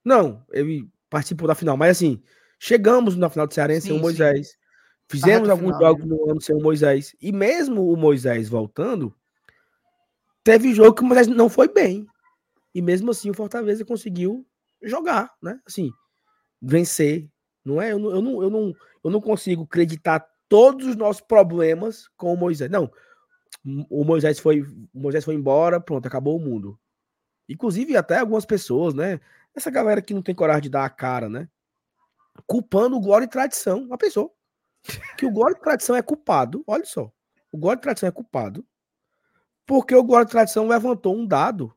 Não, 0.03 0.45
ele 0.51 0.89
participou 1.09 1.47
da 1.47 1.55
final, 1.55 1.75
mas 1.75 1.97
assim, 1.97 2.23
Chegamos 2.59 3.15
na 3.15 3.29
final 3.29 3.47
do 3.47 3.53
Cearense 3.53 3.81
sim, 3.81 3.87
sem 3.89 3.97
o 3.97 4.01
Moisés. 4.01 4.49
Sim. 4.49 4.55
Fizemos 5.09 5.49
alguns 5.49 5.75
final, 5.75 5.81
jogos 5.81 6.05
né? 6.05 6.15
no 6.15 6.31
ano 6.31 6.41
sem 6.41 6.55
o 6.55 6.61
Moisés. 6.61 7.15
E 7.21 7.31
mesmo 7.31 7.91
o 7.91 7.95
Moisés 7.95 8.49
voltando, 8.49 9.13
teve 10.43 10.73
jogo 10.73 10.93
que 10.93 11.03
o 11.03 11.05
Moisés 11.05 11.27
não 11.27 11.49
foi 11.49 11.67
bem. 11.67 12.05
E 12.73 12.81
mesmo 12.81 13.11
assim 13.11 13.29
o 13.29 13.33
Fortaleza 13.33 13.85
conseguiu 13.85 14.45
jogar, 14.81 15.31
né? 15.41 15.59
Assim, 15.65 15.91
vencer. 16.61 17.29
Não 17.63 17.81
é? 17.81 17.91
Eu 17.91 17.99
não, 17.99 18.11
eu 18.11 18.21
não, 18.21 18.43
eu 18.43 18.49
não, 18.49 18.75
eu 19.03 19.11
não 19.11 19.21
consigo 19.21 19.63
acreditar 19.63 20.25
todos 20.49 20.87
os 20.87 20.95
nossos 20.95 21.21
problemas 21.21 22.07
com 22.17 22.33
o 22.33 22.37
Moisés. 22.37 22.69
Não, 22.69 22.91
o 23.89 24.03
Moisés 24.03 24.39
foi, 24.39 24.61
o 24.61 24.99
Moisés 24.99 25.25
foi 25.25 25.35
embora, 25.35 25.79
pronto, 25.79 26.07
acabou 26.07 26.37
o 26.37 26.39
mundo. 26.39 26.79
Inclusive 27.49 27.95
até 27.95 28.19
algumas 28.19 28.45
pessoas, 28.45 28.93
né? 28.93 29.19
Essa 29.55 29.71
galera 29.71 30.01
que 30.01 30.13
não 30.13 30.21
tem 30.21 30.35
coragem 30.35 30.63
de 30.63 30.69
dar 30.69 30.85
a 30.85 30.89
cara, 30.89 31.29
né? 31.29 31.49
Culpando 32.45 32.97
o 32.97 33.01
Glória 33.01 33.25
e 33.25 33.29
Tradição. 33.29 33.79
Uma 33.79 33.97
pessoa 33.97 34.31
que 35.17 35.25
o 35.25 35.31
Glória 35.31 35.55
e 35.55 35.61
Tradição 35.61 35.95
é 35.95 36.01
culpado. 36.01 36.63
Olha 36.67 36.85
só. 36.85 37.11
O 37.51 37.57
Glória 37.57 37.79
e 37.79 37.81
Tradição 37.81 38.09
é 38.09 38.11
culpado 38.11 38.65
porque 39.67 39.93
o 39.93 40.03
Glória 40.03 40.25
e 40.25 40.29
Tradição 40.29 40.65
levantou 40.65 41.13
um 41.13 41.27
dado 41.27 41.75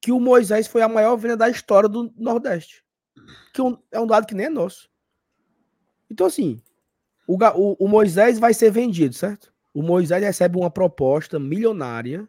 que 0.00 0.10
o 0.10 0.18
Moisés 0.18 0.66
foi 0.66 0.80
a 0.80 0.88
maior 0.88 1.14
venda 1.16 1.36
da 1.36 1.50
história 1.50 1.88
do 1.88 2.12
Nordeste. 2.16 2.82
Que 3.52 3.60
é 3.92 4.00
um 4.00 4.06
dado 4.06 4.26
que 4.26 4.34
nem 4.34 4.46
é 4.46 4.50
nosso. 4.50 4.90
Então, 6.10 6.26
assim, 6.26 6.62
o, 7.26 7.36
o, 7.36 7.76
o 7.84 7.88
Moisés 7.88 8.38
vai 8.38 8.52
ser 8.52 8.70
vendido, 8.70 9.14
certo? 9.14 9.52
O 9.72 9.82
Moisés 9.82 10.22
recebe 10.22 10.56
uma 10.56 10.70
proposta 10.70 11.38
milionária, 11.38 12.28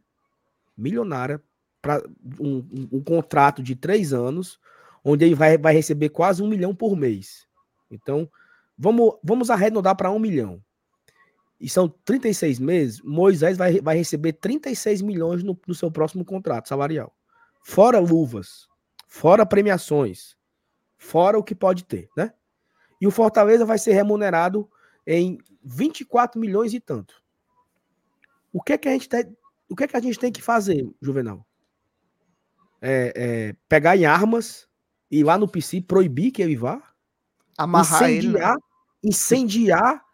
milionária, 0.77 1.41
para 1.81 2.01
um, 2.39 2.57
um, 2.57 2.89
um, 2.93 3.03
contrato 3.03 3.61
de 3.61 3.75
três 3.75 4.11
anos, 4.11 4.59
onde 5.03 5.23
ele 5.23 5.35
vai, 5.35 5.57
vai 5.57 5.73
receber 5.73 6.09
quase 6.09 6.41
um 6.41 6.47
milhão 6.47 6.73
por 6.73 6.95
mês. 6.95 7.45
Então, 7.91 8.27
vamos, 8.75 9.19
vamos 9.23 9.51
arredondar 9.51 9.95
para 9.95 10.09
um 10.09 10.17
milhão. 10.17 10.59
E 11.59 11.69
são 11.69 11.87
36 11.87 12.59
meses, 12.59 13.01
Moisés 13.01 13.57
vai, 13.57 13.79
vai 13.79 13.95
receber 13.95 14.33
36 14.33 15.01
milhões 15.01 15.43
no, 15.43 15.57
no 15.67 15.75
seu 15.75 15.91
próximo 15.91 16.25
contrato 16.25 16.67
salarial. 16.67 17.15
Fora 17.63 17.99
luvas, 17.99 18.67
fora 19.07 19.45
premiações, 19.45 20.35
fora 20.97 21.37
o 21.37 21.43
que 21.43 21.55
pode 21.55 21.83
ter, 21.85 22.09
né? 22.17 22.33
E 22.99 23.07
o 23.07 23.11
Fortaleza 23.11 23.65
vai 23.65 23.77
ser 23.77 23.93
remunerado 23.93 24.69
em 25.05 25.37
24 25.63 26.39
milhões 26.39 26.73
e 26.73 26.79
tanto. 26.79 27.21
O 28.51 28.61
que 28.61 28.73
é 28.73 28.77
que 28.77 28.87
a 28.87 28.91
gente 28.91 29.09
tem, 29.09 29.35
o 29.69 29.75
que 29.75 29.83
é 29.83 29.87
que 29.87 29.97
a 29.97 30.01
gente 30.01 30.19
tem 30.19 30.31
que 30.31 30.41
fazer, 30.41 30.87
Juvenal? 31.01 31.45
É, 32.81 33.13
é, 33.15 33.55
pegar 33.67 33.97
em 33.97 34.05
armas 34.05 34.67
e 35.09 35.23
lá 35.23 35.37
no 35.37 35.47
PC 35.47 35.81
proibir 35.81 36.31
que 36.31 36.41
ele 36.41 36.55
vá, 36.55 36.81
amarrar 37.57 38.09
incendiar, 38.09 38.51
ele, 38.51 38.55
né? 38.55 38.55
incendiar 39.03 40.05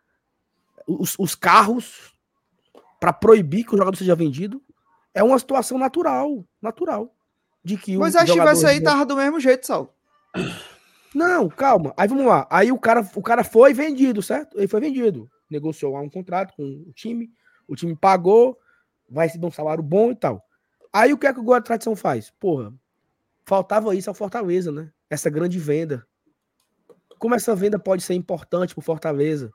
os, 0.88 1.16
os 1.18 1.36
carros 1.36 2.16
para 3.00 3.12
proibir 3.12 3.66
que 3.66 3.74
o 3.74 3.78
jogador 3.78 3.98
seja 3.98 4.16
vendido. 4.16 4.62
É 5.14 5.24
uma 5.24 5.38
situação 5.38 5.78
natural, 5.78 6.46
natural, 6.62 7.14
de 7.64 7.78
que 7.78 7.98
Mas 7.98 8.16
acho 8.16 8.32
que 8.32 8.40
vai 8.40 8.56
sair 8.56 8.82
tava 8.82 9.06
do 9.06 9.16
mesmo 9.16 9.40
jeito, 9.40 9.68
Sal. 9.68 9.94
Não, 11.14 11.50
calma. 11.50 11.94
Aí 11.98 12.08
vamos 12.08 12.26
lá. 12.26 12.48
Aí 12.50 12.72
o 12.72 12.80
cara, 12.80 13.08
o 13.16 13.22
cara 13.22 13.44
foi 13.44 13.74
vendido, 13.74 14.22
certo? 14.22 14.58
Ele 14.58 14.68
foi 14.68 14.80
vendido. 14.80 15.30
Negociou 15.50 15.98
um 16.00 16.10
contrato 16.10 16.54
com 16.56 16.64
o 16.64 16.94
time. 16.94 17.30
O 17.68 17.76
time 17.76 17.96
pagou, 17.96 18.58
vai 19.10 19.28
receber 19.28 19.46
um 19.46 19.52
salário 19.52 19.84
bom 19.84 20.12
e 20.12 20.16
tal. 20.16 20.44
Aí 20.94 21.14
o 21.14 21.18
que 21.18 21.28
é 21.28 21.34
que 21.34 21.40
o 21.40 21.44
Guarda 21.44 21.66
Tradição 21.66 21.96
faz? 21.96 22.32
Porra, 22.40 22.74
faltava 23.46 23.96
isso 23.96 24.10
ao 24.10 24.14
Fortaleza, 24.14 24.72
né? 24.72 24.92
Essa 25.10 25.30
grande 25.30 25.60
venda. 25.60 26.06
Como 27.20 27.36
essa 27.36 27.56
venda 27.56 27.78
pode 27.78 28.02
ser 28.02 28.14
importante 28.14 28.74
para 28.74 28.84
Fortaleza? 28.84 29.52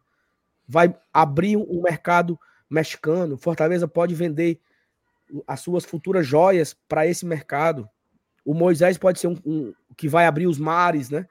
Vai 0.68 0.94
abrir 1.12 1.56
um 1.56 1.82
mercado 1.82 2.38
mexicano. 2.68 3.36
Fortaleza 3.36 3.88
pode 3.88 4.14
vender 4.14 4.60
as 5.46 5.60
suas 5.60 5.84
futuras 5.84 6.26
joias 6.26 6.74
para 6.88 7.06
esse 7.06 7.24
mercado. 7.24 7.88
O 8.44 8.54
Moisés 8.54 8.96
pode 8.96 9.18
ser 9.18 9.28
um, 9.28 9.36
um, 9.44 9.74
que 9.96 10.08
vai 10.08 10.26
abrir 10.26 10.46
os 10.46 10.58
mares, 10.58 11.10
né? 11.10 11.26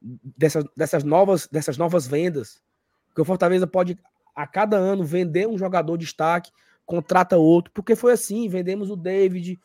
Dessas, 0.00 0.64
dessas 0.76 1.02
novas 1.02 1.48
dessas 1.48 1.76
novas 1.76 2.06
vendas. 2.06 2.62
Porque 3.08 3.22
o 3.22 3.24
Fortaleza 3.24 3.66
pode 3.66 3.98
a 4.38 4.46
cada 4.46 4.76
ano 4.76 5.02
vender 5.02 5.48
um 5.48 5.58
jogador 5.58 5.96
de 5.96 6.04
destaque, 6.04 6.52
contrata 6.86 7.36
outro, 7.36 7.72
porque 7.72 7.96
foi 7.96 8.12
assim, 8.12 8.48
vendemos 8.48 8.88
o 8.88 8.94
David, 8.94 9.58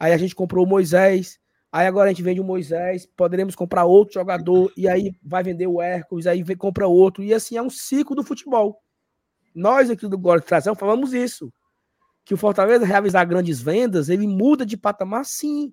aí 0.00 0.12
a 0.12 0.16
gente 0.16 0.34
comprou 0.34 0.64
o 0.64 0.68
Moisés, 0.68 1.38
aí 1.70 1.86
agora 1.86 2.06
a 2.06 2.12
gente 2.12 2.22
vende 2.22 2.40
o 2.40 2.44
Moisés, 2.44 3.04
poderemos 3.04 3.54
comprar 3.54 3.84
outro 3.84 4.14
jogador, 4.14 4.72
e 4.76 4.88
aí 4.88 5.14
vai 5.22 5.42
vender 5.42 5.66
o 5.66 5.82
Hércules, 5.82 6.26
aí 6.26 6.42
vem, 6.42 6.56
compra 6.56 6.88
outro, 6.88 7.22
e 7.22 7.34
assim 7.34 7.58
é 7.58 7.62
um 7.62 7.68
ciclo 7.68 8.16
do 8.16 8.24
futebol. 8.24 8.82
Nós 9.54 9.90
aqui 9.90 10.08
do 10.08 10.16
Gol 10.16 10.40
de 10.40 10.46
Tração 10.46 10.74
falamos 10.74 11.12
isso, 11.12 11.52
que 12.24 12.32
o 12.32 12.38
Fortaleza 12.38 12.86
realizar 12.86 13.26
grandes 13.26 13.60
vendas, 13.60 14.08
ele 14.08 14.26
muda 14.26 14.64
de 14.64 14.76
patamar 14.78 15.26
sim, 15.26 15.70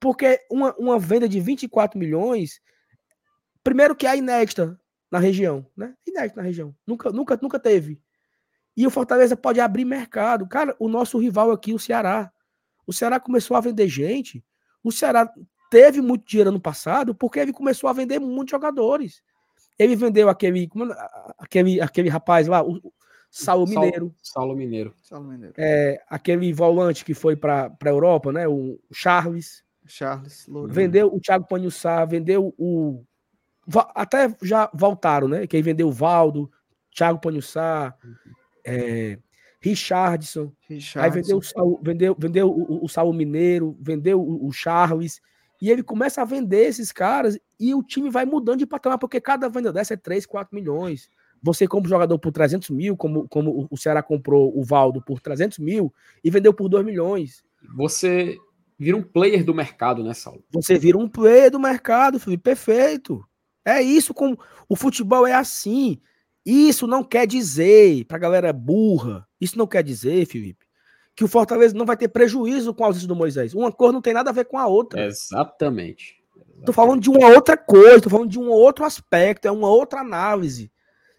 porque 0.00 0.40
uma, 0.50 0.74
uma 0.76 0.98
venda 0.98 1.28
de 1.28 1.38
24 1.38 1.96
milhões, 1.96 2.60
primeiro 3.62 3.94
que 3.94 4.06
é 4.06 4.16
inédita, 4.16 4.78
na 5.12 5.18
região, 5.18 5.66
né? 5.76 5.94
Inédito 6.06 6.38
na 6.38 6.42
região. 6.42 6.74
Nunca, 6.86 7.10
nunca, 7.10 7.38
nunca 7.40 7.58
teve. 7.58 8.00
E 8.74 8.86
o 8.86 8.90
Fortaleza 8.90 9.36
pode 9.36 9.60
abrir 9.60 9.84
mercado. 9.84 10.46
Cara, 10.46 10.74
o 10.78 10.88
nosso 10.88 11.18
rival 11.18 11.50
aqui, 11.50 11.74
o 11.74 11.78
Ceará. 11.78 12.32
O 12.86 12.94
Ceará 12.94 13.20
começou 13.20 13.54
a 13.54 13.60
vender 13.60 13.86
gente. 13.88 14.42
O 14.82 14.90
Ceará 14.90 15.30
teve 15.70 16.00
muito 16.00 16.26
dinheiro 16.26 16.48
ano 16.48 16.60
passado 16.60 17.14
porque 17.14 17.38
ele 17.38 17.52
começou 17.52 17.90
a 17.90 17.92
vender 17.92 18.18
muitos 18.18 18.52
jogadores. 18.52 19.22
Ele 19.78 19.94
vendeu 19.94 20.30
aquele, 20.30 20.70
aquele, 21.38 21.80
aquele 21.80 22.08
rapaz 22.08 22.46
lá, 22.46 22.62
o 22.62 22.80
Saulo 23.30 23.66
Mineiro. 23.66 24.14
Saulo 24.22 24.56
Mineiro. 24.56 24.94
Saulo 25.02 25.26
Mineiro. 25.28 25.54
É, 25.58 26.02
aquele 26.08 26.52
volante 26.54 27.04
que 27.04 27.12
foi 27.12 27.36
para 27.36 27.66
a 27.66 27.88
Europa, 27.88 28.32
né? 28.32 28.48
O 28.48 28.78
Charles. 28.90 29.62
Charles. 29.86 30.46
Lourinho. 30.46 30.74
Vendeu 30.74 31.14
o 31.14 31.20
Thiago 31.20 31.46
Panhussá, 31.46 32.02
vendeu 32.06 32.54
o 32.56 33.04
até 33.94 34.34
já 34.42 34.70
voltaram, 34.74 35.28
né? 35.28 35.46
Quem 35.46 35.62
vendeu 35.62 35.88
o 35.88 35.92
Valdo, 35.92 36.50
Thiago 36.94 37.20
Panhussá, 37.20 37.94
é, 38.64 39.18
Richardson, 39.60 40.52
Richardson, 40.68 41.00
aí 41.00 41.10
vendeu, 41.10 41.38
o, 41.38 41.80
vendeu, 41.82 42.16
vendeu 42.18 42.50
o, 42.50 42.84
o 42.84 42.88
Saul 42.88 43.12
Mineiro, 43.12 43.76
vendeu 43.80 44.20
o, 44.20 44.48
o, 44.48 44.52
Charles, 44.52 45.20
e 45.60 45.70
ele 45.70 45.82
começa 45.82 46.20
a 46.20 46.24
vender 46.24 46.66
esses 46.66 46.90
caras 46.90 47.38
e 47.58 47.72
o 47.72 47.82
time 47.82 48.10
vai 48.10 48.24
mudando 48.24 48.58
de 48.58 48.66
patamar, 48.66 48.98
porque 48.98 49.20
cada 49.20 49.48
venda 49.48 49.72
dessa 49.72 49.94
é 49.94 49.96
3, 49.96 50.26
4 50.26 50.54
milhões. 50.54 51.08
Você 51.40 51.66
compra 51.66 51.86
o 51.86 51.90
jogador 51.90 52.18
por 52.18 52.32
300 52.32 52.70
mil, 52.70 52.96
como, 52.96 53.28
como 53.28 53.68
o 53.70 53.76
Ceará 53.76 54.02
comprou 54.02 54.56
o 54.56 54.64
Valdo 54.64 55.00
por 55.00 55.20
300 55.20 55.58
mil 55.58 55.92
e 56.22 56.30
vendeu 56.30 56.52
por 56.52 56.68
2 56.68 56.84
milhões. 56.84 57.44
Você 57.76 58.38
vira 58.78 58.96
um 58.96 59.02
player 59.02 59.44
do 59.44 59.54
mercado, 59.54 60.02
né, 60.02 60.14
Saulo? 60.14 60.42
Você 60.52 60.76
vira 60.76 60.98
um 60.98 61.08
player 61.08 61.50
do 61.50 61.60
mercado, 61.60 62.18
filho. 62.18 62.38
Perfeito. 62.38 63.24
É 63.64 63.80
isso 63.80 64.12
como 64.12 64.38
o 64.68 64.76
futebol 64.76 65.26
é 65.26 65.34
assim. 65.34 66.00
Isso 66.44 66.86
não 66.86 67.04
quer 67.04 67.26
dizer, 67.26 68.04
pra 68.06 68.18
galera 68.18 68.52
burra, 68.52 69.26
isso 69.40 69.56
não 69.56 69.66
quer 69.66 69.82
dizer, 69.84 70.26
Felipe, 70.26 70.66
que 71.14 71.22
o 71.22 71.28
Fortaleza 71.28 71.74
não 71.74 71.86
vai 71.86 71.96
ter 71.96 72.08
prejuízo 72.08 72.74
com 72.74 72.82
a 72.82 72.88
ausência 72.88 73.06
do 73.06 73.14
Moisés. 73.14 73.54
Uma 73.54 73.70
cor 73.70 73.92
não 73.92 74.02
tem 74.02 74.12
nada 74.12 74.30
a 74.30 74.32
ver 74.32 74.46
com 74.46 74.58
a 74.58 74.66
outra. 74.66 75.06
Exatamente. 75.06 76.20
Exatamente. 76.34 76.66
Tô 76.66 76.72
falando 76.72 77.00
de 77.00 77.10
uma 77.10 77.28
outra 77.28 77.56
coisa, 77.56 78.00
tô 78.00 78.10
falando 78.10 78.30
de 78.30 78.38
um 78.38 78.48
outro 78.48 78.84
aspecto, 78.84 79.46
é 79.46 79.50
uma 79.50 79.68
outra 79.68 80.00
análise. 80.00 80.70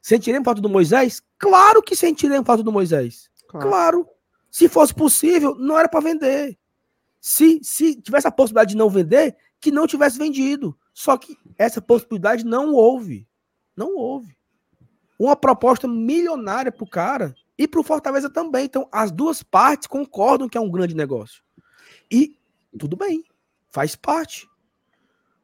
Sentiremos 0.01 0.45
falta 0.45 0.61
do 0.61 0.69
Moisés? 0.69 1.21
Claro 1.37 1.81
que 1.81 1.95
sentiremos 1.95 2.45
falta 2.45 2.63
do 2.63 2.71
Moisés. 2.71 3.29
Claro. 3.47 3.69
claro. 3.69 4.07
Se 4.51 4.67
fosse 4.67 4.93
possível, 4.93 5.55
não 5.55 5.79
era 5.79 5.87
para 5.87 6.01
vender. 6.01 6.57
Se, 7.19 7.59
se 7.63 7.95
tivesse 8.01 8.27
a 8.27 8.31
possibilidade 8.31 8.71
de 8.71 8.77
não 8.77 8.89
vender, 8.89 9.35
que 9.59 9.71
não 9.71 9.87
tivesse 9.87 10.17
vendido. 10.17 10.77
Só 10.93 11.17
que 11.17 11.37
essa 11.57 11.81
possibilidade 11.81 12.45
não 12.45 12.73
houve. 12.73 13.27
Não 13.75 13.95
houve. 13.95 14.35
Uma 15.17 15.35
proposta 15.35 15.87
milionária 15.87 16.71
para 16.71 16.83
o 16.83 16.89
cara 16.89 17.35
e 17.57 17.67
para 17.67 17.79
o 17.79 17.83
Fortaleza 17.83 18.29
também. 18.29 18.65
Então, 18.65 18.87
as 18.91 19.11
duas 19.11 19.41
partes 19.41 19.87
concordam 19.87 20.47
que 20.47 20.57
é 20.57 20.61
um 20.61 20.69
grande 20.69 20.95
negócio. 20.95 21.43
E 22.11 22.37
tudo 22.77 22.95
bem, 22.95 23.23
faz 23.71 23.95
parte. 23.95 24.47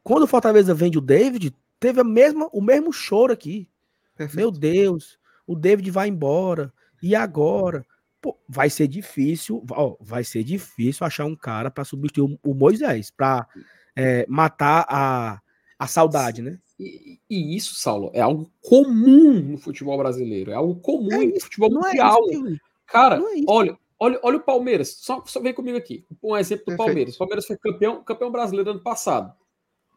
Quando 0.03 0.23
o 0.23 0.27
Fortaleza 0.27 0.73
vende 0.73 0.97
o 0.97 1.01
David, 1.01 1.55
teve 1.80 2.01
a 2.01 2.03
mesma, 2.03 2.49
o 2.51 2.61
mesmo 2.61 2.91
choro 2.91 3.34
aqui. 3.34 3.69
Perfeito. 4.15 4.38
Meu 4.38 4.51
Deus, 4.51 5.19
o 5.47 5.55
David 5.55 5.89
vai 5.91 6.07
embora. 6.09 6.73
E 7.01 7.15
agora? 7.15 7.85
Pô, 8.21 8.38
vai 8.47 8.69
ser 8.69 8.88
difícil, 8.88 9.63
ó, 9.71 9.95
vai 9.99 10.26
ser 10.26 10.43
difícil 10.43 11.07
achar 11.07 11.26
um 11.26 11.35
cara 11.35 11.71
para 11.71 11.85
substituir 11.85 12.38
o, 12.43 12.51
o 12.51 12.53
Moisés, 12.53 13.09
para 13.09 13.47
é, 13.95 14.25
matar 14.27 14.85
a, 14.89 15.41
a 15.77 15.87
saudade, 15.87 16.41
né? 16.41 16.59
E, 16.79 17.19
e, 17.29 17.55
isso, 17.55 17.75
Saulo, 17.75 18.09
é 18.13 18.21
algo 18.21 18.49
comum 18.61 19.33
no 19.33 19.57
futebol 19.57 19.97
brasileiro, 19.97 20.51
é 20.51 20.55
algo 20.55 20.75
comum 20.75 21.21
é 21.21 21.25
no 21.25 21.39
futebol 21.39 21.69
é 21.69 21.73
mundial. 21.73 22.19
É 22.31 22.57
Cara, 22.87 23.17
é 23.17 23.43
olha, 23.47 23.77
olha, 23.99 24.19
olha 24.23 24.37
o 24.37 24.43
Palmeiras, 24.43 24.95
só, 24.99 25.21
só 25.25 25.41
vem 25.41 25.53
comigo 25.53 25.77
aqui, 25.77 26.05
um 26.23 26.37
exemplo 26.37 26.65
do 26.65 26.67
Perfeito. 26.67 26.85
Palmeiras. 26.85 27.15
O 27.15 27.17
Palmeiras 27.17 27.45
foi 27.45 27.57
campeão, 27.57 28.03
campeão 28.03 28.31
brasileiro 28.31 28.71
ano 28.71 28.81
passado. 28.81 29.33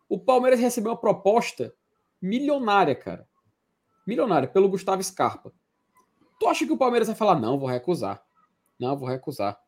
O 0.09 0.19
Palmeiras 0.19 0.59
recebeu 0.59 0.91
uma 0.91 0.99
proposta 0.99 1.73
milionária, 2.21 2.95
cara. 2.95 3.27
Milionária, 4.07 4.49
pelo 4.49 4.69
Gustavo 4.69 5.03
Scarpa. 5.03 5.53
Tu 6.39 6.49
acha 6.49 6.67
que 6.67 6.73
o 6.73 6.77
Palmeiras 6.77 7.07
vai 7.07 7.17
falar, 7.17 7.39
não, 7.39 7.59
vou 7.59 7.69
recusar. 7.69 8.23
Não, 8.79 8.97
vou 8.97 9.09
recusar. 9.09 9.59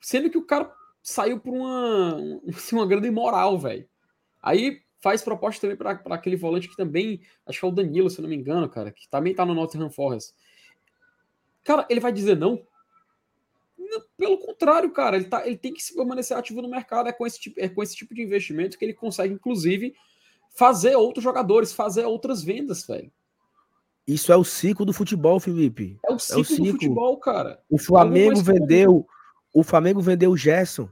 Sendo 0.00 0.30
que 0.30 0.38
o 0.38 0.46
cara 0.46 0.72
saiu 1.04 1.38
por 1.38 1.52
uma, 1.52 2.16
uma 2.72 2.86
grande 2.86 3.06
imoral, 3.06 3.58
velho. 3.58 3.86
Aí 4.42 4.82
faz 5.00 5.22
proposta 5.22 5.60
também 5.60 5.76
para 5.76 6.00
aquele 6.14 6.34
volante 6.34 6.66
que 6.66 6.76
também, 6.76 7.20
acho 7.46 7.60
que 7.60 7.64
é 7.66 7.68
o 7.68 7.72
Danilo, 7.72 8.08
se 8.08 8.18
eu 8.18 8.22
não 8.22 8.30
me 8.30 8.36
engano, 8.36 8.66
cara, 8.68 8.90
que 8.90 9.06
também 9.08 9.34
tá 9.34 9.44
no 9.44 9.54
Nottingham 9.54 9.90
Forest. 9.90 10.34
Cara, 11.62 11.86
ele 11.90 12.00
vai 12.00 12.10
dizer 12.10 12.36
não? 12.36 12.66
Pelo 14.16 14.38
contrário, 14.38 14.90
cara, 14.90 15.16
ele, 15.16 15.26
tá, 15.26 15.46
ele 15.46 15.58
tem 15.58 15.74
que 15.74 15.82
se 15.82 15.94
permanecer 15.94 16.36
ativo 16.36 16.62
no 16.62 16.68
mercado. 16.68 17.08
É 17.08 17.12
com, 17.12 17.26
esse 17.26 17.38
tipo, 17.38 17.60
é 17.60 17.68
com 17.68 17.82
esse 17.82 17.94
tipo 17.94 18.14
de 18.14 18.22
investimento 18.22 18.78
que 18.78 18.84
ele 18.84 18.94
consegue, 18.94 19.34
inclusive, 19.34 19.94
fazer 20.50 20.96
outros 20.96 21.22
jogadores, 21.22 21.72
fazer 21.72 22.04
outras 22.04 22.42
vendas, 22.42 22.86
velho. 22.86 23.12
Isso 24.06 24.32
é 24.32 24.36
o 24.36 24.44
ciclo 24.44 24.84
do 24.84 24.92
futebol, 24.92 25.38
Felipe. 25.38 25.98
É 26.04 26.12
o 26.12 26.18
ciclo, 26.18 26.38
é 26.38 26.42
o 26.42 26.44
ciclo. 26.44 26.64
do 26.64 26.72
futebol, 26.72 27.16
cara. 27.18 27.62
O 27.70 27.78
Flamengo 27.78 28.42
vendeu, 28.42 29.06
o 29.54 29.62
Flamengo 29.62 30.00
vendeu 30.00 30.32
o 30.32 30.36
Gerson, 30.36 30.88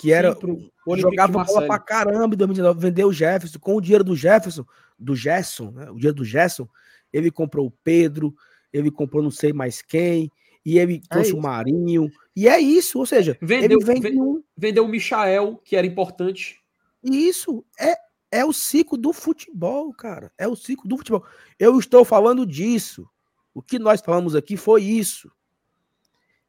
que 0.00 0.12
era 0.12 0.32
Sim, 0.36 0.70
jogava 0.96 1.44
bola 1.44 1.66
pra 1.66 1.78
caramba 1.80 2.34
em 2.34 2.38
2019, 2.38 2.80
vendeu 2.80 3.08
o 3.08 3.12
Jefferson 3.12 3.58
com 3.58 3.74
o 3.74 3.80
dinheiro 3.80 4.04
do 4.04 4.14
Jefferson, 4.14 4.64
do 4.96 5.16
Gerson, 5.16 5.72
né? 5.72 5.90
O 5.90 5.96
dinheiro 5.96 6.14
do 6.14 6.24
Gerson, 6.24 6.68
ele 7.12 7.32
comprou 7.32 7.66
o 7.66 7.72
Pedro, 7.82 8.32
ele 8.72 8.90
comprou 8.90 9.20
não 9.20 9.32
sei 9.32 9.52
mais 9.52 9.82
quem, 9.82 10.30
e 10.64 10.78
ele 10.78 11.02
é 11.04 11.08
trouxe 11.10 11.32
o 11.32 11.42
Marinho, 11.42 12.08
e 12.36 12.46
é 12.48 12.60
isso, 12.60 13.00
ou 13.00 13.06
seja, 13.06 13.36
vendeu, 13.42 13.80
vende 13.80 14.08
um... 14.20 14.42
vendeu 14.56 14.84
o 14.84 14.88
Michael, 14.88 15.60
que 15.64 15.74
era 15.74 15.86
importante. 15.86 16.60
Isso 17.02 17.64
é 17.78 17.96
é 18.30 18.44
o 18.44 18.52
ciclo 18.52 18.98
do 18.98 19.12
futebol, 19.12 19.92
cara. 19.92 20.30
É 20.36 20.46
o 20.46 20.54
ciclo 20.54 20.86
do 20.86 20.98
futebol. 20.98 21.24
Eu 21.58 21.78
estou 21.78 22.04
falando 22.04 22.46
disso. 22.46 23.08
O 23.54 23.62
que 23.62 23.78
nós 23.78 24.02
falamos 24.02 24.36
aqui 24.36 24.54
foi 24.54 24.82
isso. 24.82 25.32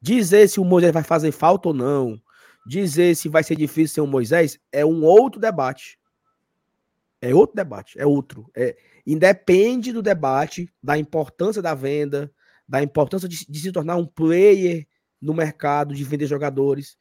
Dizer 0.01 0.47
se 0.47 0.59
o 0.59 0.65
Moisés 0.65 0.93
vai 0.93 1.03
fazer 1.03 1.31
falta 1.31 1.69
ou 1.69 1.73
não, 1.73 2.21
dizer 2.65 3.15
se 3.15 3.27
vai 3.27 3.43
ser 3.43 3.55
difícil 3.55 3.95
ser 3.95 4.01
um 4.01 4.07
Moisés, 4.07 4.59
é 4.71 4.85
um 4.85 5.03
outro 5.03 5.39
debate. 5.39 5.99
É 7.21 7.33
outro 7.33 7.55
debate, 7.55 7.99
é 7.99 8.05
outro. 8.05 8.49
É, 8.55 8.77
independe 9.05 9.91
do 9.91 10.01
debate, 10.01 10.71
da 10.81 10.97
importância 10.97 11.61
da 11.61 11.73
venda, 11.73 12.31
da 12.67 12.81
importância 12.81 13.27
de, 13.27 13.45
de 13.45 13.59
se 13.59 13.71
tornar 13.71 13.97
um 13.97 14.05
player 14.05 14.87
no 15.21 15.33
mercado, 15.33 15.93
de 15.93 16.03
vender 16.03 16.27
jogadores. 16.27 16.97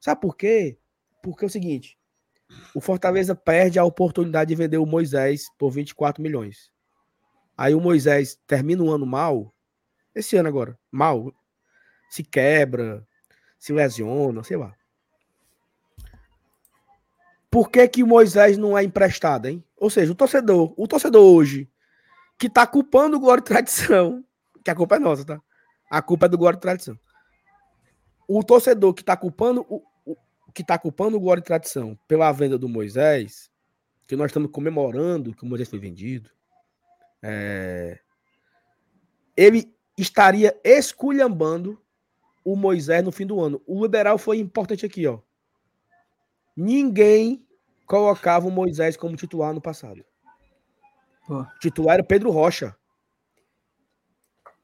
Sabe 0.00 0.20
por 0.20 0.36
quê? 0.36 0.78
Porque 1.22 1.44
é 1.44 1.46
o 1.46 1.50
seguinte: 1.50 1.96
o 2.74 2.80
Fortaleza 2.80 3.34
perde 3.34 3.78
a 3.78 3.84
oportunidade 3.84 4.48
de 4.48 4.54
vender 4.54 4.78
o 4.78 4.86
Moisés 4.86 5.46
por 5.58 5.70
24 5.70 6.22
milhões. 6.22 6.70
Aí 7.56 7.74
o 7.74 7.80
Moisés 7.80 8.38
termina 8.46 8.82
o 8.82 8.90
ano 8.90 9.06
mal, 9.06 9.54
esse 10.14 10.36
ano 10.36 10.48
agora, 10.48 10.78
mal, 10.90 11.32
se 12.12 12.22
quebra, 12.22 13.02
se 13.58 13.72
lesiona, 13.72 14.44
sei 14.44 14.58
lá. 14.58 14.76
Por 17.50 17.70
que, 17.70 17.88
que 17.88 18.02
o 18.02 18.06
Moisés 18.06 18.58
não 18.58 18.76
é 18.76 18.84
emprestado, 18.84 19.46
hein? 19.46 19.64
Ou 19.78 19.88
seja, 19.88 20.12
o 20.12 20.14
torcedor, 20.14 20.74
o 20.76 20.86
torcedor 20.86 21.24
hoje, 21.24 21.70
que 22.38 22.50
tá 22.50 22.66
culpando 22.66 23.16
o 23.16 23.20
Glória 23.20 23.40
e 23.40 23.44
Tradição, 23.44 24.22
que 24.62 24.70
a 24.70 24.74
culpa 24.74 24.96
é 24.96 24.98
nossa, 24.98 25.24
tá? 25.24 25.40
A 25.90 26.02
culpa 26.02 26.26
é 26.26 26.28
do 26.28 26.36
Glória 26.36 26.58
e 26.58 26.60
Tradição. 26.60 27.00
O 28.28 28.44
torcedor 28.44 28.92
que 28.92 29.02
tá 29.02 29.16
culpando 29.16 29.64
o, 29.66 29.82
o 30.04 30.52
que 30.52 30.62
tá 30.62 30.78
culpando 30.78 31.16
o 31.16 31.20
Glória 31.20 31.40
e 31.40 31.44
Tradição 31.44 31.98
pela 32.06 32.30
venda 32.30 32.58
do 32.58 32.68
Moisés, 32.68 33.50
que 34.06 34.16
nós 34.16 34.26
estamos 34.26 34.50
comemorando 34.50 35.34
que 35.34 35.44
o 35.44 35.46
Moisés 35.46 35.70
foi 35.70 35.78
vendido, 35.78 36.28
é... 37.22 37.98
ele 39.34 39.74
estaria 39.96 40.54
esculhambando 40.62 41.81
o 42.44 42.56
Moisés 42.56 43.04
no 43.04 43.12
fim 43.12 43.26
do 43.26 43.40
ano. 43.40 43.62
O 43.66 43.82
liberal 43.82 44.18
foi 44.18 44.38
importante 44.38 44.84
aqui, 44.84 45.06
ó. 45.06 45.20
Ninguém 46.56 47.46
colocava 47.86 48.46
o 48.46 48.50
Moisés 48.50 48.96
como 48.96 49.16
titular 49.16 49.54
no 49.54 49.60
passado. 49.60 50.04
Pô. 51.26 51.46
Titular 51.60 51.94
era 51.94 52.04
Pedro 52.04 52.30
Rocha. 52.30 52.76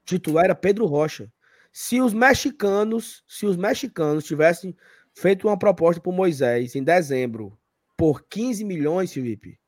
Titular 0.04 0.44
era 0.44 0.54
Pedro 0.54 0.86
Rocha. 0.86 1.32
Se 1.72 2.00
os 2.00 2.12
mexicanos, 2.12 3.22
se 3.26 3.46
os 3.46 3.56
mexicanos 3.56 4.24
tivessem 4.24 4.76
feito 5.14 5.46
uma 5.46 5.58
proposta 5.58 6.00
para 6.00 6.12
Moisés 6.12 6.74
em 6.74 6.82
dezembro 6.82 7.58
por 7.96 8.24
15 8.28 8.64
milhões, 8.64 9.12
Felipe, 9.12 9.58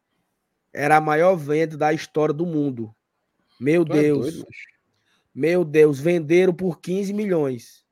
era 0.72 0.96
a 0.96 1.00
maior 1.00 1.36
venda 1.36 1.76
da 1.76 1.92
história 1.92 2.32
do 2.32 2.46
mundo. 2.46 2.94
Meu 3.58 3.84
tu 3.84 3.92
é 3.92 4.02
Deus. 4.02 4.28
É 4.28 4.30
doido, 4.30 4.46
meu 5.34 5.64
Deus, 5.64 6.00
venderam 6.00 6.52
por 6.52 6.80
15 6.80 7.12
milhões. 7.12 7.84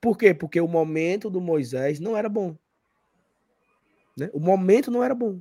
Por 0.00 0.16
quê? 0.16 0.34
Porque 0.34 0.60
o 0.60 0.68
momento 0.68 1.30
do 1.30 1.40
Moisés 1.40 1.98
não 2.00 2.16
era 2.16 2.28
bom. 2.28 2.56
Né? 4.16 4.30
O 4.32 4.40
momento 4.40 4.90
não 4.90 5.02
era 5.02 5.14
bom. 5.14 5.40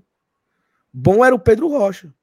Bom 0.91 1.23
era 1.23 1.36
o 1.36 1.40
Pedro 1.40 1.68
Rocha. 1.68 2.14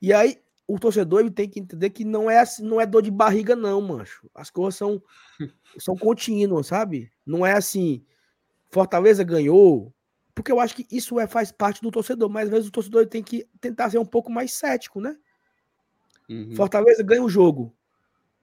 E 0.00 0.12
aí 0.12 0.40
o 0.66 0.78
torcedor 0.78 1.20
ele 1.20 1.30
tem 1.30 1.48
que 1.48 1.60
entender 1.60 1.90
que 1.90 2.04
não 2.04 2.30
é 2.30 2.40
assim, 2.40 2.64
não 2.64 2.80
é 2.80 2.86
dor 2.86 3.02
de 3.02 3.10
barriga 3.10 3.54
não, 3.54 3.80
mancho. 3.80 4.28
As 4.34 4.50
coisas 4.50 4.76
são 4.76 5.02
são 5.78 5.96
contínuas, 5.96 6.66
sabe? 6.66 7.10
Não 7.24 7.46
é 7.46 7.52
assim, 7.52 8.04
Fortaleza 8.70 9.22
ganhou, 9.22 9.92
porque 10.34 10.50
eu 10.50 10.60
acho 10.60 10.74
que 10.74 10.86
isso 10.90 11.18
é 11.20 11.26
faz 11.26 11.52
parte 11.52 11.80
do 11.80 11.90
torcedor, 11.90 12.28
mas 12.28 12.44
às 12.44 12.50
vezes 12.50 12.68
o 12.68 12.72
torcedor 12.72 13.06
tem 13.06 13.22
que 13.22 13.48
tentar 13.60 13.90
ser 13.90 13.98
um 13.98 14.04
pouco 14.04 14.30
mais 14.30 14.52
cético, 14.52 15.00
né? 15.00 15.16
Uhum. 16.28 16.54
Fortaleza 16.56 17.02
ganha 17.02 17.22
o 17.22 17.28
jogo. 17.28 17.72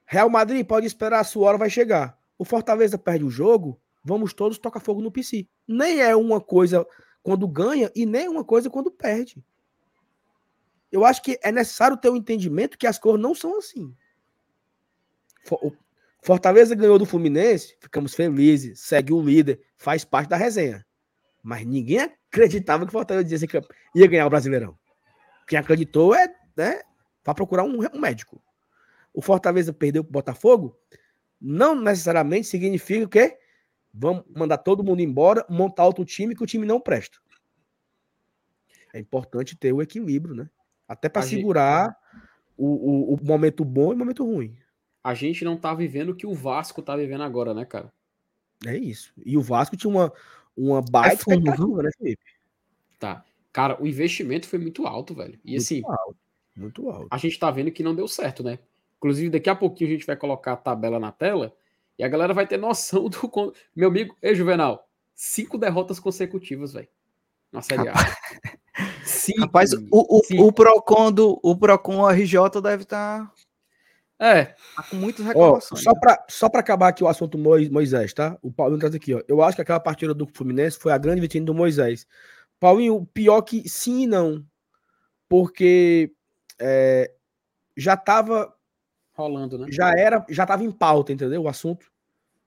Real 0.06 0.30
Madrid 0.30 0.66
pode 0.66 0.88
esperar 0.88 1.20
a 1.20 1.24
sua 1.24 1.48
hora 1.48 1.58
vai 1.58 1.70
chegar. 1.70 2.18
O 2.38 2.46
Fortaleza 2.46 2.98
perde 2.98 3.24
o 3.24 3.30
jogo, 3.30 3.80
vamos 4.04 4.34
todos 4.34 4.58
tocar 4.58 4.80
fogo 4.80 5.02
no 5.02 5.12
PC. 5.12 5.48
Nem 5.68 6.02
é 6.02 6.16
uma 6.16 6.42
coisa 6.42 6.86
quando 7.22 7.48
ganha 7.48 7.92
e 7.96 8.06
nem 8.06 8.28
uma 8.28 8.44
coisa 8.44 8.70
quando 8.70 8.92
perde. 8.92 9.44
Eu 10.92 11.04
acho 11.06 11.24
que 11.24 11.40
é 11.42 11.52
necessário 11.52 11.98
ter 11.98 12.10
o 12.10 12.14
um 12.14 12.18
entendimento 12.18 12.78
que 12.78 12.86
as 12.86 13.00
cores 13.00 13.22
não 13.22 13.34
são 13.34 13.58
assim. 13.58 13.96
Fortaleza 16.22 16.76
ganhou 16.76 16.98
do 16.98 17.06
Fluminense, 17.06 17.76
ficamos 17.80 18.14
felizes, 18.14 18.80
segue 18.80 19.12
o 19.12 19.22
líder, 19.22 19.62
faz 19.76 20.06
parte 20.06 20.30
da 20.30 20.38
resenha. 20.38 20.86
Mas 21.42 21.66
ninguém 21.66 22.00
acreditava 22.00 22.86
que 22.86 22.92
Fortaleza 22.92 23.48
ia 23.94 24.08
ganhar 24.08 24.26
o 24.26 24.30
Brasileirão. 24.30 24.78
Quem 25.48 25.60
acreditou 25.60 26.16
é 26.16 26.34
né, 26.56 26.82
para 27.24 27.34
procurar 27.34 27.64
um, 27.64 27.80
um, 27.94 28.00
médico. 28.00 28.42
O 29.14 29.22
Fortaleza 29.22 29.74
perdeu 29.74 30.04
para 30.04 30.10
o 30.10 30.14
Botafogo, 30.14 30.78
não 31.44 31.76
necessariamente 31.76 32.48
significa 32.48 33.06
que 33.08 33.38
vamos 33.94 34.24
mandar 34.34 34.58
todo 34.60 34.84
mundo 34.84 35.02
embora, 35.02 35.46
montar 35.50 35.86
outro 35.86 36.06
time 36.06 36.34
que 36.34 36.42
o 36.42 36.48
time 36.48 36.66
não 36.66 36.80
presta. 36.80 37.18
É 38.94 39.00
importante 39.00 39.58
ter 39.58 39.74
o 39.74 39.82
equilíbrio, 39.82 40.34
né? 40.34 40.50
Até 40.88 41.10
para 41.10 41.22
segurar 41.24 41.88
gente... 41.88 41.98
o, 42.58 42.68
o, 42.68 43.14
o, 43.16 43.26
momento 43.26 43.66
bom 43.66 43.92
e 43.92 43.96
o 43.96 43.98
momento 43.98 44.24
ruim. 44.24 44.56
A 45.04 45.14
gente 45.14 45.44
não 45.44 45.58
tá 45.58 45.74
vivendo 45.74 46.10
o 46.10 46.16
que 46.16 46.26
o 46.26 46.34
Vasco 46.34 46.82
tá 46.82 46.96
vivendo 46.96 47.24
agora, 47.24 47.54
né, 47.54 47.66
cara? 47.66 47.92
É 48.66 48.78
isso. 48.78 49.12
E 49.26 49.36
o 49.36 49.42
Vasco 49.42 49.76
tinha 49.76 49.92
uma, 49.92 50.14
uma 50.56 50.82
baita 50.82 51.16
é 51.16 51.16
expectativa, 51.16 51.84
né, 51.84 51.90
Felipe? 51.98 52.24
Tá. 52.98 53.26
Cara, 53.52 53.82
o 53.82 53.86
investimento 53.86 54.48
foi 54.48 54.60
muito 54.60 54.88
alto, 54.88 55.14
velho. 55.14 55.38
E 55.44 55.52
muito 55.52 55.62
assim. 55.62 55.82
Alto, 55.86 56.18
muito 56.56 56.90
alto. 56.90 57.08
A 57.12 57.18
gente 57.18 57.38
tá 57.38 57.52
vendo 57.52 57.72
que 57.72 57.84
não 57.84 57.94
deu 57.94 58.08
certo, 58.08 58.44
né? 58.44 58.60
Inclusive, 59.04 59.30
daqui 59.30 59.50
a 59.50 59.56
pouquinho 59.56 59.90
a 59.90 59.94
gente 59.94 60.06
vai 60.06 60.16
colocar 60.16 60.54
a 60.54 60.58
tabela 60.58 60.98
na 60.98 61.12
tela 61.12 61.54
e 62.00 62.06
a 62.06 62.08
galera 62.08 62.34
vai 62.34 62.48
ter 62.48 62.56
noção 62.56 63.10
do. 63.12 63.54
Meu 63.76 63.90
amigo, 63.90 64.16
ei, 64.22 64.34
Juvenal, 64.34 64.88
cinco 65.14 65.58
derrotas 65.58 66.00
consecutivas, 66.00 66.72
velho. 66.72 66.88
Na 67.52 67.62
Série 67.62 67.90
A. 67.90 67.94
Cinco, 69.04 69.42
Rapaz, 69.42 69.74
o, 69.74 69.88
o, 69.92 70.48
o, 70.48 70.54
Procon 70.54 71.12
do 71.12 71.38
o 71.44 71.56
Procon 71.56 72.10
RJ 72.10 72.62
deve 72.64 72.84
estar. 72.84 73.26
Tá... 73.26 73.32
É. 74.18 74.46
Tá 74.76 74.84
com 74.90 74.96
muitas 74.96 75.26
reclamações. 75.26 75.82
Oh, 75.82 75.84
só 75.84 75.92
né? 75.92 76.00
para 76.00 76.26
só 76.30 76.50
pra 76.50 76.62
acabar 76.62 76.88
aqui 76.88 77.04
o 77.04 77.08
assunto 77.10 77.38
Moisés, 77.38 78.14
tá? 78.14 78.38
O 78.42 78.54
Paulinho 78.54 78.80
traz 78.80 78.96
aqui, 78.96 79.14
ó. 79.14 79.22
Eu 79.28 79.44
acho 79.44 79.58
que 79.58 79.62
aquela 79.62 79.82
partida 79.82 80.14
do 80.14 80.26
Fluminense 80.34 80.80
foi 80.80 80.94
a 80.94 80.98
grande 80.98 81.20
vitrine 81.20 81.46
do 81.46 81.54
Moisés. 81.54 82.08
Paulinho, 82.58 83.06
pior 83.14 83.42
que 83.42 83.68
sim 83.68 84.04
e 84.04 84.08
não. 84.08 84.44
Porque 85.28 86.14
é, 86.58 87.12
já 87.76 87.98
tava 87.98 88.53
rolando, 89.14 89.58
né? 89.58 89.68
Já 89.70 89.92
era, 89.92 90.26
já 90.30 90.44
estava 90.44 90.64
em 90.64 90.72
pauta, 90.72 91.14
entendeu? 91.14 91.44
O 91.44 91.48
assunto. 91.48 91.92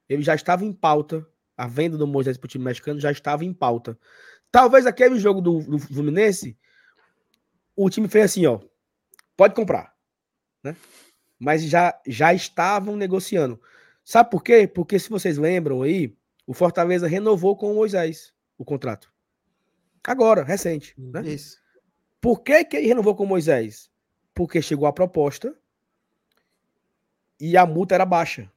Ele 0.09 0.23
já 0.23 0.35
estava 0.35 0.65
em 0.65 0.73
pauta. 0.73 1.27
A 1.57 1.67
venda 1.67 1.97
do 1.97 2.07
Moisés 2.07 2.37
para 2.37 2.47
o 2.47 2.49
time 2.49 2.65
mexicano 2.65 3.01
já 3.01 3.11
estava 3.11 3.45
em 3.45 3.53
pauta. 3.53 3.99
Talvez 4.51 4.85
aquele 4.85 5.19
jogo 5.19 5.41
do, 5.41 5.61
do 5.61 5.79
Fluminense, 5.79 6.57
o 7.75 7.89
time 7.89 8.09
fez 8.09 8.27
assim, 8.27 8.47
ó. 8.47 8.61
Pode 9.37 9.55
comprar, 9.55 9.95
né? 10.63 10.77
Mas 11.39 11.65
já 11.65 11.99
já 12.07 12.35
estavam 12.35 12.97
negociando. 12.97 13.61
Sabe 14.05 14.31
por 14.31 14.43
quê? 14.43 14.67
Porque 14.67 14.99
se 14.99 15.09
vocês 15.09 15.39
lembram 15.39 15.83
aí, 15.83 16.15
o 16.47 16.55
Fortaleza 16.55 17.07
renovou 17.07 17.57
com 17.57 17.73
o 17.73 17.75
Moisés 17.75 18.33
o 18.57 18.65
contrato. 18.65 19.13
Agora, 20.05 20.45
recente, 20.45 20.95
né? 20.97 21.23
Isso. 21.27 21.59
Por 22.21 22.43
que, 22.43 22.65
que 22.65 22.77
ele 22.77 22.87
renovou 22.87 23.15
com 23.15 23.25
o 23.25 23.27
Moisés? 23.27 23.91
Porque 24.35 24.63
chegou 24.63 24.87
a 24.87 24.93
proposta 24.93 25.57
e 27.41 27.57
a 27.57 27.67
multa 27.67 27.95
era 27.95 28.05
baixa. 28.05 28.51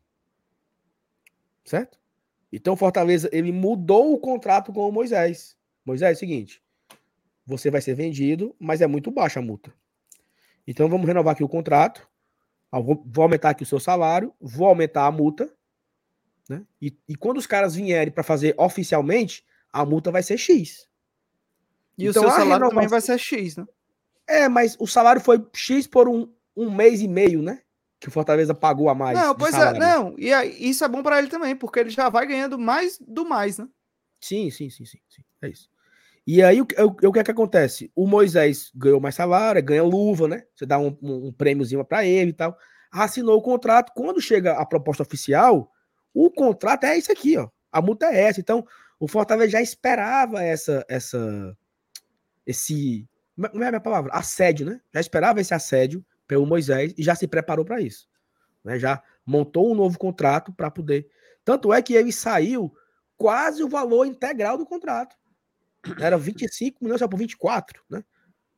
Certo? 1.64 2.00
Então 2.52 2.76
Fortaleza 2.76 3.30
ele 3.32 3.52
mudou 3.52 4.14
o 4.14 4.20
contrato 4.20 4.74
com 4.74 4.88
o 4.88 4.92
Moisés. 4.92 5.58
Moisés, 5.86 6.12
é 6.12 6.16
o 6.16 6.20
seguinte, 6.20 6.62
você 7.46 7.72
vai 7.72 7.82
ser 7.82 7.96
vendido, 7.96 8.56
mas 8.60 8.82
é 8.82 8.88
muito 8.88 9.12
baixa 9.12 9.40
a 9.40 9.44
multa. 9.44 9.74
Então 10.68 10.88
vamos 10.88 11.08
renovar 11.08 11.34
aqui 11.34 11.44
o 11.44 11.50
contrato. 11.50 12.08
Vou 12.72 13.24
aumentar 13.24 13.50
aqui 13.50 13.64
o 13.64 13.66
seu 13.66 13.80
salário, 13.80 14.32
vou 14.40 14.68
aumentar 14.68 15.08
a 15.08 15.12
multa. 15.12 15.52
Né? 16.48 16.64
E, 16.80 16.96
e 17.08 17.16
quando 17.16 17.38
os 17.38 17.48
caras 17.48 17.76
vierem 17.76 18.14
para 18.14 18.24
fazer 18.24 18.54
oficialmente, 18.58 19.44
a 19.74 19.84
multa 19.84 20.12
vai 20.12 20.22
ser 20.22 20.38
X. 20.38 20.88
E 21.98 22.06
então, 22.06 22.24
o 22.24 22.26
seu 22.26 22.30
salário 22.30 22.54
renovação... 22.54 22.70
também 22.70 22.88
vai 22.88 23.02
ser 23.02 23.18
X, 23.18 23.58
né? 23.58 23.68
É, 24.28 24.48
mas 24.48 24.78
o 24.80 24.86
salário 24.86 25.20
foi 25.20 25.44
X 25.54 25.88
por 25.88 26.08
um, 26.08 26.32
um 26.56 26.70
mês 26.70 27.02
e 27.02 27.08
meio, 27.08 27.42
né? 27.42 27.64
Que 28.00 28.08
o 28.08 28.12
Fortaleza 28.12 28.54
pagou 28.54 28.90
a 28.90 28.96
mais. 28.96 29.18
Não, 29.18 29.36
pois 29.36 29.54
é, 29.54 29.58
salário. 29.58 29.84
é, 29.84 29.86
não. 29.86 30.16
E 30.18 30.70
isso 30.70 30.84
é 30.86 30.88
bom 30.88 31.04
para 31.04 31.20
ele 31.20 31.28
também, 31.28 31.56
porque 31.56 31.80
ele 31.80 31.90
já 31.90 32.08
vai 32.10 32.26
ganhando 32.26 32.58
mais 32.58 32.98
do 33.06 33.26
mais, 33.26 33.58
né? 33.58 33.68
Sim, 34.22 34.50
sim, 34.50 34.70
sim, 34.70 34.86
sim. 34.86 35.00
sim. 35.10 35.24
É 35.42 35.50
isso. 35.50 35.70
E 36.26 36.42
aí, 36.44 36.62
o, 36.62 36.64
o, 36.64 37.08
o 37.08 37.12
que 37.12 37.20
é 37.20 37.24
que 37.24 37.32
acontece? 37.32 37.92
O 37.96 38.06
Moisés 38.08 38.72
ganhou 38.76 39.02
mais 39.02 39.16
salário, 39.16 39.64
ganha 39.64 39.84
luva, 39.84 40.28
né? 40.28 40.44
Você 40.56 40.66
dá 40.66 40.78
um, 40.78 40.96
um, 41.02 41.28
um 41.28 41.34
prêmiozinho 41.34 41.84
para 41.84 42.06
ele 42.06 42.32
e 42.32 42.34
tal. 42.34 42.58
Assinou 42.92 43.38
o 43.38 43.42
contrato. 43.42 43.92
Quando 43.96 44.22
chega 44.22 44.54
a 44.54 44.66
proposta 44.66 45.04
oficial, 45.04 45.72
o 46.14 46.30
contrato 46.30 46.86
é 46.86 46.98
isso 46.98 47.12
aqui, 47.12 47.38
ó. 47.38 47.50
A 47.72 47.82
multa 47.82 48.08
é 48.08 48.22
essa. 48.22 48.40
Então, 48.40 48.66
o 49.00 49.08
Fortaleza 49.08 49.52
já 49.52 49.62
esperava 49.62 50.44
essa, 50.44 50.86
essa, 50.88 51.58
esse, 52.46 53.08
como 53.36 53.64
é 53.64 53.68
a 53.68 53.72
minha 53.72 53.82
palavra? 53.82 54.14
Assédio, 54.14 54.66
né? 54.66 54.82
Já 54.94 55.00
esperava 55.00 55.42
esse 55.42 55.54
assédio 55.54 56.06
pelo 56.30 56.46
Moisés 56.46 56.94
e 56.96 57.02
já 57.02 57.16
se 57.16 57.28
preparou 57.28 57.66
para 57.66 57.82
isso. 57.82 58.08
Né? 58.64 58.78
Já 58.78 59.02
montou 59.26 59.72
um 59.72 59.76
novo 59.76 59.98
contrato 59.98 60.54
para 60.54 60.70
poder. 60.70 61.10
Tanto 61.44 61.74
é 61.74 61.82
que 61.82 61.96
ele 61.96 62.12
saiu 62.12 62.72
quase 63.18 63.64
o 63.64 63.68
valor 63.68 64.06
integral 64.06 64.56
do 64.56 64.66
contrato. 64.66 65.16
Era 66.00 66.20
25 66.20 66.84
milhões 66.84 67.00
só 67.00 67.08
por 67.08 67.18
24, 67.18 67.84
né? 67.90 68.04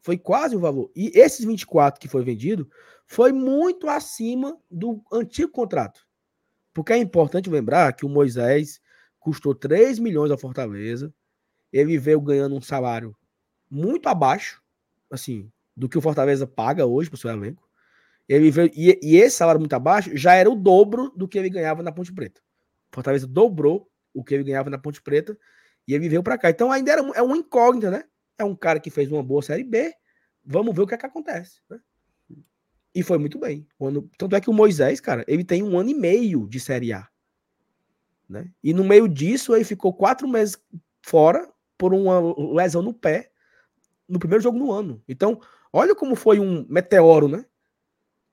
Foi 0.01 0.17
quase 0.17 0.55
o 0.55 0.59
valor. 0.59 0.91
E 0.95 1.17
esses 1.17 1.45
24 1.45 1.99
que 2.01 2.09
foi 2.09 2.23
vendido 2.23 2.69
foi 3.07 3.31
muito 3.31 3.87
acima 3.87 4.59
do 4.69 5.01
antigo 5.11 5.51
contrato. 5.51 6.05
Porque 6.73 6.91
é 6.91 6.97
importante 6.97 7.49
lembrar 7.49 7.93
que 7.93 8.05
o 8.05 8.09
Moisés 8.09 8.81
custou 9.19 9.55
3 9.55 9.97
milhões 9.99 10.31
a 10.31 10.37
Fortaleza. 10.37 11.13
Ele 11.71 11.97
veio 11.97 12.19
ganhando 12.19 12.55
um 12.55 12.61
salário 12.61 13.15
muito 13.69 14.09
abaixo, 14.09 14.61
assim, 15.09 15.49
do 15.75 15.87
que 15.89 15.97
o 15.97 16.01
Fortaleza 16.01 16.45
paga 16.45 16.85
hoje 16.85 17.09
para 17.09 17.15
o 17.15 17.19
seu 17.19 17.29
elenco. 17.29 17.67
Ele 18.27 18.51
veio, 18.51 18.71
e, 18.73 18.97
e, 19.01 19.17
esse 19.17 19.37
salário 19.37 19.59
muito 19.59 19.73
abaixo 19.73 20.15
já 20.15 20.33
era 20.35 20.49
o 20.49 20.55
dobro 20.55 21.11
do 21.15 21.27
que 21.27 21.37
ele 21.37 21.49
ganhava 21.49 21.83
na 21.83 21.91
Ponte 21.91 22.13
Preta. 22.13 22.41
Fortaleza 22.91 23.27
dobrou 23.27 23.89
o 24.13 24.23
que 24.23 24.33
ele 24.33 24.43
ganhava 24.43 24.69
na 24.69 24.77
Ponte 24.77 25.01
Preta 25.01 25.37
e 25.87 25.93
ele 25.93 26.07
veio 26.07 26.23
para 26.23 26.37
cá. 26.37 26.49
Então 26.49 26.71
ainda 26.71 26.91
era, 26.91 27.01
é 27.15 27.21
uma 27.21 27.37
incógnita, 27.37 27.89
né? 27.89 28.03
É 28.37 28.43
um 28.43 28.55
cara 28.55 28.79
que 28.79 28.89
fez 28.89 29.11
uma 29.11 29.23
boa 29.23 29.41
Série 29.41 29.63
B. 29.63 29.93
Vamos 30.43 30.75
ver 30.75 30.81
o 30.81 30.87
que 30.87 30.93
é 30.93 30.97
que 30.97 31.05
acontece, 31.05 31.61
né? 31.69 31.79
E 32.93 33.03
foi 33.03 33.17
muito 33.17 33.39
bem. 33.39 33.67
Quando, 33.77 34.09
tanto 34.17 34.35
é 34.35 34.41
que 34.41 34.49
o 34.49 34.53
Moisés, 34.53 34.99
cara, 34.99 35.23
ele 35.27 35.43
tem 35.43 35.63
um 35.63 35.77
ano 35.77 35.89
e 35.89 35.93
meio 35.93 36.47
de 36.47 36.59
Série 36.59 36.91
A. 36.91 37.07
Né? 38.27 38.51
E 38.63 38.73
no 38.73 38.83
meio 38.83 39.07
disso, 39.07 39.55
ele 39.55 39.63
ficou 39.63 39.93
quatro 39.93 40.27
meses 40.27 40.57
fora 41.01 41.49
por 41.77 41.93
uma 41.93 42.19
lesão 42.53 42.81
no 42.81 42.93
pé 42.93 43.31
no 44.07 44.19
primeiro 44.19 44.43
jogo 44.43 44.59
no 44.59 44.71
ano. 44.71 45.01
Então, 45.07 45.39
olha 45.71 45.95
como 45.95 46.15
foi 46.15 46.39
um 46.39 46.65
meteoro, 46.69 47.27
né? 47.27 47.45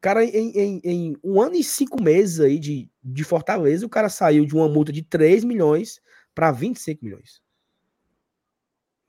Cara, 0.01 0.25
em, 0.25 0.51
em, 0.57 0.81
em, 0.85 1.17
um 1.25 1.41
ano 1.41 1.57
e 1.57 1.65
cinco 1.65 2.01
meses 2.01 2.39
aí 2.39 2.59
de, 2.59 2.89
de 3.03 3.25
Fortaleza, 3.25 3.85
o 3.85 3.91
cara 3.91 4.09
saiu 4.09 4.47
de 4.47 4.55
uma 4.55 4.69
multa 4.69 4.93
de 4.93 5.03
3 5.03 5.43
milhões 5.43 6.01
para 6.35 6.53
25 6.53 7.05
milhões. 7.05 7.43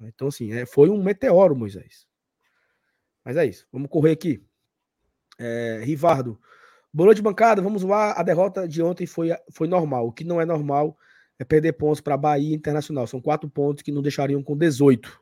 Então, 0.01 0.29
assim, 0.29 0.51
é, 0.51 0.65
foi 0.65 0.89
um 0.89 1.03
meteoro, 1.03 1.55
Moisés. 1.55 2.07
Mas 3.23 3.37
é 3.37 3.45
isso. 3.45 3.67
Vamos 3.71 3.89
correr 3.89 4.11
aqui. 4.11 4.43
É, 5.37 5.81
Rivardo. 5.83 6.39
Boa 6.91 7.07
noite, 7.07 7.21
bancada. 7.21 7.61
Vamos 7.61 7.83
lá. 7.83 8.13
A 8.13 8.23
derrota 8.23 8.67
de 8.67 8.81
ontem 8.81 9.05
foi, 9.05 9.29
foi 9.51 9.67
normal. 9.67 10.07
O 10.07 10.11
que 10.11 10.23
não 10.23 10.41
é 10.41 10.45
normal 10.45 10.97
é 11.37 11.43
perder 11.43 11.73
pontos 11.73 12.01
para 12.01 12.17
Bahia 12.17 12.55
Internacional. 12.55 13.05
São 13.05 13.21
quatro 13.21 13.49
pontos 13.49 13.83
que 13.83 13.91
não 13.91 14.01
deixariam 14.01 14.41
com 14.41 14.57
18. 14.57 15.21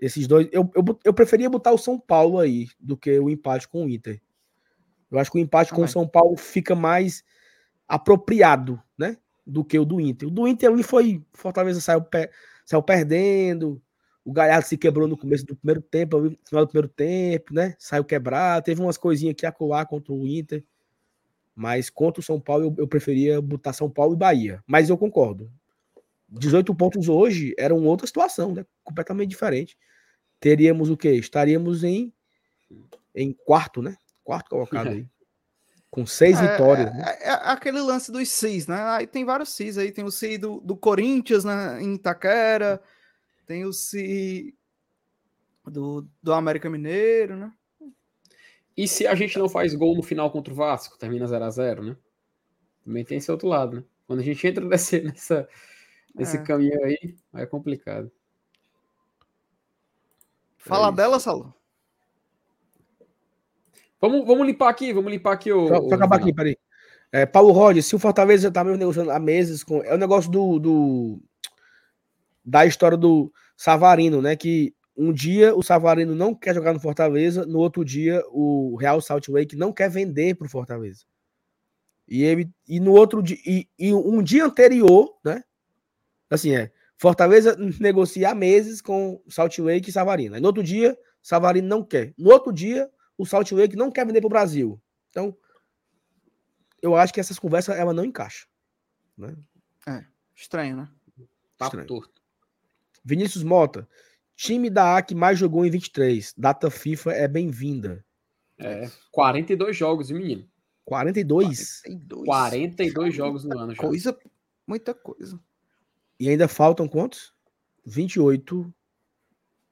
Esses 0.00 0.26
dois. 0.26 0.48
Eu, 0.52 0.70
eu, 0.74 0.84
eu 1.04 1.12
preferia 1.12 1.50
botar 1.50 1.72
o 1.72 1.78
São 1.78 1.98
Paulo 1.98 2.38
aí 2.38 2.68
do 2.78 2.96
que 2.96 3.18
o 3.18 3.28
empate 3.28 3.66
com 3.66 3.84
o 3.84 3.88
Inter. 3.90 4.20
Eu 5.10 5.18
acho 5.18 5.30
que 5.30 5.38
o 5.38 5.40
empate 5.40 5.72
com 5.72 5.82
o 5.82 5.88
São 5.88 6.06
Paulo 6.06 6.36
fica 6.36 6.74
mais 6.74 7.24
apropriado, 7.86 8.80
né? 8.96 9.16
Do 9.46 9.64
que 9.64 9.78
o 9.78 9.84
do 9.84 10.00
Inter. 10.00 10.28
O 10.28 10.30
do 10.30 10.46
Inter 10.46 10.70
ali 10.70 10.82
foi. 10.82 11.22
Fortaleza 11.32 11.80
saiu, 11.80 12.06
saiu 12.64 12.82
perdendo. 12.82 13.80
O 14.24 14.32
Galhardo 14.32 14.66
se 14.66 14.76
quebrou 14.76 15.08
no 15.08 15.16
começo 15.16 15.46
do 15.46 15.56
primeiro 15.56 15.80
tempo, 15.80 16.20
no 16.20 16.38
final 16.44 16.66
do 16.66 16.68
primeiro 16.68 16.88
tempo, 16.88 17.54
né? 17.54 17.74
Saiu 17.78 18.04
quebrado. 18.04 18.64
Teve 18.64 18.80
umas 18.82 18.98
coisinhas 18.98 19.32
aqui 19.32 19.46
a 19.46 19.52
colar 19.52 19.86
contra 19.86 20.12
o 20.12 20.26
Inter. 20.26 20.62
Mas 21.56 21.88
contra 21.88 22.20
o 22.20 22.22
São 22.22 22.38
Paulo, 22.38 22.66
eu, 22.66 22.74
eu 22.78 22.86
preferia 22.86 23.40
botar 23.40 23.72
São 23.72 23.90
Paulo 23.90 24.14
e 24.14 24.18
Bahia. 24.18 24.62
Mas 24.66 24.90
eu 24.90 24.98
concordo. 24.98 25.50
18 26.28 26.74
pontos 26.74 27.08
hoje 27.08 27.54
era 27.58 27.74
uma 27.74 27.88
outra 27.88 28.06
situação, 28.06 28.54
né? 28.54 28.66
Completamente 28.84 29.30
diferente. 29.30 29.76
Teríamos 30.40 30.90
o 30.90 30.96
quê? 30.96 31.12
Estaríamos 31.12 31.82
em, 31.82 32.12
em 33.14 33.32
quarto, 33.32 33.80
né? 33.82 33.96
Quarto 34.22 34.50
colocado 34.50 34.88
aí. 34.90 35.06
Com 35.90 36.04
seis 36.04 36.38
é, 36.38 36.52
vitórias. 36.52 36.94
Né? 36.94 37.02
É, 37.06 37.28
é, 37.28 37.32
aquele 37.32 37.80
lance 37.80 38.12
dos 38.12 38.28
CIS, 38.28 38.66
né? 38.66 38.80
Aí 38.82 39.06
tem 39.06 39.24
vários 39.24 39.48
CIS 39.50 39.78
aí. 39.78 39.90
Tem 39.90 40.04
o 40.04 40.10
CI 40.10 40.36
do, 40.36 40.60
do 40.60 40.76
Corinthians 40.76 41.44
né, 41.44 41.82
em 41.82 41.94
Itaquera, 41.94 42.80
tem 43.46 43.64
o 43.64 43.72
CI 43.72 44.54
do, 45.64 46.06
do 46.22 46.32
América 46.34 46.68
Mineiro, 46.68 47.36
né? 47.36 47.52
E 48.76 48.86
se 48.86 49.06
a 49.06 49.14
gente 49.14 49.38
não 49.38 49.48
faz 49.48 49.74
gol 49.74 49.96
no 49.96 50.02
final 50.02 50.30
contra 50.30 50.52
o 50.52 50.56
Vasco, 50.56 50.98
termina 50.98 51.26
0 51.26 51.44
a 51.44 51.50
0 51.50 51.82
né? 51.82 51.96
Também 52.84 53.04
tem 53.04 53.18
esse 53.18 53.30
outro 53.30 53.48
lado, 53.48 53.76
né? 53.78 53.84
Quando 54.06 54.20
a 54.20 54.22
gente 54.22 54.46
entra 54.46 54.64
nesse, 54.64 55.00
nessa, 55.02 55.48
nesse 56.18 56.36
é. 56.36 56.42
caminho 56.42 56.82
aí, 56.84 57.16
é 57.34 57.46
complicado. 57.46 58.10
Fala 60.56 60.88
é 60.88 60.92
dela, 60.92 61.20
Saulo. 61.20 61.54
Vamos, 64.00 64.26
vamos 64.26 64.46
limpar 64.46 64.68
aqui, 64.68 64.92
vamos 64.92 65.10
limpar 65.10 65.32
aqui 65.32 65.52
o. 65.52 65.68
Só, 65.68 65.88
só 65.88 65.94
acabar 65.94 66.16
aqui, 66.16 66.32
peraí. 66.32 66.56
É, 67.10 67.24
Paulo 67.24 67.52
Rogers, 67.52 67.86
se 67.86 67.96
o 67.96 67.98
Fortaleza 67.98 68.50
tá 68.50 68.62
mesmo 68.62 68.78
negociando 68.78 69.10
há 69.10 69.18
meses 69.18 69.64
com. 69.64 69.82
É 69.82 69.94
o 69.94 69.98
negócio 69.98 70.30
do, 70.30 70.58
do. 70.58 71.22
Da 72.44 72.66
história 72.66 72.96
do 72.96 73.32
Savarino, 73.56 74.22
né? 74.22 74.36
Que 74.36 74.74
um 74.96 75.12
dia 75.12 75.54
o 75.54 75.62
Savarino 75.62 76.14
não 76.14 76.34
quer 76.34 76.54
jogar 76.54 76.72
no 76.72 76.80
Fortaleza, 76.80 77.46
no 77.46 77.58
outro 77.58 77.84
dia 77.84 78.22
o 78.30 78.76
Real 78.76 79.00
Salt 79.00 79.28
Lake 79.28 79.56
não 79.56 79.72
quer 79.72 79.88
vender 79.88 80.34
pro 80.34 80.48
Fortaleza. 80.48 81.04
E 82.06 82.22
ele 82.22 82.50
e 82.66 82.80
no 82.80 82.92
outro 82.92 83.22
dia 83.22 83.38
e, 83.46 83.68
e, 83.78 83.92
um 83.92 84.22
dia 84.22 84.44
anterior, 84.44 85.14
né? 85.24 85.42
Assim 86.30 86.54
é, 86.54 86.70
Fortaleza 86.96 87.56
negocia 87.80 88.30
há 88.30 88.34
meses 88.34 88.80
com 88.80 89.22
Salt 89.28 89.58
Lake 89.58 89.90
e 89.90 89.92
Savarino. 89.92 90.34
Aí 90.34 90.40
no 90.40 90.48
outro 90.48 90.62
dia, 90.62 90.98
Savarino 91.22 91.68
não 91.68 91.84
quer. 91.84 92.12
No 92.18 92.30
outro 92.30 92.52
dia, 92.52 92.90
o 93.16 93.24
Salt 93.24 93.50
Lake 93.52 93.76
não 93.76 93.90
quer 93.90 94.06
vender 94.06 94.20
para 94.20 94.26
o 94.26 94.30
Brasil. 94.30 94.80
Então, 95.10 95.36
eu 96.82 96.94
acho 96.96 97.12
que 97.12 97.20
essas 97.20 97.38
conversas 97.38 97.76
ela 97.76 97.92
não 97.92 98.04
encaixa. 98.04 98.46
Né? 99.16 99.36
É, 99.86 100.04
estranho, 100.34 100.76
né? 100.76 100.88
Papo 101.56 101.76
estranho. 101.76 101.86
torto. 101.86 102.22
Vinícius 103.04 103.42
Mota, 103.42 103.88
time 104.36 104.70
da 104.70 104.96
A 104.96 105.02
que 105.02 105.14
mais 105.14 105.38
jogou 105.38 105.64
em 105.64 105.70
23. 105.70 106.34
Data 106.36 106.70
FIFA 106.70 107.12
é 107.12 107.26
bem-vinda. 107.26 108.04
É, 108.58 108.90
42 109.10 109.76
jogos, 109.76 110.10
menino. 110.10 110.48
42? 110.84 111.82
42, 111.82 112.24
42 112.24 113.14
jogos 113.14 113.44
no 113.44 113.58
ano. 113.58 113.74
Já. 113.74 113.82
Coisa, 113.82 114.18
muita 114.66 114.94
coisa. 114.94 115.40
E 116.18 116.28
ainda 116.28 116.48
faltam 116.48 116.88
quantos? 116.88 117.32
28, 117.84 118.72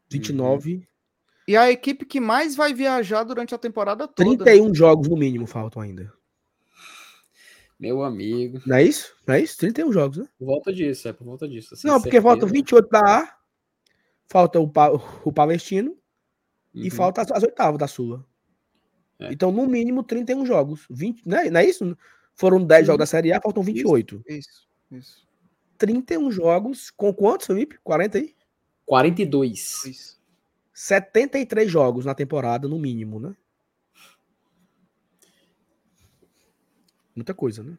29. 0.08 0.74
Uhum. 0.74 0.82
E 1.48 1.56
a 1.56 1.70
equipe 1.70 2.04
que 2.04 2.20
mais 2.20 2.56
vai 2.56 2.74
viajar 2.74 3.22
durante 3.22 3.54
a 3.54 3.58
temporada 3.58 4.08
toda. 4.08 4.44
31 4.44 4.68
né? 4.68 4.74
jogos 4.74 5.08
no 5.08 5.16
mínimo 5.16 5.46
faltam 5.46 5.80
ainda. 5.80 6.12
Meu 7.78 8.02
amigo. 8.02 8.60
Não 8.66 8.76
é 8.76 8.82
isso? 8.82 9.14
Não 9.26 9.34
é 9.34 9.42
isso? 9.42 9.58
31 9.58 9.92
jogos, 9.92 10.16
né? 10.18 10.26
Por 10.38 10.46
volta 10.46 10.72
disso, 10.72 11.08
é 11.08 11.12
por 11.12 11.24
volta 11.24 11.46
disso. 11.46 11.74
Assim, 11.74 11.86
não, 11.86 12.00
porque 12.00 12.20
faltam 12.20 12.48
28 12.48 12.88
da 12.88 13.00
A, 13.00 13.36
falta 14.26 14.58
o, 14.58 14.68
pa, 14.68 14.90
o 15.24 15.32
Palestino 15.32 15.90
uhum. 16.74 16.82
e 16.82 16.90
falta 16.90 17.20
as, 17.20 17.30
as 17.30 17.42
oitavas 17.42 17.78
da 17.78 17.86
Sula. 17.86 18.24
É. 19.18 19.32
Então, 19.32 19.52
no 19.52 19.66
mínimo, 19.66 20.02
31 20.02 20.46
jogos. 20.46 20.86
20, 20.90 21.26
não, 21.26 21.38
é, 21.38 21.50
não 21.50 21.60
é 21.60 21.66
isso? 21.66 21.96
Foram 22.34 22.64
10 22.64 22.80
Sim. 22.80 22.86
jogos 22.86 22.98
da 22.98 23.06
Série 23.06 23.32
A, 23.32 23.40
faltam 23.40 23.62
28. 23.62 24.22
Isso, 24.26 24.68
isso. 24.90 25.25
31 25.76 26.30
jogos, 26.30 26.90
com 26.90 27.12
quantos, 27.12 27.46
Felipe? 27.46 27.78
40 27.82 28.18
aí? 28.18 28.34
42. 28.84 29.84
Isso. 29.84 30.20
73 30.72 31.70
jogos 31.70 32.04
na 32.04 32.14
temporada, 32.14 32.68
no 32.68 32.78
mínimo, 32.78 33.18
né? 33.18 33.34
Muita 37.14 37.32
coisa, 37.32 37.62
né? 37.62 37.78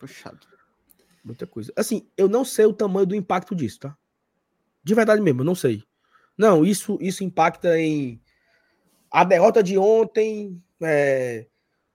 Puxado. 0.00 0.46
Muita 1.24 1.46
coisa. 1.46 1.72
Assim, 1.76 2.08
eu 2.16 2.28
não 2.28 2.44
sei 2.44 2.66
o 2.66 2.72
tamanho 2.72 3.06
do 3.06 3.14
impacto 3.14 3.54
disso, 3.54 3.80
tá? 3.80 3.96
De 4.82 4.94
verdade 4.94 5.22
mesmo, 5.22 5.42
eu 5.42 5.44
não 5.44 5.54
sei. 5.54 5.84
Não, 6.36 6.64
isso, 6.64 6.98
isso 7.00 7.22
impacta 7.22 7.78
em 7.78 8.20
a 9.10 9.24
derrota 9.24 9.62
de 9.62 9.78
ontem, 9.78 10.62
é, 10.82 11.46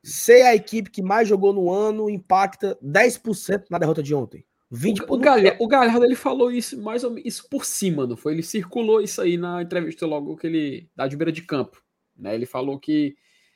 ser 0.04 0.44
a 0.44 0.56
equipe 0.56 0.90
que 0.90 1.02
mais 1.02 1.28
jogou 1.28 1.54
no 1.54 1.72
ano, 1.72 2.10
impacta 2.10 2.78
10% 2.82 3.66
na 3.70 3.78
derrota 3.78 4.02
de 4.02 4.14
ontem. 4.14 4.46
20 4.76 5.02
o, 5.02 5.14
o, 5.14 5.18
Galhardo, 5.20 5.64
o 5.64 5.68
Galhardo 5.68 6.04
ele 6.04 6.16
falou 6.16 6.52
isso 6.52 6.82
mais 6.82 7.04
ou 7.04 7.12
menos 7.12 7.28
isso 7.28 7.48
por 7.48 7.64
cima, 7.64 8.08
não 8.08 8.18
foi? 8.18 8.34
Ele 8.34 8.42
circulou 8.42 9.00
isso 9.02 9.22
aí 9.22 9.38
na 9.38 9.62
entrevista 9.62 10.06
logo 10.08 10.36
que 10.36 10.48
ele 10.48 10.90
dá 10.96 11.08
de 11.08 11.16
beira 11.16 11.32
de 11.32 11.44
campo. 11.44 11.82
Né? 12.18 12.34
Ele 12.34 12.48
falou 12.48 12.80
que 12.80 13.16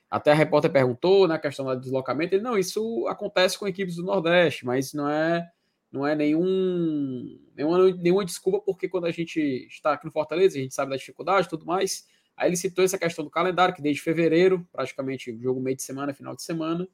até 0.10 0.31
a 0.31 0.35
repórter 0.35 0.72
perguntou 0.72 1.27
na 1.27 1.34
né, 1.34 1.39
questão 1.39 1.65
do 1.65 1.80
deslocamento. 1.80 2.35
Ele, 2.35 2.44
não, 2.44 2.57
isso 2.57 3.07
acontece 3.07 3.57
com 3.57 3.68
equipes 3.68 3.95
do 3.95 4.03
Nordeste, 4.03 4.64
mas 4.64 4.94
não 4.94 5.10
é 5.10 5.48
não 5.91 6.06
é 6.06 6.14
nenhum, 6.14 7.39
nenhuma, 7.56 7.91
nenhuma 7.94 8.26
desculpa, 8.26 8.60
porque 8.60 8.89
quando 8.89 9.06
a 9.06 9.11
gente 9.11 9.39
está 9.69 9.94
aqui 9.94 10.06
no 10.06 10.11
Fortaleza, 10.11 10.57
a 10.57 10.61
gente 10.61 10.76
sabe 10.76 10.91
da 10.91 10.98
dificuldade 10.98 11.48
e 11.48 11.49
tudo 11.49 11.65
mais. 11.65 12.06
Aí 12.35 12.49
ele 12.49 12.57
citou 12.57 12.85
essa 12.85 12.98
questão 12.98 13.26
do 13.26 13.31
calendário, 13.31 13.73
que 13.73 13.81
desde 13.81 14.02
fevereiro, 14.02 14.68
praticamente 14.72 15.35
jogo 15.39 15.60
meio 15.60 15.76
de 15.76 15.84
semana, 15.84 16.14
final 16.14 16.35
de 16.35 16.44
semana. 16.44 16.88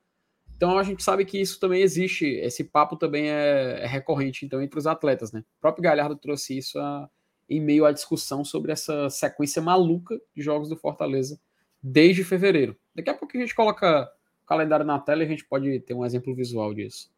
Então 0.55 0.77
a 0.77 0.84
gente 0.84 1.03
sabe 1.03 1.25
que 1.25 1.39
isso 1.39 1.59
também 1.59 1.81
existe, 1.81 2.25
esse 2.25 2.63
papo 2.63 2.95
também 2.95 3.30
é, 3.30 3.81
é 3.81 3.88
recorrente 3.88 4.45
então 4.45 4.61
entre 4.61 4.80
os 4.80 4.88
atletas, 4.88 5.31
né? 5.31 5.43
O 5.57 5.61
próprio 5.61 5.84
Galhardo 5.84 6.15
trouxe 6.15 6.57
isso 6.57 6.80
a, 6.80 7.09
em 7.49 7.59
meio 7.59 7.85
à 7.85 7.91
discussão 7.91 8.45
sobre 8.45 8.71
essa 8.71 9.09
sequência 9.09 9.61
maluca 9.61 10.19
de 10.35 10.41
jogos 10.41 10.69
do 10.69 10.77
Fortaleza 10.77 11.39
desde 11.81 12.23
fevereiro. 12.23 12.77
Daqui 12.95 13.09
a 13.09 13.13
pouco 13.13 13.35
a 13.35 13.39
gente 13.39 13.53
coloca 13.53 14.09
o 14.43 14.47
calendário 14.47 14.85
na 14.85 14.99
tela 14.99 15.23
e 15.23 15.25
a 15.25 15.30
gente 15.30 15.45
pode 15.45 15.80
ter 15.81 15.93
um 15.93 16.05
exemplo 16.05 16.34
visual 16.34 16.73
disso. 16.73 17.11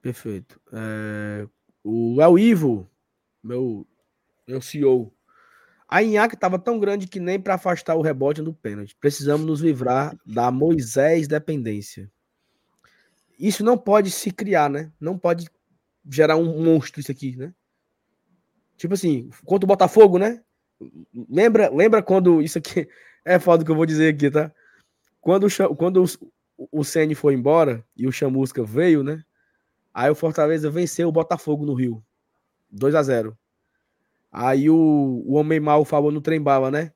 Perfeito. 0.00 0.60
É, 0.72 1.46
o 1.84 2.20
El 2.22 2.38
Ivo, 2.38 2.88
meu, 3.42 3.86
meu 4.46 4.62
CEO, 4.62 5.12
a 5.88 6.02
Inhaque 6.02 6.34
estava 6.34 6.58
tão 6.58 6.78
grande 6.78 7.06
que 7.06 7.20
nem 7.20 7.40
para 7.40 7.54
afastar 7.54 7.94
o 7.94 8.02
rebote 8.02 8.42
do 8.42 8.52
pênalti. 8.52 8.96
Precisamos 9.00 9.46
nos 9.46 9.60
livrar 9.60 10.16
da 10.26 10.50
Moisés 10.50 11.28
dependência. 11.28 12.10
Isso 13.38 13.62
não 13.62 13.78
pode 13.78 14.10
se 14.10 14.30
criar, 14.30 14.68
né? 14.68 14.90
Não 15.00 15.16
pode 15.16 15.48
gerar 16.08 16.36
um 16.36 16.62
monstro 16.62 17.00
isso 17.00 17.12
aqui, 17.12 17.36
né? 17.36 17.54
Tipo 18.76 18.94
assim, 18.94 19.30
contra 19.44 19.64
o 19.64 19.68
Botafogo, 19.68 20.18
né? 20.18 20.42
Lembra, 21.30 21.70
lembra 21.70 22.02
quando 22.02 22.40
isso 22.42 22.58
aqui 22.58 22.88
é 23.24 23.38
foda 23.38 23.64
que 23.64 23.70
eu 23.70 23.76
vou 23.76 23.86
dizer 23.86 24.12
aqui, 24.12 24.30
tá? 24.30 24.52
Quando, 25.20 25.46
quando 25.76 26.04
o, 26.04 26.78
o 26.80 26.84
Ceni 26.84 27.14
foi 27.14 27.34
embora 27.34 27.84
e 27.96 28.06
o 28.06 28.12
Chamusca 28.12 28.64
veio, 28.64 29.04
né? 29.04 29.22
Aí 29.94 30.10
o 30.10 30.14
Fortaleza 30.14 30.70
venceu 30.70 31.08
o 31.08 31.12
Botafogo 31.12 31.64
no 31.64 31.74
Rio. 31.74 32.04
2 32.70 32.94
a 32.94 33.02
0 33.02 33.38
Aí 34.38 34.68
o, 34.68 35.22
o 35.24 35.32
homem 35.32 35.58
mal 35.58 35.82
falou 35.82 36.12
no 36.12 36.20
trem 36.20 36.38
bala, 36.38 36.70
né? 36.70 36.92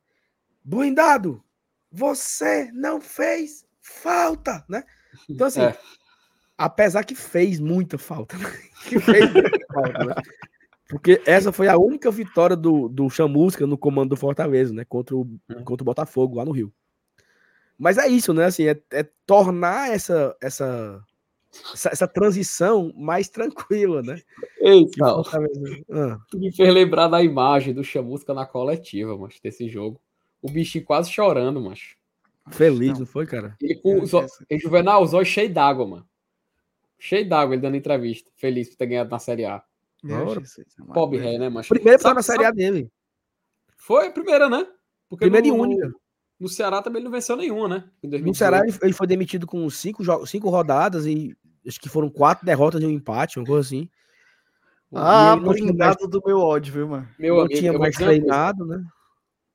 Blindado, 0.62 1.42
você 1.90 2.70
não 2.74 3.00
fez 3.00 3.64
falta, 3.80 4.62
né? 4.68 4.84
Então, 5.26 5.46
assim, 5.46 5.62
é. 5.64 5.74
apesar 6.58 7.02
que 7.02 7.14
fez 7.14 7.58
muita 7.58 7.96
falta, 7.96 8.36
né? 8.36 8.44
que 8.86 9.00
fez 9.00 9.32
muita 9.32 9.58
falta, 9.72 10.04
né? 10.04 10.14
Porque 10.86 11.22
essa 11.24 11.50
foi 11.50 11.66
a 11.66 11.78
única 11.78 12.10
vitória 12.10 12.54
do, 12.54 12.90
do 12.90 13.08
Chamusca 13.08 13.66
no 13.66 13.78
comando 13.78 14.10
do 14.10 14.16
Fortaleza, 14.18 14.74
né? 14.74 14.84
Contra 14.84 15.16
o, 15.16 15.22
hum. 15.22 15.64
contra 15.64 15.82
o 15.82 15.86
Botafogo 15.86 16.36
lá 16.36 16.44
no 16.44 16.52
Rio. 16.52 16.70
Mas 17.78 17.96
é 17.96 18.06
isso, 18.06 18.34
né? 18.34 18.44
Assim, 18.44 18.66
é, 18.66 18.78
é 18.92 19.08
tornar 19.24 19.90
essa, 19.90 20.36
essa 20.42 21.02
essa, 21.72 21.90
essa, 21.90 22.08
transição 22.08 22.92
mais 22.96 23.28
tranquila, 23.28 24.02
né? 24.02 24.20
Eita, 24.60 25.04
ah. 25.04 26.18
tu 26.30 26.38
me 26.38 26.54
fez 26.54 26.72
lembrar 26.72 27.08
da 27.08 27.22
imagem 27.22 27.74
do 27.74 27.82
Chamusca 27.82 28.32
na 28.32 28.46
coletiva, 28.46 29.16
mas 29.16 29.40
desse 29.42 29.68
jogo. 29.68 30.00
O 30.42 30.50
bichinho 30.50 30.84
quase 30.84 31.10
chorando, 31.10 31.60
mas 31.60 31.96
Feliz, 32.50 32.92
não, 32.92 33.00
não 33.00 33.06
foi, 33.06 33.26
cara? 33.26 33.56
Ele 33.60 33.76
com 33.76 34.00
os 34.00 34.14
olhos, 34.14 34.32
Juvenal, 34.60 35.02
os 35.02 35.14
olhos 35.14 35.28
cheios 35.28 35.52
d'água, 35.52 35.86
mano. 35.86 36.08
Cheio 36.98 37.28
d'água 37.28 37.54
ele 37.54 37.62
dando 37.62 37.76
entrevista. 37.76 38.30
Feliz 38.36 38.68
por 38.68 38.76
ter 38.76 38.86
ganhado 38.86 39.10
na 39.10 39.18
Série 39.18 39.44
A. 39.44 39.62
É 40.04 40.92
Pobre 40.92 41.18
ré, 41.18 41.38
né, 41.38 41.48
mas 41.48 41.68
Primeiro 41.68 42.00
foi 42.00 42.14
na 42.14 42.22
Série 42.22 42.44
A 42.44 42.50
dele. 42.50 42.90
Foi 43.76 44.06
a 44.06 44.10
primeira, 44.10 44.48
né? 44.48 44.66
Porque 45.08 45.24
primeira 45.24 45.46
no, 45.48 45.56
e 45.56 45.58
única. 45.58 45.92
No 46.38 46.48
Ceará 46.48 46.82
também 46.82 47.00
ele 47.00 47.04
não 47.04 47.12
venceu 47.12 47.36
nenhuma, 47.36 47.68
né? 47.68 47.90
No 48.02 48.34
Ceará 48.34 48.62
ele 48.82 48.92
foi 48.92 49.06
demitido 49.06 49.46
com 49.46 49.68
cinco, 49.68 50.02
cinco 50.26 50.48
rodadas 50.48 51.06
e 51.06 51.36
acho 51.66 51.80
que 51.80 51.88
foram 51.88 52.08
quatro 52.10 52.44
derrotas 52.44 52.82
e 52.82 52.86
um 52.86 52.90
empate, 52.90 53.38
uma 53.38 53.46
coisa 53.46 53.66
assim. 53.66 53.88
Ah, 54.92 55.36
blindado 55.36 56.08
do 56.08 56.22
meu 56.24 56.40
ódio, 56.40 56.72
viu, 56.72 56.88
mano? 56.88 57.08
Meu 57.18 57.36
não 57.36 57.42
amigo, 57.42 57.60
tinha 57.60 57.72
mais 57.72 57.96
treinado, 57.96 58.66
né? 58.66 58.84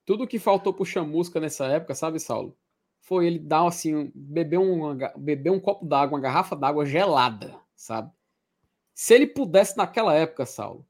Tudo 0.05 0.27
que 0.27 0.39
faltou 0.39 0.73
pro 0.73 0.85
Chamusca 0.85 1.39
nessa 1.39 1.65
época, 1.65 1.93
sabe, 1.93 2.19
Saulo? 2.19 2.55
Foi 3.01 3.27
ele 3.27 3.39
dar 3.39 3.67
assim, 3.67 4.11
beber 4.15 4.59
um, 4.59 4.97
beber 5.17 5.49
um 5.49 5.59
copo 5.59 5.85
d'água, 5.85 6.15
uma 6.15 6.21
garrafa 6.21 6.55
d'água 6.55 6.85
gelada, 6.85 7.55
sabe? 7.75 8.11
Se 8.93 9.13
ele 9.13 9.27
pudesse 9.27 9.75
naquela 9.75 10.13
época, 10.13 10.45
Saulo, 10.45 10.85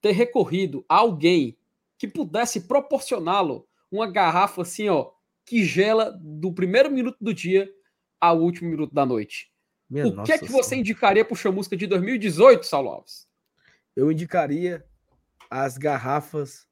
ter 0.00 0.12
recorrido 0.12 0.84
a 0.88 0.96
alguém 0.96 1.58
que 1.98 2.08
pudesse 2.08 2.62
proporcioná-lo 2.62 3.66
uma 3.90 4.10
garrafa 4.10 4.62
assim, 4.62 4.88
ó, 4.88 5.10
que 5.44 5.64
gela 5.64 6.16
do 6.20 6.52
primeiro 6.52 6.90
minuto 6.90 7.18
do 7.20 7.34
dia 7.34 7.68
ao 8.20 8.38
último 8.40 8.70
minuto 8.70 8.94
da 8.94 9.04
noite. 9.04 9.52
Minha 9.88 10.06
o 10.06 10.22
que 10.22 10.32
é 10.32 10.38
que 10.38 10.50
você 10.50 10.76
indicaria 10.76 11.24
para 11.24 11.32
o 11.32 11.36
Chamusca 11.36 11.76
de 11.76 11.86
2018, 11.86 12.66
Saulo 12.66 12.90
Alves? 12.90 13.26
Eu 13.96 14.12
indicaria 14.12 14.84
as 15.50 15.78
garrafas 15.78 16.66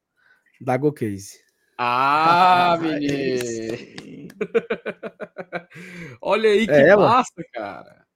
da 0.61 0.77
GoCase. 0.77 1.39
Ah, 1.77 2.77
menino! 2.81 4.27
Olha 6.21 6.49
aí 6.49 6.65
que 6.65 6.73
é, 6.73 6.95
massa, 6.95 7.33
mano. 7.35 7.49
cara. 7.53 8.07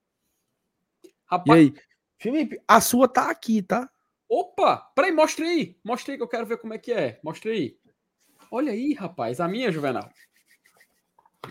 Rapaz... 1.25 1.59
E 1.59 1.63
aí? 1.63 1.73
Felipe, 2.19 2.61
a 2.67 2.79
sua 2.79 3.07
tá 3.07 3.31
aqui, 3.31 3.63
tá? 3.63 3.89
Opa! 4.29 4.77
Peraí, 4.95 5.11
mostre 5.11 5.45
aí. 5.45 5.79
Mostre 5.83 6.11
aí 6.11 6.17
que 6.17 6.23
eu 6.23 6.27
quero 6.27 6.45
ver 6.45 6.57
como 6.57 6.73
é 6.73 6.77
que 6.77 6.93
é. 6.93 7.19
Mostre 7.23 7.49
aí. 7.51 7.77
Olha 8.51 8.71
aí, 8.71 8.93
rapaz, 8.93 9.39
a 9.39 9.47
minha, 9.47 9.71
Juvenal. 9.71 10.07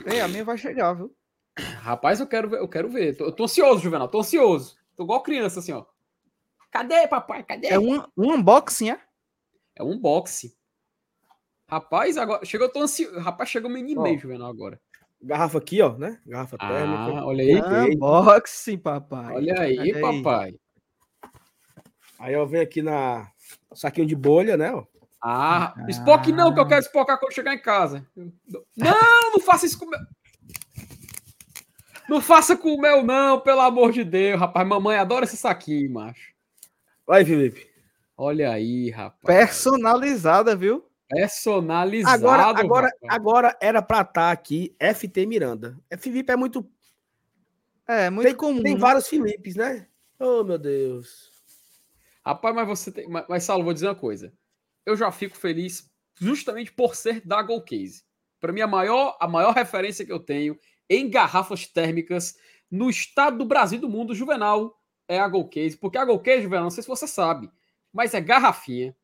É, 0.07 0.21
a 0.21 0.29
minha 0.29 0.45
vai 0.45 0.57
chegar, 0.57 0.95
viu? 0.95 1.15
Rapaz, 1.59 2.21
eu 2.21 2.27
quero 2.27 2.49
ver, 2.49 2.59
eu 2.59 2.69
quero 2.69 2.89
ver. 2.89 3.17
Tô, 3.17 3.25
eu 3.25 3.33
tô 3.33 3.45
ansioso, 3.45 3.81
Juvenal, 3.81 4.09
tô 4.09 4.21
ansioso. 4.21 4.77
Tô 4.97 5.05
igual 5.05 5.23
criança, 5.23 5.61
assim, 5.61 5.73
ó. 5.73 5.85
Cadê, 6.71 7.07
papai? 7.09 7.43
Cadê? 7.43 7.69
É 7.69 7.79
um, 7.79 8.03
um 8.17 8.35
unboxing, 8.35 8.91
é? 8.91 9.01
É 9.75 9.83
um 9.83 9.93
unboxing. 9.93 10.53
Rapaz, 11.69 12.17
agora. 12.17 12.45
Chegou, 12.45 12.67
eu 12.67 12.73
tô 12.73 12.81
ansioso. 12.81 13.19
Rapaz, 13.19 13.49
chegou 13.49 13.71
meio 13.71 13.87
e-mail, 13.87 14.19
Juvenal, 14.19 14.51
agora. 14.51 14.81
Garrafa 15.23 15.59
aqui, 15.59 15.83
ó, 15.83 15.97
né? 15.97 16.19
Garrafa 16.27 16.57
ah, 16.59 16.69
térmica. 16.69 17.25
Olha 17.25 17.45
aí. 17.45 17.95
Unboxing, 17.95 18.79
papai. 18.79 19.35
Olha 19.35 19.61
aí, 19.61 19.79
Olha 19.79 20.01
papai. 20.01 20.55
Aí 22.19 22.35
eu 22.35 22.47
venho 22.47 22.63
aqui 22.63 22.83
na 22.83 23.31
saquinho 23.75 24.07
de 24.07 24.15
bolha, 24.15 24.57
né? 24.57 24.73
Ó. 24.73 24.85
Ah, 25.23 25.75
ah, 25.77 25.91
Spock 25.91 26.33
não, 26.33 26.53
que 26.53 26.61
eu 26.61 26.67
quero 26.67 26.83
Spockar 26.83 27.19
quando 27.19 27.35
chegar 27.35 27.55
em 27.55 27.61
casa. 27.61 28.07
Não, 28.17 29.33
não 29.33 29.41
faça 29.41 29.67
isso 29.67 29.79
com 29.79 29.87
meu. 29.87 29.99
Não 32.11 32.21
faça 32.21 32.57
com 32.57 32.75
o 32.75 32.81
meu, 32.81 33.03
não, 33.03 33.41
pelo 33.41 33.61
amor 33.61 33.93
de 33.93 34.05
Deus, 34.05 34.39
rapaz. 34.39 34.67
Mamãe 34.67 34.99
adora 34.99 35.25
esse 35.25 35.37
saquinho, 35.37 35.91
macho. 35.93 36.35
Vai, 37.07 37.25
Felipe. 37.25 37.71
Olha 38.17 38.51
aí, 38.51 38.91
rapaz. 38.91 39.23
Personalizada, 39.25 40.55
viu? 40.55 40.85
Personalizada. 41.09 42.17
Agora, 42.17 42.61
agora, 42.61 42.91
agora 43.09 43.59
era 43.61 43.81
pra 43.81 44.01
estar 44.01 44.13
tá 44.13 44.31
aqui 44.31 44.75
FT 44.79 45.25
Miranda. 45.25 45.79
É, 45.89 45.97
Felipe 45.97 46.33
é 46.33 46.37
muito. 46.37 46.69
É, 47.87 48.11
muito 48.11 48.27
tem, 48.27 48.37
comum. 48.37 48.63
Tem 48.63 48.77
vários 48.77 49.09
Filipes, 49.09 49.57
né? 49.57 49.87
Oh, 50.19 50.45
meu 50.45 50.59
Deus. 50.59 51.31
Rapaz, 52.25 52.55
mas 52.55 52.69
você 52.69 52.93
tem. 52.93 53.09
Mas, 53.09 53.25
mas 53.29 53.45
Saulo, 53.45 53.65
vou 53.65 53.73
dizer 53.73 53.87
uma 53.87 53.95
coisa 53.95 54.33
eu 54.91 54.97
já 54.97 55.11
fico 55.11 55.37
feliz 55.37 55.91
justamente 56.19 56.73
por 56.73 56.95
ser 56.95 57.21
da 57.27 57.43
Gold 57.43 57.65
Case. 57.65 58.03
Para 58.41 58.53
mim, 58.53 58.61
a 58.61 58.67
maior, 58.67 59.17
a 59.21 59.29
maior 59.29 59.55
referência 59.55 60.05
que 60.05 60.13
eu 60.13 60.21
tenho 60.21 60.59
em 60.91 61.09
garrafas 61.09 61.67
térmicas 61.67 62.37
no 62.71 62.91
estado 62.91 63.39
do 63.39 63.45
Brasil 63.45 63.79
e 63.79 63.81
do 63.81 63.89
mundo, 63.89 64.15
Juvenal, 64.15 64.77
é 65.09 65.19
a 65.19 65.29
Gold 65.29 65.49
Case. 65.49 65.77
Porque 65.77 65.97
a 65.97 66.05
Gold 66.05 66.23
Case, 66.23 66.43
Juvenal, 66.43 66.65
não 66.65 66.71
sei 66.71 66.83
se 66.83 66.89
você 66.89 67.07
sabe, 67.07 67.51
mas 67.93 68.13
é 68.13 68.21
garrafinha, 68.21 68.95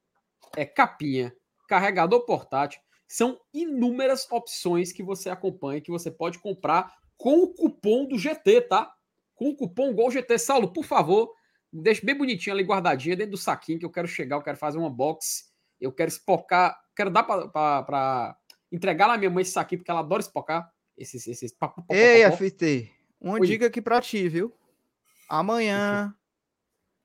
é 0.56 0.66
capinha, 0.66 1.34
carregador 1.68 2.26
portátil. 2.26 2.80
São 3.08 3.40
inúmeras 3.54 4.26
opções 4.30 4.92
que 4.92 5.02
você 5.02 5.30
acompanha, 5.30 5.80
que 5.80 5.90
você 5.90 6.10
pode 6.10 6.40
comprar 6.40 6.92
com 7.16 7.44
o 7.44 7.54
cupom 7.54 8.04
do 8.04 8.18
GT, 8.18 8.62
tá? 8.62 8.92
Com 9.36 9.50
o 9.50 9.56
cupom 9.56 9.94
GOLGT. 9.94 10.38
Saulo, 10.38 10.72
por 10.72 10.84
favor, 10.84 11.32
deixe 11.72 12.04
bem 12.04 12.16
bonitinho 12.16 12.54
ali 12.54 12.64
guardadinha 12.64 13.16
dentro 13.16 13.32
do 13.32 13.38
saquinho 13.38 13.78
que 13.78 13.86
eu 13.86 13.90
quero 13.90 14.08
chegar, 14.08 14.36
eu 14.36 14.42
quero 14.42 14.58
fazer 14.58 14.76
uma 14.76 14.90
box 14.90 15.54
eu 15.80 15.92
quero 15.92 16.08
espocar, 16.08 16.78
quero 16.94 17.10
dar 17.10 17.22
para 17.22 18.36
entregar 18.72 19.06
lá 19.06 19.18
minha 19.18 19.30
mãe 19.30 19.42
esse 19.42 19.52
saquinho, 19.52 19.80
porque 19.80 19.90
ela 19.90 20.00
adora 20.00 20.20
espocar. 20.20 20.70
Esses, 20.96 21.26
esses 21.26 21.54
Ei, 21.90 22.22
FT, 22.30 22.90
uma 23.20 23.34
Oi. 23.38 23.46
dica 23.46 23.66
aqui 23.66 23.82
para 23.82 24.00
ti, 24.00 24.28
viu? 24.28 24.52
Amanhã, 25.28 26.14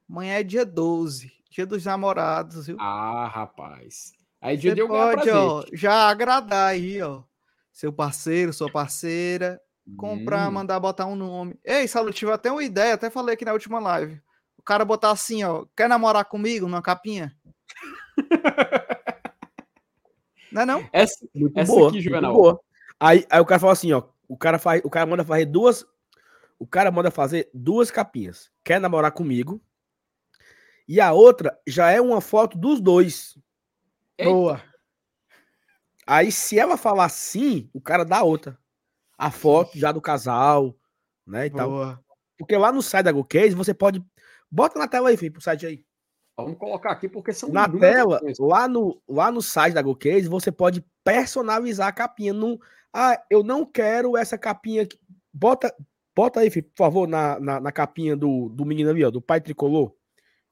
amanhã 0.09 0.35
é 0.35 0.43
dia 0.43 0.65
12, 0.65 1.31
dia 1.49 1.65
dos 1.65 1.85
namorados, 1.85 2.67
viu? 2.67 2.77
Ah, 2.79 3.27
rapaz. 3.27 4.13
Aí 4.39 4.55
dia 4.55 4.73
de 4.73 4.81
eu 4.81 4.87
pode, 4.87 5.29
ó, 5.29 5.63
já 5.73 6.09
agradar 6.09 6.69
aí, 6.69 7.01
ó. 7.01 7.23
Seu 7.71 7.91
parceiro, 7.91 8.53
sua 8.53 8.71
parceira. 8.71 9.59
Comprar, 9.97 10.47
Hum. 10.49 10.53
mandar 10.53 10.79
botar 10.79 11.05
um 11.05 11.15
nome. 11.15 11.59
Ei, 11.65 11.87
Saulo, 11.87 12.13
tive 12.13 12.31
até 12.31 12.51
uma 12.51 12.63
ideia, 12.63 12.93
até 12.93 13.09
falei 13.09 13.33
aqui 13.33 13.43
na 13.43 13.53
última 13.53 13.79
live. 13.79 14.21
O 14.57 14.61
cara 14.61 14.85
botar 14.85 15.11
assim, 15.11 15.43
ó. 15.43 15.65
Quer 15.75 15.89
namorar 15.89 16.23
comigo 16.25 16.67
numa 16.67 16.81
capinha? 16.81 17.35
não 20.51 20.61
é 20.61 20.65
não? 20.65 20.89
Essa, 20.93 21.25
Muito 21.33 21.57
Essa 21.59 21.73
boa. 21.73 21.87
aqui, 21.87 21.95
muito 21.97 22.03
Juvenal. 22.05 22.33
boa. 22.33 22.61
Aí, 23.01 23.25
aí 23.31 23.39
o 23.41 23.45
cara 23.45 23.59
fala 23.59 23.73
assim, 23.73 23.91
ó. 23.91 24.03
O 24.27 24.37
cara, 24.37 24.59
faz, 24.59 24.79
o 24.85 24.89
cara 24.89 25.07
manda 25.07 25.25
fazer 25.25 25.47
duas. 25.47 25.83
O 26.59 26.67
cara 26.67 26.91
manda 26.91 27.09
fazer 27.09 27.49
duas 27.51 27.89
capinhas. 27.89 28.51
Quer 28.63 28.79
namorar 28.79 29.11
comigo? 29.11 29.59
E 30.87 31.01
a 31.01 31.11
outra 31.11 31.59
já 31.65 31.89
é 31.89 31.99
uma 31.99 32.21
foto 32.21 32.59
dos 32.59 32.79
dois. 32.79 33.39
Eita. 34.19 34.31
Boa. 34.31 34.61
Aí, 36.05 36.31
se 36.31 36.59
ela 36.59 36.77
falar 36.77 37.09
sim, 37.09 37.67
o 37.73 37.81
cara 37.81 38.05
dá 38.05 38.21
outra. 38.21 38.55
A 39.17 39.31
foto 39.31 39.77
já 39.77 39.91
do 39.91 40.01
casal, 40.01 40.77
né? 41.25 41.47
E 41.47 41.49
tal. 41.49 41.69
Boa. 41.69 42.03
Porque 42.37 42.55
lá 42.55 42.71
no 42.71 42.83
site 42.83 43.05
da 43.05 43.11
GoCase 43.11 43.55
você 43.55 43.73
pode. 43.73 44.03
Bota 44.49 44.77
na 44.77 44.87
tela 44.87 45.09
aí, 45.09 45.17
filho, 45.17 45.33
pro 45.33 45.41
site 45.41 45.65
aí. 45.65 45.83
Vamos 46.37 46.57
colocar 46.57 46.91
aqui 46.91 47.09
porque 47.09 47.33
são 47.33 47.49
Na 47.49 47.67
tela, 47.67 48.19
lá 48.39 48.67
no, 48.67 49.01
lá 49.07 49.31
no 49.31 49.41
site 49.41 49.73
da 49.73 49.81
GoCase, 49.81 50.27
você 50.27 50.51
pode 50.51 50.85
personalizar 51.03 51.87
a 51.87 51.91
capinha. 51.91 52.33
Não, 52.33 52.59
ah, 52.93 53.21
eu 53.29 53.43
não 53.43 53.65
quero 53.65 54.17
essa 54.17 54.37
capinha 54.37 54.83
aqui. 54.83 54.99
Bota, 55.33 55.73
bota 56.15 56.39
aí, 56.41 56.49
filho, 56.49 56.65
por 56.67 56.77
favor, 56.77 57.07
na, 57.07 57.39
na, 57.39 57.59
na 57.59 57.71
capinha 57.71 58.15
do, 58.15 58.49
do 58.49 58.65
menino 58.65 58.89
ali, 58.89 59.03
ó, 59.03 59.09
do 59.11 59.21
pai 59.21 59.39
tricolor. 59.41 59.93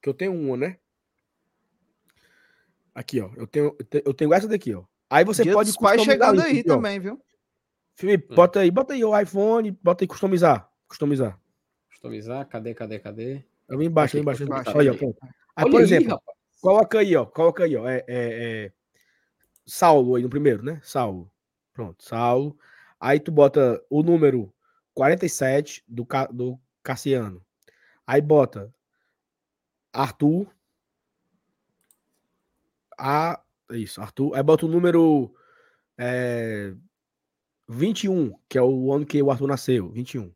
Que 0.02 0.08
eu 0.08 0.14
tenho 0.14 0.32
uma, 0.34 0.56
né? 0.56 0.78
Aqui, 2.94 3.20
ó. 3.20 3.30
Eu 3.36 3.46
tenho, 3.46 3.76
eu 4.04 4.14
tenho- 4.14 4.34
essa 4.34 4.48
daqui, 4.48 4.74
ó. 4.74 4.84
Aí 5.08 5.24
você 5.24 5.42
Dia 5.42 5.52
pode 5.52 5.72
customizar 5.72 6.04
chegando 6.04 6.40
aí 6.40 6.62
ó. 6.66 6.74
também, 6.74 7.00
viu? 7.00 7.20
Felipe, 7.94 8.32
Hum. 8.32 8.36
bota 8.36 8.60
aí, 8.60 8.70
bota 8.70 8.94
aí 8.94 9.04
o 9.04 9.18
iPhone, 9.18 9.70
bota 9.82 10.04
aí 10.04 10.08
customizar. 10.08 10.70
Customizar. 10.88 11.38
Customizar, 11.90 12.46
cadê, 12.48 12.74
cadê, 12.74 12.98
cadê? 12.98 13.44
Ali 13.68 13.86
embaixo, 13.86 14.16
ali 14.16 14.20
Aqui, 14.20 14.22
embaixo. 14.22 14.42
ali 14.42 14.50
embaixo, 14.50 14.70
embaixo. 14.70 14.78
Olha, 14.78 14.90
ó, 14.90 14.94
aí. 14.94 14.98
pronto. 14.98 15.18
Aí, 15.22 15.64
Olha 15.64 15.70
por 15.70 15.76
aí, 15.78 15.82
exemplo, 15.84 16.10
rapaz. 16.10 16.36
Coloca 16.60 16.98
aí, 16.98 17.16
ó. 17.16 17.26
Coloca 17.26 17.64
aí, 17.64 17.76
ó. 17.76 17.88
É, 17.88 17.96
é, 17.96 18.04
é... 18.08 18.72
Saulo 19.66 20.14
aí 20.16 20.22
no 20.22 20.30
primeiro, 20.30 20.62
né? 20.62 20.80
Saulo. 20.82 21.30
Pronto, 21.72 22.04
Saulo. 22.04 22.58
Aí 22.98 23.18
tu 23.20 23.30
bota 23.32 23.82
o 23.88 24.02
número 24.02 24.52
47 24.94 25.82
do, 25.88 26.06
do 26.32 26.60
Cassiano. 26.82 27.44
Aí 28.06 28.20
bota 28.20 28.72
Arthur. 29.92 30.46
A. 32.98 33.40
Isso, 33.70 34.00
Arthur. 34.00 34.34
Aí 34.34 34.42
bota 34.42 34.66
o 34.66 34.68
número 34.68 35.34
é, 35.98 36.74
21, 37.68 38.34
que 38.48 38.58
é 38.58 38.62
o 38.62 38.92
ano 38.92 39.06
que 39.06 39.22
o 39.22 39.30
Arthur 39.30 39.46
nasceu. 39.46 39.90
21. 39.90 40.32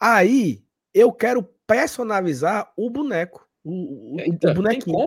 Aí 0.00 0.64
eu 0.92 1.12
quero 1.12 1.42
personalizar 1.66 2.72
o 2.76 2.90
boneco. 2.90 3.48
O, 3.62 3.70
o- 3.70 4.16
o- 4.16 4.20
Eita, 4.20 4.50
o 4.50 4.54
bonequinho. 4.54 5.06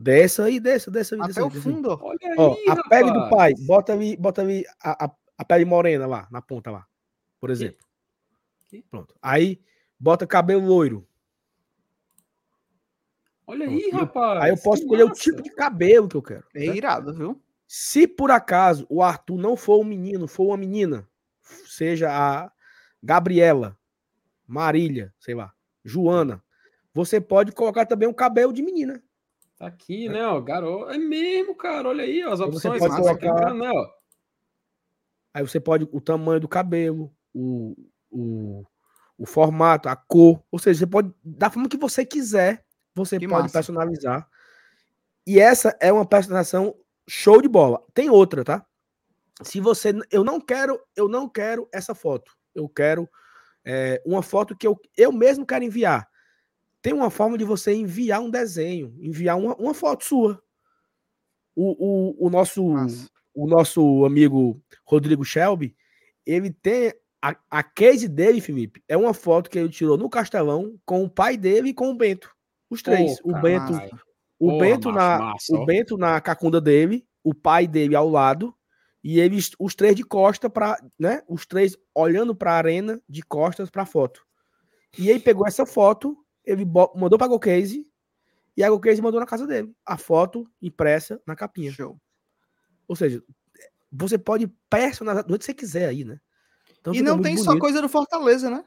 Desce 0.00 0.40
aí, 0.42 0.60
desce, 0.60 0.90
desce 0.92 1.14
aí. 1.14 1.20
desce 1.22 1.32
Até 1.32 1.40
aí, 1.40 1.46
o 1.46 1.50
desce 1.50 1.68
aí. 1.68 1.74
fundo, 1.74 1.90
ó. 1.90 1.98
Olha 2.00 2.18
aí, 2.22 2.34
Ó, 2.38 2.52
a 2.70 2.88
pele 2.88 3.10
do 3.12 3.18
rapaz. 3.18 3.30
pai, 3.58 3.66
bota 3.66 3.92
ali, 3.92 4.16
bota 4.16 4.42
ali 4.42 4.64
a, 4.80 5.06
a, 5.06 5.10
a 5.38 5.44
pele 5.44 5.64
morena 5.64 6.06
lá, 6.06 6.28
na 6.30 6.40
ponta 6.40 6.70
lá, 6.70 6.86
por 7.40 7.50
exemplo. 7.50 7.84
Aqui. 8.66 8.84
Pronto. 8.88 9.14
Aí, 9.20 9.60
bota 9.98 10.24
cabelo 10.26 10.64
loiro. 10.64 11.04
Olha 13.46 13.66
Pronto. 13.66 13.80
aí, 13.82 13.90
Eu- 13.90 13.98
rapaz. 13.98 14.42
Aí 14.42 14.50
eu 14.50 14.56
posso 14.58 14.82
escolher 14.82 15.04
o 15.04 15.10
tipo 15.12 15.42
de 15.42 15.50
cabelo 15.50 16.08
que 16.08 16.16
eu 16.16 16.22
quero. 16.22 16.44
É 16.54 16.60
né? 16.66 16.76
irado, 16.76 17.12
viu? 17.14 17.42
Se 17.66 18.06
por 18.06 18.30
acaso 18.30 18.86
o 18.88 19.02
Arthur 19.02 19.36
não 19.38 19.56
for 19.56 19.80
um 19.80 19.84
menino, 19.84 20.26
for 20.28 20.44
uma 20.46 20.56
menina, 20.56 21.06
seja 21.66 22.10
a 22.10 22.50
Gabriela, 23.02 23.76
Marília, 24.46 25.12
sei 25.18 25.34
lá, 25.34 25.52
Joana, 25.84 26.42
você 26.94 27.20
pode 27.20 27.52
colocar 27.52 27.84
também 27.84 28.08
um 28.08 28.12
cabelo 28.14 28.52
de 28.52 28.62
menina. 28.62 29.02
Tá 29.58 29.66
aqui, 29.66 30.08
né, 30.08 30.24
ó, 30.26 30.40
garoto. 30.40 30.90
É 30.90 30.98
mesmo, 30.98 31.54
cara. 31.54 31.88
Olha 31.88 32.04
aí, 32.04 32.24
ó, 32.24 32.32
as 32.32 32.40
Aí 32.40 32.46
você 32.50 32.68
opções. 32.68 32.78
pode 32.78 32.92
massa, 32.92 33.18
colocar- 33.18 33.54
né, 33.54 33.70
ó. 33.72 33.86
Aí 35.34 35.42
você 35.42 35.60
pode 35.60 35.88
o 35.92 36.00
tamanho 36.00 36.40
do 36.40 36.48
cabelo, 36.48 37.12
o, 37.34 37.74
o, 38.10 38.64
o 39.18 39.26
formato, 39.26 39.88
a 39.88 39.96
cor. 39.96 40.42
Ou 40.50 40.58
seja, 40.58 40.80
você 40.80 40.86
pode, 40.86 41.12
da 41.24 41.50
forma 41.50 41.68
que 41.68 41.76
você 41.76 42.04
quiser, 42.04 42.64
você 42.94 43.18
Que 43.18 43.28
pode 43.28 43.42
massa. 43.42 43.52
personalizar. 43.58 44.28
E 45.26 45.38
essa 45.38 45.76
é 45.80 45.92
uma 45.92 46.06
personalização 46.06 46.74
show 47.08 47.42
de 47.42 47.48
bola. 47.48 47.82
Tem 47.92 48.08
outra, 48.10 48.44
tá? 48.44 48.64
Se 49.42 49.60
você. 49.60 49.92
Eu 50.10 50.24
não 50.24 50.40
quero, 50.40 50.80
eu 50.96 51.08
não 51.08 51.28
quero 51.28 51.68
essa 51.72 51.94
foto. 51.94 52.32
Eu 52.54 52.68
quero 52.68 53.08
é, 53.64 54.02
uma 54.06 54.22
foto 54.22 54.56
que 54.56 54.66
eu, 54.66 54.80
eu 54.96 55.12
mesmo 55.12 55.44
quero 55.44 55.64
enviar. 55.64 56.08
Tem 56.80 56.92
uma 56.92 57.10
forma 57.10 57.36
de 57.36 57.44
você 57.44 57.74
enviar 57.74 58.20
um 58.20 58.30
desenho, 58.30 58.94
enviar 59.00 59.36
uma, 59.36 59.54
uma 59.56 59.74
foto 59.74 60.04
sua. 60.04 60.42
O, 61.54 62.16
o, 62.20 62.26
o 62.26 62.30
nosso 62.30 62.62
o 63.38 63.46
nosso 63.46 64.04
amigo 64.04 64.60
Rodrigo 64.84 65.24
Shelby, 65.24 65.76
ele 66.26 66.50
tem 66.50 66.92
a, 67.22 67.36
a 67.48 67.62
case 67.62 68.08
dele, 68.08 68.40
Felipe, 68.40 68.82
é 68.88 68.96
uma 68.96 69.14
foto 69.14 69.48
que 69.48 69.56
ele 69.56 69.68
tirou 69.68 69.96
no 69.96 70.10
Castelão 70.10 70.76
com 70.84 71.04
o 71.04 71.10
pai 71.10 71.36
dele 71.36 71.70
e 71.70 71.74
com 71.74 71.90
o 71.90 71.96
Bento. 71.96 72.34
Os 72.68 72.82
três. 72.82 73.20
Pô, 73.20 73.30
o 73.30 73.40
Bento, 73.40 73.72
o 74.40 74.48
Porra, 74.48 74.58
Bento 74.58 74.92
na 74.92 75.18
massa, 75.18 75.56
o. 75.56 75.64
Bento 75.64 75.96
na 75.96 76.20
cacunda 76.20 76.60
dele, 76.60 77.06
o 77.22 77.32
pai 77.32 77.68
dele 77.68 77.94
ao 77.94 78.08
lado 78.08 78.52
e 79.02 79.20
eles 79.20 79.52
os 79.58 79.74
três 79.74 79.94
de 79.94 80.02
costa 80.02 80.50
para, 80.50 80.76
né? 80.98 81.22
Os 81.28 81.46
três 81.46 81.76
olhando 81.94 82.34
para 82.34 82.52
a 82.52 82.56
arena 82.56 83.00
de 83.08 83.22
costas 83.22 83.70
para 83.70 83.82
a 83.82 83.86
foto. 83.86 84.26
E 84.98 85.08
ele 85.10 85.20
pegou 85.20 85.46
essa 85.46 85.64
foto, 85.64 86.16
ele 86.50 86.64
mandou 86.94 87.18
para 87.18 87.34
a 87.34 87.38
Case 87.38 87.86
e 88.56 88.64
a 88.64 88.80
Case 88.80 89.00
mandou 89.02 89.20
na 89.20 89.26
casa 89.26 89.46
dele, 89.46 89.72
a 89.86 89.96
foto 89.96 90.48
impressa 90.60 91.20
na 91.26 91.36
capinha. 91.36 91.70
Show. 91.70 92.00
Ou 92.86 92.96
seja, 92.96 93.22
você 93.92 94.16
pode 94.18 94.46
personalizar 94.70 95.24
do 95.24 95.30
jeito 95.30 95.40
que 95.40 95.46
você 95.46 95.54
quiser 95.54 95.88
aí, 95.88 96.04
né? 96.04 96.18
Então 96.80 96.92
E 96.92 96.98
fica 96.98 97.10
não 97.10 97.20
tem 97.20 97.36
só 97.36 97.46
bonito. 97.50 97.60
coisa 97.60 97.82
do 97.82 97.88
Fortaleza, 97.88 98.48
né? 98.50 98.64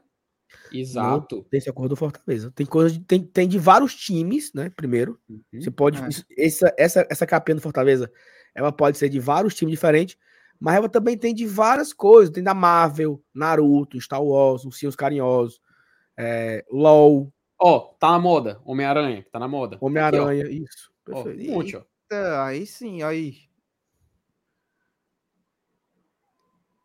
Exato. 0.72 1.44
Tem 1.49 1.58
esse 1.58 1.70
acordo 1.70 1.90
do 1.90 1.95
Fortaleza. 1.95 2.52
Tem 2.52 2.66
coisa 2.66 2.94
de, 2.94 2.99
tem, 3.06 3.24
tem 3.24 3.48
de 3.48 3.58
vários 3.58 3.95
times, 3.95 4.52
né? 4.53 4.70
Primeiro. 4.70 5.20
Uhum. 5.30 5.41
Você 5.53 5.72
pode. 5.72 6.02
É. 6.03 6.08
isso- 6.10 6.26
Essa, 6.38 6.74
essa, 6.78 7.08
essa 7.10 7.26
capinha 7.26 7.56
do 7.56 7.62
Fortaleza, 7.62 8.12
ela 8.53 8.72
pode 8.72 8.98
ser 8.98 9.10
de 9.10 9.20
vários 9.20 9.56
times 9.56 9.72
diferentes, 9.74 10.18
mas 10.60 10.76
ela 10.76 10.90
também 10.90 11.18
tem 11.18 11.34
de 11.34 11.45
várias 11.48 11.94
coisas. 11.94 12.34
Tem 12.34 12.44
da 12.44 12.53
Marvel, 12.53 13.24
Naruto, 13.34 13.99
Star 14.02 14.22
Wars, 14.24 14.66
Ursinhos 14.66 14.95
Carinhosos, 14.95 15.62
é, 16.18 16.66
LOL, 16.70 17.32
Ó, 17.64 17.80
tá 18.00 18.12
na 18.12 18.20
moda. 18.20 18.60
Homem-Aranha, 18.66 19.22
que 19.24 19.30
tá 19.30 19.38
na 19.40 19.48
moda. 19.48 19.78
Homem-Aranha. 19.80 20.48
Isso. 20.50 20.92
ó. 21.10 21.20
Ó, 21.20 21.24
Perfeito. 21.24 21.52
um 21.52 21.54
monte, 21.56 21.76
ó. 21.78 21.84
Eita, 22.10 22.44
Aí 22.46 22.66
sim, 22.66 23.04
aí. 23.04 23.38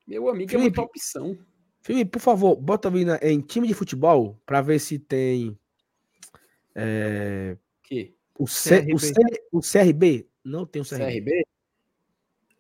Meu 0.07 0.28
amigo, 0.28 0.53
é 0.55 0.59
muita 0.59 0.77
Felipe. 0.77 0.81
opção. 0.81 1.39
Felipe, 1.81 2.11
por 2.12 2.20
favor, 2.20 2.57
bota 2.57 2.89
ali 2.89 3.05
na- 3.05 3.19
em 3.23 3.40
time 3.40 3.66
de 3.66 3.74
futebol 3.74 4.40
para 4.44 4.61
ver 4.61 4.78
se 4.78 4.98
tem. 4.98 5.59
é, 6.74 7.57
Que 7.82 8.15
o, 8.39 8.47
C, 8.47 8.86
o, 8.93 8.98
C, 8.98 9.12
o 9.51 9.61
CRB. 9.62 10.28
Não 10.44 10.66
tem 10.66 10.82
o 10.82 10.85
CRB. 10.85 11.05
CRB 11.07 11.43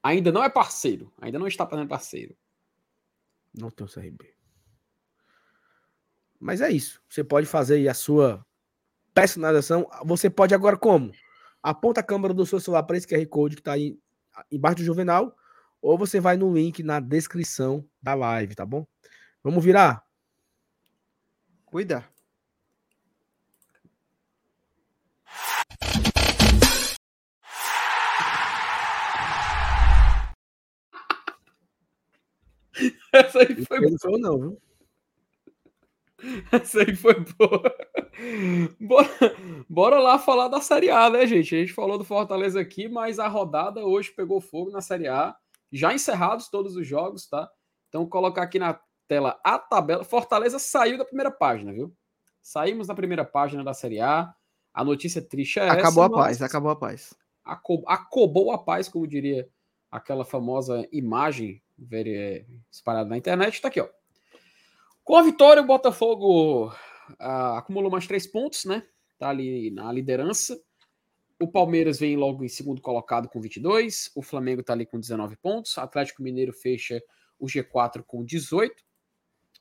ainda 0.02 0.32
não 0.32 0.42
é 0.42 0.48
parceiro. 0.48 1.12
Ainda 1.20 1.38
não 1.38 1.46
está 1.46 1.66
fazendo 1.66 1.88
parceiro. 1.88 2.34
Não 3.52 3.70
tem 3.70 3.84
o 3.86 3.90
CRB. 3.90 4.32
Mas 6.40 6.60
é 6.60 6.70
isso. 6.70 7.00
Você 7.08 7.24
pode 7.24 7.46
fazer 7.46 7.76
aí 7.76 7.88
a 7.88 7.94
sua 7.94 8.44
personalização. 9.14 9.88
Você 10.04 10.28
pode 10.28 10.54
agora 10.54 10.76
como? 10.76 11.12
Aponta 11.62 12.00
a 12.00 12.04
câmera 12.04 12.34
do 12.34 12.46
seu 12.46 12.60
celular 12.60 12.82
para 12.84 12.96
esse 12.96 13.06
QR 13.06 13.26
Code 13.26 13.56
que 13.56 13.60
está 13.60 13.72
aí 13.72 13.98
embaixo 14.50 14.76
do 14.76 14.84
Juvenal. 14.84 15.36
Ou 15.80 15.96
você 15.96 16.20
vai 16.20 16.36
no 16.36 16.52
link 16.52 16.82
na 16.82 17.00
descrição 17.00 17.84
da 18.02 18.14
live, 18.14 18.54
tá 18.54 18.64
bom? 18.66 18.86
Vamos 19.42 19.64
virar? 19.64 20.04
Cuida. 21.64 22.04
Essa 33.12 33.38
aí 33.40 33.64
foi 33.64 33.80
não 33.80 33.96
eu 34.04 34.18
não, 34.18 34.38
viu? 34.38 34.65
Essa 36.52 36.80
aí 36.80 36.94
foi 36.94 37.14
boa. 37.38 37.62
Bora, 38.80 39.08
bora 39.68 39.98
lá 40.00 40.18
falar 40.18 40.48
da 40.48 40.60
Série 40.60 40.90
A, 40.90 41.10
né, 41.10 41.26
gente? 41.26 41.54
A 41.54 41.58
gente 41.58 41.72
falou 41.72 41.98
do 41.98 42.04
Fortaleza 42.04 42.60
aqui, 42.60 42.88
mas 42.88 43.18
a 43.18 43.28
rodada 43.28 43.84
hoje 43.84 44.10
pegou 44.10 44.40
fogo 44.40 44.70
na 44.70 44.80
Série 44.80 45.08
A. 45.08 45.36
Já 45.70 45.92
encerrados 45.92 46.48
todos 46.48 46.76
os 46.76 46.86
jogos, 46.86 47.28
tá? 47.28 47.50
Então, 47.88 48.06
colocar 48.06 48.42
aqui 48.42 48.58
na 48.58 48.78
tela 49.06 49.38
a 49.44 49.58
tabela. 49.58 50.04
Fortaleza 50.04 50.58
saiu 50.58 50.96
da 50.98 51.04
primeira 51.04 51.30
página, 51.30 51.72
viu? 51.72 51.94
Saímos 52.42 52.86
da 52.86 52.94
primeira 52.94 53.24
página 53.24 53.62
da 53.62 53.74
Série 53.74 54.00
A. 54.00 54.32
A 54.72 54.84
notícia 54.84 55.20
triste 55.20 55.58
é 55.58 55.68
Acabou 55.68 56.04
essa, 56.04 56.14
a 56.14 56.16
mas 56.16 56.38
paz, 56.38 56.42
acabou 56.42 56.70
a 56.70 56.76
paz. 56.76 57.14
acobou 57.44 58.52
a 58.52 58.58
paz, 58.58 58.88
como 58.88 59.06
diria 59.06 59.48
aquela 59.90 60.24
famosa 60.24 60.86
imagem 60.92 61.62
é, 61.92 62.44
espalhada 62.70 63.08
na 63.08 63.16
internet. 63.16 63.60
Tá 63.60 63.68
aqui, 63.68 63.80
ó. 63.80 63.88
Com 65.06 65.14
a 65.14 65.22
vitória, 65.22 65.62
o 65.62 65.66
Botafogo 65.66 66.66
uh, 66.66 67.54
acumulou 67.56 67.88
mais 67.88 68.08
três 68.08 68.26
pontos, 68.26 68.64
né? 68.64 68.82
Tá 69.16 69.28
ali 69.28 69.70
na 69.70 69.92
liderança. 69.92 70.60
O 71.40 71.46
Palmeiras 71.46 72.00
vem 72.00 72.16
logo 72.16 72.42
em 72.42 72.48
segundo 72.48 72.82
colocado 72.82 73.28
com 73.28 73.40
22. 73.40 74.10
O 74.16 74.20
Flamengo 74.20 74.64
tá 74.64 74.72
ali 74.72 74.84
com 74.84 74.98
19 74.98 75.36
pontos. 75.36 75.76
O 75.76 75.80
Atlético 75.80 76.24
Mineiro 76.24 76.52
fecha 76.52 77.00
o 77.38 77.46
G4 77.46 78.02
com 78.04 78.24
18. 78.24 78.82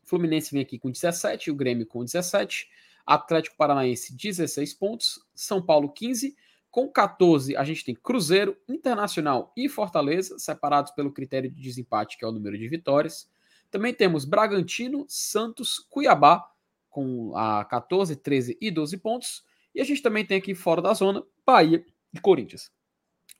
O 0.03 0.09
Fluminense 0.09 0.51
vem 0.51 0.63
aqui 0.63 0.79
com 0.79 0.89
17. 0.89 1.51
O 1.51 1.55
Grêmio 1.55 1.85
com 1.85 2.03
17. 2.03 2.67
Atlético 3.05 3.55
Paranaense, 3.55 4.17
16 4.17 4.73
pontos. 4.73 5.23
São 5.35 5.63
Paulo, 5.63 5.93
15. 5.93 6.35
Com 6.71 6.91
14, 6.91 7.55
a 7.55 7.63
gente 7.63 7.85
tem 7.85 7.93
Cruzeiro, 7.93 8.57
Internacional 8.67 9.53
e 9.55 9.69
Fortaleza, 9.69 10.39
separados 10.39 10.91
pelo 10.93 11.13
critério 11.13 11.51
de 11.51 11.61
desempate, 11.61 12.17
que 12.17 12.25
é 12.25 12.27
o 12.27 12.31
número 12.31 12.57
de 12.57 12.67
vitórias. 12.67 13.29
Também 13.75 13.93
temos 13.93 14.23
Bragantino, 14.23 15.05
Santos, 15.09 15.79
Cuiabá, 15.89 16.49
com 16.89 17.35
a 17.35 17.65
14, 17.65 18.15
13 18.15 18.57
e 18.61 18.71
12 18.71 18.95
pontos. 18.99 19.43
E 19.75 19.81
a 19.81 19.83
gente 19.83 20.01
também 20.01 20.25
tem 20.25 20.37
aqui 20.37 20.55
fora 20.55 20.81
da 20.81 20.93
zona, 20.93 21.21
Bahia 21.45 21.85
e 22.13 22.21
Corinthians. 22.21 22.71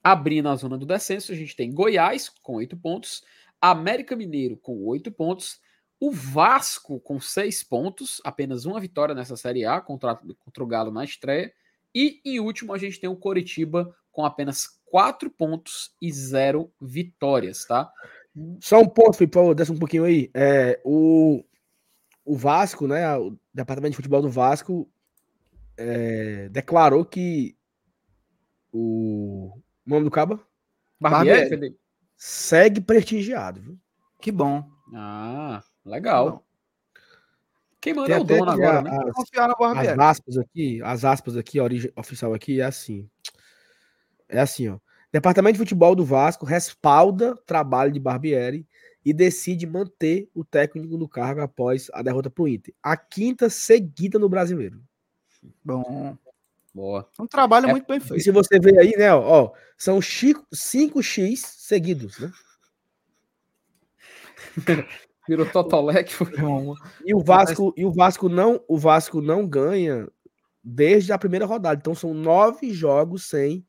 Abrindo 0.04 0.50
a 0.50 0.56
zona 0.58 0.78
do 0.78 0.86
descenso, 0.86 1.32
a 1.32 1.36
gente 1.36 1.56
tem 1.56 1.74
Goiás 1.74 2.28
com 2.44 2.56
8 2.56 2.76
pontos, 2.76 3.24
América 3.62 4.14
Mineiro 4.14 4.58
com 4.58 4.86
8 4.86 5.10
pontos, 5.10 5.62
o 6.02 6.12
Vasco 6.12 7.00
com 7.00 7.18
6 7.18 7.64
pontos, 7.64 8.22
apenas 8.26 8.66
uma 8.66 8.82
vitória 8.82 9.16
nessa 9.16 9.38
Série 9.38 9.64
A 9.64 9.80
contra, 9.80 10.18
contra 10.18 10.64
o 10.66 10.68
Galo 10.68 10.92
na 10.92 11.06
estreia. 11.06 11.54
E 11.96 12.20
em 12.26 12.42
último, 12.42 12.74
a 12.74 12.78
gente 12.78 13.00
tem 13.00 13.10
o 13.10 13.16
Coritiba 13.16 13.96
com 14.12 14.26
apenas 14.26 14.82
4 14.88 15.32
pontos 15.32 15.96
e 16.02 16.12
0 16.12 16.70
vitórias, 16.82 17.64
tá? 17.64 17.90
Só 18.60 18.80
um 18.80 18.88
ponto, 18.88 19.18
Filipe, 19.18 19.38
desce 19.56 19.72
um 19.72 19.78
pouquinho 19.78 20.04
aí. 20.04 20.30
É, 20.34 20.80
o, 20.84 21.44
o 22.26 22.36
Vasco, 22.36 22.88
né? 22.88 23.18
O 23.18 23.38
departamento 23.54 23.92
de 23.92 23.98
futebol 23.98 24.22
do 24.22 24.30
Vasco 24.30 24.90
é, 25.78 26.50
declarou 26.50 27.06
que 27.06 27.56
o, 28.74 29.52
o 29.56 29.90
nome 29.90 30.04
do 30.04 30.12
Caba? 30.12 30.40
Barbieri, 31.00 31.50
Barbieri 31.50 31.78
segue 32.18 32.82
prestigiado, 32.82 33.62
viu? 33.62 33.80
Que 34.20 34.32
bom. 34.32 34.70
Ah, 34.94 35.64
legal. 35.86 36.46
Quem 37.80 37.94
manda 37.94 38.14
é 38.14 38.20
o 38.20 38.24
dono 38.24 38.50
agora, 38.50 38.82
né? 38.82 38.90
As, 38.90 39.14
Confiar 39.14 39.48
na 39.48 39.82
as 39.82 40.00
aspas 40.00 40.38
aqui, 40.38 40.82
as 40.82 41.06
aspas 41.06 41.38
aqui, 41.38 41.60
a 41.60 41.64
origem 41.64 41.92
oficial 41.96 42.34
aqui 42.34 42.60
é 42.60 42.66
assim. 42.66 43.08
É 44.28 44.40
assim, 44.40 44.70
ó. 44.70 44.80
Departamento 45.16 45.54
de 45.54 45.60
Futebol 45.60 45.96
do 45.96 46.04
Vasco 46.04 46.46
respalda 46.46 47.38
trabalho 47.46 47.90
de 47.90 48.02
Barbieri 48.02 48.68
e 49.06 49.14
decide 49.14 49.66
manter 49.66 50.30
o 50.36 50.44
técnico 50.44 50.98
no 50.98 51.08
cargo 51.08 51.40
após 51.40 51.90
a 51.94 52.02
derrota 52.02 52.30
para 52.30 52.44
o 52.44 52.50
Inter. 52.50 52.74
A 52.84 52.98
quinta 52.98 53.50
seguida 53.50 54.20
no 54.20 54.28
brasileiro. 54.28 54.84
Bom. 55.64 56.18
Boa. 56.74 57.10
Um 57.18 57.26
trabalho 57.26 57.70
é, 57.70 57.72
muito 57.72 57.88
bem 57.88 58.02
feito. 58.02 58.20
E 58.20 58.22
se 58.22 58.30
você 58.30 58.60
ver 58.60 58.78
aí, 58.78 58.94
né, 58.98 59.14
ó, 59.14 59.22
ó 59.22 59.54
são 59.78 60.00
5x 60.00 61.38
seguidos, 61.38 62.20
né? 62.20 62.34
Virou 65.30 65.46
Totolec. 65.46 66.14
e 67.06 67.16
o 67.16 67.24
Vasco, 67.24 67.74
e 67.78 67.86
o 67.86 67.92
Vasco 67.94 68.28
não, 68.28 68.62
o 68.68 68.78
Vasco 68.78 69.22
não 69.22 69.48
ganha 69.48 70.10
desde 70.62 71.14
a 71.14 71.18
primeira 71.18 71.46
rodada. 71.46 71.80
Então 71.80 71.96
são 71.96 72.14
nove 72.14 72.74
jogos 72.74 73.24
sem 73.24 73.66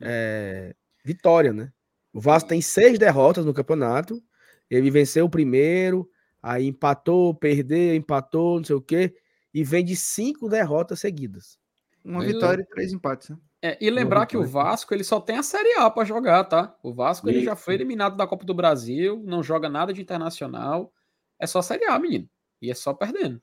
é, 0.00 0.74
vitória, 1.04 1.52
né? 1.52 1.72
O 2.12 2.20
Vasco 2.20 2.48
tem 2.48 2.60
seis 2.60 2.98
derrotas 2.98 3.44
no 3.44 3.54
campeonato. 3.54 4.22
Ele 4.68 4.90
venceu 4.90 5.26
o 5.26 5.30
primeiro, 5.30 6.08
aí 6.42 6.66
empatou, 6.66 7.34
perdeu, 7.34 7.94
empatou, 7.94 8.58
não 8.58 8.64
sei 8.64 8.76
o 8.76 8.80
quê, 8.80 9.14
e 9.52 9.64
vem 9.64 9.84
de 9.84 9.96
cinco 9.96 10.48
derrotas 10.48 11.00
seguidas. 11.00 11.58
Uma 12.04 12.24
vitória 12.24 12.62
e 12.62 12.66
três 12.66 12.92
empates, 12.92 13.30
né? 13.30 13.38
É, 13.62 13.76
e 13.78 13.90
lembrar 13.90 14.24
que 14.24 14.38
o 14.38 14.46
Vasco 14.46 14.94
ele 14.94 15.04
só 15.04 15.20
tem 15.20 15.36
a 15.36 15.42
Série 15.42 15.74
A 15.74 15.90
para 15.90 16.06
jogar, 16.06 16.44
tá? 16.44 16.74
O 16.82 16.94
Vasco 16.94 17.28
ele 17.28 17.44
já 17.44 17.54
foi 17.54 17.74
eliminado 17.74 18.16
da 18.16 18.26
Copa 18.26 18.44
do 18.44 18.54
Brasil, 18.54 19.22
não 19.26 19.42
joga 19.42 19.68
nada 19.68 19.92
de 19.92 20.00
internacional, 20.00 20.90
é 21.38 21.46
só 21.46 21.58
a 21.58 21.62
Série 21.62 21.84
A, 21.84 21.98
menino. 21.98 22.26
E 22.62 22.70
é 22.70 22.74
só 22.74 22.94
perdendo. 22.94 23.40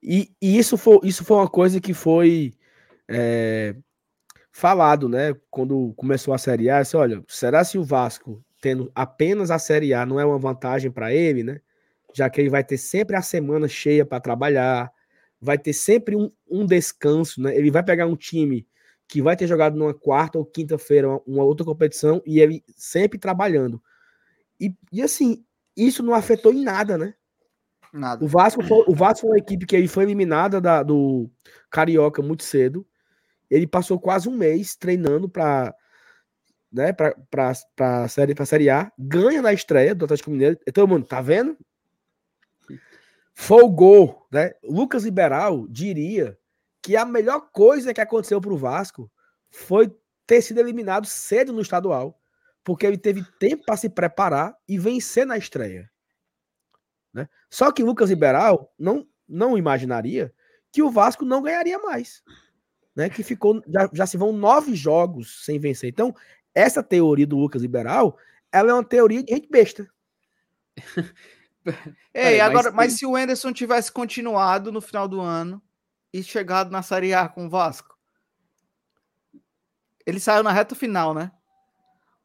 E, 0.00 0.32
e 0.40 0.56
isso, 0.56 0.78
foi, 0.78 1.00
isso 1.02 1.24
foi 1.24 1.36
uma 1.36 1.48
coisa 1.48 1.80
que 1.80 1.92
foi 1.92 2.54
é, 3.08 3.74
falado, 4.56 5.06
né? 5.06 5.36
Quando 5.50 5.92
começou 5.96 6.32
a 6.32 6.38
Série 6.38 6.70
A, 6.70 6.80
disse, 6.80 6.96
olha, 6.96 7.22
será 7.28 7.62
se 7.62 7.76
o 7.76 7.84
Vasco 7.84 8.42
tendo 8.58 8.90
apenas 8.94 9.50
a 9.50 9.58
Série 9.58 9.92
A 9.92 10.06
não 10.06 10.18
é 10.18 10.24
uma 10.24 10.38
vantagem 10.38 10.90
para 10.90 11.12
ele, 11.12 11.42
né? 11.42 11.60
Já 12.14 12.30
que 12.30 12.40
ele 12.40 12.48
vai 12.48 12.64
ter 12.64 12.78
sempre 12.78 13.14
a 13.16 13.20
semana 13.20 13.68
cheia 13.68 14.06
para 14.06 14.18
trabalhar, 14.18 14.90
vai 15.38 15.58
ter 15.58 15.74
sempre 15.74 16.16
um, 16.16 16.32
um, 16.50 16.64
descanso, 16.64 17.42
né? 17.42 17.54
Ele 17.54 17.70
vai 17.70 17.82
pegar 17.82 18.06
um 18.06 18.16
time 18.16 18.66
que 19.06 19.20
vai 19.20 19.36
ter 19.36 19.46
jogado 19.46 19.76
numa 19.76 19.92
quarta 19.92 20.38
ou 20.38 20.44
quinta-feira 20.46 21.06
uma, 21.06 21.20
uma, 21.26 21.44
outra 21.44 21.66
competição 21.66 22.22
e 22.24 22.40
ele 22.40 22.64
sempre 22.78 23.18
trabalhando. 23.18 23.80
E, 24.58 24.74
e 24.90 25.02
assim, 25.02 25.44
isso 25.76 26.02
não 26.02 26.14
afetou 26.14 26.50
em 26.50 26.64
nada, 26.64 26.96
né? 26.96 27.12
Nada. 27.92 28.24
O 28.24 28.26
Vasco 28.26 28.62
foi, 28.62 28.84
o 28.88 28.94
Vasco 28.94 29.20
foi 29.26 29.30
uma 29.32 29.38
equipe 29.38 29.66
que 29.66 29.76
ele 29.76 29.86
foi 29.86 30.04
eliminada 30.04 30.62
da, 30.62 30.82
do 30.82 31.30
Carioca 31.70 32.22
muito 32.22 32.42
cedo. 32.42 32.86
Ele 33.50 33.66
passou 33.66 33.98
quase 33.98 34.28
um 34.28 34.36
mês 34.36 34.76
treinando 34.76 35.28
para 35.28 35.74
né, 36.72 36.92
para 36.92 37.50
a 37.78 38.08
série, 38.08 38.34
pra 38.34 38.44
série 38.44 38.68
A, 38.68 38.92
ganha 38.98 39.40
na 39.40 39.52
estreia 39.52 39.94
do 39.94 40.04
Atlético 40.04 40.30
Mineiro. 40.30 40.58
Todo 40.74 40.88
mundo, 40.88 41.06
tá 41.06 41.20
vendo? 41.20 41.56
Folgou, 43.34 44.26
né? 44.30 44.52
Lucas 44.62 45.04
Liberal 45.04 45.66
diria 45.68 46.38
que 46.82 46.96
a 46.96 47.04
melhor 47.04 47.50
coisa 47.52 47.94
que 47.94 48.00
aconteceu 48.00 48.40
para 48.40 48.52
o 48.52 48.58
Vasco 48.58 49.10
foi 49.50 49.94
ter 50.26 50.42
sido 50.42 50.60
eliminado 50.60 51.06
cedo 51.06 51.52
no 51.52 51.60
estadual, 51.60 52.20
porque 52.64 52.86
ele 52.86 52.98
teve 52.98 53.24
tempo 53.38 53.64
para 53.64 53.76
se 53.76 53.88
preparar 53.88 54.56
e 54.68 54.78
vencer 54.78 55.26
na 55.26 55.36
estreia. 55.38 55.90
Né? 57.12 57.28
Só 57.48 57.72
que 57.72 57.82
Lucas 57.82 58.10
Liberal 58.10 58.72
não, 58.78 59.06
não 59.28 59.56
imaginaria 59.56 60.32
que 60.72 60.82
o 60.82 60.90
Vasco 60.90 61.24
não 61.24 61.42
ganharia 61.42 61.78
mais. 61.78 62.22
Né? 62.96 63.10
Que 63.10 63.22
ficou. 63.22 63.62
Já, 63.68 63.90
já 63.92 64.06
se 64.06 64.16
vão 64.16 64.32
nove 64.32 64.74
jogos 64.74 65.44
sem 65.44 65.58
vencer. 65.58 65.90
Então, 65.90 66.14
essa 66.54 66.82
teoria 66.82 67.26
do 67.26 67.36
Lucas 67.36 67.62
Liberal 67.62 68.18
ela 68.56 68.70
é 68.70 68.74
uma 68.74 68.84
teoria 68.84 69.22
de 69.22 69.34
gente 69.34 69.48
besta. 69.50 69.88
Ei, 72.14 72.40
agora, 72.40 72.70
mas, 72.70 72.90
mas 72.90 72.92
se 72.98 73.04
o 73.04 73.18
Enderson 73.18 73.52
tivesse 73.52 73.90
continuado 73.90 74.70
no 74.70 74.80
final 74.80 75.08
do 75.08 75.20
ano 75.20 75.60
e 76.12 76.22
chegado 76.22 76.70
na 76.70 76.80
Série 76.80 77.12
A 77.12 77.28
com 77.28 77.46
o 77.46 77.50
Vasco, 77.50 77.98
ele 80.06 80.20
saiu 80.20 80.42
na 80.42 80.52
reta 80.52 80.74
final, 80.74 81.12
né? 81.12 81.32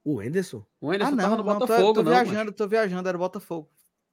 O 0.06 0.22
Enderson? 0.22 0.66
O 0.80 0.94
Enderson 0.94 1.14
ah, 1.14 1.16
não, 1.16 1.24
tava 1.24 1.38
no 1.38 1.44
não, 1.44 1.60
Botafogo, 1.60 1.88
tô, 1.88 1.94
tô 1.96 2.04
não, 2.04 2.12
viajando, 2.12 2.46
mas... 2.52 2.56
tô 2.56 2.68
viajando, 2.68 3.10
era 3.10 3.18
o 3.18 3.20
Botafogo. 3.20 3.70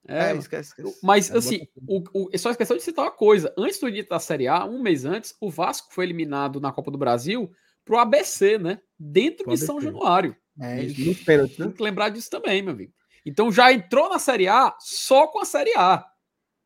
É, 0.08 0.30
é 0.30 0.36
esquece, 0.36 0.70
esquece. 0.70 0.98
Mas, 1.02 1.30
assim, 1.30 1.68
o, 1.86 2.02
o, 2.14 2.38
só 2.38 2.50
esqueceu 2.50 2.76
de 2.76 2.82
citar 2.82 3.04
uma 3.04 3.10
coisa. 3.10 3.52
Antes 3.56 3.78
do 3.78 3.88
início 3.88 4.08
da 4.08 4.18
Série 4.18 4.48
A, 4.48 4.64
um 4.64 4.80
mês 4.80 5.04
antes, 5.04 5.36
o 5.40 5.50
Vasco 5.50 5.92
foi 5.92 6.06
eliminado 6.06 6.60
na 6.60 6.72
Copa 6.72 6.90
do 6.90 6.96
Brasil 6.96 7.52
pro 7.84 7.98
ABC, 7.98 8.58
né? 8.58 8.80
Dentro 8.98 9.44
pro 9.44 9.54
de 9.54 9.62
ABC. 9.62 9.66
São 9.66 9.80
Januário. 9.80 10.34
É, 10.60 10.82
isso. 10.82 11.00
Né? 11.28 11.48
Tem 11.56 11.70
que 11.70 11.82
lembrar 11.82 12.08
disso 12.08 12.30
também, 12.30 12.62
meu 12.62 12.72
amigo. 12.72 12.92
Então 13.24 13.52
já 13.52 13.72
entrou 13.72 14.08
na 14.08 14.18
Série 14.18 14.48
A 14.48 14.74
só 14.80 15.26
com 15.26 15.40
a 15.40 15.44
Série 15.44 15.74
A. 15.76 16.04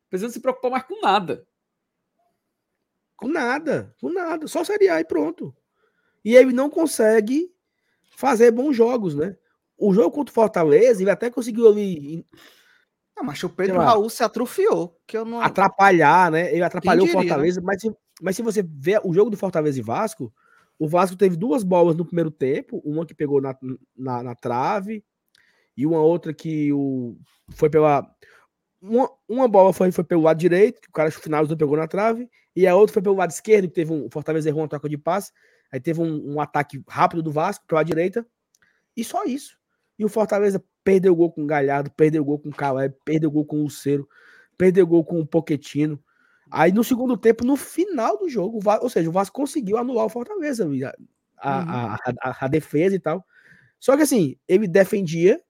Precisando 0.09 0.31
se 0.31 0.39
preocupar 0.39 0.71
mais 0.71 0.83
com 0.83 1.01
nada. 1.01 1.45
Com 3.15 3.27
nada, 3.27 3.93
com 3.99 4.09
nada. 4.09 4.47
Só 4.47 4.63
Série 4.63 4.89
A 4.89 4.99
e 4.99 5.05
pronto. 5.05 5.55
E 6.23 6.35
ele 6.35 6.53
não 6.53 6.69
consegue 6.69 7.53
fazer 8.15 8.51
bons 8.51 8.75
jogos, 8.75 9.13
né? 9.15 9.35
O 9.77 9.93
jogo 9.93 10.11
contra 10.11 10.31
o 10.31 10.35
Fortaleza, 10.35 11.01
ele 11.01 11.11
até 11.11 11.29
conseguiu 11.29 11.67
ali. 11.67 12.25
Não, 13.15 13.23
mas 13.23 13.43
o 13.43 13.49
Pedro 13.49 13.79
Raul 13.79 14.09
se 14.09 14.23
atrofiou. 14.23 14.99
Que 15.05 15.17
eu 15.17 15.25
não... 15.25 15.41
Atrapalhar, 15.41 16.31
né? 16.31 16.51
Ele 16.53 16.63
atrapalhou 16.63 17.05
o 17.05 17.07
né? 17.07 17.13
Fortaleza, 17.13 17.61
mas, 17.61 17.81
se, 17.81 17.95
mas 18.21 18.35
se 18.35 18.41
você 18.41 18.63
ver 18.63 18.99
o 19.03 19.13
jogo 19.13 19.29
do 19.29 19.37
Fortaleza 19.37 19.79
e 19.79 19.83
Vasco, 19.83 20.33
o 20.79 20.87
Vasco 20.87 21.15
teve 21.15 21.35
duas 21.35 21.63
bolas 21.63 21.95
no 21.95 22.05
primeiro 22.05 22.31
tempo, 22.31 22.81
uma 22.83 23.05
que 23.05 23.13
pegou 23.13 23.39
na, 23.39 23.55
na, 23.95 24.23
na 24.23 24.35
trave 24.35 25.03
e 25.77 25.85
uma 25.85 26.01
outra 26.01 26.33
que 26.33 26.71
o, 26.73 27.17
foi 27.51 27.69
pela. 27.69 28.05
Uma, 28.81 29.09
uma 29.29 29.47
bola 29.47 29.71
foi, 29.71 29.91
foi 29.91 30.03
pelo 30.03 30.23
lado 30.23 30.37
direito, 30.37 30.81
que 30.81 30.89
o 30.89 30.91
cara 30.91 31.09
finalizou 31.09 31.55
pegou 31.55 31.77
na 31.77 31.87
trave, 31.87 32.29
e 32.55 32.67
a 32.67 32.75
outra 32.75 32.93
foi 32.93 33.01
pelo 33.01 33.15
lado 33.15 33.31
esquerdo, 33.31 33.67
que 33.67 33.73
teve 33.73 33.93
um. 33.93 34.05
O 34.05 34.09
Fortaleza 34.09 34.49
errou 34.49 34.61
uma 34.61 34.67
troca 34.67 34.89
de 34.89 34.97
passe, 34.97 35.31
aí 35.71 35.79
teve 35.79 36.01
um, 36.01 36.33
um 36.33 36.41
ataque 36.41 36.83
rápido 36.87 37.23
do 37.23 37.31
Vasco 37.31 37.65
pela 37.65 37.83
direita, 37.83 38.25
e 38.95 39.03
só 39.03 39.23
isso. 39.23 39.57
E 39.97 40.05
o 40.05 40.09
Fortaleza 40.09 40.63
perdeu 40.83 41.13
o 41.13 41.15
gol 41.15 41.31
com 41.31 41.43
o 41.43 41.47
Galhardo, 41.47 41.91
perdeu 41.91 42.21
o 42.21 42.25
gol 42.25 42.39
com 42.39 42.49
o 42.49 42.55
Caleb, 42.55 42.95
perdeu 43.05 43.29
o 43.29 43.33
gol 43.33 43.45
com 43.45 43.57
o 43.57 43.63
Lucero, 43.63 44.07
perdeu 44.57 44.85
o 44.85 44.87
gol 44.87 45.03
com 45.03 45.19
o 45.19 45.25
Poquetino. 45.25 46.01
Aí 46.51 46.71
no 46.71 46.83
segundo 46.83 47.17
tempo, 47.17 47.45
no 47.45 47.55
final 47.55 48.17
do 48.17 48.29
jogo, 48.29 48.59
Vasco, 48.59 48.83
ou 48.83 48.89
seja, 48.89 49.09
o 49.09 49.13
Vasco 49.13 49.35
conseguiu 49.35 49.77
anular 49.77 50.05
o 50.05 50.09
Fortaleza. 50.09 50.65
a, 50.65 50.67
uhum. 50.67 50.81
a, 51.39 51.97
a, 52.21 52.45
a, 52.45 52.47
defesa 52.47 52.95
e 52.95 52.99
tal. 52.99 53.25
Só 53.79 53.95
que 53.95 54.03
assim, 54.03 54.35
ele 54.47 54.67
defendia, 54.67 55.41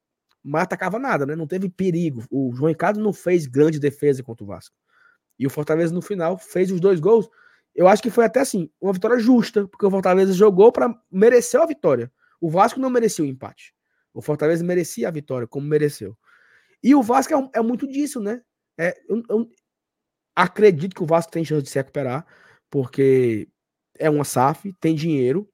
mas 0.44 0.64
atacava 0.64 1.00
nada, 1.00 1.26
né? 1.26 1.36
Não 1.36 1.48
teve 1.48 1.70
perigo. 1.70 2.24
O 2.32 2.54
João 2.56 2.70
Ricardo 2.70 3.00
não 3.00 3.14
fez 3.14 3.46
grande 3.46 3.80
defesa 3.80 4.24
contra 4.24 4.44
o 4.44 4.48
Vasco. 4.48 4.76
E 5.38 5.48
o 5.48 5.50
Fortaleza, 5.50 5.94
no 5.94 6.02
final, 6.02 6.38
fez 6.38 6.72
os 6.72 6.80
dois 6.80 7.00
gols. 7.00 7.30
Eu 7.76 7.88
acho 7.88 8.04
que 8.04 8.10
foi 8.10 8.26
até 8.26 8.40
assim, 8.40 8.70
uma 8.80 8.94
vitória 8.94 9.18
justa, 9.18 9.68
porque 9.68 9.86
o 9.86 9.92
Fortaleza 9.92 10.34
jogou 10.34 10.72
para 10.72 10.94
merecer 11.12 11.60
a 11.60 11.66
vitória. 11.66 12.12
O 12.40 12.50
Vasco 12.50 12.80
não 12.80 12.90
merecia 12.90 13.26
o 13.26 13.28
empate. 13.28 13.74
O 14.14 14.22
Fortaleza 14.22 14.64
merecia 14.64 15.08
a 15.08 15.12
vitória, 15.12 15.48
como 15.48 15.68
mereceu. 15.68 16.18
E 16.84 16.94
o 16.94 17.02
Vasco 17.02 17.34
é, 17.34 17.60
é 17.60 17.62
muito 17.62 17.88
disso, 17.88 18.20
né? 18.20 18.42
É, 18.78 18.96
eu, 19.10 19.24
eu, 19.30 19.50
acredito 20.36 20.96
que 20.96 21.04
o 21.04 21.06
Vasco 21.08 21.32
tem 21.32 21.46
chance 21.46 21.64
de 21.64 21.70
se 21.70 21.78
recuperar, 21.78 22.26
porque 22.70 23.48
é 23.98 24.10
uma 24.10 24.24
SAF, 24.24 24.74
tem 24.80 24.96
dinheiro. 24.96 25.50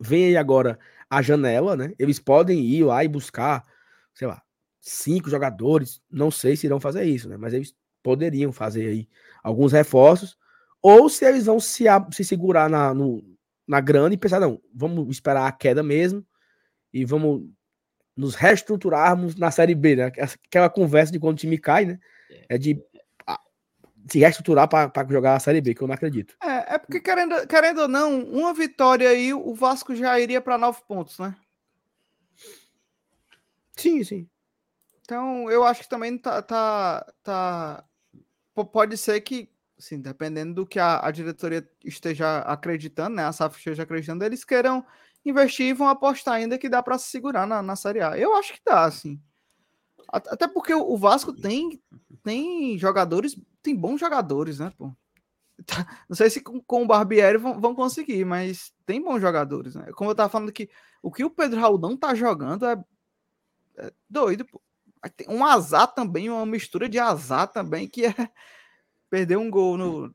Vem 0.00 0.26
aí 0.26 0.36
agora 0.36 0.78
a 1.08 1.22
janela, 1.22 1.76
né? 1.76 1.92
Eles 1.98 2.18
podem 2.18 2.60
ir 2.60 2.84
lá 2.84 3.04
e 3.04 3.08
buscar, 3.08 3.64
sei 4.14 4.26
lá, 4.26 4.42
cinco 4.80 5.30
jogadores. 5.30 6.00
Não 6.10 6.30
sei 6.30 6.56
se 6.56 6.66
irão 6.66 6.80
fazer 6.80 7.04
isso, 7.04 7.28
né? 7.28 7.36
Mas 7.36 7.52
eles 7.54 7.74
poderiam 8.02 8.52
fazer 8.52 8.88
aí 8.88 9.08
alguns 9.42 9.72
reforços. 9.72 10.36
Ou 10.82 11.08
se 11.08 11.24
eles 11.24 11.46
vão 11.46 11.60
se, 11.60 11.84
se 12.12 12.24
segurar 12.24 12.68
na, 12.68 12.92
no, 12.92 13.22
na 13.66 13.80
grana 13.80 14.12
e 14.12 14.18
pensar, 14.18 14.40
não, 14.40 14.60
vamos 14.74 15.08
esperar 15.08 15.46
a 15.46 15.52
queda 15.52 15.82
mesmo 15.82 16.26
e 16.92 17.04
vamos 17.04 17.48
nos 18.16 18.34
reestruturarmos 18.34 19.36
na 19.36 19.50
Série 19.50 19.74
B, 19.74 19.96
né? 19.96 20.12
Aquela 20.46 20.68
conversa 20.68 21.12
de 21.12 21.18
quando 21.18 21.36
o 21.36 21.40
time 21.40 21.58
cai, 21.58 21.84
né? 21.86 21.98
É 22.48 22.58
de 22.58 22.80
se 24.10 24.18
reestruturar 24.18 24.68
para 24.68 25.06
jogar 25.08 25.36
a 25.36 25.40
Série 25.40 25.60
B, 25.60 25.74
que 25.74 25.82
eu 25.82 25.86
não 25.86 25.94
acredito. 25.94 26.36
É, 26.42 26.74
é 26.74 26.78
porque, 26.78 27.00
querendo, 27.00 27.46
querendo 27.46 27.82
ou 27.82 27.88
não, 27.88 28.20
uma 28.24 28.52
vitória 28.52 29.08
aí, 29.08 29.32
o 29.32 29.54
Vasco 29.54 29.94
já 29.94 30.18
iria 30.18 30.40
para 30.40 30.58
nove 30.58 30.80
pontos, 30.86 31.18
né? 31.18 31.34
Sim, 33.76 34.02
sim. 34.04 34.28
Então, 35.00 35.50
eu 35.50 35.64
acho 35.64 35.82
que 35.82 35.88
também 35.88 36.16
tá, 36.18 36.42
tá, 36.42 37.12
tá... 37.22 37.84
Pode 38.54 38.96
ser 38.96 39.20
que, 39.20 39.50
assim, 39.78 40.00
dependendo 40.00 40.54
do 40.54 40.66
que 40.66 40.78
a, 40.78 41.04
a 41.06 41.10
diretoria 41.10 41.66
esteja 41.84 42.38
acreditando, 42.40 43.16
né? 43.16 43.24
A 43.24 43.32
SAF 43.32 43.58
esteja 43.58 43.82
acreditando, 43.82 44.24
eles 44.24 44.44
queiram 44.44 44.84
investir 45.24 45.66
e 45.66 45.72
vão 45.72 45.88
apostar 45.88 46.34
ainda 46.34 46.58
que 46.58 46.68
dá 46.68 46.82
para 46.82 46.98
se 46.98 47.08
segurar 47.08 47.46
na, 47.46 47.62
na 47.62 47.76
Série 47.76 48.00
A. 48.00 48.18
Eu 48.18 48.34
acho 48.34 48.52
que 48.52 48.60
dá, 48.64 48.84
assim. 48.84 49.20
Até 50.08 50.46
porque 50.46 50.74
o 50.74 50.96
Vasco 50.96 51.32
tem, 51.32 51.82
tem 52.22 52.76
jogadores, 52.78 53.34
tem 53.62 53.74
bons 53.74 53.98
jogadores, 53.98 54.58
né, 54.58 54.72
pô? 54.76 54.92
Tá, 55.64 55.86
não 56.08 56.16
sei 56.16 56.28
se 56.28 56.40
com, 56.40 56.60
com 56.60 56.82
o 56.82 56.86
Barbieri 56.86 57.38
vão, 57.38 57.60
vão, 57.60 57.72
conseguir, 57.72 58.24
mas 58.24 58.72
tem 58.84 59.00
bons 59.00 59.20
jogadores, 59.20 59.76
né? 59.76 59.92
Como 59.94 60.10
eu 60.10 60.14
tava 60.14 60.28
falando 60.28 60.50
que 60.50 60.68
o 61.00 61.12
que 61.12 61.22
o 61.22 61.30
Pedro 61.30 61.60
Raul 61.60 61.78
não 61.78 61.96
tá 61.96 62.16
jogando 62.16 62.66
é, 62.66 62.84
é 63.76 63.92
doido, 64.10 64.44
pô. 64.44 64.60
Tem 65.16 65.28
um 65.28 65.44
azar 65.44 65.86
também, 65.94 66.28
uma 66.28 66.44
mistura 66.46 66.88
de 66.88 66.98
azar 66.98 67.46
também, 67.46 67.86
que 67.86 68.06
é 68.06 68.14
perder 69.08 69.36
um 69.36 69.48
gol 69.48 69.76
no, 69.76 70.10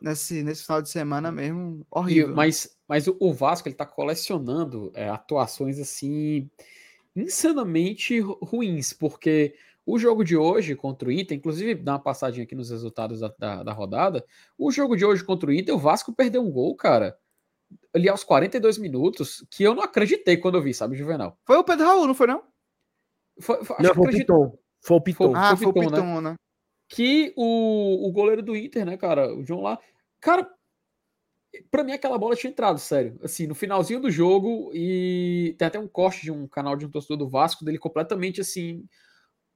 nesse, 0.00 0.42
nesse 0.42 0.62
final 0.62 0.80
de 0.80 0.88
semana 0.88 1.30
mesmo, 1.30 1.86
horrível. 1.90 2.30
E, 2.30 2.34
mas, 2.34 2.77
mas 2.88 3.06
o, 3.06 3.32
Vasco 3.32 3.68
ele 3.68 3.74
tá 3.74 3.84
colecionando 3.84 4.90
é, 4.94 5.08
atuações 5.08 5.78
assim 5.78 6.50
insanamente 7.14 8.18
ruins, 8.20 8.92
porque 8.92 9.54
o 9.84 9.98
jogo 9.98 10.24
de 10.24 10.36
hoje 10.36 10.74
contra 10.74 11.08
o 11.08 11.12
Inter, 11.12 11.36
inclusive 11.36 11.74
dá 11.74 11.92
uma 11.92 11.98
passadinha 11.98 12.44
aqui 12.44 12.54
nos 12.54 12.70
resultados 12.70 13.20
da, 13.20 13.34
da, 13.38 13.62
da, 13.62 13.72
rodada, 13.72 14.24
o 14.56 14.70
jogo 14.70 14.96
de 14.96 15.04
hoje 15.04 15.24
contra 15.24 15.50
o 15.50 15.52
Inter, 15.52 15.74
o 15.74 15.78
Vasco 15.78 16.12
perdeu 16.12 16.42
um 16.42 16.50
gol, 16.50 16.74
cara, 16.74 17.18
ali 17.94 18.08
aos 18.08 18.24
42 18.24 18.78
minutos, 18.78 19.44
que 19.50 19.64
eu 19.64 19.74
não 19.74 19.82
acreditei 19.82 20.36
quando 20.36 20.56
eu 20.56 20.62
vi, 20.62 20.72
sabe, 20.72 20.96
Juvenal? 20.96 21.38
Foi 21.44 21.56
o 21.56 21.64
Pedro 21.64 21.86
Raul, 21.86 22.06
não 22.06 22.14
foi 22.14 22.26
não? 22.26 22.42
Foi, 23.40 23.64
foi, 23.64 23.76
não, 23.80 23.94
foi 23.94 24.06
o 24.06 24.10
Piton. 24.10 24.58
Foi 24.80 24.96
o 24.96 25.00
Piton. 25.00 25.32
Ah, 25.34 25.56
foi 25.56 25.66
o 25.66 25.72
Piton, 25.72 26.20
né? 26.20 26.30
né? 26.30 26.34
Que 26.88 27.32
o, 27.36 28.08
o 28.08 28.12
goleiro 28.12 28.42
do 28.42 28.56
Inter, 28.56 28.84
né, 28.86 28.96
cara, 28.96 29.34
o 29.34 29.44
João 29.44 29.62
lá, 29.62 29.78
cara, 30.20 30.48
Pra 31.70 31.82
mim, 31.82 31.92
aquela 31.92 32.18
bola 32.18 32.36
tinha 32.36 32.50
entrado, 32.50 32.78
sério. 32.78 33.18
Assim, 33.22 33.46
no 33.46 33.54
finalzinho 33.54 34.00
do 34.00 34.10
jogo, 34.10 34.70
e 34.74 35.54
tem 35.58 35.68
até 35.68 35.78
um 35.78 35.88
corte 35.88 36.22
de 36.22 36.30
um 36.30 36.46
canal 36.46 36.76
de 36.76 36.86
um 36.86 36.90
torcedor 36.90 37.16
do 37.16 37.28
Vasco, 37.28 37.64
dele 37.64 37.78
completamente 37.78 38.40
assim, 38.40 38.84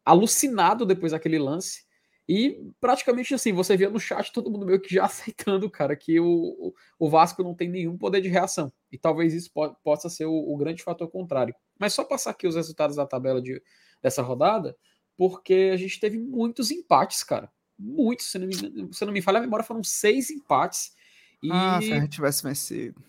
alucinado 0.05 0.87
depois 0.87 1.13
daquele 1.13 1.39
lance. 1.39 1.85
E 2.29 2.57
praticamente 2.81 3.35
assim, 3.35 3.53
você 3.53 3.77
via 3.77 3.91
no 3.91 3.99
chat 3.99 4.33
todo 4.33 4.51
mundo 4.51 4.65
meio 4.65 4.81
que 4.81 4.95
já 4.95 5.05
aceitando, 5.07 5.69
cara, 5.71 5.97
que 5.97 6.21
o, 6.21 6.73
o 6.99 7.11
Vasco 7.11 7.43
não 7.43 7.55
tem 7.55 7.69
nenhum 7.69 7.99
poder 7.99 8.21
de 8.21 8.29
reação. 8.29 8.73
E 8.91 8.99
talvez 8.99 9.35
isso 9.35 9.51
po 9.53 9.75
possa 9.83 10.09
ser 10.09 10.27
o, 10.27 10.33
o, 10.33 10.57
grande 10.57 10.83
fator 10.83 11.09
contrário. 11.11 11.55
Mas 11.79 11.93
só 11.93 12.05
passar 12.05 12.31
aqui 12.31 12.47
os 12.47 12.55
resultados 12.55 12.97
da 12.97 13.07
tabela 13.07 13.43
de, 13.43 13.61
dessa 14.01 14.23
rodada, 14.23 14.77
porque 15.17 15.71
a 15.73 15.77
gente 15.77 15.99
teve 15.99 16.19
muitos 16.19 16.71
empates, 16.71 17.23
cara. 17.25 17.51
Muitos, 17.79 18.31
se 18.31 18.39
não 18.39 18.47
me, 18.47 18.55
se 18.93 19.05
não 19.05 19.13
me 19.13 19.23
falha 19.23 19.39
a 19.39 19.43
memória, 19.43 19.65
foram 19.65 19.83
seis 19.83 20.31
empates. 20.31 20.95
E... 21.43 21.51
Ah, 21.51 21.81
se 21.81 21.93
a 21.93 22.01
gente 22.01 22.13
tivesse 22.13 22.43
vencido. 22.43 23.03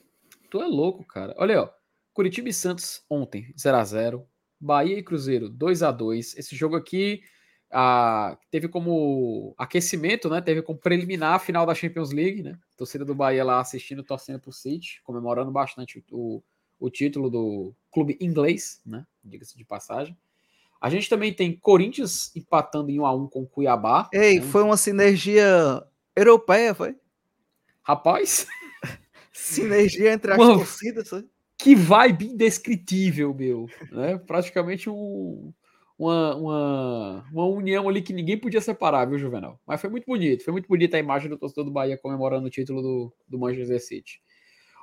Tu 0.50 0.62
é 0.62 0.66
louco, 0.66 1.04
cara. 1.06 1.34
Olha 1.38 1.56
aí, 1.56 1.62
ó. 1.62 1.70
Curitiba 2.14 2.50
e 2.50 2.54
Santos 2.54 3.04
ontem, 3.10 3.54
0 3.58 3.78
a 3.78 3.84
0 3.84 4.28
Bahia 4.60 5.00
e 5.00 5.04
Cruzeiro, 5.04 5.50
2 5.50 5.82
a 5.82 5.92
2 5.92 6.38
Esse 6.38 6.56
jogo 6.56 6.76
aqui 6.76 7.24
ah, 7.76 8.38
teve 8.52 8.68
como 8.68 9.56
aquecimento, 9.58 10.30
né? 10.30 10.40
Teve 10.40 10.62
como 10.62 10.78
preliminar 10.78 11.34
a 11.34 11.40
final 11.40 11.66
da 11.66 11.74
Champions 11.74 12.12
League, 12.12 12.44
né? 12.44 12.52
A 12.52 12.78
torcida 12.78 13.04
do 13.04 13.16
Bahia 13.16 13.44
lá 13.44 13.60
assistindo, 13.60 14.04
torcendo 14.04 14.40
pro 14.40 14.54
City, 14.54 15.02
comemorando 15.04 15.52
bastante 15.52 16.04
o, 16.12 16.44
o 16.80 16.90
título 16.92 17.32
do 17.32 17.74
clube 17.92 18.16
inglês, 18.22 18.80
né? 18.86 19.06
Diga-se 19.24 19.58
de 19.58 19.66
passagem. 19.66 20.16
A 20.80 20.88
gente 20.88 21.10
também 21.10 21.34
tem 21.34 21.58
Corinthians 21.58 22.32
empatando 22.36 22.92
em 22.92 23.00
1 23.00 23.06
a 23.08 23.16
1 23.16 23.28
com 23.28 23.46
Cuiabá. 23.46 24.08
Ei, 24.14 24.40
né? 24.40 24.46
foi 24.46 24.62
uma 24.62 24.78
sinergia 24.78 25.84
europeia, 26.16 26.76
foi? 26.76 26.96
Rapaz. 27.84 28.48
Sinergia 29.32 30.14
entre 30.14 30.32
as 30.32 30.38
Mano, 30.38 30.58
torcidas. 30.58 31.10
Que 31.58 31.76
vibe 31.76 32.28
indescritível, 32.28 33.34
meu. 33.34 33.68
Né? 33.92 34.18
Praticamente 34.18 34.90
um, 34.90 35.54
uma, 35.98 36.36
uma, 36.36 37.26
uma 37.32 37.46
união 37.46 37.88
ali 37.88 38.02
que 38.02 38.14
ninguém 38.14 38.38
podia 38.38 38.62
separar, 38.62 39.06
viu, 39.06 39.20
Juvenal? 39.20 39.60
Mas 39.66 39.82
foi 39.82 39.90
muito 39.90 40.06
bonito. 40.06 40.44
Foi 40.44 40.52
muito 40.52 40.68
bonita 40.68 40.98
a 40.98 41.00
imagem 41.00 41.30
do 41.30 41.38
torcedor 41.38 41.66
do 41.66 41.72
Bahia 41.72 41.98
comemorando 41.98 42.48
o 42.48 42.50
título 42.50 42.82
do, 42.82 43.14
do 43.28 43.40
Manchester 43.40 43.82
City. 43.82 44.22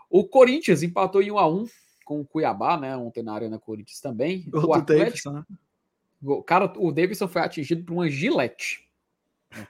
O 0.09 0.27
Corinthians 0.27 0.83
empatou 0.83 1.23
em 1.23 1.31
1 1.31 1.39
a 1.39 1.49
1 1.49 1.67
com 2.05 2.21
o 2.21 2.27
Cuiabá, 2.27 2.77
né? 2.77 2.97
Ontem 2.97 3.23
na 3.23 3.35
Arena 3.35 3.59
Corinthians 3.59 4.01
também. 4.01 4.49
o 4.53 4.75
Atlético, 4.75 5.31
né? 5.31 5.45
Cara, 6.47 6.73
o 6.77 6.93
Davidson 6.93 7.29
foi 7.29 7.41
atingido 7.41 7.85
por 7.85 7.95
uma 7.95 8.09
gilete. 8.09 8.87
Não 9.57 9.67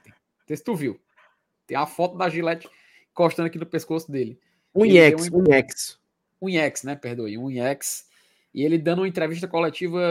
sei 0.47 0.57
se 0.57 0.63
tu 0.63 0.75
viu. 0.75 0.99
Tem 1.65 1.77
a 1.77 1.85
foto 1.85 2.17
da 2.17 2.27
gilete 2.27 2.67
encostando 3.11 3.47
aqui 3.47 3.57
no 3.57 3.65
pescoço 3.65 4.11
dele. 4.11 4.39
Um 4.73 4.85
IEX, 4.85 5.29
um, 5.31 5.51
IEX. 5.51 5.99
Um 6.41 6.49
IEX, 6.49 6.83
né? 6.83 6.95
Perdoe, 6.95 7.37
um 7.37 7.49
IEX. 7.49 8.09
E 8.53 8.63
ele 8.63 8.77
dando 8.77 8.99
uma 8.99 9.07
entrevista 9.07 9.47
coletiva 9.47 10.01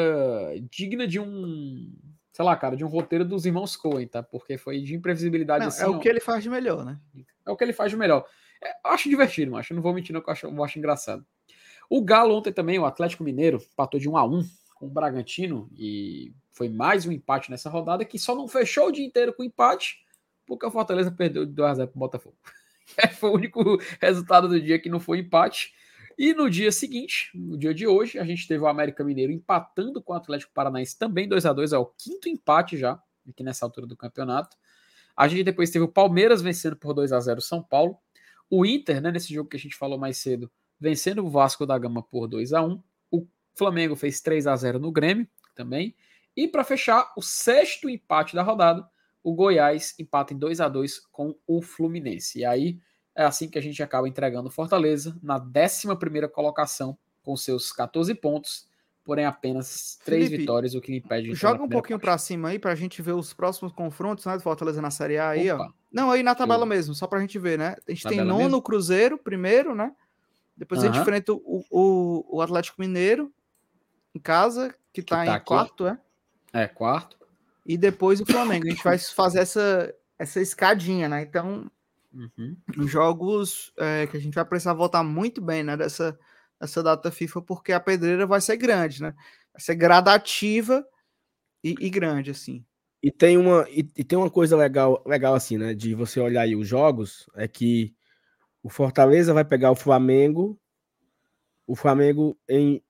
digna 0.70 1.06
de 1.06 1.18
um, 1.18 1.92
sei 2.32 2.44
lá, 2.44 2.56
cara, 2.56 2.76
de 2.76 2.84
um 2.84 2.88
roteiro 2.88 3.24
dos 3.24 3.44
irmãos 3.44 3.76
Coen, 3.76 4.06
tá? 4.06 4.22
Porque 4.22 4.56
foi 4.56 4.80
de 4.80 4.94
imprevisibilidade 4.94 5.60
não, 5.60 5.68
assim. 5.68 5.82
É 5.82 5.86
o 5.86 5.98
que 5.98 6.08
ele 6.08 6.20
faz 6.20 6.42
de 6.42 6.50
melhor, 6.50 6.84
né? 6.84 6.98
É 7.46 7.50
o 7.50 7.56
que 7.56 7.64
ele 7.64 7.72
faz 7.72 7.90
de 7.90 7.96
melhor. 7.96 8.26
É, 8.62 8.70
eu 8.70 8.92
acho 8.92 9.08
divertido, 9.08 9.56
acho. 9.56 9.72
Eu 9.72 9.76
não 9.76 9.82
vou 9.82 9.92
mentir, 9.92 10.14
não, 10.14 10.20
que 10.20 10.28
eu 10.28 10.32
acho, 10.32 10.46
eu 10.46 10.64
acho 10.64 10.78
engraçado. 10.78 11.24
O 11.88 12.02
Galo 12.02 12.34
ontem 12.36 12.52
também, 12.52 12.78
o 12.78 12.84
Atlético 12.84 13.24
Mineiro, 13.24 13.60
empatou 13.72 13.98
de 13.98 14.08
1 14.08 14.16
a 14.16 14.24
1 14.24 14.44
com 14.76 14.86
o 14.86 14.90
Bragantino 14.90 15.68
e 15.76 16.32
foi 16.50 16.68
mais 16.68 17.04
um 17.04 17.12
empate 17.12 17.50
nessa 17.50 17.68
rodada 17.68 18.04
que 18.04 18.18
só 18.18 18.34
não 18.34 18.46
fechou 18.46 18.88
o 18.88 18.92
dia 18.92 19.04
inteiro 19.04 19.32
com 19.34 19.42
empate 19.42 20.04
porque 20.46 20.66
o 20.66 20.70
Fortaleza 20.70 21.12
perdeu 21.12 21.46
de 21.46 21.52
2 21.52 21.70
a 21.70 21.74
0 21.74 21.88
pro 21.88 21.98
Botafogo. 21.98 22.36
foi 23.18 23.30
o 23.30 23.34
único 23.34 23.80
resultado 24.00 24.48
do 24.48 24.60
dia 24.60 24.78
que 24.78 24.88
não 24.88 25.00
foi 25.00 25.18
empate. 25.18 25.72
E 26.18 26.34
no 26.34 26.50
dia 26.50 26.70
seguinte, 26.70 27.30
no 27.34 27.56
dia 27.56 27.72
de 27.72 27.86
hoje, 27.86 28.18
a 28.18 28.24
gente 28.24 28.46
teve 28.46 28.62
o 28.62 28.66
América 28.66 29.02
Mineiro 29.02 29.32
empatando 29.32 30.02
com 30.02 30.12
o 30.12 30.16
Atlético 30.16 30.52
Paranaense 30.52 30.98
também 30.98 31.26
2 31.26 31.46
a 31.46 31.52
2 31.52 31.72
é 31.72 31.78
o 31.78 31.86
quinto 31.86 32.28
empate 32.28 32.76
já, 32.76 33.00
aqui 33.28 33.42
nessa 33.42 33.64
altura 33.64 33.86
do 33.86 33.96
campeonato. 33.96 34.56
A 35.16 35.28
gente 35.28 35.44
depois 35.44 35.70
teve 35.70 35.84
o 35.84 35.88
Palmeiras 35.88 36.42
vencendo 36.42 36.76
por 36.76 36.92
2 36.92 37.12
a 37.12 37.20
0 37.20 37.40
São 37.40 37.62
Paulo. 37.62 37.96
O 38.50 38.66
Inter, 38.66 39.00
né, 39.00 39.10
nesse 39.10 39.32
jogo 39.32 39.48
que 39.48 39.56
a 39.56 39.60
gente 39.60 39.76
falou 39.76 39.98
mais 39.98 40.18
cedo, 40.18 40.50
vencendo 40.78 41.24
o 41.24 41.30
Vasco 41.30 41.64
da 41.64 41.78
Gama 41.78 42.02
por 42.02 42.26
2 42.26 42.52
a 42.52 42.62
1 42.62 42.82
O 43.10 43.26
Flamengo 43.54 43.96
fez 43.96 44.20
3 44.20 44.46
a 44.46 44.56
0 44.56 44.78
no 44.78 44.92
Grêmio 44.92 45.28
também. 45.54 45.94
E 46.36 46.48
para 46.48 46.64
fechar, 46.64 47.12
o 47.16 47.22
sexto 47.22 47.88
empate 47.88 48.34
da 48.34 48.42
rodada, 48.42 48.88
o 49.22 49.34
Goiás 49.34 49.94
empata 49.98 50.32
em 50.32 50.38
2 50.38 50.60
a 50.60 50.68
2 50.68 50.98
com 51.10 51.34
o 51.46 51.62
Fluminense. 51.62 52.40
E 52.40 52.44
aí 52.44 52.78
é 53.14 53.24
assim 53.24 53.48
que 53.48 53.58
a 53.58 53.62
gente 53.62 53.82
acaba 53.82 54.08
entregando 54.08 54.48
o 54.48 54.52
Fortaleza 54.52 55.18
na 55.22 55.36
11 55.36 56.28
colocação 56.32 56.96
com 57.22 57.36
seus 57.36 57.72
14 57.72 58.14
pontos, 58.14 58.68
porém 59.04 59.26
apenas 59.26 59.98
3 60.04 60.24
Felipe, 60.24 60.38
vitórias, 60.38 60.74
o 60.74 60.80
que 60.80 60.92
lhe 60.92 60.98
impede 60.98 61.28
de 61.28 61.34
Joga 61.34 61.62
um 61.62 61.68
pouquinho 61.68 61.98
para 61.98 62.16
cima 62.16 62.48
aí 62.48 62.58
para 62.58 62.72
a 62.72 62.74
gente 62.74 63.02
ver 63.02 63.12
os 63.12 63.32
próximos 63.32 63.72
confrontos 63.72 64.24
né, 64.24 64.36
do 64.36 64.42
Fortaleza 64.42 64.80
na 64.80 64.90
Série 64.90 65.18
A 65.18 65.30
aí, 65.30 65.50
Opa. 65.50 65.64
ó. 65.64 65.72
Não, 65.92 66.10
aí 66.10 66.22
na 66.22 66.34
tabela 66.34 66.62
Eu... 66.62 66.66
mesmo, 66.66 66.94
só 66.94 67.06
para 67.06 67.18
a 67.18 67.20
gente 67.20 67.38
ver, 67.38 67.58
né? 67.58 67.76
A 67.86 67.90
gente 67.90 68.02
tabela 68.04 68.22
tem 68.22 68.28
nono 68.28 68.44
mesmo? 68.44 68.62
Cruzeiro 68.62 69.18
primeiro, 69.18 69.74
né? 69.74 69.92
Depois 70.56 70.82
a 70.82 70.86
gente 70.86 70.98
enfrenta 70.98 71.32
o, 71.32 71.64
o, 71.70 72.36
o 72.36 72.42
Atlético 72.42 72.80
Mineiro 72.80 73.32
em 74.14 74.20
casa, 74.20 74.74
que 74.92 75.02
tá, 75.02 75.16
tá 75.16 75.26
em 75.26 75.28
aqui. 75.30 75.46
quarto, 75.46 75.86
é? 75.86 75.98
É, 76.52 76.68
quarto. 76.68 77.16
E 77.70 77.78
depois 77.78 78.20
o 78.20 78.26
Flamengo. 78.26 78.66
A 78.66 78.70
gente 78.70 78.82
vai 78.82 78.98
fazer 79.14 79.38
essa, 79.38 79.94
essa 80.18 80.40
escadinha, 80.40 81.08
né? 81.08 81.22
Então, 81.22 81.70
Uhum. 82.12 82.56
os 82.76 82.90
jogos 82.90 83.72
é, 83.78 84.08
que 84.08 84.16
a 84.16 84.20
gente 84.20 84.34
vai 84.34 84.44
precisar 84.44 84.74
voltar 84.74 85.04
muito 85.04 85.40
bem, 85.40 85.62
né? 85.62 85.76
Dessa, 85.76 86.18
dessa 86.60 86.82
data 86.82 87.12
FIFA, 87.12 87.42
porque 87.42 87.70
a 87.70 87.78
pedreira 87.78 88.26
vai 88.26 88.40
ser 88.40 88.56
grande, 88.56 89.00
né? 89.00 89.14
Vai 89.52 89.60
ser 89.60 89.76
gradativa 89.76 90.84
e, 91.62 91.76
e 91.78 91.88
grande, 91.88 92.32
assim. 92.32 92.64
E 93.00 93.12
tem 93.12 93.36
uma 93.36 93.64
e, 93.70 93.88
e 93.96 94.02
tem 94.02 94.18
uma 94.18 94.28
coisa 94.28 94.56
legal, 94.56 95.00
legal 95.06 95.34
assim, 95.34 95.56
né, 95.56 95.72
de 95.72 95.94
você 95.94 96.18
olhar 96.18 96.42
aí 96.42 96.56
os 96.56 96.66
jogos, 96.66 97.30
é 97.36 97.46
que 97.46 97.94
o 98.64 98.68
Fortaleza 98.68 99.32
vai 99.32 99.44
pegar 99.44 99.70
o 99.70 99.76
Flamengo, 99.76 100.60
o 101.68 101.76
Flamengo 101.76 102.36
em 102.48 102.82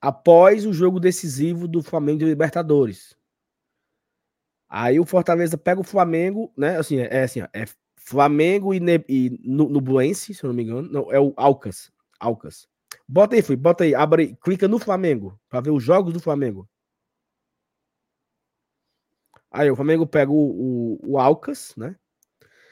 após 0.00 0.64
o 0.64 0.72
jogo 0.72 0.98
decisivo 0.98 1.68
do 1.68 1.82
Flamengo 1.82 2.20
de 2.20 2.24
Libertadores. 2.24 3.19
Aí 4.70 5.00
o 5.00 5.04
Fortaleza 5.04 5.58
pega 5.58 5.80
o 5.80 5.84
Flamengo, 5.84 6.52
né, 6.56 6.78
assim, 6.78 6.98
é, 7.00 7.08
é 7.10 7.22
assim, 7.24 7.42
ó, 7.42 7.48
é 7.52 7.64
Flamengo 7.96 8.72
e, 8.72 8.78
ne, 8.78 9.04
e 9.08 9.36
Nublense, 9.42 10.32
se 10.32 10.44
eu 10.44 10.48
não 10.48 10.54
me 10.54 10.62
engano, 10.62 10.88
não, 10.88 11.12
é 11.12 11.18
o 11.18 11.34
Alcas, 11.36 11.90
Alcas. 12.20 12.68
Bota 13.06 13.34
aí, 13.34 13.42
Felipe, 13.42 13.62
bota 13.62 13.82
aí, 13.82 13.94
abre 13.96 14.22
aí, 14.22 14.36
clica 14.36 14.68
no 14.68 14.78
Flamengo 14.78 15.36
para 15.48 15.60
ver 15.60 15.70
os 15.70 15.82
jogos 15.82 16.12
do 16.12 16.20
Flamengo. 16.20 16.68
Aí 19.50 19.68
o 19.68 19.74
Flamengo 19.74 20.06
pega 20.06 20.30
o, 20.30 20.36
o, 21.02 21.12
o 21.14 21.18
Alcas, 21.18 21.74
né? 21.76 21.96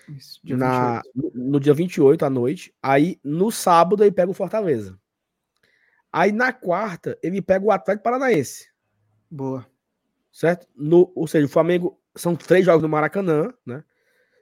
Isso, 0.09 0.41
dia 0.45 0.57
na, 0.57 1.03
28. 1.17 1.37
no, 1.37 1.51
no 1.51 1.61
dia 1.61 1.75
28 1.75 2.25
à 2.25 2.31
noite. 2.31 2.73
Aí 2.81 3.19
no 3.25 3.51
sábado 3.51 4.05
ele 4.05 4.13
pega 4.13 4.31
o 4.31 4.35
Fortaleza. 4.35 4.97
Aí 6.13 6.31
na 6.31 6.53
quarta 6.53 7.19
ele 7.21 7.43
pega 7.43 7.67
o 7.67 7.73
Atlético 7.73 8.05
Paranaense, 8.05 8.69
Boa. 9.31 9.67
Certo? 10.39 10.67
No, 10.77 11.11
ou 11.17 11.27
seja, 11.27 11.47
o 11.47 11.49
Flamengo 11.49 12.01
são 12.17 12.37
três 12.37 12.65
jogos 12.65 12.83
no 12.83 12.89
Maracanã, 12.89 13.53
né? 13.67 13.83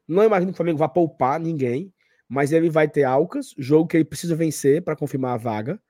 Não 0.07 0.23
imagino 0.23 0.53
que 0.53 0.55
o 0.55 0.57
Flamengo 0.57 0.79
vá 0.79 0.89
poupar 0.89 1.41
ninguém, 1.41 1.93
mas 2.29 2.53
ele 2.53 2.69
vai 2.69 2.87
ter 2.87 3.05
Alcas, 3.05 3.55
jogo 3.57 3.89
que 3.89 3.97
ele 3.97 4.05
precisa 4.05 4.37
vencer 4.37 4.83
para 4.83 4.95
confirmar 4.95 5.35
a 5.35 5.37
vaga. 5.39 5.81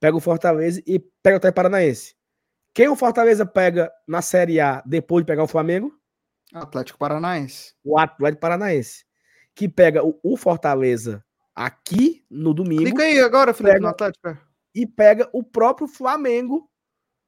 Pega 0.00 0.16
o 0.16 0.20
Fortaleza 0.20 0.82
e 0.86 0.98
pega 1.22 1.36
o 1.36 1.38
Atlético 1.38 1.56
Paranaense. 1.56 2.14
Quem 2.74 2.88
o 2.88 2.96
Fortaleza 2.96 3.44
pega 3.44 3.92
na 4.08 4.22
Série 4.22 4.58
A 4.58 4.82
depois 4.86 5.22
de 5.22 5.26
pegar 5.26 5.44
o 5.44 5.48
Flamengo? 5.48 5.92
Atlético 6.54 6.98
Paranaense. 6.98 7.74
O 7.84 7.98
Atlético 7.98 8.40
Paranaense. 8.40 9.04
Que 9.54 9.68
pega 9.68 10.02
o, 10.04 10.18
o 10.22 10.36
Fortaleza 10.36 11.22
aqui 11.54 12.24
no 12.30 12.54
domingo 12.54 12.82
Clica 12.84 13.02
aí 13.02 13.20
agora, 13.20 13.52
Felipe, 13.52 13.74
Pega- 13.74 13.82
no 13.82 13.88
Atlético. 13.90 14.28
é. 14.28 14.38
e 14.74 14.86
pega 14.86 15.28
o 15.34 15.44
próprio 15.44 15.86
Flamengo 15.86 16.68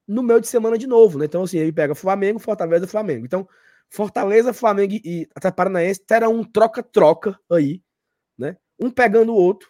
no 0.07 0.23
meio 0.23 0.41
de 0.41 0.49
semana 0.49 0.77
de 0.77 0.87
novo, 0.87 1.19
né? 1.19 1.25
Então, 1.25 1.43
assim, 1.43 1.59
ele 1.59 1.73
pega 1.73 1.95
Flamengo, 1.95 2.39
Fortaleza, 2.39 2.87
Flamengo. 2.87 3.25
Então, 3.25 3.49
Fortaleza, 3.89 4.53
Flamengo 4.53 4.95
e 4.95 5.29
Atlético 5.35 5.57
Paranaense 5.57 6.01
terão 6.05 6.35
um 6.35 6.45
troca-troca 6.45 7.39
aí, 7.51 7.83
né? 8.37 8.57
Um 8.79 8.91
pegando 8.91 9.33
o 9.33 9.37
outro 9.37 9.69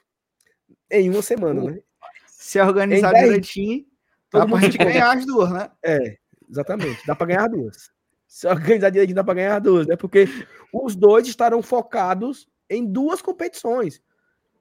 em 0.90 1.10
uma 1.10 1.22
semana, 1.22 1.62
né? 1.62 1.80
Se 2.26 2.60
organizar 2.60 3.12
direitinho, 3.12 3.84
dá 4.32 4.46
pra 4.46 4.60
gente 4.60 4.78
ganhar 4.78 5.16
as 5.16 5.26
duas, 5.26 5.50
né? 5.50 5.70
É, 5.82 6.16
exatamente. 6.48 7.06
Dá 7.06 7.14
para 7.14 7.26
ganhar 7.26 7.48
duas. 7.48 7.90
Se 8.26 8.46
organizar 8.46 8.90
direitinho, 8.90 9.16
dá 9.16 9.24
para 9.24 9.34
ganhar 9.34 9.58
duas, 9.60 9.86
né? 9.86 9.96
Porque 9.96 10.26
os 10.72 10.96
dois 10.96 11.26
estarão 11.26 11.62
focados 11.62 12.48
em 12.68 12.84
duas 12.84 13.20
competições. 13.22 14.02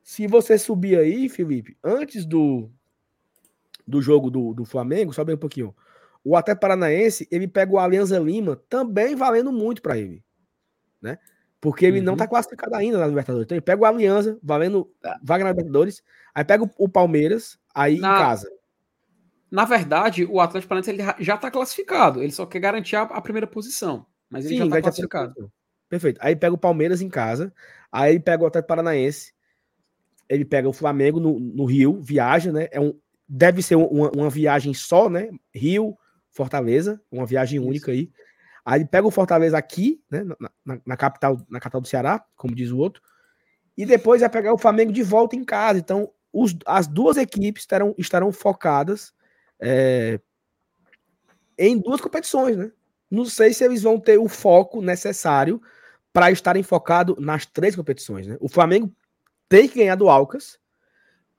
Se 0.03 0.27
você 0.27 0.57
subir 0.57 0.99
aí, 0.99 1.29
Felipe, 1.29 1.77
antes 1.83 2.25
do, 2.25 2.69
do 3.87 4.01
jogo 4.01 4.29
do, 4.29 4.53
do 4.53 4.65
Flamengo, 4.65 5.13
sobe 5.13 5.31
aí 5.31 5.35
um 5.35 5.39
pouquinho. 5.39 5.75
O 6.23 6.35
Atlético 6.37 6.61
Paranaense, 6.61 7.27
ele 7.29 7.47
pega 7.47 7.71
o 7.73 7.79
Alianza 7.79 8.17
Lima, 8.19 8.55
também 8.69 9.15
valendo 9.15 9.51
muito 9.51 9.81
para 9.81 9.97
ele, 9.97 10.23
né? 11.01 11.17
Porque 11.59 11.85
ele 11.85 12.01
não 12.01 12.13
Uhum. 12.13 12.17
tá 12.17 12.27
classificado 12.27 12.75
ainda 12.75 12.97
na 12.97 13.07
Libertadores. 13.07 13.45
Então 13.45 13.55
ele 13.55 13.61
pega 13.61 13.81
o 13.81 13.85
Alianza, 13.85 14.37
valendo 14.43 14.89
vaga 15.21 15.43
na 15.43 15.51
Libertadores, 15.51 16.01
aí 16.33 16.43
pega 16.43 16.63
o, 16.63 16.69
o 16.77 16.89
Palmeiras, 16.89 17.57
aí 17.73 17.99
Na- 17.99 18.15
em 18.15 18.19
casa. 18.19 18.49
Na 19.51 19.65
verdade, 19.65 20.25
o 20.25 20.39
Atlético 20.39 20.69
Paranaense 20.69 20.89
ele 20.91 21.03
já- 21.03 21.15
já 21.19 21.35
está 21.35 21.51
classificado. 21.51 22.21
Ele 22.23 22.31
só 22.31 22.45
quer 22.45 22.59
garantir 22.59 22.95
a, 22.95 23.03
a 23.03 23.21
primeira 23.21 23.45
posição. 23.47 24.05
Mas 24.29 24.45
ele 24.45 24.57
já 24.57 24.63
está 24.63 24.73
daí 24.75 24.81
tá 24.81 24.87
classificado. 24.89 25.25
tranquilo. 25.27 25.51
Perfeito. 25.87 26.19
Aí 26.23 26.35
pega 26.35 26.55
o 26.55 26.57
Palmeiras 26.57 27.01
em 27.01 27.09
casa, 27.09 27.53
aí 27.91 28.13
ele 28.13 28.19
pega 28.19 28.43
o 28.43 28.47
Atlético 28.47 28.67
Paranaense, 28.69 29.31
ele 30.27 30.43
pega 30.43 30.67
o 30.67 30.73
Flamengo 30.73 31.19
no, 31.19 31.39
no 31.39 31.65
Rio, 31.65 32.01
viaja, 32.01 32.51
né? 32.51 32.67
É 32.71 32.79
um, 32.79 32.97
deve 33.35 33.63
ser 33.63 33.75
uma, 33.75 34.11
uma 34.11 34.29
viagem 34.29 34.75
só, 34.75 35.09
né? 35.09 35.31
Rio, 35.51 35.97
Fortaleza, 36.29 37.01
uma 37.11 37.25
viagem 37.25 37.59
Isso. 37.59 37.67
única 37.67 37.91
aí. 37.91 38.11
Aí 38.63 38.79
ele 38.79 38.87
pega 38.87 39.07
o 39.07 39.11
Fortaleza 39.11 39.57
aqui, 39.57 39.99
né? 40.09 40.23
Na, 40.23 40.51
na- 40.63 40.81
na 40.85 40.95
capital, 40.95 41.41
na 41.49 41.59
capital 41.59 41.81
do 41.81 41.87
Ceará, 41.87 42.23
como 42.35 42.53
diz 42.53 42.69
o 42.69 42.77
outro, 42.77 43.01
e 43.75 43.87
depois 43.87 44.21
vai 44.21 44.29
pegar 44.29 44.53
o 44.53 44.57
Flamengo 44.57 44.91
de 44.91 45.01
volta 45.01 45.35
em 45.35 45.43
casa. 45.43 45.79
Então, 45.79 46.11
os- 46.31 46.55
as 46.63 46.85
duas 46.85 47.17
equipes 47.17 47.65
terão, 47.65 47.95
estarão 47.97 48.31
focadas 48.31 49.11
é, 49.59 50.19
em 51.57 51.79
duas 51.79 52.01
competições, 52.01 52.55
né? 52.55 52.71
Não 53.09 53.25
sei 53.25 53.51
se 53.51 53.63
eles 53.63 53.81
vão 53.81 53.99
ter 53.99 54.19
o 54.19 54.27
foco 54.27 54.79
necessário 54.79 55.59
para 56.11 56.29
estarem 56.29 56.61
focados 56.61 57.15
nas 57.19 57.47
três 57.47 57.75
competições, 57.75 58.27
né? 58.27 58.37
O 58.39 58.47
Flamengo 58.47 58.93
tem 59.49 59.67
que 59.67 59.79
ganhar 59.79 59.95
do 59.95 60.07
Alcas 60.07 60.59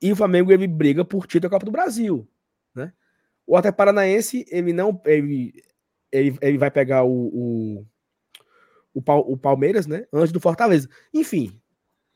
e 0.07 0.13
o 0.13 0.17
Flamengo 0.17 0.53
ele 0.53 0.67
briga 0.67 1.05
por 1.05 1.27
título 1.27 1.43
da 1.43 1.51
Copa 1.51 1.65
do 1.65 1.73
Brasil, 1.73 2.29
né? 2.75 2.93
O 3.47 3.57
Atlético 3.57 3.79
Paranaense 3.79 4.45
ele 4.51 4.73
não 4.73 5.01
ele, 5.07 5.63
ele, 6.13 6.39
ele 6.43 6.59
vai 6.59 6.71
pegar 6.71 7.05
o, 7.05 7.11
o, 7.11 7.87
o, 8.93 9.01
Pal- 9.03 9.25
o 9.27 9.37
Palmeiras, 9.37 9.87
né? 9.87 10.07
Antes 10.13 10.33
do 10.33 10.41
Fortaleza. 10.41 10.89
Enfim, 11.13 11.59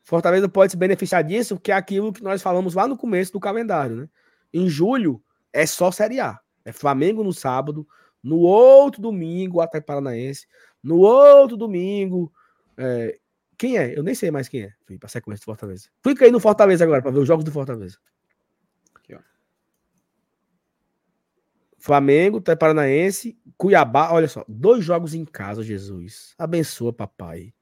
Fortaleza 0.03 0.47
pode 0.47 0.71
se 0.71 0.77
beneficiar 0.77 1.23
disso, 1.23 1.59
que 1.59 1.71
é 1.71 1.75
aquilo 1.75 2.13
que 2.13 2.23
nós 2.23 2.41
falamos 2.41 2.75
lá 2.75 2.87
no 2.87 2.97
começo 2.97 3.31
do 3.31 3.39
calendário, 3.39 3.95
né? 3.95 4.09
Em 4.53 4.69
julho 4.69 5.21
é 5.51 5.65
só 5.65 5.91
Série 5.91 6.19
A. 6.19 6.39
É 6.63 6.71
Flamengo 6.71 7.23
no 7.23 7.33
sábado, 7.33 7.87
no 8.21 8.37
outro 8.37 9.01
domingo, 9.01 9.57
o 9.57 9.61
Atlético 9.61 9.87
Paranaense, 9.87 10.45
no 10.83 10.97
outro 10.99 11.57
domingo. 11.57 12.31
é, 12.77 13.17
Quem 13.59 13.77
é? 13.77 13.95
Eu 13.95 14.01
nem 14.01 14.15
sei 14.15 14.31
mais 14.31 14.47
quem 14.47 14.63
é. 14.63 14.73
Fui 14.85 14.97
pra 14.97 15.09
sequência 15.09 15.41
do 15.41 15.45
Fortaleza. 15.45 15.89
Clica 16.01 16.23
aí 16.23 16.31
no 16.31 16.39
Fortaleza 16.39 16.85
agora 16.85 17.01
para 17.01 17.11
ver 17.11 17.19
os 17.19 17.27
jogos 17.27 17.43
do 17.43 17.51
Fortaleza. 17.51 17.97
Aqui, 18.95 19.13
ó. 19.13 19.19
Flamengo, 21.77 22.37
Atlético 22.37 22.61
Paranaense, 22.61 23.37
Cuiabá. 23.57 24.13
Olha 24.13 24.29
só, 24.29 24.45
dois 24.47 24.85
jogos 24.85 25.13
em 25.13 25.25
casa, 25.25 25.61
Jesus. 25.61 26.33
Abençoa, 26.37 26.93
papai. 26.93 27.53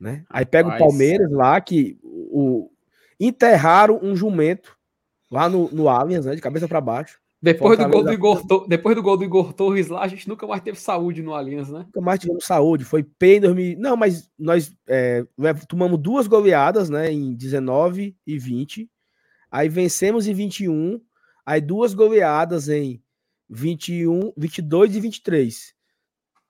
Né? 0.00 0.24
Aí 0.30 0.46
pega 0.46 0.70
o. 0.70 0.78
Palmeiras 0.78 1.30
lá, 1.30 1.60
que 1.60 1.98
o, 2.02 2.72
enterraram 3.20 4.00
um 4.02 4.16
jumento 4.16 4.78
lá 5.30 5.46
no, 5.46 5.70
no 5.70 5.90
Allianz, 5.90 6.24
né, 6.24 6.34
de 6.34 6.40
cabeça 6.40 6.66
para 6.66 6.80
baixo. 6.80 7.20
Depois 7.42 7.76
do, 7.76 7.88
gol 7.88 8.04
do 8.04 8.12
Igor, 8.12 8.46
Tor- 8.46 8.68
depois 8.68 8.94
do 8.94 9.02
gol 9.02 9.16
do 9.16 9.24
Igor 9.24 9.52
Torres 9.52 9.88
lá, 9.88 10.02
a 10.02 10.06
gente 10.08 10.28
nunca 10.28 10.46
mais 10.46 10.62
teve 10.62 10.78
saúde 10.78 11.22
no 11.22 11.34
Allianz, 11.34 11.68
né? 11.70 11.80
Nunca 11.86 12.00
mais 12.00 12.20
tivemos 12.20 12.44
saúde. 12.44 12.84
Foi 12.84 13.02
P 13.02 13.36
em 13.38 13.40
2000. 13.40 13.78
Não, 13.80 13.96
mas 13.96 14.30
nós 14.38 14.72
é, 14.86 15.26
lev- 15.36 15.64
tomamos 15.66 15.98
duas 15.98 16.28
goleadas, 16.28 16.88
né? 16.88 17.10
Em 17.10 17.34
19 17.34 18.16
e 18.24 18.38
20. 18.38 18.88
Aí 19.50 19.68
vencemos 19.68 20.28
em 20.28 20.32
21. 20.34 21.00
Aí 21.44 21.60
duas 21.60 21.94
goleadas 21.94 22.68
em 22.68 23.02
21, 23.50 24.32
22 24.36 24.94
e 24.94 25.00
23. 25.00 25.74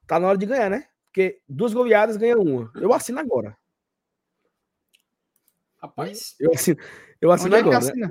Tá 0.06 0.20
na 0.20 0.28
hora 0.28 0.36
de 0.36 0.44
ganhar, 0.44 0.68
né? 0.68 0.86
Porque 1.06 1.40
duas 1.48 1.72
goleadas 1.72 2.18
ganha 2.18 2.36
uma. 2.36 2.70
Eu 2.74 2.92
assino 2.92 3.18
agora. 3.18 3.56
Rapaz, 5.78 6.34
Eu 6.38 6.52
assino, 6.52 6.78
eu 7.20 7.32
assino 7.32 7.56
é 7.56 7.58
agora. 7.58 7.80
né? 7.80 7.88
assina? 7.88 8.10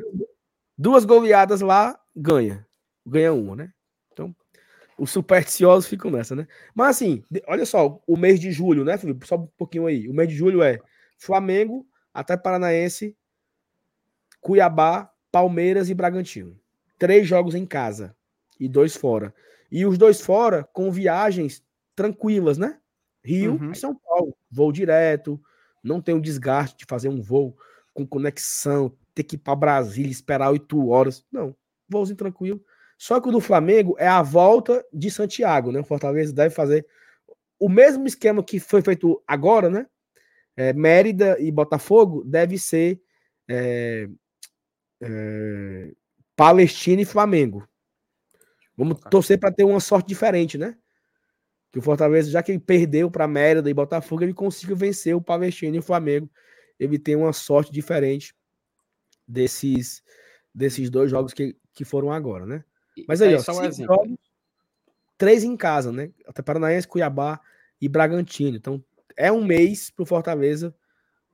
Duas 0.78 1.06
goleadas 1.06 1.62
lá, 1.62 1.98
ganha. 2.16 2.68
Ganha 3.06 3.34
uma, 3.34 3.56
né? 3.56 3.72
Então, 4.14 4.36
os 4.98 5.10
supersticiosos 5.12 5.90
ficam 5.90 6.12
nessa, 6.12 6.36
né? 6.36 6.48
Mas 6.76 6.98
assim, 6.98 7.24
olha 7.48 7.66
só, 7.66 8.02
o 8.06 8.16
mês 8.18 8.40
de 8.40 8.52
julho, 8.52 8.84
né, 8.84 8.98
Felipe? 8.98 9.26
Só 9.28 9.36
um 9.38 9.48
pouquinho 9.58 9.88
aí. 9.88 10.08
O 10.08 10.14
mês 10.14 10.30
de 10.30 10.36
julho 10.36 10.62
é 10.62 10.80
Flamengo, 11.18 11.88
até 12.14 12.38
Paranaense, 12.38 13.16
Cuiabá, 14.40 15.12
Palmeiras 15.32 15.90
e 15.90 15.94
Bragantino. 15.94 16.60
Três 16.98 17.28
jogos 17.28 17.56
em 17.56 17.66
casa 17.66 18.16
e 18.60 18.68
dois 18.68 18.96
fora. 18.96 19.34
E 19.72 19.86
os 19.86 19.98
dois 19.98 20.22
fora 20.22 20.64
com 20.74 20.92
viagens 20.92 21.64
tranquilas, 21.96 22.58
né? 22.58 22.80
Rio 23.24 23.54
Uhum. 23.54 23.72
e 23.72 23.76
São 23.76 23.96
Paulo. 23.96 24.36
Voo 24.50 24.72
direto, 24.72 25.42
não 25.84 26.02
tem 26.02 26.14
o 26.16 26.22
desgaste 26.22 26.78
de 26.80 26.86
fazer 26.86 27.10
um 27.10 27.22
voo 27.22 27.58
com 27.94 28.06
conexão, 28.06 28.96
ter 29.14 29.24
que 29.24 29.36
ir 29.36 29.40
para 29.40 29.56
Brasília, 29.56 30.12
esperar 30.12 30.52
oito 30.52 30.90
horas. 30.90 31.26
Não, 31.32 31.56
voozinho 31.88 32.18
tranquilo. 32.18 32.64
Só 33.02 33.20
que 33.20 33.30
o 33.30 33.32
do 33.32 33.42
Flamengo 33.42 33.96
é 33.98 34.08
a 34.08 34.22
volta 34.22 34.86
de 34.94 35.10
Santiago, 35.10 35.72
né? 35.72 35.80
O 35.80 35.84
Fortaleza 35.84 36.32
deve 36.32 36.54
fazer 36.54 36.86
o 37.58 37.68
mesmo 37.68 38.06
esquema 38.06 38.44
que 38.44 38.60
foi 38.60 38.80
feito 38.84 39.24
agora, 39.26 39.72
né? 39.72 39.88
É, 40.56 40.72
Mérida 40.72 41.36
e 41.40 41.52
Botafogo 41.52 42.24
deve 42.24 42.60
ser 42.60 43.02
é, 43.50 44.08
é, 45.02 45.92
Palestina 46.36 47.02
e 47.02 47.06
Flamengo. 47.06 47.68
Vamos 48.78 49.00
torcer 49.10 49.40
para 49.40 49.52
ter 49.52 49.64
uma 49.64 49.80
sorte 49.80 50.08
diferente, 50.08 50.56
né? 50.56 50.78
Que 51.72 51.80
o 51.80 51.82
Fortaleza, 51.82 52.30
já 52.30 52.44
que 52.44 52.52
ele 52.52 52.60
perdeu 52.60 53.10
para 53.10 53.28
Mérida 53.28 53.68
e 53.68 53.74
Botafogo, 53.74 54.22
ele 54.22 54.34
consiga 54.36 54.76
vencer 54.76 55.16
o 55.16 55.22
Palestina 55.22 55.76
e 55.76 55.80
o 55.80 55.84
Flamengo. 55.84 56.30
Ele 56.80 57.00
tem 57.00 57.16
uma 57.16 57.34
sorte 57.34 57.72
diferente 57.72 58.36
desses, 59.28 60.04
desses 60.54 60.92
dois 60.92 61.10
jogos 61.10 61.34
que, 61.34 61.58
que 61.74 61.84
foram 61.84 62.12
agora, 62.12 62.46
né? 62.46 62.64
Mas 63.08 63.22
aí, 63.22 63.34
é, 63.34 63.38
ó, 63.38 63.40
um 63.40 63.72
jogos, 63.72 64.18
três 65.18 65.44
em 65.44 65.56
casa, 65.56 65.92
né? 65.92 66.12
Até 66.26 66.42
Paranaense, 66.42 66.88
Cuiabá 66.88 67.40
e 67.80 67.88
Bragantino. 67.88 68.58
Então, 68.58 68.84
é 69.16 69.32
um 69.32 69.44
mês 69.44 69.90
para 69.90 70.04
o 70.04 70.06
Fortaleza 70.06 70.76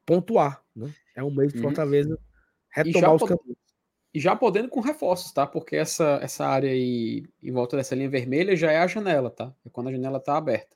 pontuar, 0.05 0.63
né? 0.75 0.93
É 1.15 1.23
um 1.23 1.31
mês 1.31 1.51
para 1.51 1.59
o 1.59 1.63
uhum. 1.63 1.69
Fortaleza 1.69 2.19
retomar 2.69 3.15
os 3.15 3.23
caminhos. 3.23 3.57
E 4.13 4.19
já 4.19 4.35
podendo 4.35 4.69
com 4.69 4.79
reforços, 4.79 5.31
tá? 5.31 5.45
Porque 5.45 5.75
essa, 5.75 6.19
essa 6.21 6.45
área 6.45 6.69
aí 6.69 7.25
em 7.41 7.51
volta 7.51 7.77
dessa 7.77 7.95
linha 7.95 8.09
vermelha 8.09 8.55
já 8.55 8.71
é 8.71 8.79
a 8.79 8.87
janela, 8.87 9.29
tá? 9.29 9.53
É 9.65 9.69
quando 9.69 9.89
a 9.89 9.91
janela 9.91 10.19
tá 10.19 10.37
aberta. 10.37 10.75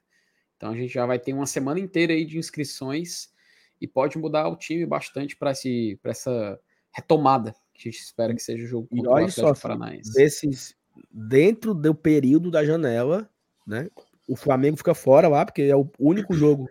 Então 0.57 0.71
a 0.71 0.75
gente 0.75 0.93
já 0.93 1.05
vai 1.05 1.17
ter 1.17 1.33
uma 1.33 1.45
semana 1.45 1.79
inteira 1.79 2.13
aí 2.13 2.23
de 2.23 2.37
inscrições 2.37 3.31
e 3.79 3.87
pode 3.87 4.17
mudar 4.17 4.47
o 4.47 4.55
time 4.55 4.85
bastante 4.85 5.35
para 5.35 5.51
essa 5.51 6.59
retomada 6.91 7.55
a 7.87 7.91
gente 7.91 8.01
espera 8.01 8.33
que 8.33 8.41
seja 8.41 8.63
o 8.63 8.67
jogo 8.67 8.87
contra 8.87 9.05
e 9.05 9.07
olha 9.07 9.25
o 9.25 9.29
Atlético 9.29 9.55
só, 9.55 9.67
Paranaense. 9.67 10.13
Desses, 10.13 10.75
dentro 11.11 11.73
do 11.73 11.93
período 11.95 12.51
da 12.51 12.63
janela, 12.63 13.29
né? 13.65 13.89
O 14.27 14.35
Flamengo 14.35 14.77
fica 14.77 14.93
fora 14.93 15.27
lá, 15.27 15.45
porque 15.45 15.63
é 15.63 15.75
o 15.75 15.89
único 15.99 16.33
jogo 16.33 16.69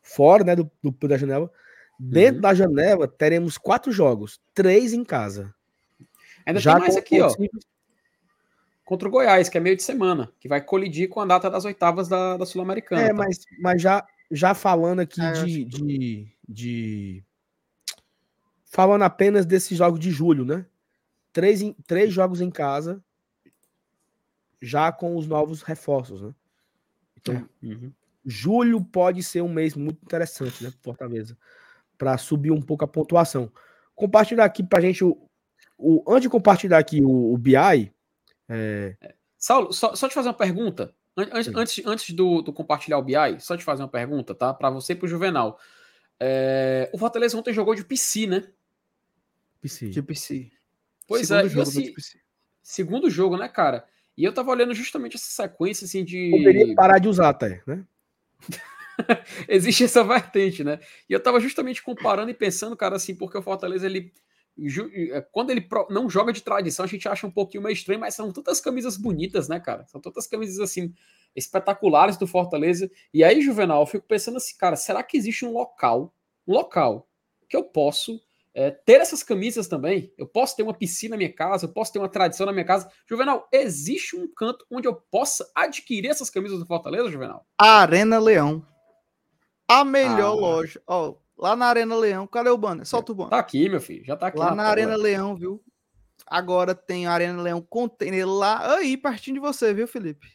fora 0.00 0.44
né, 0.44 0.56
do, 0.56 0.70
do 0.82 0.90
da 1.08 1.16
janela. 1.16 1.50
Dentro 1.98 2.36
uhum. 2.36 2.40
da 2.40 2.54
janela, 2.54 3.06
teremos 3.06 3.58
quatro 3.58 3.92
jogos, 3.92 4.40
três 4.54 4.92
em 4.92 5.04
casa. 5.04 5.54
Ainda 6.44 6.60
Já 6.60 6.74
tem 6.74 6.82
mais 6.82 6.96
aqui, 6.96 7.20
ó. 7.20 7.30
Contra 8.84 9.08
o 9.08 9.10
Goiás, 9.10 9.48
que 9.48 9.56
é 9.56 9.60
meio 9.60 9.76
de 9.76 9.82
semana, 9.82 10.32
que 10.40 10.48
vai 10.48 10.60
colidir 10.60 11.08
com 11.08 11.20
a 11.20 11.24
data 11.24 11.48
das 11.48 11.64
oitavas 11.64 12.08
da, 12.08 12.36
da 12.36 12.44
Sul-Americana. 12.44 13.02
É, 13.02 13.08
tá? 13.08 13.14
mas, 13.14 13.44
mas 13.60 13.80
já, 13.80 14.04
já 14.30 14.54
falando 14.54 15.00
aqui 15.00 15.20
é, 15.20 15.32
de, 15.32 15.64
de, 15.64 16.28
de, 16.48 17.24
Falando 18.72 19.02
apenas 19.02 19.44
desses 19.44 19.76
jogos 19.76 20.00
de 20.00 20.10
julho, 20.10 20.46
né? 20.46 20.64
Três, 21.30 21.60
três 21.86 22.10
jogos 22.10 22.40
em 22.40 22.50
casa, 22.50 23.04
já 24.62 24.90
com 24.90 25.14
os 25.14 25.26
novos 25.26 25.60
reforços, 25.60 26.22
né? 26.22 26.34
Então, 27.14 27.34
é. 27.34 27.66
uhum. 27.66 27.92
julho 28.24 28.82
pode 28.82 29.22
ser 29.22 29.42
um 29.42 29.52
mês 29.52 29.74
muito 29.74 30.02
interessante, 30.02 30.64
né, 30.64 30.72
Fortaleza, 30.80 31.36
para 31.98 32.16
subir 32.16 32.50
um 32.50 32.62
pouco 32.62 32.82
a 32.82 32.88
pontuação. 32.88 33.52
Compartilhar 33.94 34.46
aqui 34.46 34.62
para 34.62 34.78
a 34.78 34.82
gente 34.82 35.04
o, 35.04 35.20
o, 35.76 36.02
antes 36.08 36.22
de 36.22 36.30
compartilhar 36.30 36.78
aqui 36.78 37.02
o, 37.02 37.34
o 37.34 37.36
BI. 37.36 37.92
É... 38.48 38.96
Saulo, 39.36 39.70
só, 39.74 39.94
só 39.94 40.08
te 40.08 40.14
fazer 40.14 40.28
uma 40.28 40.34
pergunta. 40.34 40.94
Antes, 41.14 41.54
antes, 41.54 41.86
antes 41.86 42.14
do, 42.14 42.40
do, 42.40 42.54
compartilhar 42.54 42.96
o 42.96 43.02
BI, 43.02 43.38
só 43.38 43.54
te 43.54 43.64
fazer 43.64 43.82
uma 43.82 43.88
pergunta, 43.90 44.34
tá? 44.34 44.54
Para 44.54 44.70
você 44.70 44.94
e 44.94 44.96
para 44.96 45.04
o 45.04 45.10
Juvenal. 45.10 45.58
É... 46.18 46.88
O 46.90 46.96
Fortaleza 46.96 47.36
ontem 47.36 47.52
jogou 47.52 47.74
de 47.74 47.84
PC, 47.84 48.26
né? 48.26 48.48
PC. 49.62 49.88
De 49.88 50.02
PC. 50.02 50.50
Pois 51.06 51.28
segundo 51.28 51.46
é, 51.46 51.48
jogo 51.48 51.62
assim, 51.62 51.94
segundo 52.62 53.10
jogo, 53.10 53.36
né, 53.36 53.48
cara? 53.48 53.86
E 54.16 54.24
eu 54.24 54.32
tava 54.32 54.50
olhando 54.50 54.74
justamente 54.74 55.16
essa 55.16 55.30
sequência 55.30 55.84
assim 55.84 56.04
de. 56.04 56.30
Poderia 56.30 56.74
parar 56.74 56.98
de 56.98 57.08
usar 57.08 57.30
até, 57.30 57.62
né? 57.66 57.84
Existe 59.48 59.84
essa 59.84 60.04
vertente, 60.04 60.62
né? 60.62 60.78
E 61.08 61.12
eu 61.12 61.22
tava 61.22 61.40
justamente 61.40 61.82
comparando 61.82 62.30
e 62.30 62.34
pensando, 62.34 62.76
cara, 62.76 62.96
assim, 62.96 63.14
porque 63.14 63.38
o 63.38 63.42
Fortaleza 63.42 63.86
ele 63.86 64.12
é, 65.12 65.20
quando 65.32 65.50
ele 65.50 65.66
não 65.88 66.10
joga 66.10 66.32
de 66.32 66.42
tradição, 66.42 66.84
a 66.84 66.88
gente 66.88 67.08
acha 67.08 67.26
um 67.26 67.30
pouquinho 67.30 67.62
meio 67.62 67.72
estranho, 67.72 68.00
mas 68.00 68.14
são 68.14 68.30
tantas 68.30 68.60
camisas 68.60 68.98
bonitas, 68.98 69.48
né, 69.48 69.58
cara? 69.58 69.86
São 69.86 70.00
tantas 70.00 70.26
camisas 70.26 70.60
assim 70.60 70.92
espetaculares 71.34 72.18
do 72.18 72.26
Fortaleza. 72.26 72.90
E 73.14 73.24
aí, 73.24 73.40
Juvenal, 73.40 73.80
eu 73.80 73.86
fico 73.86 74.06
pensando 74.06 74.36
assim, 74.36 74.54
cara, 74.58 74.76
será 74.76 75.02
que 75.02 75.16
existe 75.16 75.46
um 75.46 75.52
local, 75.52 76.14
um 76.46 76.52
local 76.52 77.08
que 77.48 77.56
eu 77.56 77.64
posso 77.64 78.20
é, 78.54 78.70
ter 78.70 79.00
essas 79.00 79.22
camisas 79.22 79.66
também? 79.66 80.12
Eu 80.18 80.26
posso 80.26 80.56
ter 80.56 80.62
uma 80.62 80.74
piscina 80.74 81.12
na 81.12 81.18
minha 81.18 81.32
casa, 81.32 81.66
eu 81.66 81.72
posso 81.72 81.92
ter 81.92 81.98
uma 81.98 82.08
tradição 82.08 82.46
na 82.46 82.52
minha 82.52 82.64
casa. 82.64 82.90
Juvenal, 83.08 83.48
existe 83.52 84.16
um 84.16 84.26
canto 84.34 84.66
onde 84.70 84.86
eu 84.86 84.94
possa 84.94 85.50
adquirir 85.54 86.10
essas 86.10 86.30
camisas 86.30 86.58
do 86.58 86.66
Fortaleza, 86.66 87.10
Juvenal? 87.10 87.46
Arena 87.58 88.18
Leão. 88.18 88.66
A 89.68 89.84
melhor 89.84 90.32
ah. 90.32 90.40
loja. 90.40 90.82
Ó, 90.86 91.08
oh, 91.08 91.22
Lá 91.42 91.56
na 91.56 91.66
Arena 91.66 91.96
Leão. 91.96 92.24
Cadê 92.24 92.50
o 92.50 92.56
banner? 92.56 92.86
Solta 92.86 93.10
o 93.10 93.14
banner. 93.16 93.30
Tá 93.30 93.38
aqui, 93.40 93.68
meu 93.68 93.80
filho. 93.80 94.04
Já 94.04 94.16
tá 94.16 94.28
aqui. 94.28 94.38
Lá 94.38 94.54
na, 94.54 94.62
Arena 94.62 94.94
Leão, 94.94 95.34
viu? 95.34 95.60
Agora 96.24 96.72
tem 96.72 97.08
a 97.08 97.12
Arena 97.12 97.42
Leão 97.42 97.60
container 97.60 98.24
lá 98.24 98.76
aí, 98.76 98.96
pertinho 98.96 99.34
de 99.34 99.40
você, 99.40 99.74
viu, 99.74 99.88
Felipe? 99.88 100.28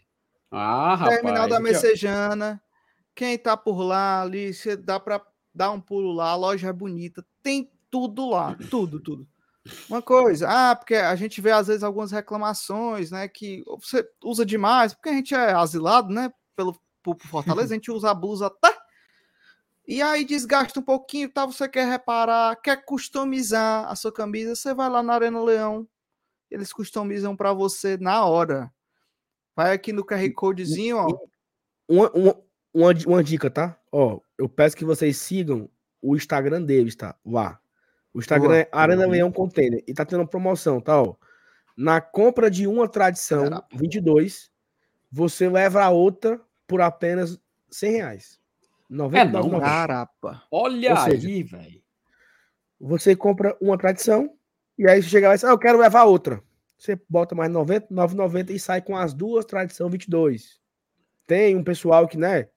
Ah, 0.51 0.95
rapaz. 0.95 1.15
Terminal 1.15 1.47
da 1.47 1.61
Messejana. 1.61 2.61
Quem 3.15 3.37
tá 3.37 3.55
por 3.55 3.81
lá 3.81 4.21
ali, 4.21 4.53
você 4.53 4.75
dá 4.75 4.99
para 4.99 5.25
dar 5.55 5.71
um 5.71 5.79
pulo 5.79 6.11
lá. 6.11 6.31
A 6.31 6.35
loja 6.35 6.67
é 6.67 6.73
bonita. 6.73 7.25
Tem 7.41 7.71
tudo 7.89 8.29
lá. 8.29 8.55
Tudo, 8.69 8.99
tudo. 8.99 9.27
Uma 9.89 10.01
coisa, 10.01 10.47
ah, 10.49 10.75
porque 10.75 10.95
a 10.95 11.15
gente 11.15 11.41
vê 11.41 11.51
às 11.51 11.67
vezes 11.67 11.83
algumas 11.83 12.11
reclamações, 12.11 13.11
né? 13.11 13.27
Que 13.27 13.63
você 13.67 14.07
usa 14.23 14.45
demais, 14.45 14.93
porque 14.93 15.09
a 15.09 15.13
gente 15.13 15.35
é 15.35 15.51
asilado, 15.51 16.13
né? 16.13 16.31
Pelo, 16.55 16.79
por 17.03 17.17
Fortaleza, 17.19 17.73
a 17.73 17.77
gente 17.77 17.91
usa 17.91 18.11
a 18.11 18.13
blusa 18.13 18.47
até 18.47 18.77
e 19.87 20.01
aí 20.01 20.25
desgasta 20.25 20.81
um 20.81 20.83
pouquinho, 20.83 21.29
tá? 21.29 21.45
Você 21.45 21.67
quer 21.69 21.87
reparar, 21.87 22.57
quer 22.57 22.83
customizar 22.83 23.89
a 23.89 23.95
sua 23.95 24.11
camisa, 24.11 24.53
você 24.53 24.73
vai 24.73 24.89
lá 24.89 25.01
na 25.01 25.13
Arena 25.13 25.41
Leão, 25.41 25.87
eles 26.51 26.73
customizam 26.73 27.37
para 27.37 27.53
você 27.53 27.95
na 27.95 28.25
hora. 28.25 28.69
Vai 29.55 29.71
aqui 29.71 29.93
no 29.93 30.05
QR 30.05 30.29
Codezinho, 30.33 30.97
ó. 30.97 31.07
Uma, 31.87 32.11
uma, 32.11 32.35
uma, 32.73 32.93
uma, 33.07 33.23
dica, 33.23 33.49
tá? 33.49 33.79
Ó, 33.89 34.19
eu 34.37 34.49
peço 34.49 34.75
que 34.75 34.83
vocês 34.83 35.15
sigam 35.17 35.69
o 36.01 36.17
Instagram 36.17 36.61
deles, 36.61 36.93
tá? 36.93 37.15
Lá. 37.25 37.57
O 38.13 38.19
Instagram 38.19 38.49
Boa. 38.49 38.59
é 38.59 38.69
Arena 38.71 39.05
Leão 39.05 39.31
Container. 39.31 39.83
E 39.87 39.93
tá 39.93 40.05
tendo 40.05 40.27
promoção, 40.27 40.81
tá? 40.81 41.01
Ó. 41.01 41.15
Na 41.77 42.01
compra 42.01 42.49
de 42.49 42.65
uma 42.65 42.87
tradição, 42.87 43.43
Caramba. 43.43 43.67
22, 43.73 44.51
você 45.11 45.47
leva 45.47 45.83
a 45.83 45.89
outra 45.89 46.41
por 46.67 46.81
apenas 46.81 47.39
100 47.69 47.91
reais. 47.91 48.39
99 48.89 49.55
é 49.55 49.59
Carapa. 49.59 50.43
Olha 50.51 50.95
seja, 51.03 51.27
aí, 51.27 51.43
velho. 51.43 51.83
Você 52.79 53.15
compra 53.15 53.55
uma 53.59 53.77
tradição 53.77 54.33
e 54.77 54.87
aí 54.87 55.01
você 55.01 55.09
chega 55.09 55.27
lá 55.27 55.33
e 55.33 55.37
diz, 55.37 55.43
ah, 55.43 55.49
eu 55.49 55.57
quero 55.57 55.79
levar 55.79 56.03
outra. 56.03 56.41
Você 56.77 56.99
bota 57.09 57.33
mais 57.33 57.51
90, 57.51 57.87
9,90 57.93 58.51
e 58.51 58.59
sai 58.59 58.81
com 58.81 58.95
as 58.95 59.13
duas 59.13 59.45
tradição 59.45 59.89
22. 59.89 60.59
Tem 61.25 61.55
um 61.55 61.63
pessoal 61.63 62.07
que, 62.07 62.17
né, 62.17 62.47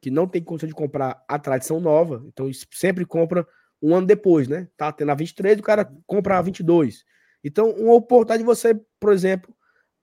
que 0.00 0.10
não 0.10 0.26
tem 0.26 0.42
condição 0.42 0.68
de 0.68 0.74
comprar 0.74 1.22
a 1.28 1.38
tradição 1.38 1.78
nova, 1.78 2.22
então 2.26 2.50
sempre 2.70 3.04
compra 3.04 3.46
um 3.82 3.94
ano 3.94 4.06
depois, 4.06 4.48
né? 4.48 4.68
Tá 4.76 4.92
tendo 4.92 5.10
a 5.10 5.14
23, 5.14 5.58
o 5.58 5.62
cara 5.62 5.90
compra 6.06 6.38
a 6.38 6.42
22. 6.42 7.04
Então, 7.42 7.70
uma 7.70 7.94
oportunidade 7.94 8.42
de 8.42 8.46
você, 8.46 8.74
por 8.98 9.12
exemplo, 9.12 9.54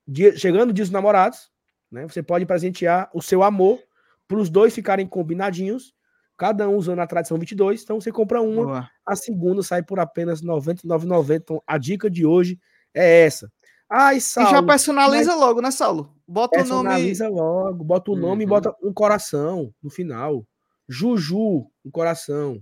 dia, 0.07 0.35
chegando 0.38 0.73
dias 0.73 0.89
namorados, 0.89 1.49
né? 1.91 2.07
Você 2.07 2.23
pode 2.23 2.45
presentear 2.45 3.10
o 3.14 3.22
seu 3.22 3.43
amor 3.43 3.80
para 4.27 4.38
os 4.38 4.49
dois 4.49 4.73
ficarem 4.73 5.07
combinadinhos, 5.07 5.93
cada 6.38 6.68
um 6.68 6.76
usando 6.76 6.99
a 6.99 7.07
tradição 7.07 7.38
22. 7.38 7.84
Então 7.84 7.99
você 7.99 8.11
compra 8.11 8.41
uma, 8.41 8.64
Boa. 8.64 8.89
a 9.06 9.15
segunda 9.15 9.61
sai 9.64 9.84
por 9.84 9.99
apenas 9.99 10.41
R$ 10.41 10.47
99,90. 10.47 11.35
Então 11.35 11.64
a 11.65 11.77
dica 11.77 12.10
de 12.10 12.26
hoje 12.26 12.60
é 12.93 13.26
essa. 13.26 13.52
Ai, 13.89 14.19
Saulo, 14.19 14.49
e 14.49 14.52
já 14.52 14.64
personaliza 14.64 15.31
mas... 15.31 15.39
logo, 15.39 15.61
né, 15.61 15.69
Saulo? 15.69 16.11
Bota 16.27 16.60
o 16.60 16.65
nome. 16.65 16.89
Personaliza 16.89 17.30
logo, 17.30 17.84
bota 17.84 18.11
o 18.11 18.15
nome 18.15 18.43
uhum. 18.43 18.47
e 18.47 18.49
bota 18.49 18.76
um 18.81 18.91
coração 18.91 19.72
no 19.81 19.91
final. 19.91 20.45
Juju, 20.89 21.68
um 21.85 21.91
coração. 21.91 22.60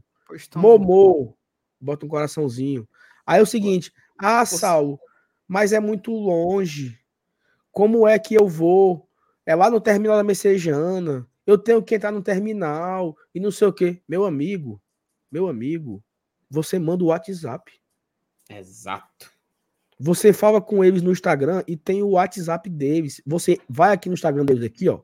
Momô, 0.56 1.36
bota 1.80 2.06
um 2.06 2.10
coraçãozinho. 2.10 2.88
Aí 3.26 3.40
é 3.40 3.44
o 3.44 3.48
seguinte: 3.48 3.94
ah, 4.18 4.46
Saulo, 4.46 5.00
mas 5.48 5.74
é 5.74 5.80
muito 5.80 6.12
longe. 6.12 7.00
Como 7.72 8.08
é 8.08 8.20
que 8.20 8.36
eu 8.36 8.48
vou? 8.48 9.10
É 9.46 9.56
lá 9.56 9.70
no 9.70 9.82
terminal 9.82 10.16
da 10.16 10.24
Messejana 10.24 11.28
eu 11.46 11.58
tenho 11.58 11.84
que 11.84 11.96
entrar 11.96 12.12
no 12.12 12.22
terminal 12.22 13.16
e 13.34 13.40
não 13.40 13.52
sei 13.52 13.68
o 13.68 13.74
quê. 13.74 14.02
Meu 14.08 14.26
amigo, 14.26 14.82
meu 15.32 15.48
amigo, 15.48 16.04
você 16.50 16.80
manda 16.80 17.04
o 17.04 17.08
WhatsApp. 17.08 17.72
Exato. 18.50 19.32
Você 20.00 20.34
fala 20.34 20.62
com 20.62 20.84
eles 20.84 21.02
no 21.02 21.12
Instagram 21.12 21.64
e 21.68 21.78
tem 21.78 22.02
o 22.02 22.12
WhatsApp 22.12 22.70
deles. 22.70 23.22
Você 23.26 23.60
vai 23.70 23.94
aqui 23.94 24.10
no 24.10 24.16
Instagram 24.16 24.46
deles 24.46 24.64
aqui, 24.64 24.90
ó. 24.90 25.02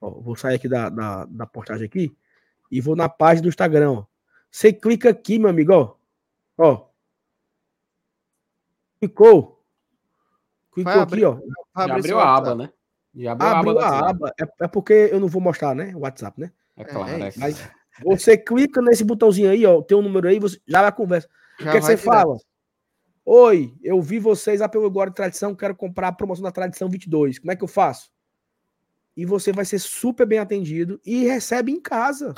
ó 0.00 0.10
vou 0.20 0.36
sair 0.36 0.56
aqui 0.56 0.68
da, 0.68 0.88
da, 0.88 1.24
da 1.24 1.46
portagem 1.46 1.86
aqui 1.86 2.14
e 2.70 2.80
vou 2.80 2.94
na 2.94 3.08
página 3.08 3.42
do 3.42 3.48
Instagram, 3.48 3.92
ó. 3.92 4.09
Você 4.50 4.72
clica 4.72 5.10
aqui, 5.10 5.38
meu 5.38 5.48
amigo, 5.48 5.72
ó. 5.72 5.94
Ó. 6.58 6.86
Clicou. 8.98 9.64
Clicou 10.72 10.92
aqui, 10.92 11.24
ó. 11.24 11.38
Já 11.76 11.94
abriu 11.94 12.18
a 12.18 12.36
aba, 12.36 12.54
né? 12.54 12.72
Já 13.14 13.32
abriu, 13.32 13.48
abriu 13.48 13.78
a 13.78 13.88
aba. 13.88 14.06
A 14.06 14.10
aba. 14.10 14.34
É, 14.40 14.64
é, 14.64 14.68
porque 14.68 14.92
eu 14.92 15.20
não 15.20 15.28
vou 15.28 15.40
mostrar, 15.40 15.74
né? 15.74 15.94
O 15.94 16.00
WhatsApp, 16.00 16.40
né? 16.40 16.52
É 16.76 16.84
claro. 16.84 17.10
É, 17.10 17.28
é 17.28 17.32
mas 17.36 17.70
você 18.04 18.36
clica 18.36 18.80
nesse 18.82 19.04
botãozinho 19.04 19.50
aí, 19.50 19.64
ó, 19.66 19.82
tem 19.82 19.96
um 19.96 20.02
número 20.02 20.28
aí, 20.28 20.38
você 20.38 20.60
já 20.66 20.82
vai 20.82 20.92
conversa. 20.92 21.28
Já 21.58 21.68
o 21.68 21.72
que, 21.72 21.76
é 21.76 21.80
que 21.80 21.86
você 21.86 21.96
direto. 21.96 22.04
fala? 22.04 22.36
Oi, 23.24 23.74
eu 23.82 24.00
vi 24.00 24.18
vocês 24.18 24.60
pelo 24.68 24.86
Agora 24.86 25.10
de 25.10 25.16
Tradição, 25.16 25.54
quero 25.54 25.74
comprar 25.74 26.08
a 26.08 26.12
promoção 26.12 26.42
da 26.42 26.50
Tradição 26.50 26.88
22. 26.88 27.38
Como 27.38 27.52
é 27.52 27.56
que 27.56 27.62
eu 27.62 27.68
faço? 27.68 28.10
E 29.16 29.24
você 29.24 29.52
vai 29.52 29.64
ser 29.64 29.78
super 29.78 30.26
bem 30.26 30.38
atendido 30.38 31.00
e 31.04 31.24
recebe 31.24 31.70
em 31.70 31.80
casa. 31.80 32.34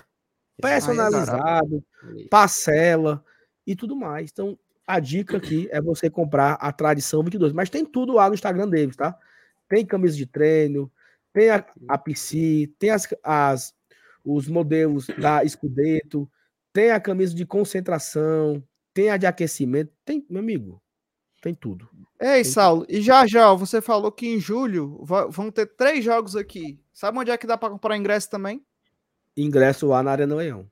Personalizado, 0.61 1.85
parcela 2.31 3.25
e 3.67 3.75
tudo 3.75 3.97
mais. 3.97 4.31
Então, 4.33 4.59
a 4.87 5.01
dica 5.01 5.37
aqui 5.37 5.69
é 5.71 5.81
você 5.81 6.11
comprar 6.11 6.55
a 6.55 6.73
Tradição 6.73 7.23
22. 7.23 7.53
Mas 7.53 7.71
tem 7.71 7.85
tudo 7.85 8.13
lá 8.15 8.29
no 8.29 8.35
Instagram 8.35 8.69
deles, 8.69 8.97
tá? 8.97 9.17
Tem 9.69 9.87
camisa 9.87 10.17
de 10.17 10.27
treino, 10.27 10.91
tem 11.33 11.51
a, 11.51 11.65
a 11.89 11.99
PC, 11.99 12.71
tem 12.79 12.91
as, 12.91 13.09
as, 13.23 13.75
os 14.25 14.49
modelos 14.49 15.07
da 15.19 15.47
Scudeto, 15.47 16.31
tem 16.73 16.91
a 16.91 17.01
camisa 17.01 17.35
de 17.35 17.47
concentração, 17.47 18.63
tem 18.93 19.11
a 19.11 19.17
de 19.17 19.27
aquecimento, 19.27 19.93
tem, 20.05 20.25
meu 20.29 20.41
amigo, 20.41 20.83
tem 21.41 21.55
tudo. 21.55 21.89
Ei, 22.21 22.43
tem 22.43 22.45
Saulo, 22.45 22.83
tudo. 22.83 22.95
e 22.95 23.01
já 23.01 23.27
já, 23.27 23.53
você 23.55 23.81
falou 23.81 24.13
que 24.13 24.27
em 24.27 24.39
julho 24.39 25.05
vão 25.31 25.51
ter 25.51 25.67
três 25.67 26.05
jogos 26.05 26.37
aqui. 26.37 26.79
Sabe 26.93 27.19
onde 27.19 27.31
é 27.31 27.39
que 27.39 27.47
dá 27.47 27.57
para 27.57 27.71
comprar 27.71 27.97
ingresso 27.97 28.29
também? 28.29 28.65
Ingresso 29.37 29.87
lá 29.87 30.03
na 30.03 30.13
Arena 30.13 30.35
Leão. 30.35 30.71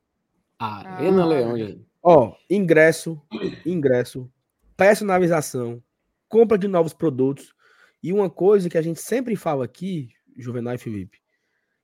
Arena 0.59 1.23
ah. 1.23 1.27
Leão, 1.27 1.57
gente. 1.57 1.87
Ó, 2.03 2.35
ingresso, 2.49 3.21
ingresso, 3.65 4.31
personalização, 4.77 5.83
compra 6.29 6.57
de 6.57 6.67
novos 6.67 6.95
produtos. 6.95 7.55
E 8.03 8.13
uma 8.13 8.31
coisa 8.31 8.69
que 8.71 8.79
a 8.79 8.83
gente 8.83 9.01
sempre 9.01 9.37
fala 9.37 9.65
aqui, 9.65 10.09
Juvenal 10.37 10.75
e 10.75 10.79
Felipe, 10.79 11.19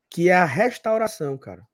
que 0.09 0.31
é 0.31 0.35
a 0.35 0.47
restauração, 0.47 1.37
cara. 1.37 1.67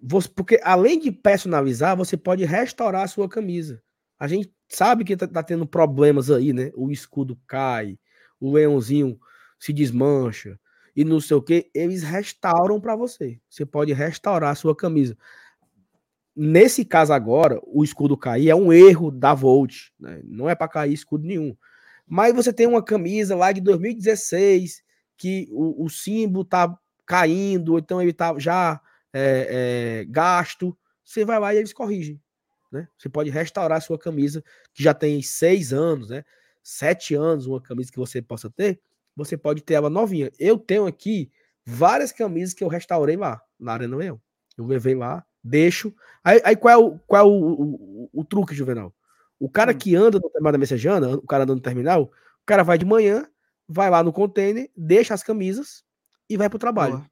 Você, 0.00 0.28
porque 0.28 0.60
além 0.62 0.98
de 0.98 1.12
personalizar, 1.12 1.96
você 1.96 2.16
pode 2.16 2.44
restaurar 2.44 3.02
a 3.02 3.08
sua 3.08 3.28
camisa. 3.28 3.82
A 4.18 4.26
gente 4.26 4.52
sabe 4.68 5.04
que 5.04 5.16
tá, 5.16 5.26
tá, 5.26 5.42
tendo 5.42 5.66
problemas 5.66 6.30
aí, 6.30 6.52
né? 6.52 6.72
O 6.74 6.90
escudo 6.90 7.38
cai, 7.46 7.98
o 8.40 8.52
leãozinho 8.52 9.18
se 9.58 9.72
desmancha 9.72 10.58
e 10.98 11.04
não 11.04 11.20
sei 11.20 11.36
o 11.36 11.42
que. 11.42 11.70
Eles 11.72 12.02
restauram 12.02 12.80
para 12.80 12.96
você. 12.96 13.40
Você 13.48 13.64
pode 13.64 13.92
restaurar 13.92 14.50
a 14.50 14.54
sua 14.56 14.74
camisa. 14.74 15.16
Nesse 16.34 16.84
caso 16.84 17.12
agora, 17.12 17.60
o 17.64 17.84
escudo 17.84 18.16
cair 18.16 18.50
é 18.50 18.54
um 18.56 18.72
erro 18.72 19.12
da 19.12 19.32
Volt, 19.32 19.90
né? 19.96 20.20
Não 20.24 20.50
é 20.50 20.56
para 20.56 20.66
cair 20.66 20.92
escudo 20.92 21.24
nenhum. 21.24 21.56
Mas 22.04 22.34
você 22.34 22.52
tem 22.52 22.66
uma 22.66 22.82
camisa 22.82 23.36
lá 23.36 23.52
de 23.52 23.60
2016 23.60 24.82
que 25.16 25.46
o, 25.52 25.84
o 25.84 25.88
símbolo 25.88 26.44
tá 26.44 26.76
caindo, 27.06 27.78
então 27.78 28.02
ele 28.02 28.12
tá 28.12 28.36
já 28.36 28.80
é, 29.12 30.00
é, 30.00 30.04
gasto, 30.06 30.76
você 31.04 31.24
vai 31.24 31.38
lá 31.38 31.54
e 31.54 31.58
eles 31.58 31.72
corrigem. 31.72 32.20
Né? 32.72 32.88
Você 32.98 33.08
pode 33.08 33.30
restaurar 33.30 33.78
a 33.78 33.80
sua 33.80 34.00
camisa, 34.00 34.42
que 34.74 34.82
já 34.82 34.92
tem 34.92 35.22
seis 35.22 35.72
anos, 35.72 36.10
né? 36.10 36.24
Sete 36.60 37.14
anos, 37.14 37.46
uma 37.46 37.62
camisa 37.62 37.92
que 37.92 37.98
você 37.98 38.20
possa 38.20 38.50
ter, 38.50 38.80
você 39.18 39.36
pode 39.36 39.62
ter 39.62 39.74
ela 39.74 39.90
novinha. 39.90 40.30
Eu 40.38 40.56
tenho 40.56 40.86
aqui 40.86 41.30
várias 41.66 42.12
camisas 42.12 42.54
que 42.54 42.62
eu 42.62 42.68
restaurei 42.68 43.16
lá, 43.16 43.42
na 43.58 43.72
Arena 43.72 43.96
Leão. 43.96 44.20
Eu 44.56 44.64
levei 44.64 44.94
lá, 44.94 45.24
deixo. 45.42 45.92
Aí, 46.22 46.40
aí 46.44 46.56
qual 46.56 46.72
é, 46.72 46.76
o, 46.76 46.98
qual 47.00 47.22
é 47.22 47.28
o, 47.28 47.32
o, 47.32 48.10
o, 48.12 48.24
truque, 48.24 48.54
Juvenal? 48.54 48.94
O 49.38 49.50
cara 49.50 49.72
hum. 49.72 49.76
que 49.76 49.96
anda 49.96 50.18
no 50.18 50.30
terminal 50.30 50.52
da 50.52 50.58
Messejana, 50.58 51.16
o 51.16 51.26
cara 51.26 51.42
anda 51.42 51.54
no 51.54 51.60
terminal, 51.60 52.04
o 52.04 52.46
cara 52.46 52.62
vai 52.62 52.78
de 52.78 52.86
manhã, 52.86 53.28
vai 53.68 53.90
lá 53.90 54.04
no 54.04 54.12
container, 54.12 54.70
deixa 54.76 55.14
as 55.14 55.22
camisas 55.22 55.82
e 56.30 56.36
vai 56.36 56.48
pro 56.48 56.58
trabalho. 56.58 56.98
Boa. 56.98 57.10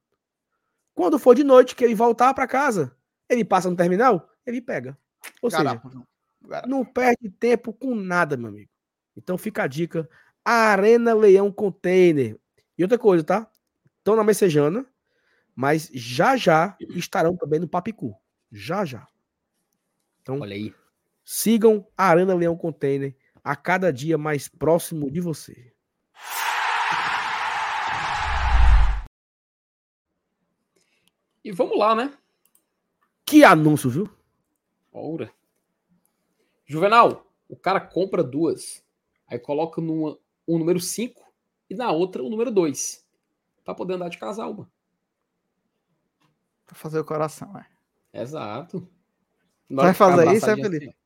Quando 0.94 1.18
for 1.18 1.34
de 1.34 1.42
noite, 1.42 1.74
que 1.74 1.84
ele 1.84 1.94
voltar 1.94 2.32
para 2.32 2.46
casa, 2.46 2.96
ele 3.28 3.44
passa 3.44 3.68
no 3.68 3.76
terminal, 3.76 4.30
ele 4.46 4.62
pega. 4.62 4.96
Ou 5.42 5.50
seja, 5.50 5.82
não 6.68 6.84
perde 6.84 7.28
tempo 7.30 7.72
com 7.72 7.96
nada, 7.96 8.36
meu 8.36 8.48
amigo. 8.48 8.70
Então 9.16 9.36
fica 9.36 9.64
a 9.64 9.66
dica: 9.66 10.08
Arena 10.52 11.14
Leão 11.14 11.50
Container. 11.50 12.38
E 12.78 12.82
outra 12.82 12.98
coisa, 12.98 13.24
tá? 13.24 13.50
Estão 13.98 14.14
na 14.14 14.22
Messejana, 14.22 14.86
mas 15.54 15.90
já 15.92 16.36
já 16.36 16.76
estarão 16.90 17.36
também 17.36 17.58
no 17.58 17.68
Papicu. 17.68 18.14
Já 18.52 18.84
já. 18.84 19.08
Então, 20.22 20.40
olha 20.40 20.54
aí. 20.54 20.74
Sigam 21.24 21.86
a 21.98 22.04
Arena 22.04 22.34
Leão 22.34 22.56
Container 22.56 23.16
a 23.42 23.56
cada 23.56 23.92
dia 23.92 24.16
mais 24.16 24.48
próximo 24.48 25.10
de 25.10 25.20
você. 25.20 25.72
E 31.44 31.50
vamos 31.50 31.78
lá, 31.78 31.94
né? 31.94 32.12
Que 33.24 33.42
anúncio, 33.44 33.90
viu? 33.90 34.08
Ora. 34.92 35.32
Juvenal, 36.64 37.32
o 37.48 37.56
cara 37.56 37.80
compra 37.80 38.22
duas, 38.22 38.84
aí 39.28 39.38
coloca 39.38 39.80
numa 39.80 40.18
um 40.46 40.58
número 40.58 40.80
5 40.80 41.22
e 41.68 41.74
na 41.74 41.90
outra 41.90 42.22
o 42.22 42.30
número 42.30 42.50
2. 42.50 43.04
Pra 43.64 43.74
poder 43.74 43.94
andar 43.94 44.08
de 44.08 44.18
casal, 44.18 44.52
mano. 44.52 44.70
Pra 46.64 46.74
fazer 46.74 46.98
o 46.98 47.04
coração, 47.04 47.56
é. 47.58 47.66
Exato. 48.22 48.88
Vai 49.68 49.92
fazer 49.92 50.32
isso, 50.32 50.48
é, 50.48 50.54
Felipe? 50.54 50.86
Assim. 50.86 50.96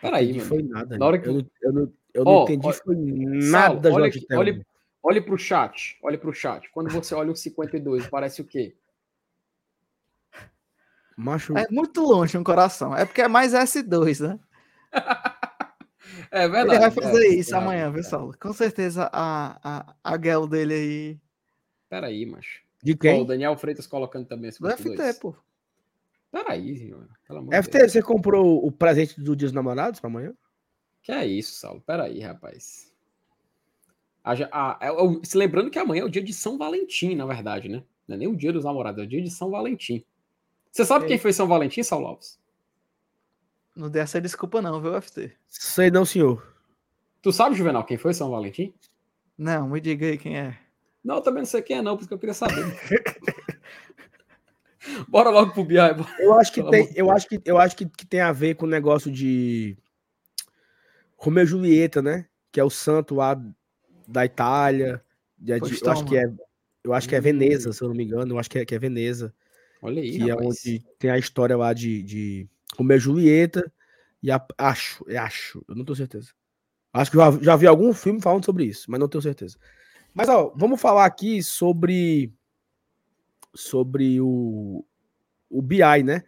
Peraí, 0.00 0.32
mano. 0.32 0.44
Foi 0.44 0.62
nada. 0.62 0.98
Na 0.98 1.06
hora 1.06 1.18
que... 1.18 1.28
Eu, 1.28 1.34
não, 1.34 1.46
eu 1.62 1.72
não, 1.72 1.92
eu 2.14 2.24
não 2.24 2.32
oh, 2.32 2.42
entendi, 2.44 2.66
olha, 2.66 2.76
foi 2.76 2.96
nada, 2.96 3.88
Saulo, 3.88 3.96
olha, 3.96 4.08
aqui, 4.08 4.26
olha, 4.32 4.66
olhe 5.02 5.20
pro 5.20 5.38
chat. 5.38 5.98
Olhe 6.02 6.18
pro 6.18 6.32
chat. 6.32 6.68
Quando 6.70 6.90
você 6.90 7.14
olha 7.14 7.30
o 7.30 7.36
52, 7.36 8.08
parece 8.08 8.40
o 8.40 8.44
quê? 8.44 8.76
Macho... 11.16 11.56
É 11.56 11.66
muito 11.70 12.00
longe 12.00 12.36
um 12.36 12.44
coração. 12.44 12.96
É 12.96 13.04
porque 13.04 13.22
é 13.22 13.28
mais 13.28 13.52
S2, 13.52 14.26
né? 14.26 14.40
é 16.30 16.48
verdade. 16.48 16.70
Ele 16.70 16.78
vai 16.78 16.90
fazer 16.90 17.26
é, 17.26 17.34
isso 17.34 17.54
é, 17.54 17.58
amanhã, 17.58 17.88
é. 17.88 17.92
pessoal. 17.92 18.32
Com 18.40 18.52
certeza 18.52 19.10
a, 19.12 19.58
a, 19.62 19.94
a 20.04 20.22
Gel 20.22 20.46
dele 20.46 20.74
aí. 20.74 21.18
Peraí, 21.88 22.26
macho. 22.26 22.62
De 22.82 22.96
quem? 22.96 23.20
o 23.20 23.24
Daniel 23.24 23.56
Freitas 23.56 23.86
colocando 23.86 24.26
também 24.26 24.48
esse 24.48 24.60
Do 24.60 24.70
FT, 24.70 25.20
pô. 25.20 25.34
Peraí, 26.30 26.78
senhor. 26.78 27.08
FT, 27.62 27.78
Deus. 27.78 27.92
você 27.92 28.02
comprou 28.02 28.64
o 28.64 28.70
presente 28.70 29.20
do 29.20 29.34
Dia 29.36 29.48
dos 29.48 29.52
Namorados 29.52 30.00
para 30.00 30.08
amanhã? 30.08 30.32
Que 31.02 31.12
é 31.12 31.26
isso, 31.26 31.52
Saulo? 31.52 31.82
Peraí, 31.84 32.20
rapaz. 32.20 32.92
A, 34.22 34.32
a, 34.32 34.88
a, 34.88 34.90
se 35.24 35.36
lembrando 35.36 35.70
que 35.70 35.78
amanhã 35.78 36.02
é 36.02 36.04
o 36.04 36.10
dia 36.10 36.22
de 36.22 36.32
São 36.32 36.56
Valentim, 36.56 37.14
na 37.14 37.26
verdade, 37.26 37.68
né? 37.68 37.82
Não 38.06 38.16
é 38.16 38.18
nem 38.18 38.28
o 38.28 38.36
dia 38.36 38.52
dos 38.52 38.64
namorados, 38.64 39.00
é 39.00 39.04
o 39.04 39.08
dia 39.08 39.22
de 39.22 39.30
São 39.30 39.50
Valentim. 39.50 40.04
Você 40.70 40.84
sabe 40.84 41.06
quem 41.06 41.18
foi 41.18 41.32
São 41.32 41.48
Valentim, 41.48 41.82
Saulo 41.82 42.06
Alves? 42.06 42.38
Não 43.74 43.88
dê 43.88 44.00
essa 44.00 44.20
desculpa 44.20 44.60
não, 44.60 44.80
viu, 44.80 45.00
FT? 45.00 45.32
Sei 45.48 45.90
não, 45.90 46.04
senhor. 46.04 46.54
Tu 47.22 47.32
sabe, 47.32 47.54
Juvenal, 47.54 47.84
quem 47.84 47.96
foi 47.96 48.14
São 48.14 48.30
Valentim? 48.30 48.74
Não, 49.36 49.68
me 49.68 49.80
diga 49.80 50.06
aí 50.06 50.18
quem 50.18 50.38
é. 50.38 50.58
Não, 51.04 51.16
eu 51.16 51.22
também 51.22 51.42
não 51.42 51.46
sei 51.46 51.62
quem 51.62 51.78
é 51.78 51.82
não, 51.82 51.96
porque 51.96 52.12
eu 52.12 52.18
queria 52.18 52.34
saber. 52.34 52.54
bora 55.08 55.30
logo 55.30 55.52
pro 55.52 55.64
BI. 55.64 55.76
Eu 56.18 56.34
acho 56.34 56.52
que 56.52 56.62
tem, 56.62 56.90
eu 56.94 57.10
acho 57.10 57.28
que, 57.28 57.40
eu 57.44 57.58
acho 57.58 57.76
que, 57.76 57.86
que 57.86 58.06
tem 58.06 58.20
a 58.20 58.32
ver 58.32 58.54
com 58.54 58.66
o 58.66 58.68
negócio 58.68 59.10
de 59.10 59.76
Romeu 61.16 61.44
e 61.44 61.46
Julieta, 61.46 62.02
né? 62.02 62.26
Que 62.50 62.60
é 62.60 62.64
o 62.64 62.70
santo 62.70 63.14
lá 63.14 63.40
da 64.06 64.24
Itália. 64.24 65.02
De, 65.38 65.58
de, 65.58 65.82
eu 65.82 65.90
acho 65.90 66.04
que 66.04 66.16
é, 66.16 66.32
eu 66.82 66.92
acho 66.92 67.08
que 67.08 67.14
é 67.14 67.20
Veneza, 67.20 67.72
se 67.72 67.82
eu 67.82 67.88
não 67.88 67.94
me 67.94 68.04
engano. 68.04 68.34
Eu 68.34 68.38
acho 68.38 68.50
que 68.50 68.58
é, 68.58 68.64
que 68.64 68.74
é 68.74 68.78
Veneza. 68.78 69.34
Olha 69.82 70.02
aí, 70.02 70.12
que 70.12 70.28
rapaz. 70.28 70.40
é 70.40 70.48
onde 70.48 70.84
tem 70.98 71.10
a 71.10 71.18
história 71.18 71.56
lá 71.56 71.72
de, 71.72 72.02
de 72.02 72.48
Romeu 72.80 72.96
e 72.96 73.00
Julieta. 73.00 73.72
E 74.22 74.30
a, 74.30 74.44
acho, 74.58 75.04
acho, 75.16 75.64
eu 75.68 75.74
não 75.74 75.84
tenho 75.84 75.96
certeza. 75.96 76.30
Acho 76.92 77.10
que 77.10 77.16
já, 77.16 77.30
já 77.40 77.56
vi 77.56 77.66
algum 77.66 77.92
filme 77.92 78.20
falando 78.20 78.44
sobre 78.44 78.64
isso, 78.64 78.90
mas 78.90 78.98
não 78.98 79.08
tenho 79.08 79.22
certeza. 79.22 79.56
Mas 80.12 80.28
ó, 80.28 80.52
vamos 80.56 80.80
falar 80.80 81.04
aqui 81.04 81.42
sobre 81.42 82.32
sobre 83.54 84.20
o, 84.20 84.84
o 85.48 85.62
BI, 85.62 86.02
né? 86.04 86.24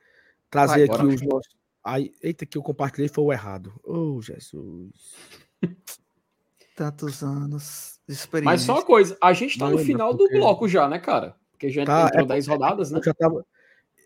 Trazer 0.48 0.90
aqui 0.90 1.04
os 1.04 1.22
nossos. 1.22 1.56
Ai, 1.84 2.12
eita, 2.22 2.46
que 2.46 2.56
eu 2.56 2.62
compartilhei 2.62 3.08
foi 3.08 3.24
o 3.24 3.32
errado. 3.32 3.72
Oh, 3.82 4.20
Jesus. 4.20 5.16
Tantos 6.76 7.22
anos 7.22 8.00
de 8.06 8.14
experiência. 8.14 8.52
Mas 8.52 8.62
só 8.62 8.74
uma 8.74 8.84
coisa, 8.84 9.16
a 9.20 9.32
gente 9.32 9.58
tá 9.58 9.68
no 9.68 9.78
final 9.78 10.14
do 10.14 10.28
bloco 10.28 10.68
já, 10.68 10.88
né, 10.88 10.98
cara? 10.98 11.36
Porque 11.50 11.70
já 11.70 11.84
tá, 11.84 12.06
entrou 12.06 12.24
é, 12.24 12.28
10 12.28 12.46
rodadas, 12.46 12.90
né? 12.90 12.98
Eu, 12.98 13.02
já 13.02 13.14
tava, 13.14 13.44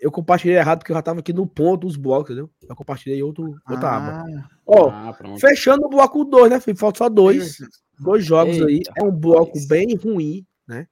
eu 0.01 0.11
compartilhei 0.11 0.57
errado 0.57 0.79
porque 0.79 0.93
eu 0.93 0.97
já 0.97 1.03
tava 1.03 1.21
aqui 1.21 1.33
no 1.33 1.47
ponto 1.47 1.87
dos 1.87 1.97
blocos, 1.97 2.31
entendeu? 2.31 2.51
Eu 2.69 2.77
compartilhei 2.77 3.23
outro, 3.23 3.55
outra 3.69 3.89
ah, 3.89 3.97
aba. 3.97 4.51
Ó, 4.67 4.91
ah, 4.91 5.17
fechando 5.39 5.87
o 5.87 5.89
bloco 5.89 6.25
2, 6.25 6.51
né? 6.51 6.61
Falta 6.77 6.99
só 6.99 7.09
dois. 7.09 7.59
Dois 7.99 8.25
jogos 8.25 8.57
Eita, 8.57 8.67
aí. 8.67 8.83
É 8.97 9.05
um 9.05 9.11
bloco 9.11 9.59
bem 9.69 9.95
ruim, 9.95 10.47
né? 10.67 10.87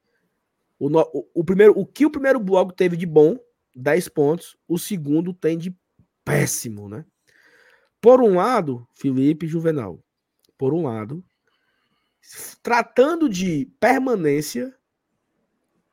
O, 0.79 0.89
o, 0.89 1.29
o, 1.35 1.45
primeiro, 1.45 1.79
o 1.79 1.87
que 1.87 2.07
o 2.07 2.11
primeiro 2.11 2.41
bloco 2.41 2.73
teve 2.73 2.97
de 2.97 3.07
bom, 3.07 3.37
10 3.75 4.09
pontos. 4.09 4.57
O 4.67 4.79
segundo 4.79 5.33
tem 5.33 5.59
de 5.59 5.75
péssimo, 6.25 6.89
né? 6.89 7.05
Por 8.01 8.21
um 8.21 8.37
lado, 8.37 8.87
Felipe 8.95 9.47
Juvenal. 9.47 10.03
Por 10.59 10.73
um 10.73 10.85
lado, 10.85 11.25
tratando 12.63 13.29
de 13.29 13.67
permanência, 13.79 14.75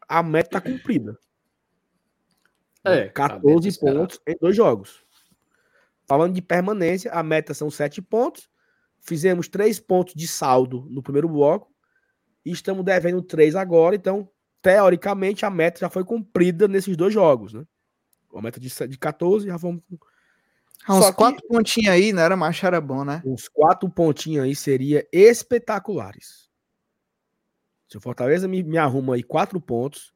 a 0.08 0.22
meta 0.22 0.58
está 0.58 0.62
cumprida. 0.62 1.18
É, 2.84 3.08
14 3.10 3.80
pontos 3.80 4.20
em 4.28 4.36
dois 4.40 4.56
jogos. 4.56 5.04
falando 6.08 6.34
de 6.34 6.42
permanência, 6.42 7.12
a 7.12 7.24
meta 7.24 7.54
são 7.54 7.70
sete 7.70 8.02
pontos. 8.02 8.50
Fizemos 9.00 9.48
três 9.48 9.80
pontos 9.80 10.14
de 10.14 10.28
saldo 10.28 10.86
no 10.90 11.02
primeiro 11.02 11.30
bloco 11.30 11.72
e 12.46 12.52
estamos 12.52 12.84
devendo 12.84 13.22
três 13.22 13.56
agora. 13.56 13.96
Então, 13.96 14.30
teoricamente, 14.62 15.46
a 15.46 15.50
meta 15.50 15.80
já 15.80 15.90
foi 15.90 16.04
cumprida 16.04 16.68
nesses 16.68 16.96
dois 16.96 17.14
jogos, 17.14 17.54
né? 17.54 17.66
A 18.36 18.42
meta 18.42 18.60
de, 18.60 18.70
de 18.88 18.98
14 18.98 19.48
já 19.48 19.58
vamos. 19.58 19.82
Ah, 20.86 20.96
uns 20.96 21.12
quatro 21.12 21.46
pontinhos 21.48 21.90
aí, 21.90 22.12
não 22.12 22.24
era 22.24 22.36
macho, 22.36 22.66
era 22.66 22.82
bom, 22.82 23.04
né? 23.04 23.22
Uns 23.26 23.48
quatro 23.48 23.90
pontinhos 23.90 24.46
aí 24.46 24.56
seria 24.56 25.08
espetaculares. 25.12 26.50
Se 27.88 27.98
o 27.98 28.02
Fortaleza 28.02 28.48
me, 28.48 28.64
me 28.64 28.78
arruma 28.78 29.16
aí 29.16 29.24
quatro 29.24 29.60
pontos 29.60 30.14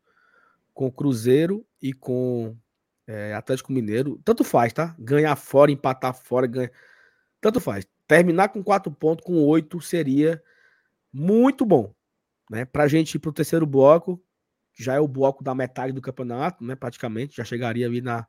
com 0.73 0.91
Cruzeiro 0.91 1.65
e 1.86 1.94
com 1.94 2.57
é, 3.06 3.36
Atlético 3.36 3.72
Mineiro, 3.72 4.20
tanto 4.26 4.44
faz, 4.44 4.74
tá? 4.74 4.95
Ganhar 4.98 5.36
fora, 5.36 5.72
empatar 5.72 6.16
fora, 6.16 6.48
ganhar. 6.48 6.72
Tanto 7.40 7.62
faz. 7.62 7.86
Terminar 8.07 8.49
com 8.49 8.64
quatro 8.64 8.91
pontos, 8.91 9.24
com 9.24 9.36
oito, 9.44 9.80
seria 9.80 10.41
muito 11.14 11.64
bom. 11.64 11.94
Né? 12.49 12.66
Pra 12.66 12.88
gente 12.88 13.14
ir 13.16 13.20
pro 13.20 13.32
terceiro 13.32 13.68
bloco, 13.68 14.20
já 14.76 14.95
é 14.95 14.99
o 14.99 15.07
bloco 15.07 15.44
da 15.44 15.53
metade 15.53 15.94
do 15.94 16.02
campeonato, 16.02 16.64
né? 16.64 16.76
Praticamente, 16.76 17.38
já 17.38 17.44
chegaria 17.44 17.86
ali 17.86 18.02
na 18.02 18.26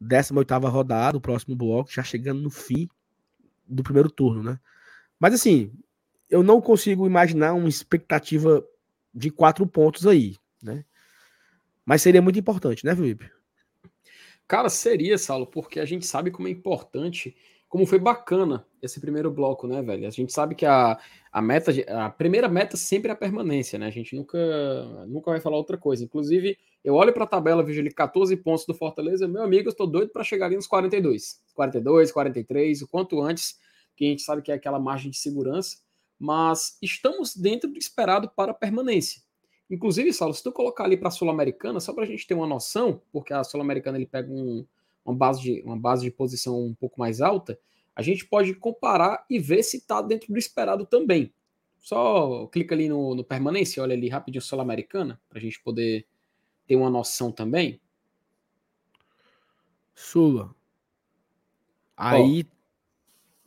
18 0.00 0.52
rodada, 0.66 1.16
o 1.16 1.20
próximo 1.20 1.54
bloco, 1.54 1.92
já 1.92 2.02
chegando 2.02 2.42
no 2.42 2.50
fim 2.50 2.88
do 3.68 3.84
primeiro 3.84 4.10
turno, 4.10 4.42
né? 4.42 4.58
Mas 5.18 5.32
assim, 5.32 5.72
eu 6.28 6.42
não 6.42 6.60
consigo 6.60 7.06
imaginar 7.06 7.54
uma 7.54 7.68
expectativa 7.68 8.66
de 9.14 9.30
quatro 9.30 9.64
pontos 9.64 10.08
aí, 10.08 10.36
né? 10.60 10.84
Mas 11.86 12.02
seria 12.02 12.20
muito 12.20 12.38
importante, 12.38 12.84
né, 12.84 12.96
Felipe? 12.96 13.30
Cara, 14.48 14.68
seria, 14.68 15.16
Saulo, 15.16 15.46
porque 15.46 15.78
a 15.78 15.84
gente 15.84 16.04
sabe 16.04 16.32
como 16.32 16.48
é 16.48 16.50
importante, 16.50 17.36
como 17.68 17.86
foi 17.86 17.98
bacana 17.98 18.66
esse 18.82 19.00
primeiro 19.00 19.30
bloco, 19.30 19.66
né, 19.66 19.82
velho? 19.82 20.06
A 20.06 20.10
gente 20.10 20.32
sabe 20.32 20.54
que 20.54 20.66
a, 20.66 20.98
a 21.32 21.42
meta, 21.42 21.72
a 21.88 22.10
primeira 22.10 22.48
meta 22.48 22.76
sempre 22.76 23.10
é 23.10 23.12
a 23.12 23.16
permanência, 23.16 23.78
né? 23.78 23.86
A 23.86 23.90
gente 23.90 24.16
nunca, 24.16 24.38
nunca 25.06 25.30
vai 25.30 25.40
falar 25.40 25.56
outra 25.56 25.76
coisa. 25.76 26.04
Inclusive, 26.04 26.58
eu 26.84 26.94
olho 26.94 27.12
para 27.12 27.24
a 27.24 27.28
tabela, 27.28 27.62
vejo 27.62 27.80
ali 27.80 27.92
14 27.92 28.36
pontos 28.36 28.66
do 28.66 28.74
Fortaleza, 28.74 29.26
meu 29.26 29.42
amigo, 29.42 29.68
eu 29.68 29.72
estou 29.72 29.86
doido 29.86 30.10
para 30.10 30.24
chegar 30.24 30.46
ali 30.46 30.56
nos 30.56 30.66
42. 30.66 31.40
42, 31.54 32.12
43, 32.12 32.82
o 32.82 32.88
quanto 32.88 33.20
antes, 33.20 33.58
que 33.96 34.06
a 34.06 34.08
gente 34.08 34.22
sabe 34.22 34.42
que 34.42 34.52
é 34.52 34.54
aquela 34.54 34.78
margem 34.78 35.10
de 35.10 35.18
segurança, 35.18 35.78
mas 36.18 36.78
estamos 36.80 37.34
dentro 37.34 37.70
do 37.70 37.78
esperado 37.78 38.30
para 38.34 38.52
a 38.52 38.54
permanência. 38.54 39.25
Inclusive, 39.70 40.12
Saulo, 40.12 40.32
se 40.32 40.42
tu 40.42 40.52
colocar 40.52 40.84
ali 40.84 40.96
para 40.96 41.08
a 41.08 41.10
Sul-Americana, 41.10 41.80
só 41.80 41.92
para 41.92 42.04
a 42.04 42.06
gente 42.06 42.26
ter 42.26 42.34
uma 42.34 42.46
noção, 42.46 43.02
porque 43.12 43.32
a 43.32 43.42
Sul-Americana 43.42 43.98
ele 43.98 44.06
pega 44.06 44.30
um, 44.30 44.64
uma, 45.04 45.14
base 45.14 45.42
de, 45.42 45.62
uma 45.62 45.76
base 45.76 46.04
de 46.04 46.10
posição 46.10 46.64
um 46.64 46.74
pouco 46.74 47.00
mais 47.00 47.20
alta, 47.20 47.58
a 47.94 48.02
gente 48.02 48.26
pode 48.26 48.54
comparar 48.54 49.24
e 49.28 49.38
ver 49.38 49.62
se 49.62 49.78
está 49.78 50.00
dentro 50.02 50.32
do 50.32 50.38
esperado 50.38 50.86
também. 50.86 51.32
Só 51.78 52.46
clica 52.48 52.74
ali 52.74 52.88
no, 52.88 53.14
no 53.14 53.24
permanência, 53.24 53.82
olha 53.82 53.94
ali 53.94 54.08
rapidinho 54.08 54.42
Sul-Americana, 54.42 55.20
para 55.28 55.38
a 55.38 55.42
gente 55.42 55.60
poder 55.62 56.06
ter 56.66 56.76
uma 56.76 56.90
noção 56.90 57.32
também. 57.32 57.80
Sula. 59.94 60.54
Aí 61.96 62.44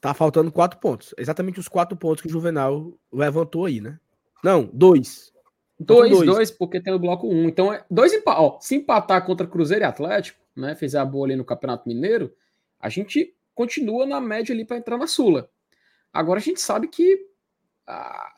tá 0.01 0.13
faltando 0.13 0.51
quatro 0.51 0.79
pontos. 0.79 1.13
Exatamente 1.17 1.59
os 1.59 1.67
quatro 1.67 1.95
pontos 1.95 2.21
que 2.21 2.27
o 2.27 2.31
Juvenal 2.31 2.93
levantou 3.11 3.65
aí, 3.65 3.79
né? 3.79 3.99
Não, 4.43 4.69
dois. 4.73 5.31
Dois, 5.79 6.11
dois, 6.11 6.25
dois, 6.25 6.51
porque 6.51 6.81
tem 6.81 6.93
o 6.93 6.99
bloco 6.99 7.27
um. 7.27 7.47
Então, 7.47 7.71
é 7.71 7.85
dois 7.89 8.13
empates. 8.13 8.67
Se 8.67 8.75
empatar 8.75 9.25
contra 9.25 9.47
Cruzeiro 9.47 9.83
e 9.83 9.87
Atlético, 9.87 10.39
né? 10.55 10.75
Fizer 10.75 10.99
a 10.99 11.05
boa 11.05 11.25
ali 11.25 11.37
no 11.37 11.45
Campeonato 11.45 11.87
Mineiro, 11.87 12.33
a 12.79 12.89
gente 12.89 13.33
continua 13.55 14.05
na 14.05 14.19
média 14.19 14.53
ali 14.53 14.65
para 14.65 14.77
entrar 14.77 14.97
na 14.97 15.07
Sula. 15.07 15.49
Agora 16.11 16.39
a 16.39 16.43
gente 16.43 16.59
sabe 16.59 16.87
que 16.89 17.27
a, 17.87 18.33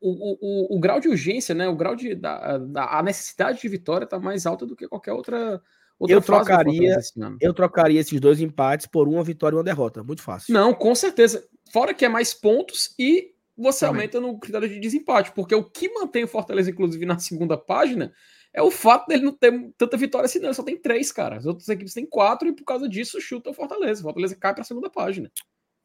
o, 0.00 0.72
o, 0.72 0.76
o, 0.76 0.80
grau 0.80 0.98
de 0.98 1.08
urgência, 1.08 1.54
né? 1.54 1.68
O 1.68 1.76
grau 1.76 1.94
de 1.94 2.14
da, 2.14 2.56
da 2.58 2.98
a 2.98 3.02
necessidade 3.02 3.60
de 3.60 3.68
vitória 3.68 4.04
está 4.04 4.18
mais 4.18 4.46
alta 4.46 4.64
do 4.64 4.74
que 4.74 4.88
qualquer 4.88 5.12
outra. 5.12 5.60
outra 5.98 6.16
eu 6.16 6.22
trocaria, 6.22 6.98
eu 7.40 7.52
trocaria 7.52 8.00
esses 8.00 8.18
dois 8.18 8.40
empates 8.40 8.86
por 8.86 9.06
uma 9.06 9.22
vitória 9.22 9.54
e 9.54 9.58
uma 9.58 9.64
derrota. 9.64 10.02
Muito 10.02 10.22
fácil. 10.22 10.54
Não, 10.54 10.72
com 10.72 10.94
certeza. 10.94 11.46
Fora 11.70 11.92
que 11.92 12.06
é 12.06 12.08
mais 12.08 12.32
pontos 12.32 12.94
e 12.98 13.34
você 13.56 13.86
Também. 13.86 14.02
aumenta 14.02 14.20
no 14.20 14.38
critério 14.38 14.68
de 14.68 14.78
desempate, 14.78 15.32
porque 15.32 15.54
o 15.54 15.64
que 15.64 15.88
mantém 15.88 16.24
o 16.24 16.28
Fortaleza, 16.28 16.70
inclusive, 16.70 17.06
na 17.06 17.18
segunda 17.18 17.56
página 17.56 18.12
é 18.52 18.62
o 18.62 18.70
fato 18.70 19.06
dele 19.06 19.24
não 19.24 19.32
ter 19.32 19.52
tanta 19.76 19.96
vitória 19.96 20.26
assim, 20.26 20.38
não. 20.38 20.48
Ele 20.48 20.54
só 20.54 20.62
tem 20.62 20.76
três, 20.76 21.12
cara. 21.12 21.36
As 21.36 21.46
outras 21.46 21.68
equipes 21.68 21.94
têm 21.94 22.06
quatro 22.06 22.48
e 22.48 22.52
por 22.52 22.64
causa 22.64 22.88
disso 22.88 23.20
chuta 23.20 23.50
o 23.50 23.54
Fortaleza. 23.54 24.00
O 24.00 24.04
Fortaleza 24.04 24.36
cai 24.36 24.52
para 24.54 24.62
a 24.62 24.64
segunda 24.64 24.90
página. 24.90 25.30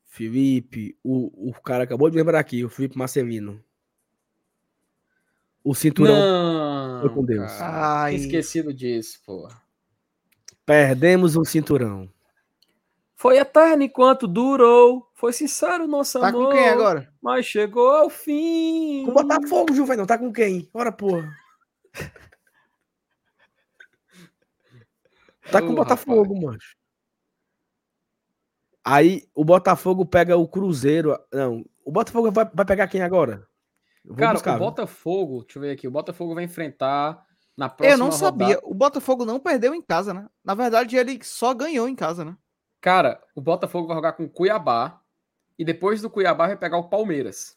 Felipe, 0.05 0.97
o, 1.03 1.49
o 1.49 1.53
cara 1.61 1.83
acabou 1.85 2.09
de 2.09 2.17
lembrar 2.17 2.39
aqui, 2.39 2.63
o 2.63 2.69
Felipe 2.69 2.97
Marcelino. 2.97 3.63
O 5.63 5.75
cinturão 5.75 6.15
não, 6.15 7.01
foi 7.01 7.09
com 7.11 7.23
Deus. 7.23 7.51
Ai. 7.61 8.15
Esquecido 8.15 8.73
disso, 8.73 9.21
pô. 9.25 9.47
Perdemos 10.65 11.35
um 11.35 11.43
cinturão. 11.43 12.09
Foi 13.21 13.37
eterno 13.37 13.83
enquanto 13.83 14.27
durou. 14.27 15.07
Foi 15.13 15.31
sincero 15.31 15.85
nosso 15.85 16.19
tá 16.19 16.29
amor. 16.29 16.45
Tá 16.45 16.49
com 16.49 16.57
quem 16.57 16.69
agora? 16.69 17.13
Mas 17.21 17.45
chegou 17.45 17.91
ao 17.91 18.09
fim. 18.09 19.05
Com 19.05 19.13
Botafogo, 19.13 19.75
Juvenal. 19.75 20.07
Tá 20.07 20.17
com 20.17 20.33
quem? 20.33 20.67
Ora, 20.73 20.91
porra. 20.91 21.31
tá 25.51 25.61
com 25.61 25.67
o 25.67 25.75
Botafogo, 25.75 26.41
mano. 26.41 26.57
Aí 28.83 29.29
o 29.35 29.45
Botafogo 29.45 30.03
pega 30.03 30.35
o 30.35 30.47
Cruzeiro. 30.47 31.15
Não, 31.31 31.63
o 31.85 31.91
Botafogo 31.91 32.31
vai, 32.31 32.49
vai 32.51 32.65
pegar 32.65 32.87
quem 32.87 33.03
agora? 33.03 33.47
Cara, 34.17 34.33
buscar, 34.33 34.55
o 34.55 34.59
Botafogo, 34.59 35.43
deixa 35.43 35.59
eu 35.59 35.61
ver 35.61 35.71
aqui. 35.73 35.87
O 35.87 35.91
Botafogo 35.91 36.33
vai 36.33 36.43
enfrentar 36.43 37.23
na 37.55 37.69
próxima. 37.69 37.93
Eu 37.93 37.99
não 37.99 38.11
sabia. 38.11 38.55
Rodada. 38.55 38.67
O 38.67 38.73
Botafogo 38.73 39.25
não 39.25 39.39
perdeu 39.39 39.75
em 39.75 39.81
casa, 39.83 40.11
né? 40.11 40.27
Na 40.43 40.55
verdade, 40.55 40.97
ele 40.97 41.19
só 41.21 41.53
ganhou 41.53 41.87
em 41.87 41.93
casa, 41.93 42.25
né? 42.25 42.35
Cara, 42.81 43.23
o 43.35 43.41
Botafogo 43.41 43.87
vai 43.87 43.95
jogar 43.95 44.13
com 44.13 44.23
o 44.23 44.29
Cuiabá 44.29 44.99
e 45.57 45.63
depois 45.63 46.01
do 46.01 46.09
Cuiabá 46.09 46.47
vai 46.47 46.57
pegar 46.57 46.77
o 46.77 46.89
Palmeiras. 46.89 47.55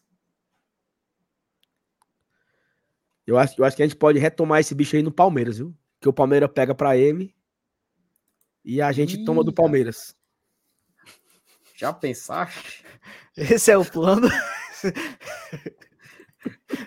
Eu 3.27 3.39
acho, 3.39 3.59
eu 3.59 3.65
acho 3.65 3.75
que 3.75 3.83
a 3.83 3.87
gente 3.87 3.97
pode 3.97 4.19
retomar 4.19 4.61
esse 4.61 4.75
bicho 4.75 4.95
aí 4.95 5.03
no 5.03 5.11
Palmeiras, 5.11 5.57
viu? 5.57 5.75
Que 5.99 6.09
o 6.09 6.13
Palmeiras 6.13 6.51
pega 6.53 6.75
para 6.75 6.95
ele 6.95 7.35
e 8.63 8.83
a 8.83 8.93
gente 8.93 9.17
Ih, 9.17 9.25
toma 9.25 9.43
do 9.43 9.53
Palmeiras. 9.53 10.15
Já 11.75 11.91
pensaste? 11.91 12.85
Esse 13.35 13.71
é 13.71 13.79
o 13.79 13.85
plano. 13.85 14.29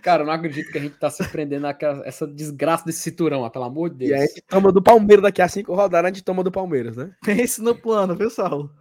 Cara, 0.01 0.23
eu 0.23 0.27
não 0.27 0.34
acredito 0.34 0.71
que 0.71 0.77
a 0.77 0.81
gente 0.81 0.97
tá 0.97 1.09
se 1.09 1.27
prendendo 1.29 1.67
essa 2.05 2.27
desgraça 2.27 2.85
desse 2.85 2.99
cinturão, 3.01 3.41
ó, 3.41 3.49
pelo 3.49 3.65
amor 3.65 3.89
de 3.89 3.97
Deus. 3.97 4.11
E 4.11 4.13
a 4.13 4.25
gente 4.25 4.41
toma 4.47 4.71
do 4.71 4.81
Palmeiras 4.81 5.23
daqui 5.23 5.41
a 5.41 5.47
cinco 5.47 5.73
rodadas, 5.73 6.11
a 6.11 6.13
gente 6.13 6.23
toma 6.23 6.43
do 6.43 6.51
Palmeiras, 6.51 6.95
né? 6.97 7.11
Pense 7.23 7.61
no 7.61 7.75
plano, 7.75 8.15
viu, 8.15 8.29
Saulo? 8.29 8.71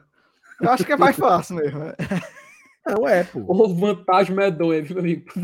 Eu 0.61 0.71
acho 0.71 0.85
que 0.85 0.93
é 0.93 0.97
mais 0.97 1.17
fácil 1.17 1.57
mesmo. 1.57 1.79
Né? 1.81 1.95
Não 2.87 3.09
é, 3.09 3.25
pô. 3.25 3.45
Ô, 3.47 3.75
vantagem 3.75 4.35
medonha, 4.35 4.83
viu, 4.83 4.99
amigo? 4.99 5.25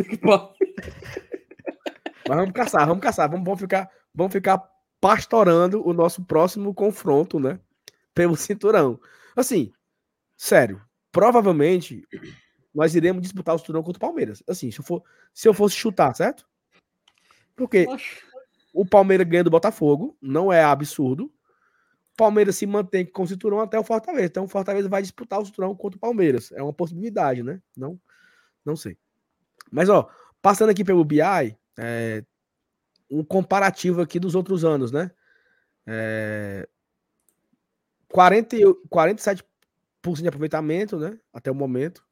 Mas 2.28 2.38
vamos 2.38 2.52
caçar, 2.52 2.86
vamos 2.86 3.02
caçar. 3.02 3.28
Vamos, 3.28 3.44
vamos, 3.44 3.60
ficar, 3.60 3.90
vamos 4.14 4.32
ficar 4.32 4.62
pastorando 5.00 5.86
o 5.86 5.92
nosso 5.92 6.24
próximo 6.24 6.72
confronto, 6.72 7.40
né? 7.40 7.58
Pelo 8.14 8.36
cinturão. 8.36 9.00
Assim, 9.36 9.72
sério, 10.36 10.80
provavelmente 11.10 12.06
nós 12.74 12.94
iremos 12.94 13.22
disputar 13.22 13.54
o 13.54 13.58
cinturão 13.58 13.82
contra 13.82 13.98
o 13.98 14.00
Palmeiras. 14.00 14.42
Assim, 14.48 14.70
se 14.70 14.80
eu, 14.80 14.84
for, 14.84 15.02
se 15.32 15.48
eu 15.48 15.54
fosse 15.54 15.76
chutar, 15.76 16.14
certo? 16.14 16.46
Porque 17.54 17.86
o 18.72 18.86
Palmeiras 18.86 19.28
ganha 19.28 19.44
do 19.44 19.50
Botafogo, 19.50 20.16
não 20.20 20.52
é 20.52 20.64
absurdo. 20.64 21.24
O 21.24 22.16
Palmeiras 22.16 22.56
se 22.56 22.66
mantém 22.66 23.04
com 23.04 23.22
o 23.22 23.28
cinturão 23.28 23.60
até 23.60 23.78
o 23.78 23.84
Fortaleza. 23.84 24.26
Então 24.26 24.44
o 24.44 24.48
Fortaleza 24.48 24.88
vai 24.88 25.02
disputar 25.02 25.40
o 25.40 25.44
cinturão 25.44 25.74
contra 25.74 25.96
o 25.98 26.00
Palmeiras. 26.00 26.50
É 26.52 26.62
uma 26.62 26.72
possibilidade, 26.72 27.42
né? 27.42 27.60
Não, 27.76 28.00
não 28.64 28.76
sei. 28.76 28.96
Mas, 29.70 29.88
ó, 29.88 30.08
passando 30.40 30.70
aqui 30.70 30.84
pelo 30.84 31.04
BI, 31.04 31.20
é, 31.78 32.24
um 33.10 33.22
comparativo 33.22 34.00
aqui 34.00 34.18
dos 34.18 34.34
outros 34.34 34.64
anos, 34.64 34.90
né? 34.90 35.10
É, 35.86 36.68
40, 38.08 38.56
47% 38.90 39.44
de 40.16 40.28
aproveitamento, 40.28 40.98
né? 40.98 41.18
Até 41.32 41.50
o 41.50 41.54
momento 41.54 42.02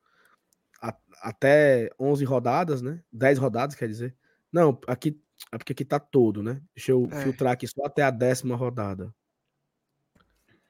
até 1.21 1.91
11 1.99 2.25
rodadas, 2.25 2.81
né? 2.83 3.03
10 3.13 3.39
rodadas, 3.39 3.75
quer 3.75 3.89
dizer. 3.89 4.17
Não, 4.53 4.81
aqui 4.87 5.21
é 5.53 5.59
porque 5.59 5.73
aqui 5.73 5.85
tá 5.85 5.99
todo, 5.99 6.43
né? 6.43 6.61
Deixa 6.75 6.93
eu 6.93 7.09
é. 7.11 7.23
filtrar 7.23 7.53
aqui 7.53 7.67
só 7.67 7.85
até 7.85 8.03
a 8.03 8.11
décima 8.11 8.57
rodada. 8.57 9.15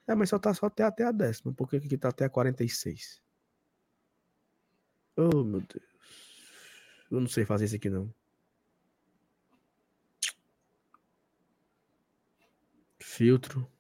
É, 0.07 0.15
mas 0.15 0.29
só 0.29 0.39
tá 0.39 0.53
só 0.55 0.67
até, 0.67 0.83
até 0.83 1.05
a 1.05 1.13
décima. 1.13 1.53
Por 1.53 1.69
que 1.69 1.77
aqui 1.77 1.97
tá 1.97 2.09
até 2.09 2.25
a 2.25 2.31
46? 2.31 3.23
Oh, 5.17 5.45
meu 5.45 5.61
Deus. 5.61 5.91
Eu 7.11 7.21
não 7.21 7.29
sei 7.29 7.45
fazer 7.45 7.67
isso 7.67 7.77
aqui, 7.77 7.91
não. 7.91 8.13
Filtro. 12.99 13.71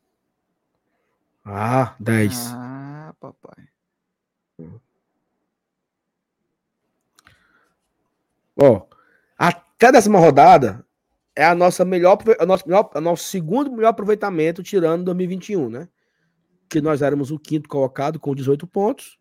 Ah, 1.44 1.96
10. 1.98 2.52
Ah, 2.52 3.14
papai. 3.18 3.68
Ó, 8.60 8.86
até 9.38 9.86
a 9.86 9.90
décima 9.90 10.18
rodada 10.18 10.84
é 11.34 11.44
a 11.44 11.54
nossa 11.54 11.84
melhor, 11.84 12.18
a 12.38 12.44
nosso, 12.44 12.68
melhor, 12.68 12.90
a 12.94 13.00
nosso 13.00 13.24
segundo 13.24 13.72
melhor 13.72 13.88
aproveitamento 13.88 14.62
tirando 14.62 15.04
2021, 15.04 15.70
né? 15.70 15.88
Que 16.68 16.80
nós 16.80 17.00
éramos 17.00 17.30
o 17.30 17.38
quinto 17.38 17.68
colocado 17.68 18.20
com 18.20 18.34
18 18.34 18.66
pontos. 18.66 19.18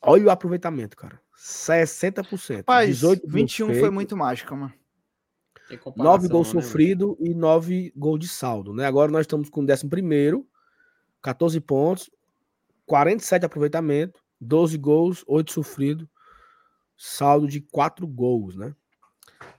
Olha 0.00 0.26
o 0.26 0.30
aproveitamento, 0.30 0.96
cara. 0.96 1.20
60%. 1.36 2.58
Rapaz, 2.58 2.88
18 2.88 3.26
21 3.26 3.74
foi 3.74 3.90
muito 3.90 4.16
mágico, 4.16 4.54
mano. 4.54 4.72
9 5.96 6.28
gols 6.28 6.52
né, 6.52 6.60
sofridos 6.60 7.16
e 7.18 7.34
9 7.34 7.92
gols 7.96 8.20
de 8.20 8.28
saldo, 8.28 8.72
né? 8.72 8.86
Agora 8.86 9.10
nós 9.10 9.22
estamos 9.22 9.48
com 9.48 9.62
o 9.62 9.64
11 9.64 9.88
primeiro, 9.88 10.46
14 11.22 11.58
pontos, 11.60 12.10
47 12.86 13.46
aproveitamento, 13.46 14.20
12 14.40 14.76
gols, 14.78 15.24
8 15.26 15.52
sofridos, 15.52 16.06
saldo 17.04 17.46
de 17.46 17.60
4 17.60 18.06
gols, 18.06 18.56
né? 18.56 18.74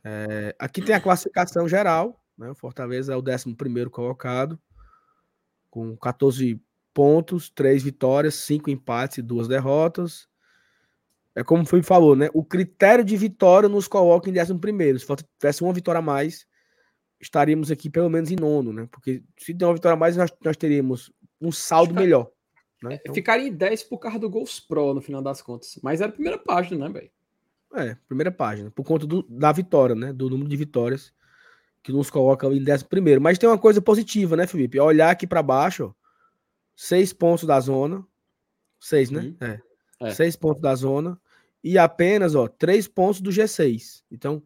É, 0.04 0.56
aqui 0.58 0.82
tem 0.82 0.96
a 0.96 1.00
classificação 1.00 1.68
geral, 1.68 2.20
né? 2.36 2.50
O 2.50 2.56
Fortaleza 2.56 3.14
é 3.14 3.16
o 3.16 3.22
11 3.22 3.56
colocado, 3.92 4.60
com 5.70 5.96
14 5.96 6.60
pontos, 6.92 7.50
3 7.50 7.84
vitórias, 7.84 8.34
5 8.36 8.70
empates 8.72 9.20
e 9.20 9.22
2 9.22 9.48
derrotas. 9.48 10.28
É 11.36 11.44
como 11.44 11.62
o 11.62 11.66
Felipe 11.66 11.88
falou, 11.88 12.16
né? 12.16 12.30
O 12.34 12.44
critério 12.44 13.06
de 13.06 13.16
vitória 13.16 13.70
nos 13.70 13.88
coloca 13.88 14.30
em 14.30 14.40
11 14.40 14.58
primeiro. 14.58 14.98
Se 15.00 15.06
tivesse 15.40 15.62
uma 15.62 15.74
vitória 15.74 16.00
a 16.00 16.02
mais, 16.02 16.48
estaríamos 17.20 17.70
aqui 17.70 17.92
pelo 17.92 18.10
menos 18.10 18.32
em 18.32 18.36
nono, 18.36 18.74
né? 18.74 18.88
Porque 18.90 19.24
se 19.38 19.54
der 19.54 19.66
uma 19.66 19.76
vitória 19.76 19.94
a 19.94 20.00
mais, 20.00 20.18
nós, 20.18 20.34
nós 20.44 20.58
teríamos 20.58 21.14
um 21.40 21.52
saldo 21.52 21.90
Ficar... 21.90 22.02
melhor. 22.02 22.32
Né? 22.82 23.00
Então... 23.02 23.14
Ficaria 23.14 23.48
em 23.48 23.54
10 23.54 23.84
por 23.84 24.00
causa 24.00 24.18
do 24.18 24.30
Gols 24.30 24.60
Pro, 24.60 24.96
no 24.96 25.02
final 25.02 25.22
das 25.22 25.44
contas. 25.44 25.78
Mas 25.84 26.02
era 26.02 26.10
a 26.10 26.14
primeira 26.14 26.40
página, 26.40 26.88
né, 26.88 26.94
velho? 26.94 27.15
É, 27.76 27.98
primeira 28.08 28.32
página. 28.32 28.72
Por 28.72 28.84
conta 28.84 29.06
do, 29.06 29.24
da 29.24 29.52
vitória, 29.52 29.96
né? 29.96 30.14
Do 30.14 30.30
número 30.30 30.50
de 30.50 30.56
vitórias 30.56 31.14
que 31.84 31.92
nos 31.92 32.10
coloca 32.10 32.48
em 32.48 32.64
décimo 32.64 32.90
primeiro. 32.90 33.22
Mas 33.22 33.38
tem 33.38 33.48
uma 33.48 33.58
coisa 33.58 33.82
positiva, 33.82 34.36
né, 34.36 34.48
Felipe? 34.48 34.80
Olhar 34.80 35.12
aqui 35.12 35.28
para 35.28 35.44
baixo, 35.44 35.86
ó, 35.86 35.94
seis 36.76 37.14
pontos 37.14 37.46
da 37.46 37.60
zona. 37.60 38.06
Seis, 38.80 39.12
né? 39.12 39.22
Uhum. 39.22 39.38
É. 39.42 39.62
é. 40.02 40.12
Seis 40.12 40.36
pontos 40.36 40.62
da 40.62 40.74
zona. 40.74 41.20
E 41.64 41.78
apenas, 41.78 42.36
ó, 42.36 42.48
três 42.48 42.88
pontos 42.88 43.22
do 43.22 43.30
G6. 43.30 44.04
Então, 44.12 44.42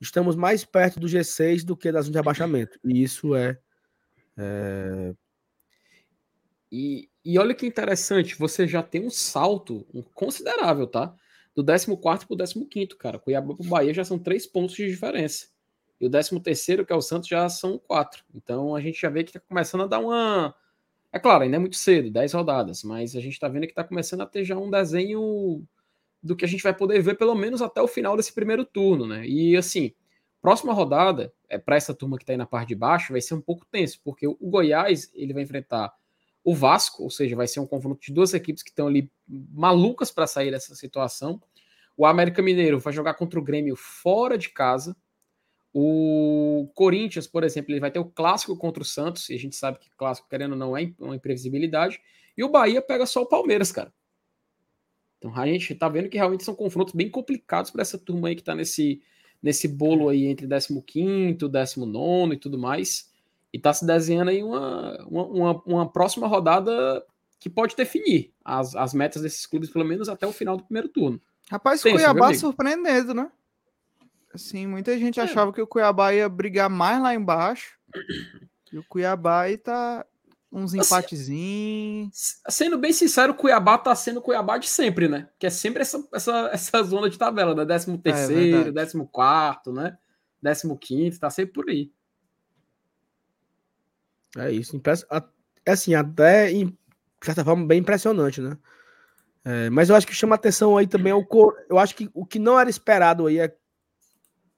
estamos 0.00 0.34
mais 0.34 0.64
perto 0.64 0.98
do 0.98 1.06
G6 1.06 1.64
do 1.64 1.76
que 1.76 1.92
da 1.92 2.00
zona 2.00 2.12
de 2.12 2.18
abaixamento. 2.18 2.78
E 2.84 3.02
isso 3.02 3.34
é, 3.34 3.58
é 4.36 5.14
e, 6.74 7.10
e 7.22 7.38
olha 7.38 7.54
que 7.54 7.66
interessante, 7.66 8.34
você 8.34 8.66
já 8.66 8.82
tem 8.82 9.04
um 9.04 9.10
salto 9.10 9.86
considerável, 10.14 10.86
tá? 10.86 11.14
Do 11.54 11.64
14 11.64 11.86
para 12.26 12.34
o 12.34 12.66
15, 12.66 12.88
cara. 12.98 13.18
Cuiabá 13.18 13.54
para 13.54 13.66
o 13.66 13.68
Bahia 13.68 13.92
já 13.92 14.04
são 14.04 14.18
três 14.18 14.46
pontos 14.46 14.74
de 14.74 14.88
diferença. 14.88 15.48
E 16.00 16.06
o 16.06 16.10
13, 16.10 16.84
que 16.84 16.92
é 16.92 16.96
o 16.96 17.00
Santos, 17.00 17.28
já 17.28 17.48
são 17.48 17.78
quatro. 17.78 18.24
Então 18.34 18.74
a 18.74 18.80
gente 18.80 19.00
já 19.00 19.08
vê 19.08 19.22
que 19.22 19.30
está 19.30 19.40
começando 19.40 19.82
a 19.82 19.86
dar 19.86 20.00
uma. 20.00 20.54
É 21.12 21.18
claro, 21.18 21.44
ainda 21.44 21.56
é 21.56 21.60
muito 21.60 21.76
cedo, 21.76 22.10
10 22.10 22.32
rodadas, 22.32 22.82
mas 22.82 23.14
a 23.14 23.20
gente 23.20 23.34
está 23.34 23.46
vendo 23.46 23.66
que 23.66 23.72
está 23.72 23.84
começando 23.84 24.22
a 24.22 24.26
ter 24.26 24.44
já 24.44 24.56
um 24.56 24.70
desenho 24.70 25.62
do 26.22 26.34
que 26.34 26.44
a 26.44 26.48
gente 26.48 26.62
vai 26.62 26.74
poder 26.74 27.00
ver 27.02 27.16
pelo 27.16 27.34
menos 27.34 27.60
até 27.60 27.82
o 27.82 27.86
final 27.86 28.16
desse 28.16 28.32
primeiro 28.32 28.64
turno, 28.64 29.06
né? 29.06 29.26
E 29.26 29.56
assim, 29.56 29.92
próxima 30.40 30.72
rodada, 30.72 31.32
é 31.48 31.58
para 31.58 31.76
essa 31.76 31.94
turma 31.94 32.16
que 32.16 32.22
está 32.22 32.32
aí 32.32 32.36
na 32.36 32.46
parte 32.46 32.68
de 32.68 32.74
baixo, 32.74 33.12
vai 33.12 33.20
ser 33.20 33.34
um 33.34 33.40
pouco 33.40 33.66
tenso, 33.70 34.00
porque 34.02 34.26
o 34.26 34.36
Goiás 34.40 35.10
ele 35.14 35.32
vai 35.34 35.42
enfrentar 35.42 35.92
o 36.44 36.54
Vasco, 36.54 37.04
ou 37.04 37.10
seja, 37.10 37.36
vai 37.36 37.46
ser 37.46 37.60
um 37.60 37.66
confronto 37.66 38.00
de 38.00 38.12
duas 38.12 38.34
equipes 38.34 38.62
que 38.62 38.70
estão 38.70 38.88
ali 38.88 39.10
malucas 39.28 40.10
para 40.10 40.26
sair 40.26 40.50
dessa 40.50 40.74
situação. 40.74 41.40
O 41.96 42.04
América 42.04 42.42
Mineiro 42.42 42.80
vai 42.80 42.92
jogar 42.92 43.14
contra 43.14 43.38
o 43.38 43.42
Grêmio 43.42 43.76
fora 43.76 44.36
de 44.36 44.48
casa. 44.48 44.96
O 45.72 46.68
Corinthians, 46.74 47.26
por 47.26 47.44
exemplo, 47.44 47.72
ele 47.72 47.80
vai 47.80 47.90
ter 47.90 47.98
o 47.98 48.04
clássico 48.04 48.56
contra 48.56 48.82
o 48.82 48.86
Santos, 48.86 49.30
e 49.30 49.34
a 49.34 49.38
gente 49.38 49.56
sabe 49.56 49.78
que 49.78 49.88
clássico, 49.96 50.28
querendo 50.28 50.52
ou 50.52 50.58
não, 50.58 50.76
é 50.76 50.92
uma 50.98 51.14
imprevisibilidade. 51.16 52.00
E 52.36 52.42
o 52.42 52.48
Bahia 52.48 52.82
pega 52.82 53.06
só 53.06 53.22
o 53.22 53.26
Palmeiras, 53.26 53.70
cara. 53.70 53.92
Então 55.18 55.32
a 55.36 55.46
gente 55.46 55.74
tá 55.76 55.88
vendo 55.88 56.08
que 56.08 56.16
realmente 56.16 56.42
são 56.42 56.54
confrontos 56.54 56.94
bem 56.94 57.08
complicados 57.08 57.70
para 57.70 57.82
essa 57.82 57.96
turma 57.96 58.28
aí 58.28 58.34
que 58.34 58.42
tá 58.42 58.56
nesse, 58.56 59.00
nesse 59.40 59.68
bolo 59.68 60.08
aí 60.08 60.26
entre 60.26 60.48
15, 60.48 61.48
19 61.48 62.34
e 62.34 62.36
tudo 62.36 62.58
mais. 62.58 63.11
E 63.52 63.58
está 63.58 63.72
se 63.72 63.84
desenhando 63.86 64.30
aí 64.30 64.42
uma, 64.42 65.04
uma, 65.06 65.62
uma, 65.66 65.92
próxima 65.92 66.26
rodada 66.26 67.04
que 67.38 67.50
pode 67.50 67.76
definir 67.76 68.32
as, 68.44 68.74
as 68.74 68.94
metas 68.94 69.22
desses 69.22 69.44
clubes, 69.44 69.68
pelo 69.68 69.84
menos 69.84 70.08
até 70.08 70.26
o 70.26 70.32
final 70.32 70.56
do 70.56 70.64
primeiro 70.64 70.88
turno. 70.88 71.20
Rapaz, 71.50 71.84
o 71.84 71.90
Cuiabá 71.90 72.32
surpreendendo, 72.34 73.12
né? 73.12 73.30
Assim, 74.34 74.66
muita 74.66 74.98
gente 74.98 75.20
é. 75.20 75.22
achava 75.22 75.52
que 75.52 75.60
o 75.60 75.66
Cuiabá 75.66 76.14
ia 76.14 76.28
brigar 76.28 76.70
mais 76.70 77.02
lá 77.02 77.14
embaixo. 77.14 77.78
E 78.72 78.78
o 78.78 78.84
Cuiabá 78.84 79.42
aí 79.42 79.58
tá 79.58 80.06
uns 80.50 80.74
assim, 80.74 80.86
empatezinhos. 80.86 82.40
Sendo 82.48 82.78
bem 82.78 82.92
sincero, 82.92 83.32
o 83.32 83.36
Cuiabá 83.36 83.76
tá 83.76 83.94
sendo 83.94 84.22
Cuiabá 84.22 84.56
de 84.56 84.68
sempre, 84.68 85.08
né? 85.08 85.28
Que 85.38 85.46
é 85.46 85.50
sempre 85.50 85.82
essa, 85.82 86.02
essa, 86.12 86.48
essa 86.52 86.82
zona 86.82 87.10
de 87.10 87.18
tabela, 87.18 87.54
né? 87.54 87.64
13 87.64 87.98
terceiro, 87.98 88.70
é, 88.70 88.72
14 88.72 89.08
quarto, 89.10 89.72
né? 89.72 89.98
15 90.42 90.76
quinto, 90.78 91.20
tá 91.20 91.30
sempre 91.30 91.52
por 91.52 91.68
aí. 91.68 91.90
É 94.36 94.50
isso. 94.50 94.80
É 95.64 95.72
assim, 95.72 95.94
até 95.94 96.52
de 96.52 96.74
certa 97.22 97.44
forma 97.44 97.66
bem 97.66 97.80
impressionante, 97.80 98.40
né? 98.40 98.56
É, 99.44 99.70
mas 99.70 99.88
eu 99.88 99.96
acho 99.96 100.06
que 100.06 100.14
chama 100.14 100.36
atenção 100.36 100.76
aí 100.76 100.86
também 100.86 101.12
o 101.12 101.26
eu 101.68 101.78
acho 101.78 101.96
que 101.96 102.08
o 102.14 102.24
que 102.24 102.38
não 102.38 102.58
era 102.58 102.70
esperado 102.70 103.26
aí 103.26 103.38
é 103.38 103.54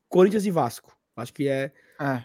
Corinthians 0.09 0.45
e 0.45 0.51
Vasco. 0.51 0.97
Acho 1.17 1.33
que 1.33 1.49
é, 1.49 1.73
é. 2.01 2.25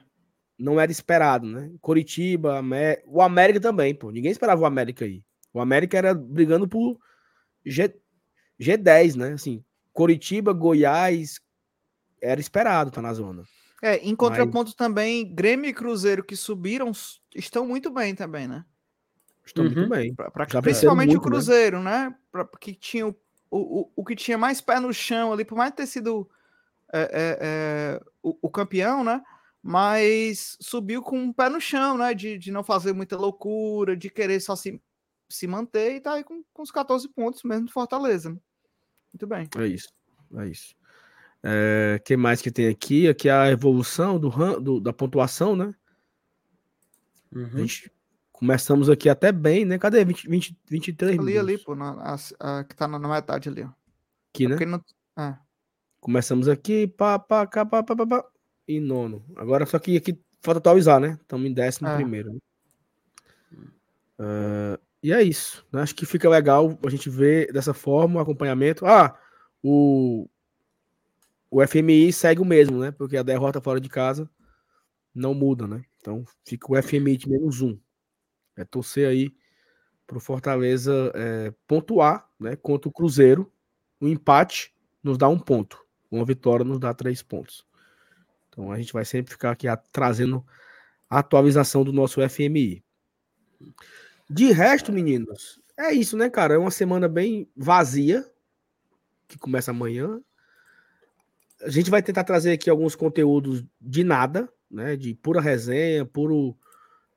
não 0.57 0.79
era 0.79 0.91
esperado, 0.91 1.47
né? 1.47 1.71
Coritiba, 1.81 2.61
o 3.05 3.21
América 3.21 3.59
também, 3.59 3.95
pô. 3.95 4.11
Ninguém 4.11 4.31
esperava 4.31 4.61
o 4.61 4.65
América 4.65 5.05
aí. 5.05 5.23
O 5.53 5.61
América 5.61 5.97
era 5.97 6.13
brigando 6.13 6.67
por 6.67 6.99
G... 7.65 7.93
G10, 8.59 9.15
né? 9.15 9.33
Assim, 9.33 9.63
Coritiba, 9.93 10.53
Goiás 10.53 11.39
era 12.21 12.39
esperado 12.39 12.91
tá 12.91 13.01
na 13.01 13.13
zona. 13.13 13.43
É, 13.81 13.97
em 13.97 14.15
contraponto 14.15 14.69
Mas... 14.69 14.75
também, 14.75 15.33
Grêmio 15.33 15.69
e 15.69 15.73
Cruzeiro 15.73 16.23
que 16.23 16.35
subiram 16.35 16.91
estão 17.33 17.65
muito 17.65 17.89
bem 17.89 18.13
também, 18.13 18.47
né? 18.47 18.65
Estão 19.45 19.65
uhum. 19.65 19.71
muito 19.71 19.89
bem. 19.89 20.13
Pra, 20.13 20.29
pra, 20.29 20.61
principalmente 20.61 21.09
muito, 21.09 21.21
o 21.21 21.23
Cruzeiro, 21.23 21.79
né? 21.79 22.09
né? 22.09 22.15
Pra, 22.31 22.47
que 22.59 22.73
tinha 22.73 23.07
o, 23.07 23.15
o, 23.49 23.91
o, 23.95 24.05
que 24.05 24.15
tinha 24.15 24.37
mais 24.37 24.61
pé 24.61 24.79
no 24.79 24.93
chão 24.93 25.33
ali, 25.33 25.45
por 25.45 25.57
mais 25.57 25.73
ter 25.73 25.87
sido 25.87 26.29
é, 26.93 27.01
é, 27.01 27.37
é, 27.41 28.01
o, 28.21 28.37
o, 28.43 28.49
campeão, 28.49 29.03
né? 29.03 29.21
Mas 29.61 30.57
subiu 30.59 31.01
com 31.01 31.17
um 31.17 31.33
pé 31.33 31.49
no 31.49 31.59
chão, 31.59 31.97
né? 31.97 32.13
De, 32.13 32.37
de 32.37 32.51
não 32.51 32.63
fazer 32.63 32.93
muita 32.93 33.17
loucura, 33.17 33.95
de 33.95 34.09
querer 34.09 34.39
só 34.39 34.55
se, 34.55 34.81
se 35.29 35.47
manter 35.47 35.95
e 35.95 36.01
tá 36.01 36.13
aí 36.13 36.23
com, 36.23 36.43
com 36.53 36.61
os 36.61 36.71
14 36.71 37.07
pontos 37.09 37.43
mesmo 37.43 37.65
de 37.65 37.73
Fortaleza. 37.73 38.29
Né? 38.29 38.37
Muito 39.13 39.25
bem. 39.25 39.49
É 39.57 39.67
isso. 39.67 39.89
É 40.37 40.47
isso. 40.47 40.75
É, 41.43 42.01
que 42.03 42.17
mais 42.17 42.41
que 42.41 42.51
tem 42.51 42.67
aqui? 42.67 43.07
Aqui 43.07 43.29
é 43.29 43.31
a 43.31 43.49
evolução 43.49 44.19
do, 44.19 44.29
do 44.59 44.79
da 44.79 44.91
pontuação, 44.91 45.55
né? 45.55 45.73
Uhum. 47.33 47.49
A 47.53 47.57
gente 47.59 47.91
começamos 48.31 48.89
aqui 48.89 49.09
até 49.09 49.31
bem, 49.31 49.65
né? 49.65 49.77
Cadê? 49.77 50.03
20, 50.03 50.29
20, 50.29 50.57
23 50.69 51.19
Ali, 51.19 51.37
ali, 51.37 51.57
pô, 51.57 51.75
na, 51.75 51.91
a, 51.91 52.15
a, 52.39 52.63
que 52.63 52.75
tá 52.75 52.87
na, 52.87 52.99
na 52.99 53.07
metade 53.07 53.49
ali, 53.49 53.63
ó. 53.63 53.69
Aqui, 54.33 54.45
é 54.45 54.49
né? 54.49 54.65
Não... 54.65 54.83
É. 55.17 55.37
Começamos 55.99 56.47
aqui, 56.47 56.87
pá, 56.87 57.19
pá, 57.19 57.45
cá, 57.45 57.65
pá, 57.65 57.83
pá, 57.83 57.95
pá, 57.95 58.07
pá, 58.07 58.25
e 58.67 58.79
nono. 58.79 59.25
Agora, 59.35 59.65
só 59.65 59.79
que 59.79 59.97
aqui 59.97 60.19
falta 60.41 60.59
atualizar, 60.59 60.99
né? 60.99 61.17
Estamos 61.21 61.49
em 61.49 61.53
décimo 61.53 61.87
é. 61.87 61.95
primeiro. 61.95 62.33
Né? 62.33 62.39
Uh, 64.19 64.79
e 65.01 65.11
é 65.11 65.21
isso. 65.21 65.65
Né? 65.71 65.81
Acho 65.81 65.95
que 65.95 66.05
fica 66.05 66.29
legal 66.29 66.77
a 66.85 66.89
gente 66.89 67.09
ver 67.09 67.51
dessa 67.51 67.73
forma 67.73 68.19
o 68.19 68.21
acompanhamento. 68.21 68.85
Ah, 68.85 69.17
o 69.63 70.29
o 71.51 71.65
FMI 71.65 72.13
segue 72.13 72.41
o 72.41 72.45
mesmo, 72.45 72.79
né? 72.79 72.91
Porque 72.91 73.17
a 73.17 73.23
derrota 73.23 73.59
fora 73.59 73.81
de 73.81 73.89
casa 73.89 74.29
não 75.13 75.33
muda, 75.33 75.67
né? 75.67 75.83
Então 75.99 76.23
fica 76.45 76.71
o 76.71 76.81
FMI 76.81 77.17
de 77.17 77.29
menos 77.29 77.61
um. 77.61 77.77
É 78.55 78.63
torcer 78.63 79.07
aí 79.07 79.33
para 80.05 80.17
o 80.17 80.21
Fortaleza 80.21 81.11
é, 81.15 81.53
pontuar, 81.67 82.29
né? 82.39 82.55
Contra 82.55 82.89
o 82.89 82.91
Cruzeiro. 82.91 83.51
O 83.99 84.07
empate 84.07 84.73
nos 85.03 85.17
dá 85.17 85.27
um 85.27 85.39
ponto. 85.39 85.83
Uma 86.11 86.25
vitória 86.25 86.63
nos 86.63 86.79
dá 86.79 86.93
três 86.93 87.21
pontos. 87.21 87.65
Então 88.49 88.71
a 88.71 88.77
gente 88.77 88.93
vai 88.93 89.05
sempre 89.05 89.31
ficar 89.31 89.51
aqui 89.51 89.67
a, 89.67 89.75
trazendo 89.75 90.45
a 91.09 91.19
atualização 91.19 91.83
do 91.83 91.91
nosso 91.91 92.21
FMI. 92.27 92.83
De 94.29 94.51
resto, 94.51 94.91
meninos, 94.91 95.59
é 95.77 95.91
isso, 95.91 96.15
né, 96.15 96.29
cara? 96.29 96.53
É 96.53 96.57
uma 96.57 96.71
semana 96.71 97.07
bem 97.07 97.49
vazia, 97.55 98.29
que 99.27 99.37
começa 99.37 99.71
amanhã 99.71 100.21
a 101.61 101.69
gente 101.69 101.89
vai 101.89 102.01
tentar 102.01 102.23
trazer 102.23 102.51
aqui 102.51 102.69
alguns 102.69 102.95
conteúdos 102.95 103.63
de 103.79 104.03
nada, 104.03 104.51
né? 104.69 104.95
De 104.95 105.13
pura 105.15 105.41
resenha, 105.41 106.05
puro 106.05 106.57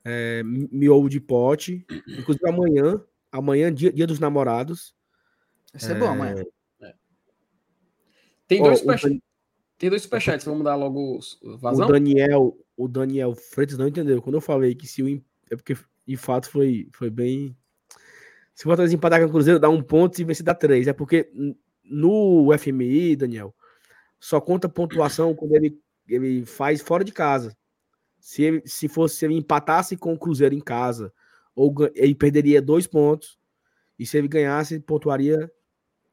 é, 0.03 0.41
miolo 0.43 1.09
de 1.09 1.19
pote. 1.19 1.85
Inclusive 2.07 2.47
amanhã 2.49 3.01
Amanhã, 3.33 3.73
dia, 3.73 3.91
dia 3.91 4.05
dos 4.05 4.19
namorados. 4.19 4.93
Vai 5.73 5.81
ser 5.81 5.95
bom 5.97 6.05
amanhã. 6.05 6.35
Tem 8.47 8.61
Ó, 8.61 8.65
dois, 8.65 8.81
o 8.83 9.19
Tem 9.75 9.89
dois 9.89 10.03
superchats, 10.03 10.45
vamos 10.45 10.63
dar 10.63 10.75
logo 10.75 11.17
os- 11.17 11.39
vazão? 11.59 11.87
O 11.87 11.91
Daniel, 11.91 12.55
o 12.77 12.87
Daniel 12.87 13.33
Freitas 13.33 13.75
não 13.75 13.87
entendeu. 13.87 14.21
Quando 14.21 14.35
eu 14.35 14.41
falei 14.41 14.75
que 14.75 14.85
se 14.85 15.01
o. 15.01 15.07
É 15.49 15.55
porque, 15.55 15.75
de 16.07 16.15
fato, 16.15 16.47
foi, 16.47 16.87
foi 16.93 17.09
bem. 17.09 17.57
Se 18.53 18.65
o 18.65 18.69
Fortaleza 18.69 18.93
empatar 18.93 19.19
com 19.19 19.25
o 19.25 19.31
Cruzeiro, 19.31 19.59
dá 19.59 19.67
um 19.67 19.81
ponto 19.81 20.19
e 20.21 20.23
vencer 20.23 20.45
dá 20.45 20.53
três. 20.53 20.87
É 20.87 20.93
porque 20.93 21.31
no 21.83 22.55
FMI, 22.55 23.15
Daniel, 23.15 23.55
só 24.23 24.39
conta 24.39 24.69
pontuação 24.69 25.35
quando 25.35 25.53
ele, 25.53 25.77
ele 26.07 26.45
faz 26.45 26.81
fora 26.81 27.03
de 27.03 27.11
casa. 27.11 27.53
Se, 28.17 28.41
ele, 28.41 28.63
se 28.65 28.87
fosse 28.87 29.17
se 29.17 29.25
ele 29.25 29.33
empatasse 29.33 29.97
com 29.97 30.13
o 30.13 30.17
Cruzeiro 30.17 30.55
em 30.55 30.61
casa, 30.61 31.11
ou 31.53 31.75
ele 31.93 32.15
perderia 32.15 32.61
dois 32.61 32.87
pontos. 32.87 33.37
E 33.99 34.05
se 34.05 34.17
ele 34.17 34.29
ganhasse, 34.29 34.75
ele 34.75 34.83
pontuaria 34.83 35.51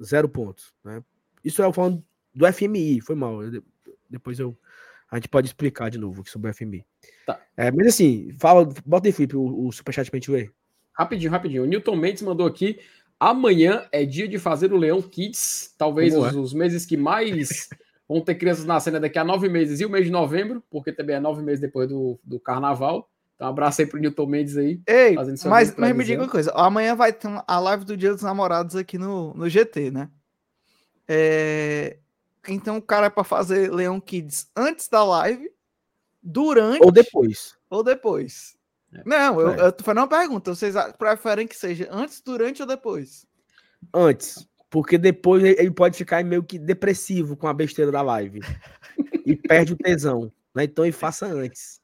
zero 0.02 0.28
pontos. 0.28 0.74
Né? 0.82 1.04
Isso 1.44 1.62
é 1.62 1.64
eu 1.64 1.72
falando 1.72 2.04
do 2.34 2.52
FMI, 2.52 3.00
foi 3.00 3.14
mal. 3.14 3.44
eu 3.44 3.50
de- 3.52 3.62
depois 4.08 4.40
eu, 4.40 4.58
a 5.08 5.14
gente 5.14 5.28
pode 5.28 5.46
explicar 5.46 5.88
de 5.88 5.96
novo 5.96 6.28
sobre 6.28 6.50
o 6.50 6.54
FMI. 6.54 6.84
Tá. 7.24 7.40
É, 7.56 7.70
mas 7.70 7.86
assim, 7.86 8.32
fala, 8.40 8.68
bota 8.84 9.06
aí, 9.06 9.12
Felipe, 9.12 9.36
o, 9.36 9.68
o 9.68 9.70
superchat 9.70 10.10
pra 10.10 10.18
gente 10.18 10.32
ver. 10.32 10.52
Rapidinho, 10.94 11.30
rapidinho. 11.30 11.62
O 11.62 11.66
Newton 11.66 11.94
Mendes 11.94 12.22
mandou 12.22 12.44
aqui. 12.44 12.80
Amanhã 13.20 13.86
é 13.92 14.04
dia 14.04 14.26
de 14.26 14.36
fazer 14.36 14.72
o 14.72 14.76
Leão 14.76 15.00
Kids. 15.00 15.76
Talvez 15.78 16.12
os, 16.12 16.34
os 16.34 16.52
meses 16.52 16.84
que 16.84 16.96
mais 16.96 17.68
vão 18.10 18.20
ter 18.20 18.34
crianças 18.34 18.64
nascendo 18.64 18.98
daqui 18.98 19.18
a 19.20 19.24
nove 19.24 19.48
meses 19.48 19.78
e 19.80 19.84
o 19.86 19.90
mês 19.90 20.04
de 20.04 20.10
novembro, 20.10 20.60
porque 20.68 20.90
também 20.92 21.14
é 21.14 21.20
nove 21.20 21.42
meses 21.42 21.60
depois 21.60 21.88
do, 21.88 22.18
do 22.24 22.40
carnaval. 22.40 23.08
Então, 23.36 23.46
um 23.46 23.50
abraço 23.50 23.80
aí 23.80 23.86
pro 23.86 24.00
Newton 24.00 24.26
Mendes 24.26 24.56
aí. 24.56 24.80
Ei, 24.84 25.14
mas, 25.14 25.74
mas 25.76 25.96
me 25.96 26.04
diga 26.04 26.22
uma 26.22 26.28
coisa. 26.28 26.50
Amanhã 26.52 26.96
vai 26.96 27.12
ter 27.12 27.28
a 27.46 27.58
live 27.60 27.84
do 27.84 27.96
Dia 27.96 28.12
dos 28.12 28.22
Namorados 28.22 28.74
aqui 28.74 28.98
no, 28.98 29.32
no 29.34 29.48
GT, 29.48 29.92
né? 29.92 30.10
É, 31.08 31.98
Então 32.48 32.78
o 32.78 32.82
cara 32.82 33.06
é 33.06 33.10
pra 33.10 33.22
fazer 33.22 33.72
Leão 33.72 34.00
Kids 34.00 34.50
antes 34.56 34.88
da 34.88 35.04
live, 35.04 35.48
durante 36.20 36.82
Ou 36.84 36.90
depois. 36.90 37.56
ou 37.70 37.82
depois. 37.84 38.56
É. 38.92 39.02
Não, 39.06 39.40
eu, 39.40 39.50
É. 39.50 39.60
eu 39.66 39.72
tô 39.72 39.84
fazendo 39.84 39.98
uma 39.98 40.08
pergunta. 40.08 40.52
Vocês 40.52 40.74
preferem 40.98 41.46
que 41.46 41.56
seja 41.56 41.88
antes, 41.92 42.20
durante 42.20 42.60
ou 42.60 42.66
depois? 42.66 43.24
Antes. 43.94 44.46
Porque 44.70 44.96
depois 44.96 45.42
ele 45.42 45.70
pode 45.72 45.98
ficar 45.98 46.24
meio 46.24 46.44
que 46.44 46.58
depressivo 46.58 47.36
com 47.36 47.48
a 47.48 47.52
besteira 47.52 47.90
da 47.90 48.00
live. 48.02 48.40
e 49.26 49.34
perde 49.34 49.72
o 49.72 49.76
tesão. 49.76 50.32
Né? 50.54 50.64
Então 50.64 50.84
ele 50.84 50.92
faça 50.92 51.26
antes. 51.26 51.80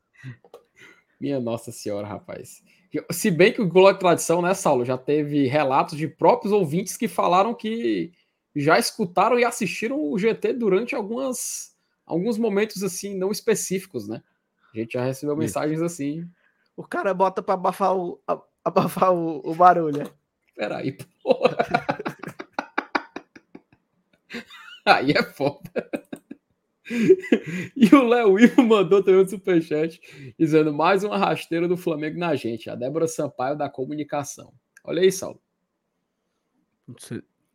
Minha 1.21 1.41
Nossa 1.41 1.73
Senhora, 1.73 2.07
rapaz. 2.07 2.63
Se 3.11 3.31
bem 3.31 3.53
que 3.53 3.61
o 3.61 3.69
Globo 3.69 3.93
de 3.93 3.99
Tradição, 3.99 4.41
né, 4.41 4.55
Saulo, 4.55 4.85
já 4.85 4.97
teve 4.97 5.47
relatos 5.47 5.99
de 5.99 6.07
próprios 6.07 6.53
ouvintes 6.53 6.97
que 6.97 7.09
falaram 7.09 7.53
que 7.53 8.13
já 8.55 8.79
escutaram 8.79 9.39
e 9.39 9.45
assistiram 9.45 10.01
o 10.01 10.19
GT 10.19 10.55
durante 10.55 10.95
algumas, 10.95 11.75
alguns 12.07 12.39
momentos 12.39 12.83
assim 12.83 13.15
não 13.17 13.31
específicos, 13.31 14.09
né? 14.09 14.23
A 14.75 14.79
gente 14.79 14.93
já 14.95 15.05
recebeu 15.05 15.35
Isso. 15.35 15.41
mensagens 15.41 15.83
assim. 15.83 16.27
O 16.77 16.85
cara 16.85 17.13
bota 17.13 17.43
pra 17.43 17.55
abafar 17.55 17.97
o, 17.97 18.21
abafar 18.65 19.13
o, 19.13 19.43
o 19.45 19.55
barulho. 19.55 19.99
né? 19.99 20.11
Peraí, 20.55 20.97
porra. 21.23 21.57
Aí 24.85 25.13
é 25.13 25.23
foda. 25.23 25.61
E 27.77 27.93
o 27.93 28.07
Léo 28.07 28.39
Ivo 28.39 28.63
mandou 28.63 29.03
também 29.03 29.21
um 29.21 29.27
superchat 29.29 30.01
dizendo 30.39 30.73
mais 30.73 31.03
uma 31.03 31.19
rasteira 31.19 31.67
do 31.67 31.77
Flamengo 31.77 32.17
na 32.17 32.37
gente. 32.37 32.71
A 32.71 32.77
Débora 32.77 33.09
Sampaio 33.09 33.57
da 33.57 33.69
comunicação. 33.69 34.53
Olha 34.85 35.03
aí, 35.03 35.11
Saulo. 35.11 35.43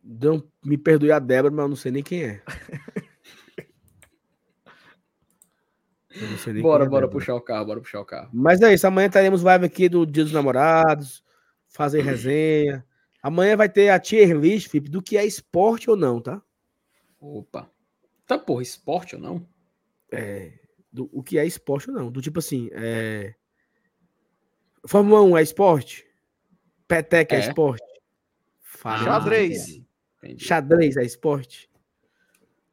Não 0.04 0.46
me 0.62 0.76
perdoe 0.76 1.10
a 1.10 1.18
Débora, 1.18 1.50
mas 1.54 1.62
eu 1.62 1.68
não 1.68 1.76
sei 1.76 1.92
nem 1.92 2.02
quem 2.02 2.24
é. 2.24 2.42
Eu 6.14 6.28
não 6.28 6.36
sei 6.36 6.52
nem 6.52 6.62
Bora, 6.62 6.80
quem 6.84 6.88
é 6.88 6.90
bora 6.90 7.06
Débora. 7.06 7.08
puxar 7.08 7.34
o 7.34 7.40
carro, 7.40 7.64
bora 7.64 7.80
puxar 7.80 8.00
o 8.00 8.04
carro. 8.04 8.28
Mas 8.34 8.60
é 8.60 8.74
isso, 8.74 8.86
amanhã 8.86 9.08
teremos 9.08 9.42
live 9.42 9.64
aqui 9.64 9.88
do 9.88 10.04
Dia 10.04 10.24
dos 10.24 10.32
Namorados, 10.34 11.24
fazer 11.68 12.02
resenha. 12.04 12.84
Amanhã 13.22 13.56
vai 13.56 13.68
ter 13.70 13.88
a 13.88 13.98
tier 13.98 14.36
list, 14.36 14.68
Felipe, 14.68 14.90
do 14.90 15.00
que 15.00 15.16
é 15.16 15.24
esporte 15.24 15.88
ou 15.88 15.96
não, 15.96 16.20
tá? 16.20 16.42
Opa. 17.22 17.70
Tá, 18.26 18.36
porra, 18.36 18.62
esporte 18.62 19.14
ou 19.14 19.22
não? 19.22 19.46
É, 20.10 20.52
do, 20.92 21.08
o 21.12 21.22
que 21.22 21.38
é 21.38 21.46
esporte 21.46 21.88
ou 21.88 21.96
não. 21.96 22.10
Do 22.10 22.20
tipo 22.20 22.40
assim, 22.40 22.68
é... 22.72 23.34
Fórmula 24.86 25.22
1 25.22 25.38
é 25.38 25.42
esporte? 25.42 26.04
Peteca 26.88 27.36
é, 27.36 27.38
É. 27.38 27.48
esporte? 27.48 27.84
Faremos 28.60 29.04
Xadrez. 29.06 29.68
entendi. 30.18 30.44
Xadrez 30.44 30.96
é 30.96 31.04
esporte? 31.04 31.70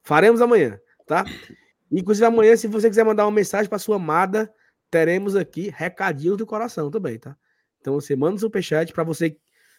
Faremos 0.02 0.42
amanhã, 0.42 0.80
tá? 1.06 1.24
Inclusive 1.92 2.26
amanhã, 2.26 2.56
se 2.56 2.68
você 2.68 2.90
quiser 2.90 3.06
mandar 3.06 3.26
uma 3.26 3.32
mensagem 3.32 3.70
para 3.70 3.78
sua 3.78 3.98
amada, 3.98 4.52
teremos 4.90 5.36
aqui 5.36 5.72
recadinhos 5.76 6.38
do 6.38 6.48
coração 6.48 6.90
também, 6.90 7.20
tá? 7.20 7.38
Então 7.80 7.94
você 7.94 8.16
manda 8.16 8.36
um 8.36 8.40
superchat 8.40 8.92
para 8.92 9.04
você. 9.04 9.38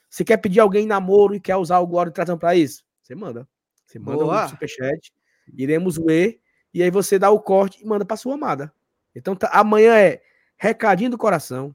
Você 0.08 0.24
quer 0.24 0.36
pedir 0.36 0.60
alguém 0.60 0.84
em 0.84 0.88
namoro 0.88 1.34
e 1.34 1.40
quer 1.40 1.56
usar 1.56 1.80
o 1.80 1.86
Glória 1.86 2.10
e 2.10 2.12
Tratão 2.12 2.38
para 2.38 2.54
isso? 2.54 2.84
Você 3.02 3.16
manda. 3.16 3.48
Você 3.90 3.98
manda 3.98 4.22
Boa. 4.24 4.44
um 4.44 4.48
superchat, 4.48 5.12
iremos 5.52 5.98
ler, 5.98 6.40
e 6.72 6.80
aí 6.80 6.90
você 6.92 7.18
dá 7.18 7.28
o 7.28 7.40
corte 7.40 7.82
e 7.82 7.84
manda 7.86 8.04
para 8.04 8.16
sua 8.16 8.34
amada. 8.34 8.72
Então 9.16 9.34
tá- 9.34 9.50
amanhã 9.52 9.96
é 9.98 10.22
recadinho 10.56 11.10
do 11.10 11.18
coração. 11.18 11.74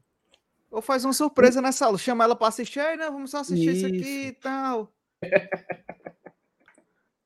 Ou 0.71 0.81
faz 0.81 1.03
uma 1.03 1.11
surpresa 1.11 1.61
nessa 1.61 1.85
aula. 1.85 1.97
Chama 1.97 2.23
ela 2.23 2.35
pra 2.35 2.47
assistir. 2.47 2.79
Aí, 2.79 2.95
não, 2.95 3.11
vamos 3.11 3.31
só 3.31 3.39
assistir 3.39 3.75
isso 3.75 3.85
aqui 3.85 3.97
Isso. 3.97 4.27
e 4.27 4.31
tal. 4.33 4.93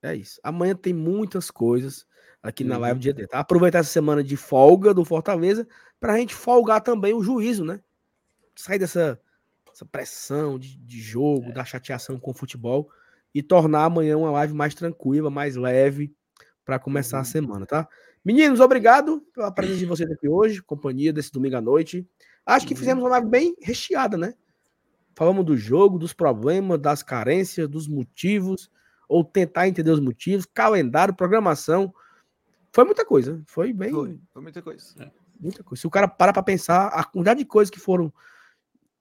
É 0.02 0.16
isso. 0.16 0.40
Amanhã 0.42 0.74
tem 0.74 0.94
muitas 0.94 1.52
coisas 1.52 2.08
aqui 2.42 2.64
na 2.64 2.76
Uhum. 2.76 2.82
live 2.82 3.00
do 3.00 3.04
GT, 3.04 3.28
tá? 3.28 3.40
Aproveitar 3.40 3.80
essa 3.80 3.90
semana 3.92 4.24
de 4.24 4.38
folga 4.38 4.94
do 4.94 5.04
Fortaleza 5.04 5.68
pra 6.00 6.18
gente 6.18 6.34
folgar 6.34 6.80
também 6.82 7.14
o 7.14 7.22
juízo, 7.22 7.66
né? 7.66 7.82
Sair 8.56 8.80
dessa 8.80 9.20
essa 9.74 9.86
pressão 9.86 10.58
de, 10.58 10.78
de 10.78 11.02
jogo, 11.02 11.52
da 11.52 11.66
chateação 11.66 12.18
com 12.18 12.32
o 12.32 12.34
futebol 12.34 12.90
e 13.34 13.44
tornar 13.44 13.86
amanhã 13.86 14.18
uma 14.18 14.32
live 14.32 14.54
mais 14.54 14.74
tranquila, 14.74 15.30
mais 15.30 15.56
leve 15.56 16.14
pra 16.66 16.80
começar 16.80 17.18
a 17.18 17.20
Uhum. 17.22 17.26
semana, 17.26 17.66
tá? 17.66 17.88
Meninos, 18.24 18.60
obrigado 18.60 19.22
pela 19.34 19.52
presença 19.52 19.80
de 19.80 19.86
vocês 19.86 20.12
aqui 20.12 20.28
hoje, 20.28 20.62
companhia 20.62 21.14
desse 21.14 21.32
domingo 21.32 21.56
à 21.58 21.62
noite. 21.62 22.08
Acho 22.46 22.68
que 22.68 22.74
Uhum. 22.74 22.80
fizemos 22.80 23.04
uma 23.04 23.10
live 23.12 23.28
bem 23.28 23.56
recheada, 23.62 24.18
né? 24.18 24.34
Falamos 25.16 25.46
do 25.46 25.58
jogo, 25.58 25.98
dos 26.00 26.14
problemas, 26.14 26.80
das 26.80 27.04
carências, 27.04 27.68
dos 27.68 27.88
motivos, 27.88 28.70
ou 29.08 29.24
tentar 29.24 29.68
entender 29.68 29.92
os 29.92 30.00
motivos, 30.00 30.46
calendário, 30.46 31.16
programação. 31.16 31.94
Foi 32.72 32.84
muita 32.86 33.04
coisa. 33.06 33.42
Foi 33.48 33.74
bem 33.74 33.92
Foi, 33.92 34.20
foi 34.32 34.42
muita 34.42 34.62
coisa. 34.62 35.12
muita 35.40 35.64
coisa. 35.64 35.82
Se 35.82 35.88
o 35.88 35.90
cara 35.90 36.08
parar 36.08 36.32
pra 36.34 36.44
pensar, 36.44 36.88
a 36.88 37.04
quantidade 37.04 37.40
de 37.40 37.46
coisas 37.46 37.72
que 37.72 37.80
foram 37.80 38.14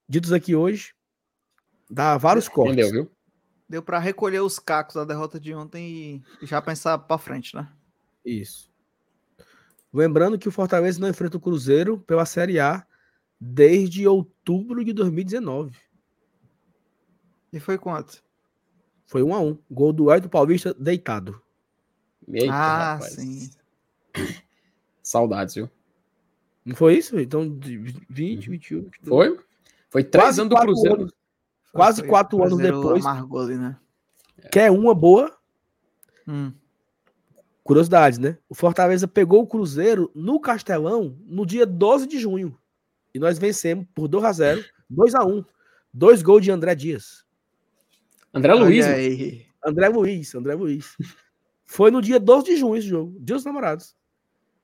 ditas 0.09 0.33
aqui 0.33 0.55
hoje, 0.57 0.95
dá 1.91 2.17
vários 2.17 2.49
cortes. 2.49 2.73
Entendeu, 2.87 3.05
viu? 3.05 3.11
Deu 3.69 3.83
pra 3.83 3.99
recolher 3.99 4.41
os 4.41 4.59
cacos 4.59 4.95
da 4.95 5.05
derrota 5.05 5.39
de 5.39 5.55
ontem 5.55 6.23
e 6.41 6.47
já 6.47 6.61
pensar 6.63 6.99
pra 6.99 7.19
frente, 7.19 7.55
né? 7.55 7.69
Isso. 8.25 8.71
Lembrando 9.93 10.39
que 10.39 10.49
o 10.49 10.53
Fortaleza 10.53 11.01
não 11.01 11.09
enfrenta 11.09 11.37
o 11.37 11.41
Cruzeiro 11.41 11.99
pela 11.99 12.25
Série 12.25 12.59
A 12.59 12.87
desde 13.41 14.07
outubro 14.07 14.85
de 14.85 14.93
2019. 14.93 15.77
E 17.53 17.61
foi 17.61 17.79
quanto? 17.79 18.23
Foi 19.07 19.23
1 19.23 19.35
a 19.35 19.41
1 19.41 19.59
Gol 19.71 19.93
do 19.93 20.13
Elton 20.13 20.29
Paulista 20.29 20.75
deitado. 20.75 21.41
Eita, 22.31 22.53
ah, 22.53 22.95
rapaz. 22.95 23.15
sim. 23.15 23.51
Saudades, 25.03 25.55
viu? 25.55 25.71
Não 26.65 26.77
foi 26.77 26.99
isso? 26.99 27.19
Então, 27.19 27.49
de 27.49 27.79
20, 28.11 28.51
21, 28.51 28.83
22. 28.83 29.09
Foi? 29.09 29.41
Foi 29.89 30.05
três 30.05 30.27
Quase 30.27 30.41
anos 30.43 30.55
do 30.55 30.61
Cruzeiro. 30.61 31.01
anos. 31.01 31.13
Quase 31.73 32.01
Foi- 32.01 32.09
quatro 32.09 32.43
anos 32.43 32.59
depois. 32.59 33.05
amargou 33.05 33.41
ali, 33.41 33.57
né? 33.57 33.77
Quer 34.51 34.71
uma 34.71 34.95
boa? 34.95 35.37
Hum. 36.27 36.53
Curiosidade, 37.63 38.19
né? 38.21 38.39
O 38.49 38.55
Fortaleza 38.55 39.07
pegou 39.07 39.43
o 39.43 39.47
Cruzeiro 39.47 40.11
no 40.15 40.41
Castelão 40.41 41.17
no 41.27 41.45
dia 41.45 41.67
12 41.67 42.07
de 42.07 42.19
junho. 42.19 42.57
E 43.13 43.19
nós 43.19 43.39
vencemos 43.39 43.87
por 43.95 44.09
2 44.09 44.25
a 44.25 44.33
0 44.33 44.65
2 44.89 45.15
a 45.15 45.25
1 45.25 45.45
Dois 45.93 46.23
gols 46.23 46.43
de 46.45 46.51
André 46.51 46.75
Dias. 46.75 47.25
André 48.33 48.53
Olha 48.55 48.65
Luiz. 48.65 48.87
aí. 48.87 49.47
André 49.65 49.89
Luiz, 49.89 50.35
André 50.35 50.55
Luiz. 50.55 50.97
Foi 51.67 51.91
no 51.91 52.01
dia 52.01 52.19
12 52.21 52.45
de 52.47 52.57
junho 52.57 52.77
esse 52.77 52.87
jogo, 52.87 53.13
Dia 53.21 53.37
dos 53.37 53.45
Namorados. 53.45 53.97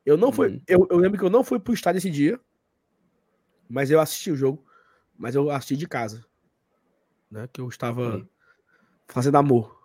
Eu 0.06 0.16
não 0.16 0.31
fui, 0.31 0.48
Uhum. 0.48 0.60
eu, 0.68 0.86
eu 0.90 0.97
lembro 0.98 1.18
que 1.18 1.24
eu 1.24 1.31
não 1.31 1.43
fui 1.43 1.59
pro 1.59 1.72
estádio 1.74 1.98
esse 1.98 2.10
dia, 2.10 2.39
mas 3.68 3.90
eu 3.90 4.01
assisti 4.01 4.31
o 4.31 4.36
jogo, 4.36 4.64
mas 5.16 5.35
eu 5.35 5.51
assisti 5.51 5.76
de 5.76 5.89
casa, 5.89 6.24
né? 7.30 7.48
Que 7.52 7.60
eu 7.60 7.68
estava 7.68 8.26
fazendo 9.09 9.36
amor 9.36 9.76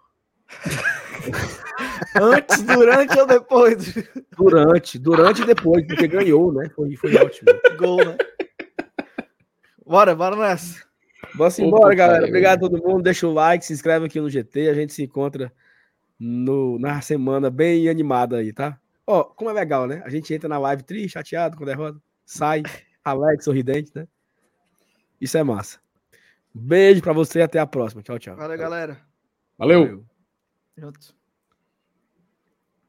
Antes, 2.16 2.62
durante 2.64 3.20
ou 3.20 3.28
depois 3.28 3.94
durante, 4.36 4.98
durante 4.98 5.42
e 5.42 5.46
depois, 5.46 5.86
porque 5.86 6.08
ganhou, 6.08 6.52
né? 6.54 6.70
Foi, 6.76 6.96
foi 6.96 7.16
ótimo. 7.16 7.52
gol, 7.78 7.98
né? 7.98 8.18
Bora, 9.86 10.16
bora 10.16 10.36
nessa. 10.36 10.84
Vamos 11.36 11.60
embora, 11.60 11.94
galera. 11.94 12.26
Obrigado 12.26 12.66
a 12.66 12.70
todo 12.70 12.82
mundo. 12.82 13.04
Deixa 13.04 13.28
o 13.28 13.34
like, 13.34 13.66
se 13.66 13.74
inscreve 13.74 14.06
aqui 14.06 14.20
no 14.20 14.30
GT. 14.30 14.70
A 14.70 14.74
gente 14.74 14.94
se 14.94 15.04
encontra 15.04 15.52
no, 16.20 16.80
na 16.80 17.02
semana 17.02 17.50
bem 17.50 17.90
animada 17.90 18.38
aí, 18.38 18.54
tá? 18.54 18.80
Ó, 19.06 19.24
como 19.24 19.50
é 19.50 19.54
legal, 19.54 19.88
né? 19.88 20.02
A 20.06 20.10
gente 20.10 20.34
entra 20.34 20.48
na 20.48 20.60
live 20.60 20.84
triste, 20.84 21.14
chateado 21.14 21.58
com 21.58 21.66
derrota, 21.66 22.00
sai, 22.26 22.64
alegre, 23.04 23.44
sorridente, 23.44 23.92
né? 23.94 24.08
Isso 25.20 25.38
é 25.38 25.44
massa. 25.44 25.80
Beijo 26.54 27.02
pra 27.02 27.14
você 27.14 27.42
até 27.42 27.60
a 27.60 27.66
próxima. 27.68 28.02
Tchau, 28.02 28.20
tchau. 28.20 28.36
Valeu, 28.36 28.58
galera. 28.58 29.00
Valeu. 29.58 30.06
Valeu. 30.78 31.19